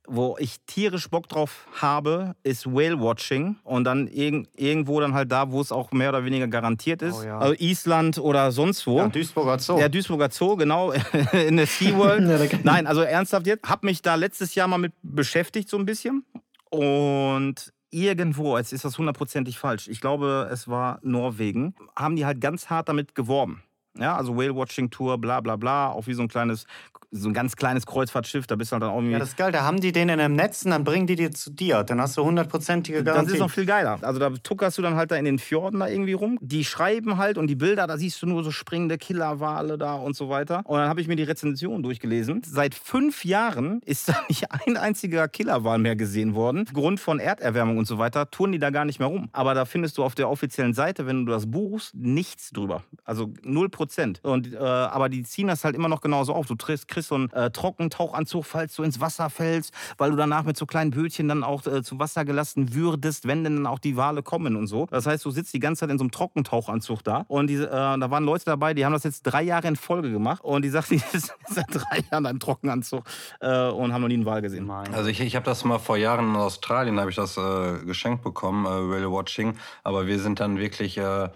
Wo 0.08 0.36
ich 0.40 0.62
tierisch 0.66 1.10
Bock 1.10 1.28
drauf 1.28 1.68
habe, 1.80 2.36
ist 2.44 2.66
Whale-Watching. 2.66 3.58
Und 3.64 3.84
dann 3.84 4.08
irg 4.08 4.48
irgendwo 4.56 5.00
dann 5.00 5.14
halt 5.14 5.32
da, 5.32 5.52
wo 5.52 5.62
es 5.62 5.72
auch 5.72 5.92
mehr 5.92 6.10
oder 6.10 6.26
weniger 6.26 6.48
garantiert 6.48 7.02
ist. 7.02 7.20
Oh 7.22 7.24
ja. 7.24 7.40
Also 7.40 7.54
Island 7.60 8.18
oder 8.18 8.52
sonst 8.52 8.88
wo. 8.88 8.98
Ja, 8.98 9.08
Duisburger 9.08 9.60
Zoo. 9.60 9.78
Ja, 9.78 9.90
Duisburger 9.90 10.30
Zoo, 10.32 10.56
genau, 10.56 10.92
in 11.48 11.58
der 11.58 11.68
SeaWorld. 11.68 12.64
Nein, 12.64 12.88
also 12.88 13.02
ernsthaft 13.02 13.46
jetzt, 13.48 13.68
habe 13.70 13.86
mich 13.86 14.02
da 14.02 14.16
letztes 14.16 14.56
Jahr 14.56 14.68
mal 14.68 14.78
mit 14.78 14.94
beschäftigt 15.04 15.70
so 15.70 15.78
ein 15.78 15.86
bisschen 15.86 16.26
und 16.70 17.74
irgendwo, 17.92 18.58
jetzt 18.58 18.74
ist 18.74 18.86
das 18.86 18.98
hundertprozentig 18.98 19.60
falsch, 19.60 19.88
ich 19.88 20.02
glaube, 20.02 20.50
es 20.52 20.68
war 20.68 21.00
Norwegen, 21.04 21.76
haben 21.96 22.16
die 22.16 22.26
halt 22.26 22.40
ganz 22.42 22.70
hart 22.70 22.90
damit 22.90 23.14
geworben. 23.16 23.62
Ja, 23.98 24.16
also 24.16 24.36
Whale-Watching-Tour, 24.38 25.18
bla 25.18 25.42
bla 25.42 25.56
bla, 25.56 25.90
auch 25.92 26.08
wie 26.08 26.14
so 26.14 26.22
ein 26.22 26.28
kleines, 26.30 26.66
so 27.14 27.28
ein 27.28 27.34
ganz 27.34 27.58
kleines 27.58 27.86
Kreuzfahrtschiff, 27.86 28.48
da 28.48 28.56
bist 28.56 28.72
du 28.72 28.76
halt 28.76 28.84
dann 28.84 28.92
auch 28.92 28.96
irgendwie... 28.96 29.12
Ja, 29.12 29.20
das 29.20 29.30
ist 29.30 29.38
geil. 29.38 29.52
Da 29.52 29.64
haben 29.64 29.82
die 29.82 29.92
den 29.92 30.08
in 30.08 30.18
einem 30.22 30.34
Netz 30.34 30.64
und 30.64 30.72
dann 30.72 30.86
bringen 30.86 31.08
die 31.08 31.18
dir 31.18 31.32
zu 31.32 31.52
dir. 31.52 31.84
Dann 31.84 32.00
hast 32.00 32.16
du 32.16 32.24
hundertprozentige 32.24 33.04
Das 33.04 33.14
Garantie. 33.14 33.34
ist 33.34 33.40
noch 33.40 33.52
viel 33.52 33.66
geiler. 33.66 34.00
Also 34.02 34.18
da 34.18 34.30
tuckerst 34.30 34.78
du 34.78 34.82
dann 34.82 34.96
halt 34.96 35.12
da 35.12 35.18
in 35.18 35.26
den 35.26 35.38
Fjorden 35.38 35.82
da 35.82 35.90
irgendwie 35.90 36.14
rum. 36.14 36.38
Die 36.40 36.64
schreiben 36.64 37.18
halt 37.18 37.38
und 37.38 37.48
die 37.48 37.56
Bilder, 37.56 37.86
da 37.86 37.98
siehst 37.98 38.22
du 38.22 38.28
nur 38.28 38.46
so 38.46 38.52
springende 38.52 38.98
Killerwale 38.98 39.78
da 39.78 39.96
und 39.96 40.16
so 40.16 40.30
weiter. 40.30 40.62
Und 40.64 40.80
dann 40.80 40.88
habe 40.88 41.02
ich 41.02 41.10
mir 41.10 41.18
die 41.18 41.24
Rezension 41.24 41.84
durchgelesen. 41.84 42.44
Seit 42.46 42.76
fünf 42.76 43.26
Jahren 43.26 43.82
ist 43.84 44.08
da 44.08 44.16
nicht 44.30 44.46
ein 44.50 44.78
einziger 44.78 45.28
Killerwal 45.28 45.80
mehr 45.80 45.98
gesehen 45.98 46.34
worden. 46.34 46.64
Aufgrund 46.66 47.02
von 47.02 47.20
Erderwärmung 47.20 47.78
und 47.78 47.88
so 47.88 47.98
weiter 47.98 48.32
touren 48.32 48.54
die 48.54 48.60
da 48.60 48.70
gar 48.70 48.86
nicht 48.86 49.00
mehr 49.00 49.10
rum. 49.10 49.28
Aber 49.34 49.54
da 49.54 49.66
findest 49.66 49.98
du 49.98 50.06
auf 50.06 50.16
der 50.16 50.30
offiziellen 50.30 50.74
Seite, 50.74 51.06
wenn 51.08 51.26
du 51.26 51.32
das 51.34 51.52
buchst, 51.52 51.94
nichts 51.94 52.52
drüber. 52.52 52.84
Also 53.04 53.34
null 53.44 53.68
Prozent. 53.82 54.20
Und 54.22 54.54
äh, 54.54 54.58
aber 54.58 55.10
die 55.10 55.24
ziehen 55.24 55.48
das 55.48 55.64
halt 55.64 55.76
immer 55.76 55.90
noch 55.90 56.02
genauso 56.02 56.36
auf. 56.36 56.46
Du 56.46 56.56
kriegst, 56.56 56.88
kriegst 56.88 57.10
so 57.10 57.16
einen 57.16 57.32
äh, 57.32 57.50
Trockentauchanzug, 57.50 58.46
falls 58.46 58.76
du 58.76 58.84
ins 58.84 59.00
Wasser 59.00 59.32
fällst, 59.32 59.74
weil 59.98 60.12
du 60.12 60.18
danach 60.18 60.44
mit 60.44 60.56
so 60.56 60.68
kleinen 60.68 60.92
Bötchen 60.92 61.28
dann 61.28 61.44
auch 61.44 61.66
äh, 61.66 61.82
zu 61.82 61.98
Wasser 61.98 62.24
gelassen 62.26 62.76
würdest, 62.76 63.28
wenn 63.28 63.44
denn 63.44 63.56
dann 63.56 63.66
auch 63.66 63.80
die 63.80 63.98
Wale 63.98 64.22
kommen 64.22 64.56
und 64.56 64.68
so. 64.68 64.86
Das 64.92 65.08
heißt, 65.08 65.26
du 65.26 65.32
sitzt 65.32 65.52
die 65.56 65.60
ganze 65.60 65.80
Zeit 65.80 65.90
in 65.90 65.98
so 65.98 66.04
einem 66.04 66.12
Trockentauchanzug 66.12 67.04
da. 67.04 67.26
Und 67.28 67.48
diese, 67.48 67.70
äh, 67.70 67.72
da 67.72 68.12
waren 68.12 68.24
Leute 68.24 68.46
dabei, 68.46 68.76
die 68.76 68.86
haben 68.86 68.94
das 68.94 69.04
jetzt 69.04 69.24
drei 69.24 69.42
Jahre 69.42 69.68
in 69.68 69.76
Folge 69.76 70.12
gemacht. 70.12 70.44
Und 70.44 70.62
die 70.62 70.70
sagten, 70.70 71.02
die 71.14 71.18
sind 71.18 71.34
seit 71.48 71.66
drei 71.74 72.04
Jahren 72.12 72.26
im 72.26 72.40
Trockenanzug 72.40 73.04
äh, 73.40 73.70
und 73.70 73.94
haben 73.94 74.02
noch 74.02 74.10
nie 74.10 74.14
einen 74.14 74.28
Wal 74.28 74.44
gesehen. 74.44 74.70
Also 74.70 75.10
ich, 75.10 75.20
ich 75.22 75.36
habe 75.36 75.46
das 75.46 75.66
mal 75.66 75.80
vor 75.80 75.98
Jahren 75.98 76.30
in 76.30 76.36
Australien, 76.36 77.00
habe 77.00 77.10
ich 77.10 77.16
das 77.16 77.36
äh, 77.36 77.84
geschenkt 77.84 78.24
bekommen, 78.24 78.68
äh, 78.68 78.70
Whale 78.70 79.12
Watching. 79.12 79.58
Aber 79.84 80.06
wir 80.06 80.20
sind 80.20 80.40
dann 80.40 80.60
wirklich, 80.60 81.00
äh, 81.00 81.30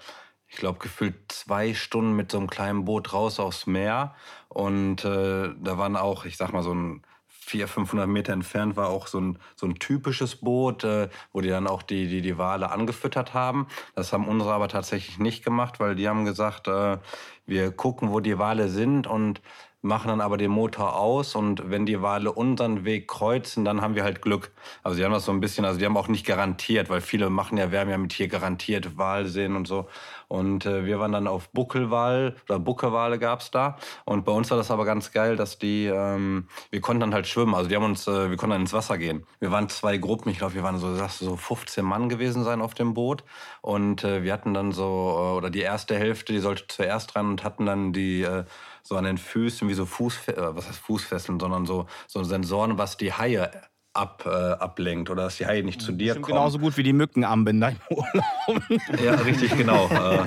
ich 0.56 0.62
glaube, 0.62 0.80
gefühlt 0.80 1.16
zwei 1.34 1.74
Stunden 1.74 2.16
mit 2.16 2.32
so 2.32 2.38
einem 2.38 2.50
kleinen 2.50 2.86
Boot 2.86 3.12
raus 3.12 3.42
aufs 3.42 3.68
Meer. 3.68 4.16
Und 4.48 5.04
äh, 5.04 5.50
da 5.60 5.78
waren 5.78 5.98
auch, 5.98 6.24
ich 6.24 6.38
sag 6.38 6.54
mal, 6.54 6.64
so 6.64 6.74
ein 6.74 7.02
400, 7.28 7.70
500 7.70 8.08
Meter 8.08 8.32
entfernt 8.32 8.78
war 8.78 8.88
auch 8.88 9.08
so 9.08 9.20
ein, 9.20 9.38
so 9.58 9.68
ein 9.68 9.76
typisches 9.76 10.38
Boot, 10.38 10.86
äh, 10.86 11.10
wo 11.34 11.42
die 11.42 11.50
dann 11.50 11.68
auch 11.68 11.84
die, 11.84 12.08
die, 12.08 12.22
die 12.22 12.38
Wale 12.38 12.72
angefüttert 12.72 13.34
haben. 13.34 13.68
Das 13.96 14.14
haben 14.14 14.30
unsere 14.30 14.54
aber 14.54 14.70
tatsächlich 14.70 15.20
nicht 15.20 15.44
gemacht, 15.44 15.82
weil 15.82 15.94
die 15.94 16.08
haben 16.08 16.24
gesagt, 16.24 16.70
äh, 16.70 17.00
wir 17.46 17.72
gucken, 17.74 18.14
wo 18.14 18.22
die 18.22 18.40
Wale 18.40 18.70
sind 18.70 19.08
und 19.08 19.42
machen 19.86 20.08
dann 20.10 20.20
aber 20.20 20.38
den 20.38 20.52
Motor 20.52 20.96
aus 20.96 21.36
und 21.36 21.70
wenn 21.70 21.86
die 21.86 22.02
Wale 22.02 22.32
unseren 22.32 22.86
Weg 22.86 23.08
kreuzen, 23.08 23.64
dann 23.64 23.82
haben 23.82 23.96
wir 23.96 24.04
halt 24.04 24.22
Glück. 24.22 24.52
Also 24.84 24.98
die 24.98 25.06
haben 25.06 25.14
das 25.14 25.26
so 25.26 25.32
ein 25.32 25.40
bisschen, 25.40 25.64
also 25.64 25.80
die 25.80 25.86
haben 25.86 25.96
auch 25.96 26.08
nicht 26.08 26.26
garantiert, 26.26 26.90
weil 26.90 27.02
viele 27.02 27.30
machen 27.30 27.58
ja, 27.58 27.72
wir 27.72 27.80
haben 27.80 27.90
ja 27.90 27.98
mit 27.98 28.12
hier 28.12 28.28
garantiert 28.28 28.98
Walsehen 28.98 29.56
und 29.56 29.68
so. 29.68 29.88
Und 30.28 30.66
äh, 30.66 30.86
wir 30.86 31.00
waren 31.00 31.12
dann 31.12 31.28
auf 31.28 31.50
Buckelwal 31.50 32.36
oder 32.50 32.58
Buckewale 32.58 33.20
gab's 33.20 33.52
da. 33.52 33.78
Und 34.06 34.26
bei 34.26 34.32
uns 34.32 34.50
war 34.50 34.58
das 34.58 34.72
aber 34.72 34.86
ganz 34.86 35.12
geil, 35.12 35.36
dass 35.36 35.60
die, 35.60 35.86
ähm, 35.86 36.48
wir 36.72 36.82
konnten 36.82 37.02
dann 37.02 37.14
halt 37.14 37.28
schwimmen. 37.28 37.54
Also 37.54 37.70
die 37.70 37.76
haben 37.76 37.86
uns, 37.86 38.08
äh, 38.08 38.30
wir 38.32 38.38
konnten 38.38 38.54
dann 38.54 38.62
ins 38.62 38.74
Wasser 38.74 38.98
gehen. 38.98 39.26
Wir 39.40 39.52
waren 39.52 39.70
zwei 39.70 39.98
Gruppen, 39.98 40.32
ich 40.32 40.40
glaube, 40.40 40.56
wir 40.56 40.64
waren 40.64 40.80
so, 40.80 40.96
sagst 40.96 41.22
du, 41.22 41.26
so 41.26 41.38
15 41.38 41.86
Mann 41.86 42.10
gewesen 42.10 42.44
sein 42.44 42.62
auf 42.62 42.74
dem 42.74 42.96
Boot. 42.96 43.24
Und 43.62 44.04
äh, 44.04 44.24
wir 44.24 44.34
hatten 44.34 44.56
dann 44.56 44.72
so, 44.72 44.84
äh, 44.84 45.38
oder 45.38 45.52
die 45.52 45.62
erste 45.62 45.96
Hälfte, 45.96 46.34
die 46.34 46.40
sollte 46.40 46.66
zuerst 46.68 47.16
rein 47.16 47.28
und 47.28 47.44
hatten 47.44 47.68
dann 47.68 47.94
die, 47.94 48.24
äh, 48.24 48.46
so 48.88 48.96
an 48.96 49.04
den 49.04 49.18
Füßen 49.18 49.68
wie 49.68 49.74
so 49.74 49.86
Fuß, 49.86 50.28
äh, 50.30 50.56
was 50.56 50.68
heißt 50.68 50.80
Fußfesseln, 50.80 51.40
sondern 51.40 51.66
so, 51.66 51.88
so 52.08 52.24
Sensoren, 52.24 52.78
was 52.78 52.98
die 52.98 53.12
Haie 53.12 53.50
ab, 53.96 54.24
äh, 54.26 54.30
ablenkt 54.30 55.10
oder 55.10 55.24
dass 55.24 55.38
die 55.38 55.46
Haie 55.46 55.64
nicht 55.64 55.82
zu 55.82 55.92
dir 55.92 56.08
Bestimmt 56.08 56.26
kommen. 56.26 56.38
genauso 56.38 56.60
gut 56.60 56.76
wie 56.78 56.84
die 56.84 56.94
Mückenarmbänder 56.94 57.70
im 57.70 57.78
Urlaub. 57.90 58.26
Ja, 59.04 59.14
richtig, 59.16 59.56
genau. 59.58 59.88
Äh, 59.88 60.26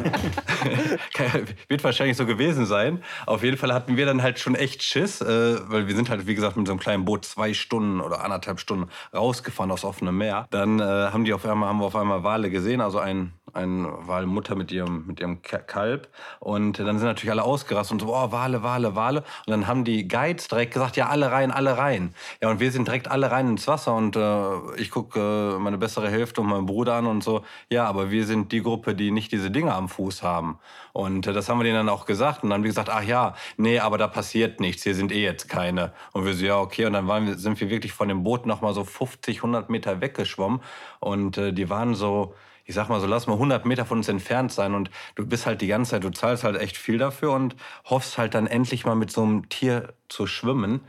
Wird 1.68 1.84
wahrscheinlich 1.84 2.16
so 2.16 2.26
gewesen 2.26 2.66
sein. 2.66 3.02
Auf 3.26 3.42
jeden 3.44 3.56
Fall 3.56 3.72
hatten 3.72 3.96
wir 3.96 4.06
dann 4.06 4.22
halt 4.22 4.38
schon 4.38 4.54
echt 4.54 4.82
Schiss, 4.82 5.20
äh, 5.20 5.58
weil 5.70 5.86
wir 5.86 5.94
sind 5.94 6.10
halt, 6.10 6.26
wie 6.26 6.34
gesagt, 6.34 6.56
mit 6.56 6.66
so 6.66 6.72
einem 6.72 6.80
kleinen 6.80 7.04
Boot 7.04 7.24
zwei 7.24 7.54
Stunden 7.54 8.00
oder 8.00 8.24
anderthalb 8.24 8.58
Stunden 8.58 8.90
rausgefahren 9.14 9.70
aufs 9.70 9.84
offene 9.84 10.12
Meer. 10.12 10.46
Dann 10.50 10.80
äh, 10.80 10.82
haben 10.82 11.24
die 11.24 11.32
auf 11.32 11.44
einmal, 11.44 11.68
haben 11.68 11.78
wir 11.78 11.86
auf 11.86 11.96
einmal 11.96 12.24
Wale 12.24 12.50
gesehen, 12.50 12.80
also 12.80 12.98
ein, 12.98 13.32
ein 13.58 13.86
Walmutter 14.06 14.54
mit 14.54 14.70
ihrem, 14.72 15.06
mit 15.06 15.20
ihrem 15.20 15.42
Ka- 15.42 15.58
Kalb. 15.58 16.08
Und 16.40 16.78
dann 16.78 16.98
sind 16.98 17.08
natürlich 17.08 17.30
alle 17.32 17.42
ausgerastet 17.44 17.92
und 17.92 18.00
so, 18.06 18.14
oh, 18.14 18.30
Wale, 18.32 18.62
Wale, 18.62 18.94
Wale. 18.94 19.20
Und 19.46 19.50
dann 19.50 19.66
haben 19.66 19.84
die 19.84 20.06
Guides 20.08 20.48
direkt 20.48 20.72
gesagt, 20.72 20.96
ja, 20.96 21.08
alle 21.08 21.30
rein, 21.32 21.50
alle 21.50 21.76
rein. 21.76 22.14
Ja, 22.40 22.48
und 22.50 22.60
wir 22.60 22.70
sind 22.70 22.86
direkt 22.86 23.10
alle 23.10 23.30
rein 23.30 23.48
ins 23.48 23.66
Wasser 23.66 23.94
und 23.94 24.16
äh, 24.16 24.80
ich 24.80 24.90
gucke 24.90 25.56
äh, 25.56 25.58
meine 25.58 25.78
bessere 25.78 26.08
Hälfte 26.08 26.40
und 26.40 26.48
meinen 26.48 26.66
Bruder 26.66 26.94
an 26.94 27.06
und 27.06 27.22
so, 27.24 27.42
ja, 27.70 27.84
aber 27.86 28.10
wir 28.10 28.24
sind 28.26 28.52
die 28.52 28.62
Gruppe, 28.62 28.94
die 28.94 29.10
nicht 29.10 29.32
diese 29.32 29.50
Dinge 29.50 29.74
am 29.74 29.88
Fuß 29.88 30.22
haben. 30.22 30.58
Und 30.92 31.26
äh, 31.26 31.32
das 31.32 31.48
haben 31.48 31.58
wir 31.58 31.64
denen 31.64 31.76
dann 31.76 31.88
auch 31.88 32.06
gesagt. 32.06 32.42
Und 32.42 32.50
dann 32.50 32.58
haben 32.58 32.62
die 32.62 32.68
gesagt, 32.68 32.90
ach 32.90 33.02
ja, 33.02 33.34
nee, 33.56 33.78
aber 33.80 33.98
da 33.98 34.06
passiert 34.06 34.60
nichts, 34.60 34.82
hier 34.84 34.94
sind 34.94 35.12
eh 35.12 35.22
jetzt 35.22 35.48
keine. 35.48 35.92
Und 36.12 36.24
wir 36.24 36.34
so, 36.34 36.44
ja, 36.44 36.58
okay. 36.58 36.86
Und 36.86 36.92
dann 36.92 37.06
wir, 37.06 37.36
sind 37.36 37.60
wir 37.60 37.70
wirklich 37.70 37.92
von 37.92 38.08
dem 38.08 38.22
Boot 38.22 38.46
noch 38.46 38.60
mal 38.60 38.72
so 38.74 38.84
50, 38.84 39.38
100 39.38 39.68
Meter 39.70 40.00
weggeschwommen. 40.00 40.60
Und 41.00 41.38
äh, 41.38 41.52
die 41.52 41.68
waren 41.70 41.94
so, 41.94 42.34
ich 42.68 42.74
sag 42.74 42.90
mal 42.90 43.00
so, 43.00 43.06
lass 43.06 43.26
mal 43.26 43.32
100 43.32 43.64
Meter 43.64 43.86
von 43.86 43.98
uns 43.98 44.08
entfernt 44.08 44.52
sein 44.52 44.74
und 44.74 44.90
du 45.14 45.26
bist 45.26 45.46
halt 45.46 45.62
die 45.62 45.66
ganze 45.68 45.92
Zeit, 45.92 46.04
du 46.04 46.10
zahlst 46.10 46.44
halt 46.44 46.60
echt 46.60 46.76
viel 46.76 46.98
dafür 46.98 47.32
und 47.32 47.56
hoffst 47.86 48.18
halt 48.18 48.34
dann 48.34 48.46
endlich 48.46 48.84
mal 48.84 48.94
mit 48.94 49.10
so 49.10 49.22
einem 49.22 49.48
Tier 49.48 49.94
zu 50.10 50.26
schwimmen. 50.26 50.82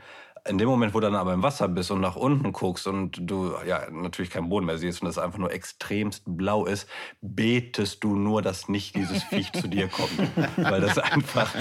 In 0.48 0.58
dem 0.58 0.68
Moment, 0.68 0.94
wo 0.94 1.00
du 1.00 1.06
dann 1.06 1.16
aber 1.16 1.34
im 1.34 1.42
Wasser 1.42 1.68
bist 1.68 1.90
und 1.90 2.00
nach 2.00 2.16
unten 2.16 2.52
guckst 2.52 2.86
und 2.86 3.18
du 3.20 3.52
ja 3.66 3.90
natürlich 3.90 4.30
keinen 4.30 4.48
Boden 4.48 4.66
mehr 4.66 4.78
siehst 4.78 5.02
und 5.02 5.06
das 5.06 5.18
einfach 5.18 5.38
nur 5.38 5.52
extremst 5.52 6.22
blau 6.26 6.64
ist, 6.64 6.88
betest 7.20 8.02
du 8.04 8.16
nur, 8.16 8.42
dass 8.42 8.68
nicht 8.68 8.96
dieses 8.96 9.22
Viech 9.24 9.52
zu 9.52 9.68
dir 9.68 9.88
kommt. 9.88 10.10
Weil 10.56 10.80
das 10.80 10.98
einfach, 10.98 11.54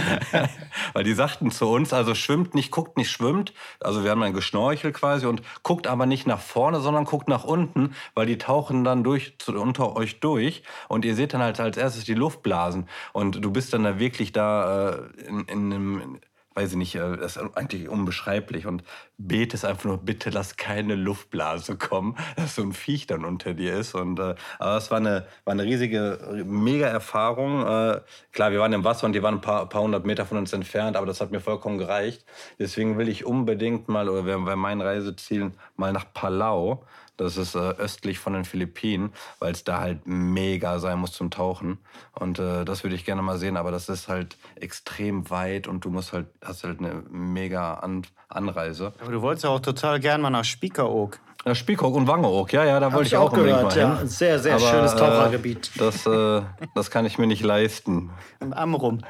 weil 0.93 1.03
die 1.03 1.13
sagten 1.13 1.51
zu 1.51 1.67
uns, 1.67 1.93
also 1.93 2.15
schwimmt 2.15 2.55
nicht, 2.55 2.71
guckt 2.71 2.97
nicht, 2.97 3.11
schwimmt. 3.11 3.53
Also 3.80 4.03
wir 4.03 4.11
haben 4.11 4.21
dann 4.21 4.34
geschnorchelt 4.34 4.95
quasi 4.95 5.25
und 5.25 5.41
guckt 5.63 5.88
aber 5.88 6.05
nicht 6.05 6.27
nach 6.27 6.39
vorne, 6.39 6.80
sondern 6.80 7.05
guckt 7.05 7.27
nach 7.27 7.43
unten, 7.43 7.93
weil 8.13 8.25
die 8.25 8.38
tauchen 8.38 8.84
dann 8.84 9.03
durch, 9.03 9.36
unter 9.47 9.95
euch 9.95 10.19
durch 10.19 10.63
und 10.88 11.05
ihr 11.05 11.15
seht 11.15 11.34
dann 11.34 11.41
halt 11.41 11.59
als 11.59 11.77
erstes 11.77 12.05
die 12.05 12.13
Luftblasen 12.13 12.88
und 13.13 13.43
du 13.43 13.51
bist 13.51 13.73
dann 13.73 13.84
da 13.84 13.99
wirklich 13.99 14.32
da 14.32 14.89
äh, 14.89 15.27
in, 15.27 15.45
in 15.45 15.73
einem 15.73 16.19
weiß 16.60 16.72
ich 16.72 16.78
nicht, 16.78 16.95
äh, 16.95 17.18
das 17.18 17.38
ist 17.38 17.57
eigentlich 17.57 17.88
unbeschreiblich. 17.88 18.66
Und 18.68 18.84
betest 19.20 19.65
einfach 19.65 19.84
nur, 19.84 19.97
bitte 19.97 20.30
lass 20.30 20.55
keine 20.55 20.95
Luftblase 20.95 21.76
kommen, 21.76 22.15
dass 22.38 22.55
so 22.55 22.63
ein 22.63 22.74
Viech 22.74 23.05
dann 23.05 23.26
unter 23.26 23.53
dir 23.53 23.76
ist. 23.76 23.93
Und, 23.93 24.17
äh, 24.17 24.36
aber 24.57 24.76
das 24.76 24.89
war 24.89 24.97
eine, 24.97 25.28
war 25.43 25.51
eine 25.51 25.63
riesige, 25.63 26.43
mega 26.45 26.88
Erfahrung. 26.88 27.61
Äh, 27.61 28.01
klar, 28.32 28.51
wir 28.51 28.59
waren 28.59 28.74
im 28.74 28.84
Wasser 28.84 29.05
und 29.05 29.13
die 29.13 29.22
waren 29.22 29.36
ein 29.36 29.41
paar, 29.41 29.67
paar 29.67 29.84
hundert 29.84 30.05
Meter 30.05 30.26
von 30.26 30.38
uns 30.38 30.53
entfernt, 30.53 30.95
aber 30.95 31.05
das 31.05 31.22
hat 31.22 31.32
mir 31.32 31.41
vollkommen 31.41 31.78
gereicht. 31.78 32.26
Deswegen 32.57 32.97
will 32.97 33.09
ich 33.09 33.26
unbedingt 33.26 33.89
mal, 33.89 34.09
oder 34.09 34.26
wäre 34.26 34.45
wär 34.45 34.55
mein 34.55 34.82
Reiseziel, 34.82 35.51
mal 35.76 35.91
nach 35.91 36.05
Palau. 36.13 36.86
Das 37.17 37.36
ist 37.36 37.53
äh, 37.53 37.59
östlich 37.59 38.17
von 38.17 38.32
den 38.32 38.45
Philippinen, 38.45 39.11
weil 39.39 39.51
es 39.51 39.65
da 39.65 39.82
halt 39.82 40.07
mega 40.07 40.80
sein 40.80 40.99
muss 40.99 41.11
zum 41.11 41.30
Tauchen. 41.30 41.80
Und 42.17 42.39
äh, 42.39 42.63
das 42.63 42.84
würde 42.84 42.95
ich 42.95 43.03
gerne 43.03 43.22
mal 43.22 43.38
sehen, 43.38 43.57
aber 43.57 43.72
das 43.72 43.89
ist 43.89 44.07
halt 44.07 44.38
extrem 44.55 45.30
weit 45.30 45.67
und 45.67 45.84
du 45.84 45.89
musst 45.89 46.13
halt, 46.13 46.28
hast 46.41 46.63
halt 46.63 46.80
eine 46.80 47.03
mega 47.09 47.74
An 47.74 48.03
Anreise. 48.30 48.93
Aber 49.01 49.11
du 49.11 49.21
wolltest 49.21 49.43
ja 49.43 49.49
auch 49.49 49.59
total 49.59 49.99
gern 49.99 50.21
mal 50.21 50.30
nach 50.30 50.45
Spiekeroog. 50.45 51.19
Ja, 51.45 51.55
Spiekeroog 51.55 51.95
und 51.95 52.07
Wangeoog, 52.07 52.51
ja, 52.51 52.65
ja, 52.65 52.80
da 52.80 52.91
wollte 52.91 53.07
ich, 53.07 53.13
ich 53.13 53.17
auch 53.17 53.32
gehört, 53.32 53.63
mal 53.63 53.77
ja. 53.77 53.97
hin. 53.99 54.07
Sehr, 54.07 54.39
sehr 54.39 54.55
Aber, 54.55 54.69
schönes 54.69 54.93
äh, 54.93 54.97
Tauchergebiet. 54.97 55.71
Das, 55.77 56.05
äh, 56.05 56.41
das 56.75 56.91
kann 56.91 57.05
ich 57.05 57.17
mir 57.17 57.27
nicht 57.27 57.43
leisten. 57.43 58.11
Im 58.39 58.53
Amrum. 58.53 59.01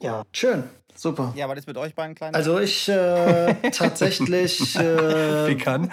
Ja, 0.00 0.22
schön. 0.30 0.62
Super. 0.98 1.32
Ja, 1.36 1.48
was 1.48 1.58
ist 1.60 1.68
mit 1.68 1.76
euch 1.76 1.94
beiden 1.94 2.16
kleinen? 2.16 2.34
Also 2.34 2.58
ich 2.58 2.88
äh, 2.88 3.54
tatsächlich, 3.70 4.74
äh, 4.74 5.46
Wie 5.46 5.56
kann? 5.56 5.92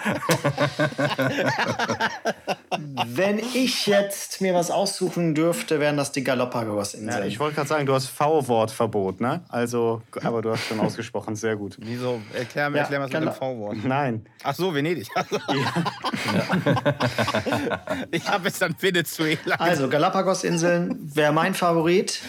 wenn 3.06 3.38
ich 3.38 3.86
jetzt 3.86 4.40
mir 4.40 4.52
was 4.52 4.72
aussuchen 4.72 5.36
dürfte, 5.36 5.78
wären 5.78 5.96
das 5.96 6.10
die 6.10 6.24
Galapagos-Inseln. 6.24 7.22
Ja, 7.22 7.24
ich 7.24 7.38
wollte 7.38 7.54
gerade 7.54 7.68
sagen, 7.68 7.86
du 7.86 7.94
hast 7.94 8.08
V-Wortverbot, 8.08 9.20
ne? 9.20 9.44
Also, 9.48 10.02
aber 10.24 10.42
du 10.42 10.50
hast 10.50 10.66
schon 10.66 10.80
ausgesprochen, 10.80 11.36
sehr 11.36 11.54
gut. 11.54 11.76
Wieso? 11.78 12.20
Erklär 12.34 12.68
mir, 12.70 12.78
Ja, 12.78 12.82
erklär 12.82 12.98
mir 12.98 13.06
das 13.06 13.20
mit 13.20 13.30
dem 13.30 13.32
V-Wort. 13.32 13.76
Nein. 13.84 14.26
Ach 14.42 14.56
so, 14.56 14.74
Venedig. 14.74 15.08
Also, 15.14 15.38
ich 18.10 18.28
habe 18.28 18.48
es 18.48 18.60
an 18.60 18.74
Venezuela. 18.80 19.54
Also 19.58 19.88
Galapagos-Inseln 19.88 21.14
wäre 21.14 21.32
mein 21.32 21.54
Favorit, 21.54 22.20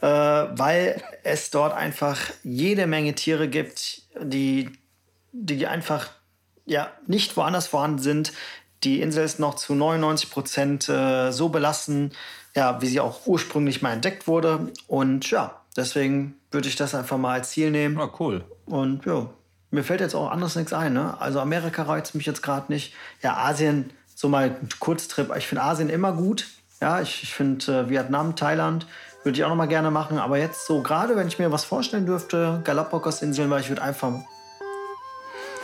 äh, 0.00 0.06
weil 0.06 1.02
es 1.24 1.50
dort 1.50 1.74
einfach 1.74 2.18
jede 2.42 2.86
Menge 2.86 3.14
Tiere 3.14 3.48
gibt, 3.48 4.02
die, 4.20 4.70
die 5.32 5.66
einfach 5.66 6.08
ja, 6.66 6.90
nicht 7.06 7.36
woanders 7.36 7.66
vorhanden 7.66 7.98
sind. 7.98 8.32
Die 8.84 9.00
Insel 9.00 9.24
ist 9.24 9.38
noch 9.38 9.56
zu 9.56 9.74
99 9.74 10.30
Prozent 10.30 10.88
äh, 10.88 11.32
so 11.32 11.48
belassen, 11.48 12.12
ja, 12.54 12.80
wie 12.80 12.86
sie 12.86 13.00
auch 13.00 13.26
ursprünglich 13.26 13.82
mal 13.82 13.92
entdeckt 13.92 14.26
wurde. 14.26 14.72
Und 14.86 15.30
ja, 15.30 15.60
deswegen 15.76 16.36
würde 16.50 16.68
ich 16.68 16.76
das 16.76 16.94
einfach 16.94 17.18
mal 17.18 17.34
als 17.34 17.50
Ziel 17.50 17.70
nehmen. 17.70 18.00
Ah, 18.00 18.10
cool. 18.18 18.44
Und 18.66 19.04
ja, 19.04 19.28
mir 19.70 19.84
fällt 19.84 20.00
jetzt 20.00 20.14
auch 20.14 20.30
anders 20.30 20.56
nichts 20.56 20.72
ein. 20.72 20.92
Ne? 20.94 21.20
Also 21.20 21.40
Amerika 21.40 21.82
reizt 21.82 22.14
mich 22.14 22.26
jetzt 22.26 22.42
gerade 22.42 22.72
nicht. 22.72 22.94
Ja, 23.22 23.36
Asien, 23.36 23.90
so 24.14 24.28
mal 24.28 24.44
ein 24.44 24.68
Kurztrip. 24.78 25.34
Ich 25.36 25.46
finde 25.46 25.62
Asien 25.62 25.90
immer 25.90 26.12
gut. 26.12 26.46
Ja, 26.80 27.00
ich, 27.00 27.22
ich 27.22 27.34
finde 27.34 27.80
äh, 27.80 27.90
Vietnam, 27.90 28.36
Thailand 28.36 28.86
würde 29.24 29.36
ich 29.38 29.44
auch 29.44 29.48
noch 29.50 29.56
mal 29.56 29.66
gerne 29.68 29.90
machen. 29.90 30.18
Aber 30.18 30.38
jetzt 30.38 30.66
so 30.66 30.82
gerade, 30.82 31.16
wenn 31.16 31.28
ich 31.28 31.38
mir 31.38 31.52
was 31.52 31.64
vorstellen 31.64 32.06
dürfte, 32.06 32.60
Galapagos-Inseln, 32.64 33.50
weil 33.50 33.60
ich 33.60 33.68
würde 33.68 33.82
einfach 33.82 34.12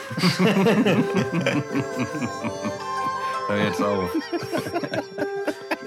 Hör 3.49 3.57
jetzt 3.65 3.83
auf. 3.83 4.11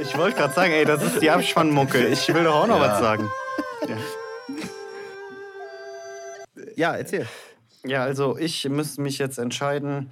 Ich 0.02 0.18
wollte 0.18 0.38
gerade 0.38 0.54
sagen, 0.54 0.72
ey, 0.72 0.86
das 0.86 1.04
ist 1.04 1.22
die 1.22 1.30
Abspannmucke. 1.30 2.08
Ich 2.08 2.34
will 2.34 2.46
doch 2.46 2.56
auch 2.56 2.68
noch 2.68 2.80
Ja. 2.80 2.90
was 2.90 3.00
sagen. 3.00 3.30
Ja, 6.76 6.96
erzähl. 6.96 7.28
Ja, 7.84 8.04
also 8.04 8.38
ich 8.38 8.64
müsste 8.70 9.02
mich 9.02 9.18
jetzt 9.18 9.38
entscheiden, 9.38 10.12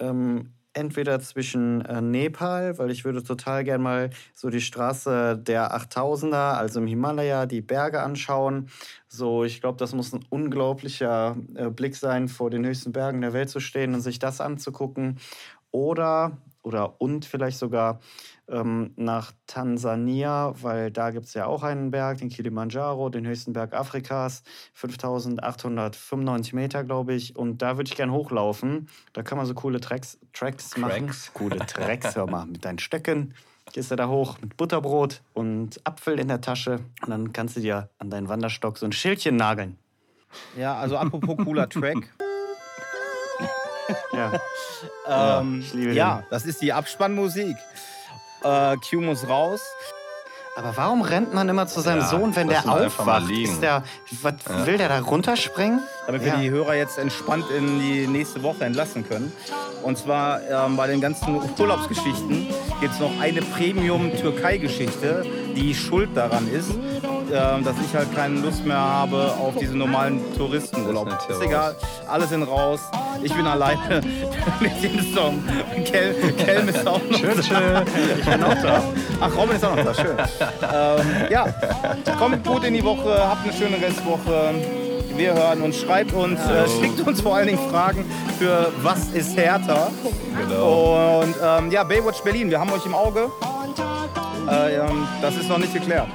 ähm, 0.00 0.52
entweder 0.74 1.20
zwischen 1.20 1.82
äh, 1.82 2.00
Nepal, 2.00 2.78
weil 2.78 2.90
ich 2.90 3.04
würde 3.04 3.22
total 3.22 3.64
gern 3.64 3.82
mal 3.82 4.10
so 4.34 4.50
die 4.50 4.60
Straße 4.60 5.38
der 5.38 5.74
8000er, 5.76 6.54
also 6.54 6.80
im 6.80 6.86
Himalaya, 6.86 7.46
die 7.46 7.60
Berge 7.60 8.02
anschauen. 8.02 8.68
So, 9.08 9.44
ich 9.44 9.60
glaube, 9.60 9.78
das 9.78 9.94
muss 9.94 10.12
ein 10.12 10.24
unglaublicher 10.30 11.36
äh, 11.54 11.70
Blick 11.70 11.96
sein, 11.96 12.28
vor 12.28 12.50
den 12.50 12.64
höchsten 12.64 12.92
Bergen 12.92 13.20
der 13.20 13.32
Welt 13.32 13.50
zu 13.50 13.60
stehen 13.60 13.94
und 13.94 14.00
sich 14.00 14.18
das 14.18 14.40
anzugucken. 14.40 15.18
Oder, 15.70 16.38
oder 16.62 17.00
und 17.00 17.24
vielleicht 17.24 17.58
sogar 17.58 18.00
ähm, 18.48 18.92
nach 18.96 19.32
Tansania, 19.46 20.54
weil 20.60 20.90
da 20.90 21.10
gibt 21.10 21.26
es 21.26 21.34
ja 21.34 21.46
auch 21.46 21.62
einen 21.62 21.90
Berg, 21.90 22.18
den 22.18 22.28
Kilimanjaro, 22.28 23.08
den 23.08 23.26
höchsten 23.26 23.52
Berg 23.52 23.74
Afrikas, 23.74 24.42
5895 24.74 26.52
Meter, 26.52 26.84
glaube 26.84 27.14
ich. 27.14 27.36
Und 27.36 27.62
da 27.62 27.76
würde 27.76 27.88
ich 27.88 27.96
gern 27.96 28.12
hochlaufen. 28.12 28.88
Da 29.12 29.22
kann 29.22 29.38
man 29.38 29.46
so 29.46 29.54
coole 29.54 29.80
Tracks, 29.80 30.18
Tracks 30.32 30.76
machen. 30.76 31.06
Tracks? 31.06 31.32
Coole 31.34 31.58
Tracks, 31.58 32.16
hör 32.16 32.26
mal, 32.26 32.46
mit 32.46 32.64
deinen 32.64 32.78
Stöcken. 32.78 33.34
Gehst 33.72 33.90
du 33.90 33.96
da 33.96 34.08
hoch 34.08 34.38
mit 34.40 34.56
Butterbrot 34.56 35.22
und 35.32 35.80
Apfel 35.86 36.18
in 36.18 36.28
der 36.28 36.40
Tasche. 36.40 36.80
Und 37.02 37.10
dann 37.10 37.32
kannst 37.32 37.56
du 37.56 37.60
dir 37.60 37.90
an 37.98 38.10
deinen 38.10 38.28
Wanderstock 38.28 38.76
so 38.76 38.86
ein 38.86 38.92
Schildchen 38.92 39.36
nageln. 39.36 39.78
Ja, 40.56 40.76
also 40.76 40.96
apropos 40.96 41.36
cooler 41.44 41.68
Track. 41.68 41.98
Ja. 44.12 44.40
Ähm, 45.40 45.60
ich 45.60 45.74
liebe 45.74 45.92
ja, 45.92 46.18
den. 46.18 46.26
das 46.30 46.46
ist 46.46 46.62
die 46.62 46.72
Abspannmusik. 46.72 47.56
Äh, 48.44 48.76
Q 48.78 49.00
muss 49.00 49.28
raus. 49.28 49.60
Aber 50.54 50.76
warum 50.76 51.00
rennt 51.00 51.32
man 51.32 51.48
immer 51.48 51.66
zu 51.66 51.80
seinem 51.80 52.00
Ja, 52.00 52.06
Sohn, 52.08 52.36
wenn 52.36 52.48
der 52.48 52.68
aufwacht? 52.68 53.30
Ist 53.30 53.62
der, 53.62 53.82
was, 54.20 54.34
Will 54.66 54.76
der 54.76 54.90
da 54.90 54.98
runterspringen? 55.00 55.80
damit 56.06 56.20
wir 56.22 56.28
Ja. 56.34 56.36
die 56.36 56.50
Hörer 56.50 56.74
jetzt 56.74 56.98
entspannt 56.98 57.46
in 57.56 57.78
die 57.80 58.06
nächste 58.06 58.42
Woche 58.42 58.64
entlassen 58.64 59.08
können. 59.08 59.32
Und 59.82 59.96
zwar 59.96 60.40
ähm, 60.42 60.76
bei 60.76 60.88
den 60.88 61.00
ganzen 61.00 61.40
Urlaubsgeschichten 61.58 62.48
gibt 62.80 62.92
es 62.92 63.00
noch 63.00 63.18
eine 63.20 63.40
Premium-Türkei-Geschichte, 63.40 65.24
die 65.56 65.74
schuld 65.74 66.10
daran 66.14 66.46
ist, 66.52 66.70
dass 67.32 67.76
ich 67.84 67.94
halt 67.94 68.14
keine 68.14 68.40
Lust 68.40 68.64
mehr 68.64 68.78
habe 68.78 69.32
auf 69.40 69.54
diese 69.58 69.76
normalen 69.76 70.20
Touristenurlaub. 70.36 71.08
Ist 71.08 71.30
Ist 71.30 71.42
egal, 71.42 71.74
alle 72.08 72.26
sind 72.26 72.42
raus, 72.42 72.80
ich 73.22 73.34
bin 73.34 73.46
alleine 73.46 74.00
mit 74.60 74.82
dem 74.82 75.14
Song. 75.14 75.42
Kel 75.84 76.14
Kelm 76.36 76.68
ist 76.68 76.86
auch 76.86 77.00
noch 77.10 77.20
da. 77.20 77.82
Ich 78.18 78.24
bin 78.24 78.42
auch 78.44 78.62
da. 78.62 78.82
Ach, 79.20 79.36
Robin 79.36 79.56
ist 79.56 79.64
auch 79.64 79.76
noch 79.76 79.84
da, 79.84 79.94
schön. 79.94 80.16
ähm, 80.72 81.30
ja, 81.30 81.46
kommt 82.18 82.46
gut 82.46 82.64
in 82.64 82.74
die 82.74 82.84
Woche, 82.84 83.28
habt 83.28 83.44
eine 83.44 83.52
schöne 83.52 83.80
Restwoche. 83.80 84.54
Wir 85.16 85.34
hören 85.34 85.60
uns, 85.62 85.78
schreibt 85.78 86.12
uns, 86.14 86.40
äh, 86.40 86.66
schickt 86.68 87.06
uns 87.06 87.20
vor 87.20 87.36
allen 87.36 87.46
Dingen 87.46 87.70
Fragen 87.70 88.04
für 88.38 88.72
was 88.82 89.08
ist 89.12 89.36
härter. 89.36 89.90
Genau. 90.36 91.20
Und 91.20 91.34
ähm, 91.42 91.70
ja, 91.70 91.84
Baywatch 91.84 92.22
Berlin, 92.22 92.50
wir 92.50 92.58
haben 92.58 92.72
euch 92.72 92.86
im 92.86 92.94
Auge. 92.94 93.30
Äh, 94.50 94.76
ähm, 94.76 95.06
das 95.20 95.36
ist 95.36 95.48
noch 95.48 95.58
nicht 95.58 95.72
geklärt. 95.72 96.08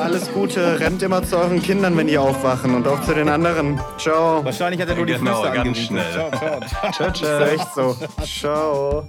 Alles 0.00 0.32
Gute, 0.32 0.78
rennt 0.80 1.02
immer 1.02 1.22
zu 1.22 1.36
euren 1.36 1.62
Kindern, 1.62 1.96
wenn 1.96 2.06
die 2.06 2.18
aufwachen 2.18 2.74
und 2.74 2.86
auch 2.86 3.00
zu 3.02 3.14
den 3.14 3.28
anderen. 3.28 3.80
Ciao. 3.98 4.44
Wahrscheinlich 4.44 4.80
hat 4.80 4.88
er 4.88 4.94
nur 4.96 5.06
die 5.06 5.14
Genau, 5.14 5.42
Füße 5.42 5.52
ganz 5.54 5.58
angerufen. 5.58 5.84
schnell. 5.86 6.12
Ciao, 6.12 6.30
ciao. 6.30 6.92
Ciao, 6.92 7.12
ciao. 7.12 7.40
Echt 7.42 7.74
so. 7.74 7.96
Ciao. 8.40 9.04